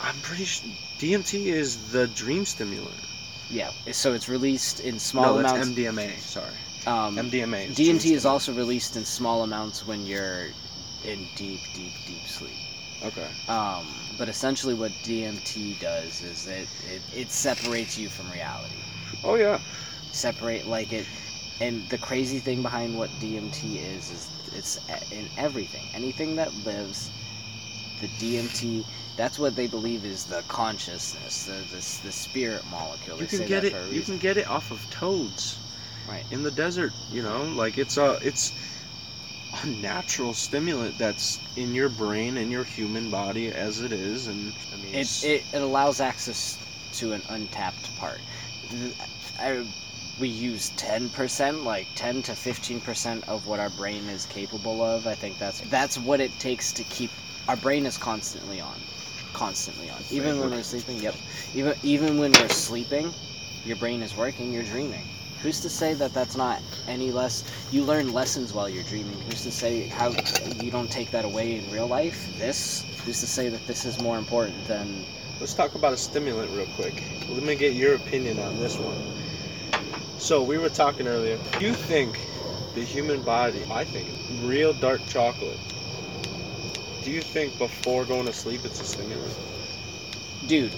I'm 0.04 0.16
pretty 0.22 0.46
sure 0.46 0.70
DMT 1.00 1.46
is 1.46 1.92
the 1.92 2.08
dream 2.08 2.46
stimulant. 2.46 2.94
Yeah, 3.50 3.72
so 3.92 4.14
it's 4.14 4.30
released 4.30 4.80
in 4.80 4.98
small 4.98 5.36
no, 5.36 5.42
that's 5.42 5.52
amounts. 5.52 5.72
MDMA. 5.72 6.18
Sorry, 6.20 6.54
um, 6.88 7.18
MDMA. 7.18 7.70
Is 7.70 7.78
DMT 7.78 8.12
is 8.12 8.26
also 8.26 8.54
released 8.54 8.96
in 8.96 9.04
small 9.04 9.44
amounts 9.44 9.86
when 9.86 10.06
you're 10.06 10.48
in 11.04 11.28
deep, 11.36 11.60
deep, 11.74 11.94
deep 12.06 12.26
sleep. 12.28 12.56
okay. 13.04 13.28
Um, 13.48 13.86
but 14.22 14.30
essentially, 14.30 14.76
what 14.76 14.92
DMT 15.02 15.80
does 15.80 16.22
is 16.22 16.46
it, 16.46 16.68
it 16.94 17.02
it 17.12 17.32
separates 17.32 17.98
you 17.98 18.08
from 18.08 18.30
reality. 18.30 18.76
Oh 19.24 19.34
yeah. 19.34 19.60
Separate 20.12 20.68
like 20.68 20.94
it, 20.94 21.08
and 21.60 21.90
the 21.90 21.98
crazy 21.98 22.38
thing 22.38 22.62
behind 22.62 22.96
what 22.96 23.10
DMT 23.20 23.78
is 23.78 24.12
is 24.12 24.30
it's 24.56 24.78
in 25.12 25.28
everything. 25.40 25.82
Anything 25.96 26.36
that 26.36 26.54
lives, 26.68 27.10
the 28.00 28.10
DMT. 28.20 28.86
That's 29.18 29.40
what 29.40 29.56
they 29.56 29.66
believe 29.66 30.06
is 30.06 30.26
the 30.26 30.44
consciousness, 30.48 31.48
the 31.48 31.54
the, 31.76 31.78
the 32.08 32.12
spirit 32.12 32.62
molecule. 32.70 33.18
You 33.18 33.24
They 33.24 33.28
can 33.28 33.40
say 33.40 33.48
get 33.48 33.64
it. 33.64 33.92
You 33.92 34.02
can 34.04 34.20
get 34.20 34.38
it 34.38 34.48
off 34.48 34.70
of 34.70 34.88
toads. 34.92 35.58
Right. 36.08 36.26
In 36.30 36.44
the 36.44 36.52
desert, 36.52 36.94
you 37.12 37.24
know, 37.24 37.46
like 37.46 37.80
it's 37.80 37.98
a 37.98 38.20
it's 38.22 38.54
a 39.64 39.68
natural 39.68 40.34
stimulant 40.34 40.98
that's 40.98 41.40
in 41.56 41.74
your 41.76 41.90
brain 41.90 42.38
and 42.38 42.52
your 42.52 42.64
human 42.64 43.10
body 43.10 43.50
as 43.50 43.82
it 43.82 43.92
is, 43.92 44.28
and 44.28 44.54
I 44.74 44.84
mean, 44.84 44.96
it, 44.96 45.24
it, 45.24 45.44
it 45.54 45.62
allows 45.62 46.00
access 46.00 46.58
to 46.94 47.14
an 47.14 47.22
untapped 47.30 47.96
part. 47.98 48.20
I, 49.40 49.66
we 50.20 50.28
use 50.28 50.72
10%, 50.72 51.64
like 51.64 51.88
10 51.96 52.22
to 52.24 52.32
15% 52.34 53.28
of 53.28 53.48
what 53.48 53.60
our 53.60 53.70
brain 53.72 54.08
is 54.10 54.26
capable 54.26 54.82
of. 54.84 55.08
I 55.08 55.16
think 55.16 55.38
that's 55.38 55.62
that's 55.62 55.98
what 55.98 56.20
it 56.20 56.38
takes 56.40 56.72
to 56.74 56.84
keep 56.86 57.12
our 57.48 57.56
brain 57.56 57.86
is 57.86 57.98
constantly 57.98 58.62
on. 58.62 58.76
Constantly 59.34 59.90
on. 59.90 59.98
Even 60.12 60.40
when 60.40 60.52
we're 60.52 60.64
sleeping, 60.64 61.02
yep. 61.02 61.16
Even 61.56 61.76
even 61.84 62.18
when 62.18 62.32
we're 62.34 62.50
sleeping, 62.50 63.14
your 63.66 63.78
brain 63.78 64.02
is 64.02 64.16
working, 64.16 64.54
you're 64.54 64.64
dreaming. 64.64 65.04
Who's 65.42 65.60
to 65.62 65.70
say 65.70 65.94
that 65.96 66.14
that's 66.14 66.36
not 66.36 66.62
any 66.88 67.12
less? 67.12 67.44
You 67.72 67.84
learn 67.84 68.14
lessons 68.14 68.54
while 68.54 68.70
you're 68.70 68.84
dreaming. 68.84 69.20
Who's 69.22 69.44
to 69.44 69.52
say 69.52 69.88
how 69.88 70.10
you 70.62 70.70
don't 70.70 70.90
take 70.92 71.12
that 71.12 71.26
away 71.26 71.58
in 71.58 71.72
real 71.72 71.88
life? 71.88 72.38
This? 72.38 72.84
Who's 73.06 73.20
to 73.22 73.28
say 73.28 73.50
that 73.50 73.66
this 73.66 73.86
is 73.86 74.00
more 74.02 74.18
important 74.18 74.68
than 74.68 75.06
Let's 75.40 75.56
talk 75.56 75.74
about 75.74 75.94
a 75.94 75.98
stimulant 75.98 76.52
real 76.52 76.68
quick. 76.76 77.04
Let 77.28 77.42
me 77.42 77.56
get 77.56 77.74
your 77.74 77.96
opinion 77.96 78.38
on 78.38 78.60
this 78.60 78.78
one. 78.78 79.02
So 80.20 80.44
we 80.44 80.60
were 80.60 80.70
talking 80.70 81.08
earlier. 81.08 81.40
Do 81.58 81.66
you 81.66 81.74
think 81.74 82.20
the 82.76 82.84
human 82.84 83.24
body, 83.24 83.64
I 83.72 83.84
think, 83.84 84.08
real 84.44 84.74
dark 84.74 85.02
chocolate, 85.08 85.58
do 87.04 87.10
you 87.10 87.22
think 87.22 87.58
before 87.58 88.06
going 88.06 88.28
to 88.28 88.34
sleep 88.34 88.64
it's 88.64 88.80
a 88.80 88.86
stimulant? 88.86 89.36
dude? 90.48 90.74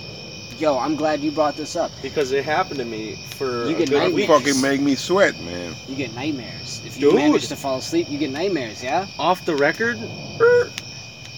Yo, 0.64 0.80
I'm 0.80 0.95
glad 0.95 1.20
you 1.20 1.30
brought 1.30 1.57
this 1.57 1.76
up. 1.76 1.91
Because 2.01 2.32
it 2.32 2.45
happened 2.45 2.78
to 2.80 2.86
me 2.86 3.18
for 3.36 3.66
You 3.68 3.76
a 3.76 3.80
get 3.80 3.89
good 3.89 3.97
nightmares. 3.97 4.14
week. 4.14 4.28
Fucking 4.30 4.61
make 4.61 4.80
me 4.80 4.95
sweat, 4.95 5.38
man. 5.41 5.76
You 5.89 5.95
get 5.97 6.16
nightmares 6.16 6.82
if 6.86 6.95
you 6.97 7.09
Dude. 7.11 7.16
manage 7.16 7.49
to 7.49 7.57
fall 7.57 7.80
asleep. 7.80 8.09
You 8.09 8.18
get 8.18 8.32
nightmares, 8.32 8.82
yeah, 8.82 9.05
Off 9.20 9.43
the 9.45 9.57
record, 9.57 9.97
er, 10.39 10.72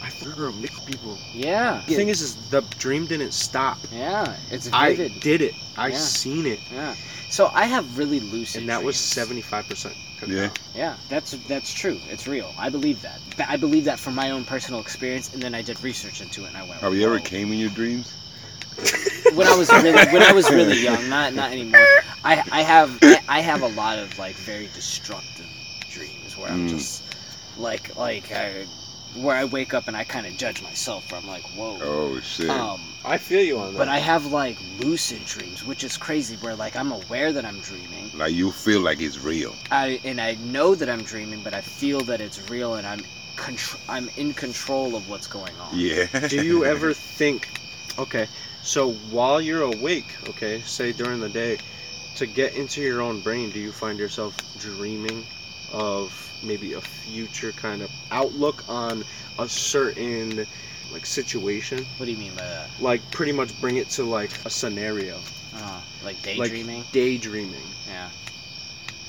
I 0.04 0.10
feel 0.12 0.52
mixed 0.52 0.86
people. 0.86 1.18
yeah. 1.34 1.82
The 1.88 1.96
thing 1.96 2.10
is, 2.10 2.22
is 2.22 2.36
the 2.52 2.62
dream 2.78 3.08
didn't 3.08 3.32
stop. 3.34 3.80
yeah, 3.92 4.38
it's 4.52 4.68
vivid. 4.68 4.74
I 4.76 4.96
vivid. 4.96 5.20
did 5.22 5.42
it. 5.42 5.56
I 5.76 5.88
Yeah. 5.88 5.98
seen 5.98 6.46
it, 6.46 6.60
yeah. 6.72 6.94
So 7.32 7.48
I 7.52 7.66
have 7.66 7.98
really 7.98 8.20
lucid. 8.20 8.62
and 8.62 8.70
that 8.70 8.84
was 8.84 8.96
seventy-five 8.96 9.68
percent. 9.68 9.96
Yeah. 10.28 10.52
Yeah, 10.76 10.98
that's 11.10 11.32
that's 11.50 11.74
true. 11.74 12.00
It's 12.12 12.28
real. 12.28 12.54
I 12.60 12.70
believe 12.70 13.02
that. 13.02 13.20
I 13.50 13.58
believe 13.58 13.86
that 13.86 13.98
from 14.00 14.14
my 14.14 14.30
own 14.30 14.46
personal 14.46 14.82
experience, 14.82 15.34
and 15.34 15.42
then 15.42 15.56
I 15.56 15.64
did 15.64 15.82
research 15.84 16.22
into 16.22 16.44
it, 16.44 16.50
and 16.50 16.58
I 16.58 16.62
went. 16.70 16.80
Have 16.82 16.94
you 16.94 17.04
ever 17.08 17.18
came 17.20 17.52
in 17.52 17.58
your 17.58 17.72
dreams? 17.72 18.14
when 19.36 19.48
I 19.48 19.56
was 19.56 19.72
really 19.72 20.06
when 20.14 20.24
I 20.24 20.32
was 20.32 20.50
really 20.50 20.78
young, 20.90 21.10
not 21.10 21.34
not 21.34 21.52
anymore. 21.52 21.86
I 22.24 22.44
I 22.52 22.62
have 22.62 22.98
I, 23.04 23.20
I 23.28 23.40
have 23.42 23.62
a 23.62 23.68
lot 23.68 24.00
of 24.00 24.18
like 24.18 24.36
very 24.36 24.68
destructive 24.74 25.46
dreams 25.90 26.38
where 26.38 26.50
I'm 26.50 26.68
Mm. 26.68 26.70
just 26.70 27.04
like 27.58 27.96
like 27.96 28.32
I, 28.32 28.66
where 29.16 29.36
I 29.38 29.46
wake 29.46 29.74
up 29.74 29.88
and 29.88 29.96
I 29.96 30.04
kind 30.04 30.26
of 30.28 30.36
judge 30.38 30.62
myself. 30.62 31.10
Where 31.12 31.22
I'm 31.22 31.28
like, 31.28 31.44
whoa. 31.56 31.80
Oh 31.82 32.20
shit. 32.20 32.50
Um, 32.50 32.82
I 33.06 33.18
feel 33.18 33.42
you 33.42 33.58
on 33.60 33.74
that. 33.74 33.78
but 33.78 33.88
I 33.88 34.00
have 34.00 34.26
like 34.28 34.58
lucid 34.80 35.24
dreams, 35.26 35.64
which 35.64 35.84
is 35.84 35.96
crazy. 35.98 36.36
Where 36.38 36.56
like 36.56 36.76
I'm 36.76 36.92
aware 36.92 37.32
that 37.32 37.46
I'm 37.46 37.60
dreaming, 37.62 38.12
like 38.18 38.34
you 38.34 38.52
feel 38.52 38.82
like 38.82 39.00
it's 39.02 39.20
real. 39.24 39.54
I 39.72 40.00
and 40.04 40.20
I 40.20 40.36
know 40.36 40.76
that 40.76 40.90
I'm 40.90 41.04
dreaming, 41.04 41.42
but 41.44 41.54
I 41.54 41.62
feel 41.62 42.00
that 42.02 42.20
it's 42.22 42.50
real, 42.50 42.76
and 42.76 42.86
I'm 42.88 43.02
contr- 43.38 43.80
I'm 43.88 44.10
in 44.18 44.34
control 44.34 44.96
of 44.96 45.08
what's 45.10 45.28
going 45.28 45.54
on. 45.62 45.70
Yeah. 45.78 46.08
Do 46.28 46.44
you 46.44 46.66
ever 46.66 46.94
think, 47.20 47.48
okay, 48.00 48.28
so 48.66 48.88
while 48.88 49.41
you're 49.41 49.61
awake, 49.61 50.18
okay, 50.24 50.61
say 50.63 50.91
during 50.93 51.20
the 51.22 51.30
day, 51.30 51.61
to 52.16 52.28
get 52.28 52.55
into 52.55 52.82
your 52.82 53.01
own 53.01 53.22
brain, 53.22 53.51
do 53.51 53.59
you 53.59 53.72
find 53.72 53.99
yourself 53.99 54.45
dreaming 54.57 55.30
of 55.70 56.36
maybe 56.41 56.74
a 56.74 56.82
future 56.82 57.53
kind 57.53 57.82
of 57.84 57.91
outlook 58.11 58.63
on 58.68 59.03
a 59.38 59.49
certain 59.49 60.47
like 60.89 61.05
situation? 61.05 61.89
What 61.97 62.05
do 62.05 62.11
you 62.11 62.18
mean 62.18 62.36
by 62.36 62.47
that? 62.47 62.72
Like 62.80 63.11
pretty 63.11 63.34
much 63.34 63.55
bring 63.59 63.78
it 63.78 63.89
to 63.91 64.05
like 64.05 64.41
a 64.45 64.49
scenario, 64.49 65.26
Uh, 65.51 65.82
like 66.01 66.22
like 66.34 66.53
daydreaming? 66.53 66.88
daydreaming. 66.91 67.76
Yeah. 67.86 68.11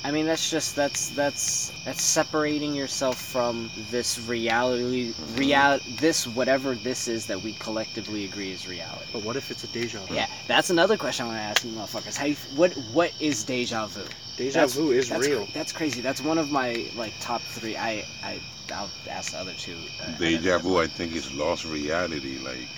I 0.07 0.11
mean 0.11 0.25
that's 0.25 0.49
just 0.49 0.73
that's 0.73 1.09
that's 1.09 1.73
that's 1.83 2.01
separating 2.01 2.73
yourself 2.73 3.17
from 3.17 3.69
this 3.75 4.17
reality 4.17 5.13
real 5.35 5.81
this 5.85 6.25
whatever 6.25 6.75
this 6.75 7.09
is 7.09 7.25
that 7.25 7.41
we 7.43 7.51
collectively 7.51 8.23
agree 8.23 8.53
is 8.53 8.65
reality. 8.65 9.11
But 9.11 9.23
what 9.23 9.35
if 9.35 9.51
it's 9.51 9.65
a 9.65 9.67
deja 9.67 10.05
vu? 10.05 10.15
Yeah, 10.15 10.27
that's 10.47 10.69
another 10.69 10.95
question 10.95 11.25
I 11.25 11.27
want 11.27 11.39
to 11.39 11.43
ask 11.43 11.63
you 11.65 11.71
motherfuckers. 11.71 12.15
How 12.15 12.25
you, 12.25 12.35
what 12.55 12.71
what 12.93 13.11
is 13.19 13.43
deja 13.43 13.85
vu? 13.87 14.05
Deja 14.37 14.59
That's- 14.59 14.75
vu 14.75 14.91
is 14.91 15.09
That's 15.09 15.27
real. 15.27 15.43
cra- 15.43 15.53
that's 15.53 15.73
crazy. 15.73 15.99
That's 15.99 16.21
one 16.21 16.37
of 16.37 16.49
my 16.51 16.87
like 16.95 17.13
top 17.19 17.41
3. 17.41 17.75
I 17.75 18.05
I 18.23 18.39
I'll 18.71 18.89
ask 19.09 19.31
the 19.31 19.39
other 19.39 19.55
two. 19.55 19.77
uh, 19.99 20.17
Deja 20.17 20.57
vu, 20.59 20.79
I 20.79 20.87
think, 20.87 21.15
is 21.15 21.33
lost 21.33 21.65
reality. 21.65 22.37
Like, 22.37 22.69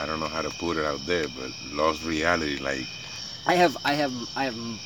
I 0.00 0.06
don't 0.06 0.20
know 0.20 0.28
how 0.28 0.40
to 0.40 0.48
put 0.50 0.78
it 0.78 0.86
out 0.86 1.04
there, 1.04 1.28
but 1.28 1.50
lost 1.70 2.02
reality. 2.02 2.56
Like, 2.56 2.86
I 3.46 3.56
have 3.56 3.76
I 3.84 3.92
have 3.94 4.14
I 4.34 4.44
have 4.44 4.54
m- 4.54 4.80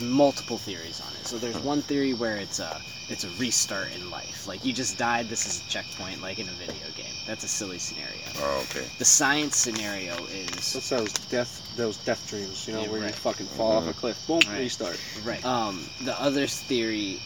multiple 0.00 0.58
theories 0.58 1.00
on 1.00 1.12
it. 1.20 1.26
So 1.26 1.38
there's 1.38 1.58
one 1.58 1.82
theory 1.82 2.12
where 2.14 2.36
it's 2.36 2.58
a 2.58 2.80
it's 3.08 3.24
a 3.24 3.28
restart 3.30 3.88
in 3.94 4.10
life. 4.10 4.46
Like 4.46 4.64
you 4.64 4.72
just 4.72 4.96
died, 4.98 5.28
this 5.28 5.46
is 5.46 5.64
a 5.66 5.68
checkpoint 5.70 6.22
like 6.22 6.38
in 6.38 6.48
a 6.48 6.52
video 6.52 6.86
game. 6.96 7.12
That's 7.26 7.44
a 7.44 7.48
silly 7.48 7.78
scenario. 7.78 8.14
oh, 8.38 8.66
okay. 8.70 8.86
The 8.98 9.04
science 9.04 9.56
scenario 9.56 10.14
is 10.26 10.72
That's 10.72 10.88
those 10.88 11.12
death, 11.28 11.72
those 11.76 11.96
death 11.98 12.26
dreams, 12.28 12.66
you 12.66 12.74
know, 12.74 12.82
Yeah, 12.82 12.88
where 12.88 12.98
you 13.00 13.04
right. 13.06 13.14
fucking 13.14 13.46
fall 13.46 13.72
off 13.72 13.88
a 13.88 13.92
cliff, 13.92 14.26
boom, 14.26 14.40
Right. 14.48 14.58
restart. 14.58 14.98
right. 15.24 15.44
Um 15.44 15.84
the 16.02 16.18
other 16.20 16.46
theory 16.46 17.20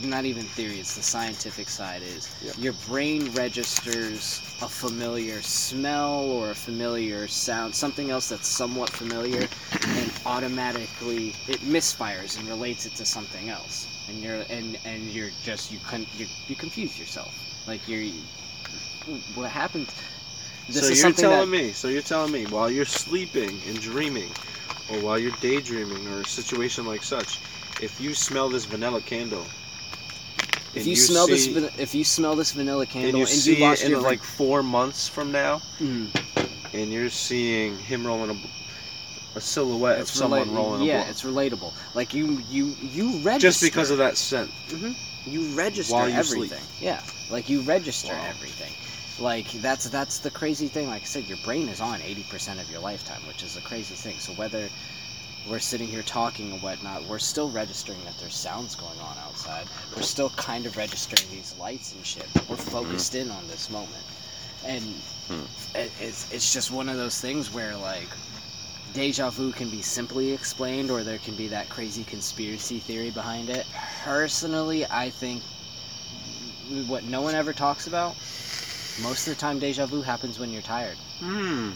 not 0.00 0.24
even 0.24 0.42
theory, 0.42 0.78
it's 0.78 0.94
the 0.94 1.02
scientific 1.02 1.68
side 1.68 2.02
is 2.02 2.28
Yep. 2.42 2.56
your 2.58 2.72
brain 2.72 3.30
registers 3.32 4.40
a 4.60 4.68
familiar 4.68 5.42
smell 5.42 6.20
or 6.30 6.50
a 6.50 6.54
familiar 6.54 7.26
sound, 7.28 7.74
something 7.74 8.10
else 8.10 8.28
that's 8.28 8.48
somewhat 8.48 8.90
familiar 8.90 9.48
and 9.96 10.12
automatically 10.24 11.28
it 11.48 11.60
misfires 11.60 12.38
and 12.38 12.48
relates 12.48 12.86
it 12.86 12.94
to 12.96 13.04
something 13.04 13.48
else 13.50 13.86
and 14.08 14.22
you're 14.22 14.44
and 14.50 14.78
and 14.84 15.10
you're 15.10 15.30
just 15.42 15.70
you 15.70 15.78
con 15.80 16.06
you, 16.16 16.26
you 16.48 16.56
confuse 16.56 16.98
yourself 16.98 17.32
like 17.66 17.86
you're 17.88 18.04
what 19.34 19.50
happened 19.50 19.88
this 20.68 20.80
so 20.80 20.86
you're 20.88 21.10
telling 21.12 21.50
that, 21.50 21.50
me, 21.50 21.72
so 21.72 21.88
you're 21.88 22.02
telling 22.02 22.32
me, 22.32 22.46
while 22.46 22.70
you're 22.70 22.84
sleeping 22.84 23.62
and 23.66 23.80
dreaming, 23.80 24.30
or 24.88 25.00
while 25.00 25.18
you're 25.18 25.36
daydreaming, 25.40 26.06
or 26.08 26.20
a 26.20 26.24
situation 26.24 26.86
like 26.86 27.02
such, 27.02 27.40
if 27.80 28.00
you 28.00 28.14
smell 28.14 28.48
this 28.48 28.64
vanilla 28.64 29.00
candle, 29.02 29.44
if 30.74 30.78
and 30.78 30.86
you, 30.86 30.96
smell 30.96 31.26
this 31.26 31.44
see- 31.44 31.52
van- 31.54 31.70
if 31.78 31.94
you 31.94 32.04
smell 32.04 32.34
this 32.36 32.52
vanilla 32.52 32.80
and 32.82 32.90
candle 32.90 33.14
you 33.16 33.20
and 33.20 33.28
see 33.28 33.56
you 33.56 33.60
lost 33.64 33.82
it 33.82 33.86
in 33.86 33.90
your 33.92 34.00
like 34.00 34.22
four 34.22 34.62
months 34.62 35.08
from 35.08 35.30
now, 35.32 35.60
Mm, 35.78 36.08
and 36.72 36.92
you're 36.92 37.10
seeing 37.10 37.78
him 37.78 38.06
rolling 38.06 38.30
a, 38.30 39.38
a 39.38 39.40
silhouette 39.40 39.98
it's 40.00 40.10
of 40.10 40.16
someone 40.16 40.48
rela- 40.48 40.54
rolling 40.56 40.82
yeah 40.82 40.92
a 40.92 40.96
blunt, 41.04 41.10
it's 41.10 41.22
relatable. 41.24 41.72
Like 41.94 42.14
you 42.14 42.40
you 42.48 42.74
you 42.80 43.18
register 43.18 43.38
just 43.48 43.62
because 43.62 43.90
of 43.90 43.98
that 43.98 44.16
scent. 44.16 44.50
you 45.26 45.42
register 45.54 46.08
you 46.08 46.22
sleep. 46.22 46.52
everything. 46.52 46.64
Yeah. 46.80 47.00
Like 47.30 47.48
you 47.48 47.60
register 47.62 48.12
Wow. 48.12 48.26
everything. 48.28 48.72
Like 49.22 49.50
that's 49.62 49.88
that's 49.90 50.18
the 50.18 50.30
crazy 50.30 50.68
thing. 50.68 50.88
Like 50.88 51.02
i 51.02 51.04
said 51.04 51.28
your 51.28 51.38
brain 51.44 51.68
is 51.68 51.80
on 51.80 52.00
80% 52.00 52.60
of 52.60 52.70
your 52.70 52.80
lifetime 52.80 53.20
which 53.28 53.42
is 53.42 53.56
a 53.56 53.60
crazy 53.60 53.94
thing. 53.94 54.18
So 54.18 54.32
whether 54.32 54.68
we're 55.48 55.58
sitting 55.58 55.88
here 55.88 56.02
talking 56.02 56.52
and 56.52 56.62
whatnot, 56.62 57.04
we're 57.04 57.18
still 57.18 57.50
registering 57.50 58.02
that 58.04 58.16
there's 58.18 58.34
sounds 58.34 58.74
going 58.74 58.98
on 59.00 59.16
outside. 59.18 59.66
We're 59.94 60.02
still 60.02 60.30
kind 60.30 60.66
of 60.66 60.76
registering 60.76 61.28
these 61.30 61.54
lights 61.58 61.94
and 61.94 62.04
shit. 62.04 62.26
We're 62.48 62.56
focused 62.56 63.14
in 63.14 63.30
on 63.30 63.46
this 63.48 63.70
moment. 63.70 64.02
And 64.64 64.82
Hmm. 65.28 65.42
it, 65.74 65.90
it's, 66.00 66.32
it's 66.32 66.52
just 66.52 66.70
one 66.70 66.88
of 66.88 66.96
those 66.96 67.20
things 67.20 67.52
where, 67.52 67.76
like, 67.76 68.08
deja 68.92 69.30
vu 69.30 69.52
can 69.52 69.70
be 69.70 69.82
simply 69.82 70.32
explained 70.32 70.90
or 70.90 71.02
there 71.02 71.18
can 71.18 71.34
be 71.34 71.48
that 71.48 71.68
crazy 71.68 72.04
conspiracy 72.04 72.78
theory 72.78 73.10
behind 73.10 73.48
it. 73.48 73.66
Personally, 74.04 74.84
I 74.86 75.10
think 75.10 75.42
what 76.88 77.04
no 77.04 77.22
one 77.22 77.34
ever 77.34 77.52
talks 77.52 77.86
about, 77.86 78.14
most 79.00 79.26
of 79.26 79.34
the 79.34 79.40
time 79.40 79.58
deja 79.58 79.86
vu 79.86 80.02
happens 80.02 80.38
when 80.38 80.50
you're 80.50 80.62
tired. 80.62 80.96
Hmm. 81.20 81.70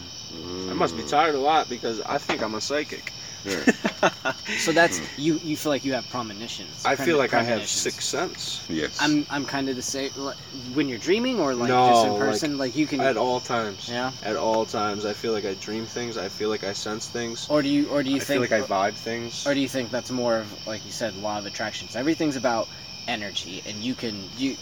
I 0.69 0.73
must 0.73 0.95
be 0.97 1.03
tired 1.03 1.35
a 1.35 1.39
lot 1.39 1.69
because 1.69 2.01
I 2.01 2.17
think 2.17 2.43
I'm 2.43 2.55
a 2.55 2.61
psychic. 2.61 3.11
Yeah. 3.45 3.63
So 4.59 4.71
that's 4.71 4.99
you. 5.17 5.35
You 5.43 5.55
feel 5.57 5.71
like 5.71 5.83
you 5.85 5.93
have 5.93 6.07
premonitions. 6.09 6.85
I 6.85 6.95
feel 6.95 7.15
premon- 7.15 7.19
like 7.19 7.33
I 7.33 7.37
have 7.37 7.45
premonitions. 7.47 7.69
sixth 7.81 8.01
sense 8.03 8.65
Yes. 8.69 8.97
I'm 9.01 9.25
I'm 9.29 9.45
kind 9.45 9.69
of 9.69 9.75
the 9.75 9.81
same. 9.81 10.11
like, 10.17 10.37
When 10.73 10.87
you're 10.89 10.97
dreaming 10.99 11.39
or 11.39 11.53
like 11.53 11.69
No, 11.69 11.89
just 11.89 12.05
in 12.05 12.11
like, 12.13 12.19
person, 12.21 12.57
like, 12.57 12.75
you 12.75 12.87
can. 12.87 12.99
at 13.01 13.17
all 13.17 13.39
times. 13.39 13.87
Yeah. 13.89 14.11
At 14.23 14.35
all 14.35 14.65
times, 14.65 15.05
I 15.05 15.13
feel 15.13 15.33
like 15.33 15.45
I 15.45 15.53
dream 15.55 15.85
things. 15.85 16.17
I 16.17 16.29
feel 16.29 16.49
like 16.49 16.63
I 16.63 16.73
sense 16.73 17.07
things. 17.07 17.47
Or 17.49 17.61
do 17.61 17.69
you 17.69 17.87
or 17.89 18.03
do 18.03 18.09
you 18.09 18.17
I 18.17 18.19
feel 18.19 18.41
think 18.41 18.51
like 18.51 18.61
I 18.71 18.91
vibe 18.91 18.95
things. 18.95 19.45
or 19.47 19.53
do 19.53 19.59
you 19.59 19.67
think 19.69 19.91
that's 19.91 20.11
more 20.11 20.37
of 20.37 20.67
like 20.67 20.85
you 20.85 20.91
said 20.91 21.15
law 21.17 21.37
of 21.39 21.45
attraction? 21.45 21.87
So 21.89 21.99
everything's 21.99 22.35
about 22.35 22.67
energy, 23.07 23.63
and 23.65 23.77
you 23.77 23.95
can 23.95 24.15
you. 24.37 24.55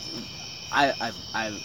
I 0.72 0.94
I 1.02 1.12
I. 1.34 1.60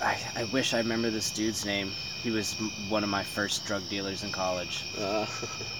I, 0.00 0.18
I 0.36 0.44
wish 0.44 0.74
I 0.74 0.78
remember 0.78 1.10
this 1.10 1.30
dude's 1.30 1.64
name. 1.64 1.90
He 2.22 2.30
was 2.30 2.54
one 2.88 3.02
of 3.02 3.10
my 3.10 3.22
first 3.22 3.64
drug 3.66 3.88
dealers 3.88 4.22
in 4.22 4.30
college. 4.30 4.84
Uh, 4.98 5.26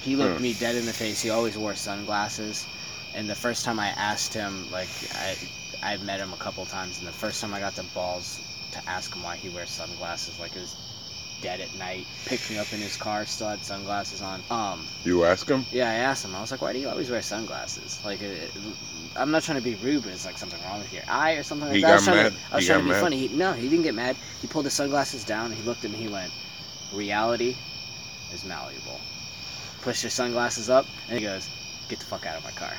He 0.03 0.17
looked 0.17 0.39
Hmm. 0.39 0.43
me 0.43 0.55
dead 0.55 0.75
in 0.75 0.87
the 0.87 0.93
face. 0.93 1.21
He 1.23 1.31
always 1.31 1.57
wore 1.57 1.75
sunglasses. 1.75 2.67
And 3.15 3.29
the 3.29 3.35
first 3.35 3.65
time 3.65 3.79
I 3.79 3.89
asked 3.89 4.35
him, 4.35 4.71
like, 4.73 4.89
I, 5.15 5.37
I 5.83 5.97
met 5.99 6.19
him 6.21 6.33
a 6.33 6.37
couple 6.37 6.65
times, 6.67 6.99
and 6.99 7.07
the 7.07 7.13
first 7.13 7.41
time 7.41 7.53
I 7.55 7.61
got 7.61 7.75
the 7.77 7.83
balls 7.95 8.41
to 8.73 8.81
ask 8.89 9.15
him 9.15 9.23
why 9.23 9.37
he 9.37 9.51
wears 9.51 9.71
sunglasses, 9.71 10.39
like, 10.41 10.57
it 10.57 10.61
was 10.61 10.75
dead 11.43 11.61
at 11.61 11.75
night, 11.75 12.09
picked 12.27 12.51
me 12.51 12.59
up 12.59 12.73
in 12.73 12.81
his 12.81 12.97
car, 12.97 13.27
still 13.27 13.49
had 13.51 13.65
sunglasses 13.65 14.23
on. 14.23 14.43
Um, 14.51 14.89
you 15.05 15.25
ask 15.25 15.49
him? 15.49 15.67
yeah, 15.71 15.91
I 15.91 15.95
asked 15.95 16.25
him, 16.25 16.35
I 16.35 16.41
was 16.41 16.51
like, 16.53 16.63
why 16.63 16.73
do 16.73 16.79
you 16.81 16.89
always 16.89 17.11
wear 17.11 17.23
sunglasses? 17.23 18.01
Like, 18.05 18.23
it, 18.23 18.53
I'm 19.17 19.31
not 19.31 19.43
trying 19.43 19.59
to 19.59 19.65
be 19.65 19.77
rude, 19.77 20.05
but 20.05 20.13
it's 20.13 20.25
like 20.27 20.39
something 20.39 20.63
wrong 20.63 20.81
with 20.81 20.93
your 20.93 21.05
eye 21.09 21.33
or 21.35 21.43
something 21.45 21.69
like 21.69 21.79
He 21.79 21.83
that. 21.83 21.91
I 21.91 21.95
was 21.95 22.03
got 22.05 22.05
trying 22.05 22.23
mad? 22.25 22.33
To, 22.33 22.39
I 22.53 22.57
was 22.57 22.65
He 22.65 22.67
trying 22.67 22.79
got 22.79 22.81
to 22.81 22.85
be 22.85 22.93
mad? 22.93 23.01
funny. 23.01 23.27
He, 23.29 23.37
no, 23.37 23.53
he 23.53 23.69
didn't 23.69 23.85
get 23.85 23.95
mad. 23.95 24.17
He 24.41 24.47
pulled 24.49 24.65
his 24.67 24.75
sunglasses 24.75 25.25
down, 25.25 25.47
and 25.47 25.55
he 25.55 25.63
looked 25.63 25.85
at 25.85 25.91
me, 25.91 25.99
he 25.99 26.09
went, 26.09 26.33
reality 26.93 27.57
is 28.31 28.45
malleable. 28.45 29.01
Pushed 29.83 30.03
his 30.03 30.15
sunglasses 30.15 30.71
up, 30.71 30.87
and 31.09 31.19
he 31.19 31.25
goes, 31.25 31.51
"Get 31.89 31.99
the 32.01 32.07
fuck 32.07 32.27
out 32.27 32.37
of 32.37 32.45
my 32.45 32.53
car." 32.53 32.73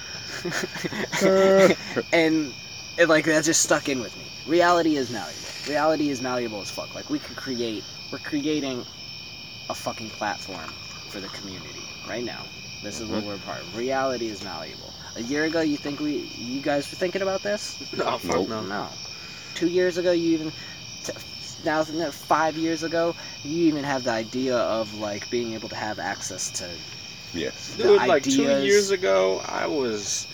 and 2.14 2.54
it, 2.98 3.10
like 3.10 3.26
that 3.26 3.44
just 3.44 3.62
stuck 3.62 3.90
in 3.90 4.00
with 4.00 4.16
me. 4.18 4.26
Reality 4.46 4.96
is 4.96 5.10
malleable. 5.10 5.58
Reality 5.68 6.10
is 6.10 6.22
malleable 6.22 6.62
as 6.62 6.72
fuck. 6.72 6.96
Like 6.96 7.10
we 7.10 7.20
could 7.20 7.36
create, 7.36 7.84
we're 8.14 8.20
creating 8.20 8.86
a 9.70 9.74
fucking 9.74 10.10
platform 10.12 10.70
for 11.10 11.20
the 11.20 11.28
community 11.30 11.82
right 12.08 12.24
now. 12.24 12.44
This 12.84 13.00
is 13.02 13.08
what 13.10 13.24
Mhm. 13.24 13.28
we're 13.28 13.38
part 13.40 13.62
of. 13.62 13.76
Reality 13.76 14.28
is 14.28 14.44
malleable. 14.44 14.94
A 15.16 15.22
year 15.24 15.46
ago, 15.46 15.62
you 15.62 15.78
think 15.78 16.00
we, 16.00 16.30
you 16.38 16.62
guys 16.62 16.90
were 16.92 16.96
thinking 16.98 17.24
about 17.24 17.42
this? 17.42 17.76
no, 17.98 18.18
fuck 18.20 18.36
Nope. 18.36 18.50
no. 18.50 18.62
No. 18.62 18.88
Two 19.56 19.68
years 19.68 19.98
ago, 19.98 20.12
you 20.12 20.34
even 20.34 20.52
t- 21.04 21.14
now 21.66 21.84
no, 21.94 22.12
five 22.12 22.56
years 22.56 22.84
ago, 22.84 23.16
you 23.44 23.66
even 23.66 23.84
have 23.84 24.04
the 24.04 24.12
idea 24.12 24.58
of 24.58 24.94
like 25.00 25.28
being 25.32 25.54
able 25.54 25.70
to 25.70 25.76
have 25.76 25.98
access 25.98 26.52
to. 26.52 26.70
Yes. 27.34 27.74
the 27.78 27.84
Dude, 27.84 27.98
like 28.08 28.24
two 28.24 28.44
ideas- 28.44 28.66
years 28.66 28.92
ago, 28.92 29.42
I 29.48 29.66
was 29.66 30.28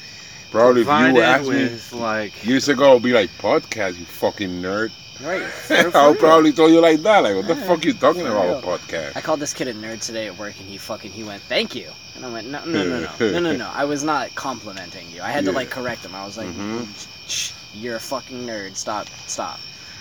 Probably 0.52 0.82
if 0.82 0.88
you 0.88 0.92
provided 0.94 1.24
asked 1.24 1.48
me 1.50 1.56
with 1.64 1.94
like 1.94 2.46
years 2.46 2.68
ago, 2.68 2.96
I'd 2.96 3.04
be 3.04 3.14
like, 3.14 3.30
podcast, 3.38 3.98
you 4.00 4.06
fucking 4.06 4.62
nerd. 4.62 4.92
Right. 5.22 5.42
for- 5.68 5.92
for 5.92 5.98
I'll 5.98 6.16
probably 6.16 6.52
tell 6.54 6.70
you 6.70 6.80
like 6.80 7.02
that. 7.04 7.20
Like, 7.24 7.36
what 7.36 7.48
the 7.48 7.56
Yeah, 7.56 7.64
fuck 7.68 7.84
you 7.86 7.94
talking 7.94 8.22
about, 8.26 8.46
real. 8.46 8.60
a 8.60 8.62
podcast? 8.62 9.16
I 9.18 9.22
called 9.22 9.40
this 9.42 9.54
kid 9.54 9.68
a 9.68 9.74
nerd 9.74 10.02
today 10.02 10.28
at 10.28 10.38
work, 10.38 10.58
and 10.60 10.68
he 10.70 10.78
fucking 10.78 11.12
he 11.12 11.24
went, 11.24 11.42
"Thank 11.44 11.76
you," 11.76 11.90
and 12.16 12.26
I 12.26 12.30
went, 12.32 12.48
"No, 12.48 12.64
no, 12.66 12.84
no, 12.84 13.00
no, 13.02 13.30
no, 13.32 13.40
no, 13.40 13.56
no. 13.56 13.70
I 13.74 13.84
was 13.86 14.04
not 14.04 14.34
complimenting 14.36 15.10
you. 15.12 15.22
I 15.22 15.32
had 15.32 15.46
to 15.46 15.52
like 15.52 15.70
correct 15.70 16.06
him. 16.06 16.16
I 16.16 16.26
was 16.26 16.38
like, 16.38 16.48
Mhm. 16.48 16.88
Shh, 17.28 17.52
"You're 17.74 17.98
a 17.98 18.00
fucking 18.00 18.46
nerd. 18.48 18.76
Stop, 18.78 19.08
stop." 19.28 19.60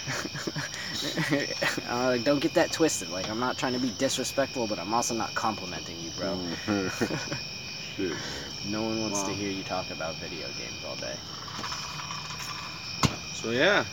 I'm 1.91 2.07
like, 2.07 2.25
don't 2.25 2.39
get 2.41 2.55
that 2.55 2.73
twisted. 2.73 3.11
Like, 3.11 3.29
I'm 3.29 3.41
not 3.41 3.59
trying 3.59 3.75
to 3.75 3.79
be 3.79 3.91
disrespectful, 3.99 4.67
but 4.67 4.79
I'm 4.79 4.95
also 4.95 5.15
not 5.15 5.35
complimenting 5.35 5.97
you, 6.01 6.11
bro. 6.17 6.39
Shit. 7.97 8.13
No 8.69 8.83
one 8.83 9.03
wants 9.03 9.23
to 9.25 9.33
hear 9.33 9.51
you 9.51 9.63
talk 9.65 9.91
about 9.91 10.15
video 10.17 10.47
games 10.59 10.83
all 10.89 10.97
day. 10.97 11.15
so 13.35 13.51
yeah. 13.51 13.85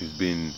It's 0.00 0.12
been 0.12 0.52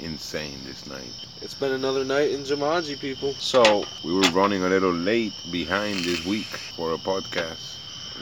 insane 0.00 0.58
this 0.64 0.86
night. 0.86 1.12
It's 1.42 1.54
been 1.54 1.72
another 1.72 2.04
night 2.04 2.30
in 2.30 2.42
Jumanji, 2.42 2.98
people. 2.98 3.34
So 3.34 3.84
We 4.02 4.12
were 4.12 4.30
running 4.32 4.62
a 4.64 4.68
little 4.68 4.92
late 4.92 5.32
behind 5.50 6.00
this 6.00 6.24
week 6.24 6.46
for 6.46 6.92
a 6.92 6.98
podcast. 6.98 7.76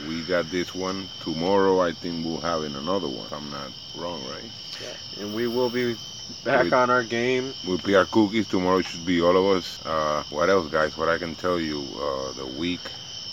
We 0.07 0.21
got 0.21 0.49
this 0.51 0.75
one. 0.75 1.07
Tomorrow, 1.21 1.79
I 1.79 1.91
think 1.91 2.25
we'll 2.25 2.41
have 2.41 2.63
in 2.63 2.75
another 2.75 3.07
one. 3.07 3.25
If 3.25 3.33
I'm 3.33 3.49
not 3.49 3.71
wrong, 3.95 4.21
right? 4.29 4.51
Yeah. 4.81 5.23
and 5.23 5.33
we 5.33 5.47
will 5.47 5.69
be 5.71 5.95
back 6.43 6.65
With- 6.65 6.73
on 6.73 6.89
our 6.91 7.03
game. 7.03 7.53
We'll 7.65 7.79
be 7.79 7.95
our 7.95 8.05
cookies. 8.05 8.47
Tomorrow 8.47 8.81
should 8.81 9.05
be 9.05 9.21
all 9.21 9.35
of 9.37 9.57
us. 9.57 9.83
Uh, 9.85 10.23
what 10.29 10.49
else, 10.49 10.69
guys? 10.69 10.95
What 10.97 11.09
I 11.09 11.17
can 11.17 11.33
tell 11.35 11.59
you, 11.59 11.79
uh, 11.99 12.33
the 12.33 12.45
week 12.45 12.81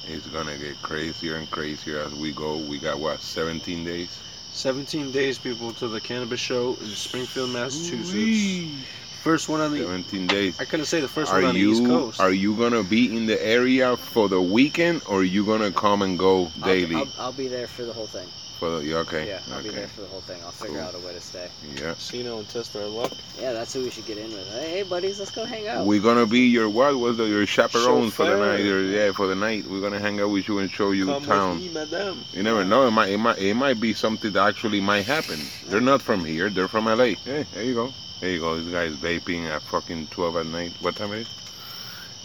is 0.09 0.27
gonna 0.29 0.57
get 0.57 0.81
crazier 0.81 1.37
and 1.37 1.51
crazier 1.51 1.99
as 2.01 2.15
we 2.15 2.33
go. 2.33 2.57
We 2.57 2.79
got 2.79 2.99
what, 2.99 3.21
17 3.21 3.85
days? 3.85 4.19
17 4.55 5.11
days, 5.11 5.37
people, 5.37 5.73
to 5.75 5.89
the 5.89 6.01
cannabis 6.01 6.39
show 6.39 6.77
in 6.81 6.87
Springfield, 6.87 7.51
Massachusetts. 7.51 8.87
First 9.21 9.49
one 9.49 9.61
on 9.61 9.73
the. 9.73 9.81
17 9.81 10.27
days. 10.29 10.61
I 10.61 10.65
couldn't 10.65 10.87
say 10.87 11.01
the 11.01 11.09
first 11.09 11.33
Are 11.33 11.41
one 11.41 11.47
on 11.47 11.55
the 11.55 11.61
East 11.61 11.85
Coast. 11.85 12.21
are 12.21 12.31
you 12.31 12.55
gonna 12.57 12.85
be 12.85 13.17
in 13.17 13.27
the 13.27 13.45
area 13.45 13.97
for 13.97 14.29
the 14.29 14.41
weekend, 14.41 15.03
or 15.09 15.21
are 15.21 15.25
you 15.25 15.45
gonna 15.45 15.73
come 15.73 16.03
and 16.03 16.19
go 16.19 16.53
daily? 16.63 16.95
I'll, 16.95 17.09
I'll, 17.19 17.33
be 17.33 17.49
there 17.49 17.67
for 17.67 17.85
the 17.85 17.93
whole 17.93 18.07
thing. 18.07 18.29
For 18.65 18.79
the, 18.79 18.87
yeah, 18.87 18.97
okay, 19.05 19.29
Yeah, 19.29 19.41
I'll 19.53 19.63
be 19.63 19.69
okay, 19.69 19.81
there 19.81 19.89
for 19.89 20.01
the 20.01 20.07
whole 20.07 20.23
thing. 20.23 20.41
I'll 20.43 20.51
figure 20.51 20.79
Cool. 20.79 20.87
out 20.87 20.95
a 20.95 20.99
way 21.01 21.13
to 21.13 21.21
stay. 21.21 21.49
yeah. 21.77 21.93
Casino 21.93 22.39
and 22.39 22.49
test 22.49 22.75
our 22.75 22.87
luck. 22.87 23.13
Yeah, 23.39 23.53
that's 23.53 23.75
who 23.75 23.83
we 23.83 23.91
should 23.91 24.07
get 24.07 24.17
in 24.17 24.33
with. 24.33 24.49
Hey, 24.55 24.71
hey, 24.71 24.83
buddies, 24.85 25.19
let's 25.19 25.31
go 25.33 25.45
hang 25.45 25.69
out. 25.69 25.85
We're 25.85 26.01
gonna 26.01 26.25
be 26.25 26.47
your 26.49 26.71
what 26.71 26.95
was 26.99 27.19
the, 27.19 27.25
your 27.25 27.45
chaperone 27.45 28.11
for 28.11 28.25
the 28.25 28.39
night? 28.39 28.61
Or, 28.65 28.83
yeah, 28.85 29.13
for 29.13 29.27
the 29.27 29.35
night. 29.35 29.67
We're 29.67 29.83
gonna 29.83 29.99
hang 29.99 30.19
out 30.19 30.31
with 30.31 30.49
you 30.49 30.61
and 30.61 30.71
show 30.71 30.93
you 30.93 31.05
Come 31.05 31.25
town. 31.27 31.61
with 31.61 31.75
me. 31.93 32.17
You 32.33 32.43
never 32.43 32.65
know. 32.65 32.87
It 32.87 32.91
might, 32.93 33.11
it 33.11 33.19
might, 33.19 33.39
it 33.39 33.53
might 33.53 33.79
be 33.79 33.93
something 33.93 34.33
that 34.33 34.49
actually 34.49 34.81
might 34.81 35.03
happen. 35.05 35.41
They're 35.67 35.83
not 35.83 36.01
from 36.01 36.25
here. 36.25 36.49
They're 36.49 36.67
from 36.67 36.87
LA. 36.87 37.17
Hey, 37.23 37.45
there 37.53 37.65
you 37.65 37.75
go. 37.75 37.93
There 38.21 38.31
you 38.31 38.41
go. 38.41 38.59
This 38.59 38.73
guy's 38.73 38.95
vaping 38.97 39.45
at 39.45 39.61
fucking 39.61 40.07
12 40.07 40.37
at 40.39 40.47
night. 40.47 40.73
What 40.81 40.97
time 40.97 41.13
it 41.13 41.27
is? 41.27 41.29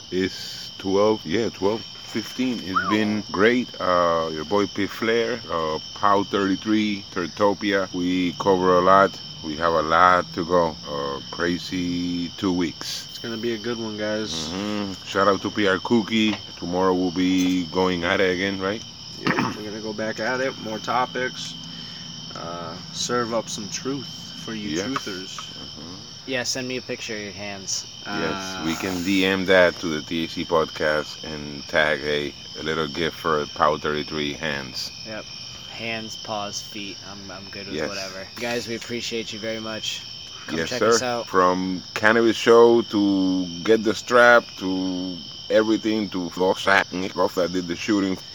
It's 0.10 0.72
12. 0.78 1.26
Yeah, 1.26 1.50
12. 1.50 1.84
15. 2.10 2.60
It's 2.64 2.90
been 2.90 3.24
great. 3.32 3.68
Uh, 3.80 4.30
your 4.34 4.46
boy 4.46 4.66
P 4.68 4.88
Flair, 4.88 5.40
uh, 5.52 5.80
Pow 5.96 6.24
33, 6.24 7.04
Turtopia. 7.12 7.92
We 7.94 8.34
cover 8.40 8.78
a 8.78 8.82
lot. 8.82 9.12
We 9.44 9.56
have 9.58 9.74
a 9.74 9.82
lot 9.82 10.32
to 10.34 10.44
go. 10.46 10.76
Uh, 10.90 11.20
crazy 11.32 12.30
two 12.38 12.52
weeks. 12.52 13.06
It's 13.10 13.20
gonna 13.20 13.38
be 13.38 13.54
a 13.54 13.58
good 13.58 13.78
one, 13.80 13.98
guys. 13.98 14.50
hmm 14.52 14.94
Shout 15.06 15.28
out 15.28 15.42
to 15.44 15.52
PR 15.52 15.78
Cookie. 15.84 16.36
Tomorrow 16.58 16.94
we'll 16.94 17.12
be 17.12 17.66
going 17.66 18.04
at 18.04 18.20
it 18.20 18.34
again, 18.34 18.60
right? 18.60 18.84
Yeah, 19.22 19.56
we're 19.56 19.64
gonna 19.64 19.80
go 19.82 19.94
back 19.94 20.20
at 20.20 20.42
it. 20.42 20.58
More 20.64 20.80
topics. 20.80 21.54
Uh, 22.36 22.76
serve 22.94 23.34
up 23.34 23.50
some 23.50 23.70
truth 23.70 24.08
for 24.44 24.54
you 24.54 24.70
Yeah. 24.78 24.86
truthers. 24.86 25.38
Yeah, 26.30 26.44
send 26.44 26.68
me 26.68 26.78
a 26.78 26.82
picture 26.82 27.16
of 27.16 27.22
your 27.22 27.32
hands. 27.32 27.88
Yes, 28.06 28.34
Uh, 28.56 28.64
we 28.66 28.76
can 28.76 28.94
DM 29.04 29.46
that 29.48 29.76
to 29.80 29.88
the 29.88 30.02
THC 30.02 30.46
podcast 30.46 31.24
and 31.24 31.66
tag 31.68 32.02
a, 32.04 32.34
a 32.60 32.64
little 32.64 32.88
gift 32.88 33.18
for 33.18 33.46
Power 33.56 33.78
33 33.80 34.34
hands. 34.34 34.92
Yep. 35.08 35.26
Hands, 35.72 36.16
paws, 36.18 36.62
feet. 36.62 36.98
I'm, 37.10 37.32
I'm 37.32 37.46
good 37.50 37.66
with 37.68 37.76
Yes. 37.76 37.90
whatever. 37.90 38.28
Guys, 38.36 38.68
we 38.68 38.76
appreciate 38.76 39.34
you 39.34 39.40
very 39.40 39.60
much. 39.60 40.04
Come 40.48 40.60
yes, 40.60 40.70
check 40.70 40.80
sir. 40.80 40.90
us 40.90 41.02
out. 41.02 41.26
From 41.28 41.82
Cannabis 41.96 42.36
Show 42.38 42.84
to 42.84 43.46
Get 43.64 43.84
the 43.84 43.96
Strap 43.96 44.44
to 44.58 45.18
everything 45.50 46.10
to 46.10 46.30
Fox 46.30 46.68
Off 46.68 47.36
that 47.36 47.52
did 47.54 47.68
the 47.68 47.76
shooting. 47.76 48.18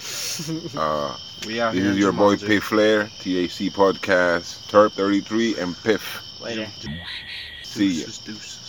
Uh, 0.77 1.17
We 1.47 1.61
out 1.61 1.75
this 1.75 1.83
here. 1.83 1.91
is 1.91 1.97
in 1.97 2.03
your 2.03 2.13
boy 2.13 2.35
Jumanji. 2.37 2.47
P 2.49 2.59
Flair, 2.59 3.05
THC 3.21 3.71
podcast, 3.71 4.67
Terp 4.71 4.93
33, 4.93 5.59
and 5.61 5.77
Piff. 5.85 6.23
Later. 6.41 6.67
See 7.75 8.05
deuces. 8.21 8.64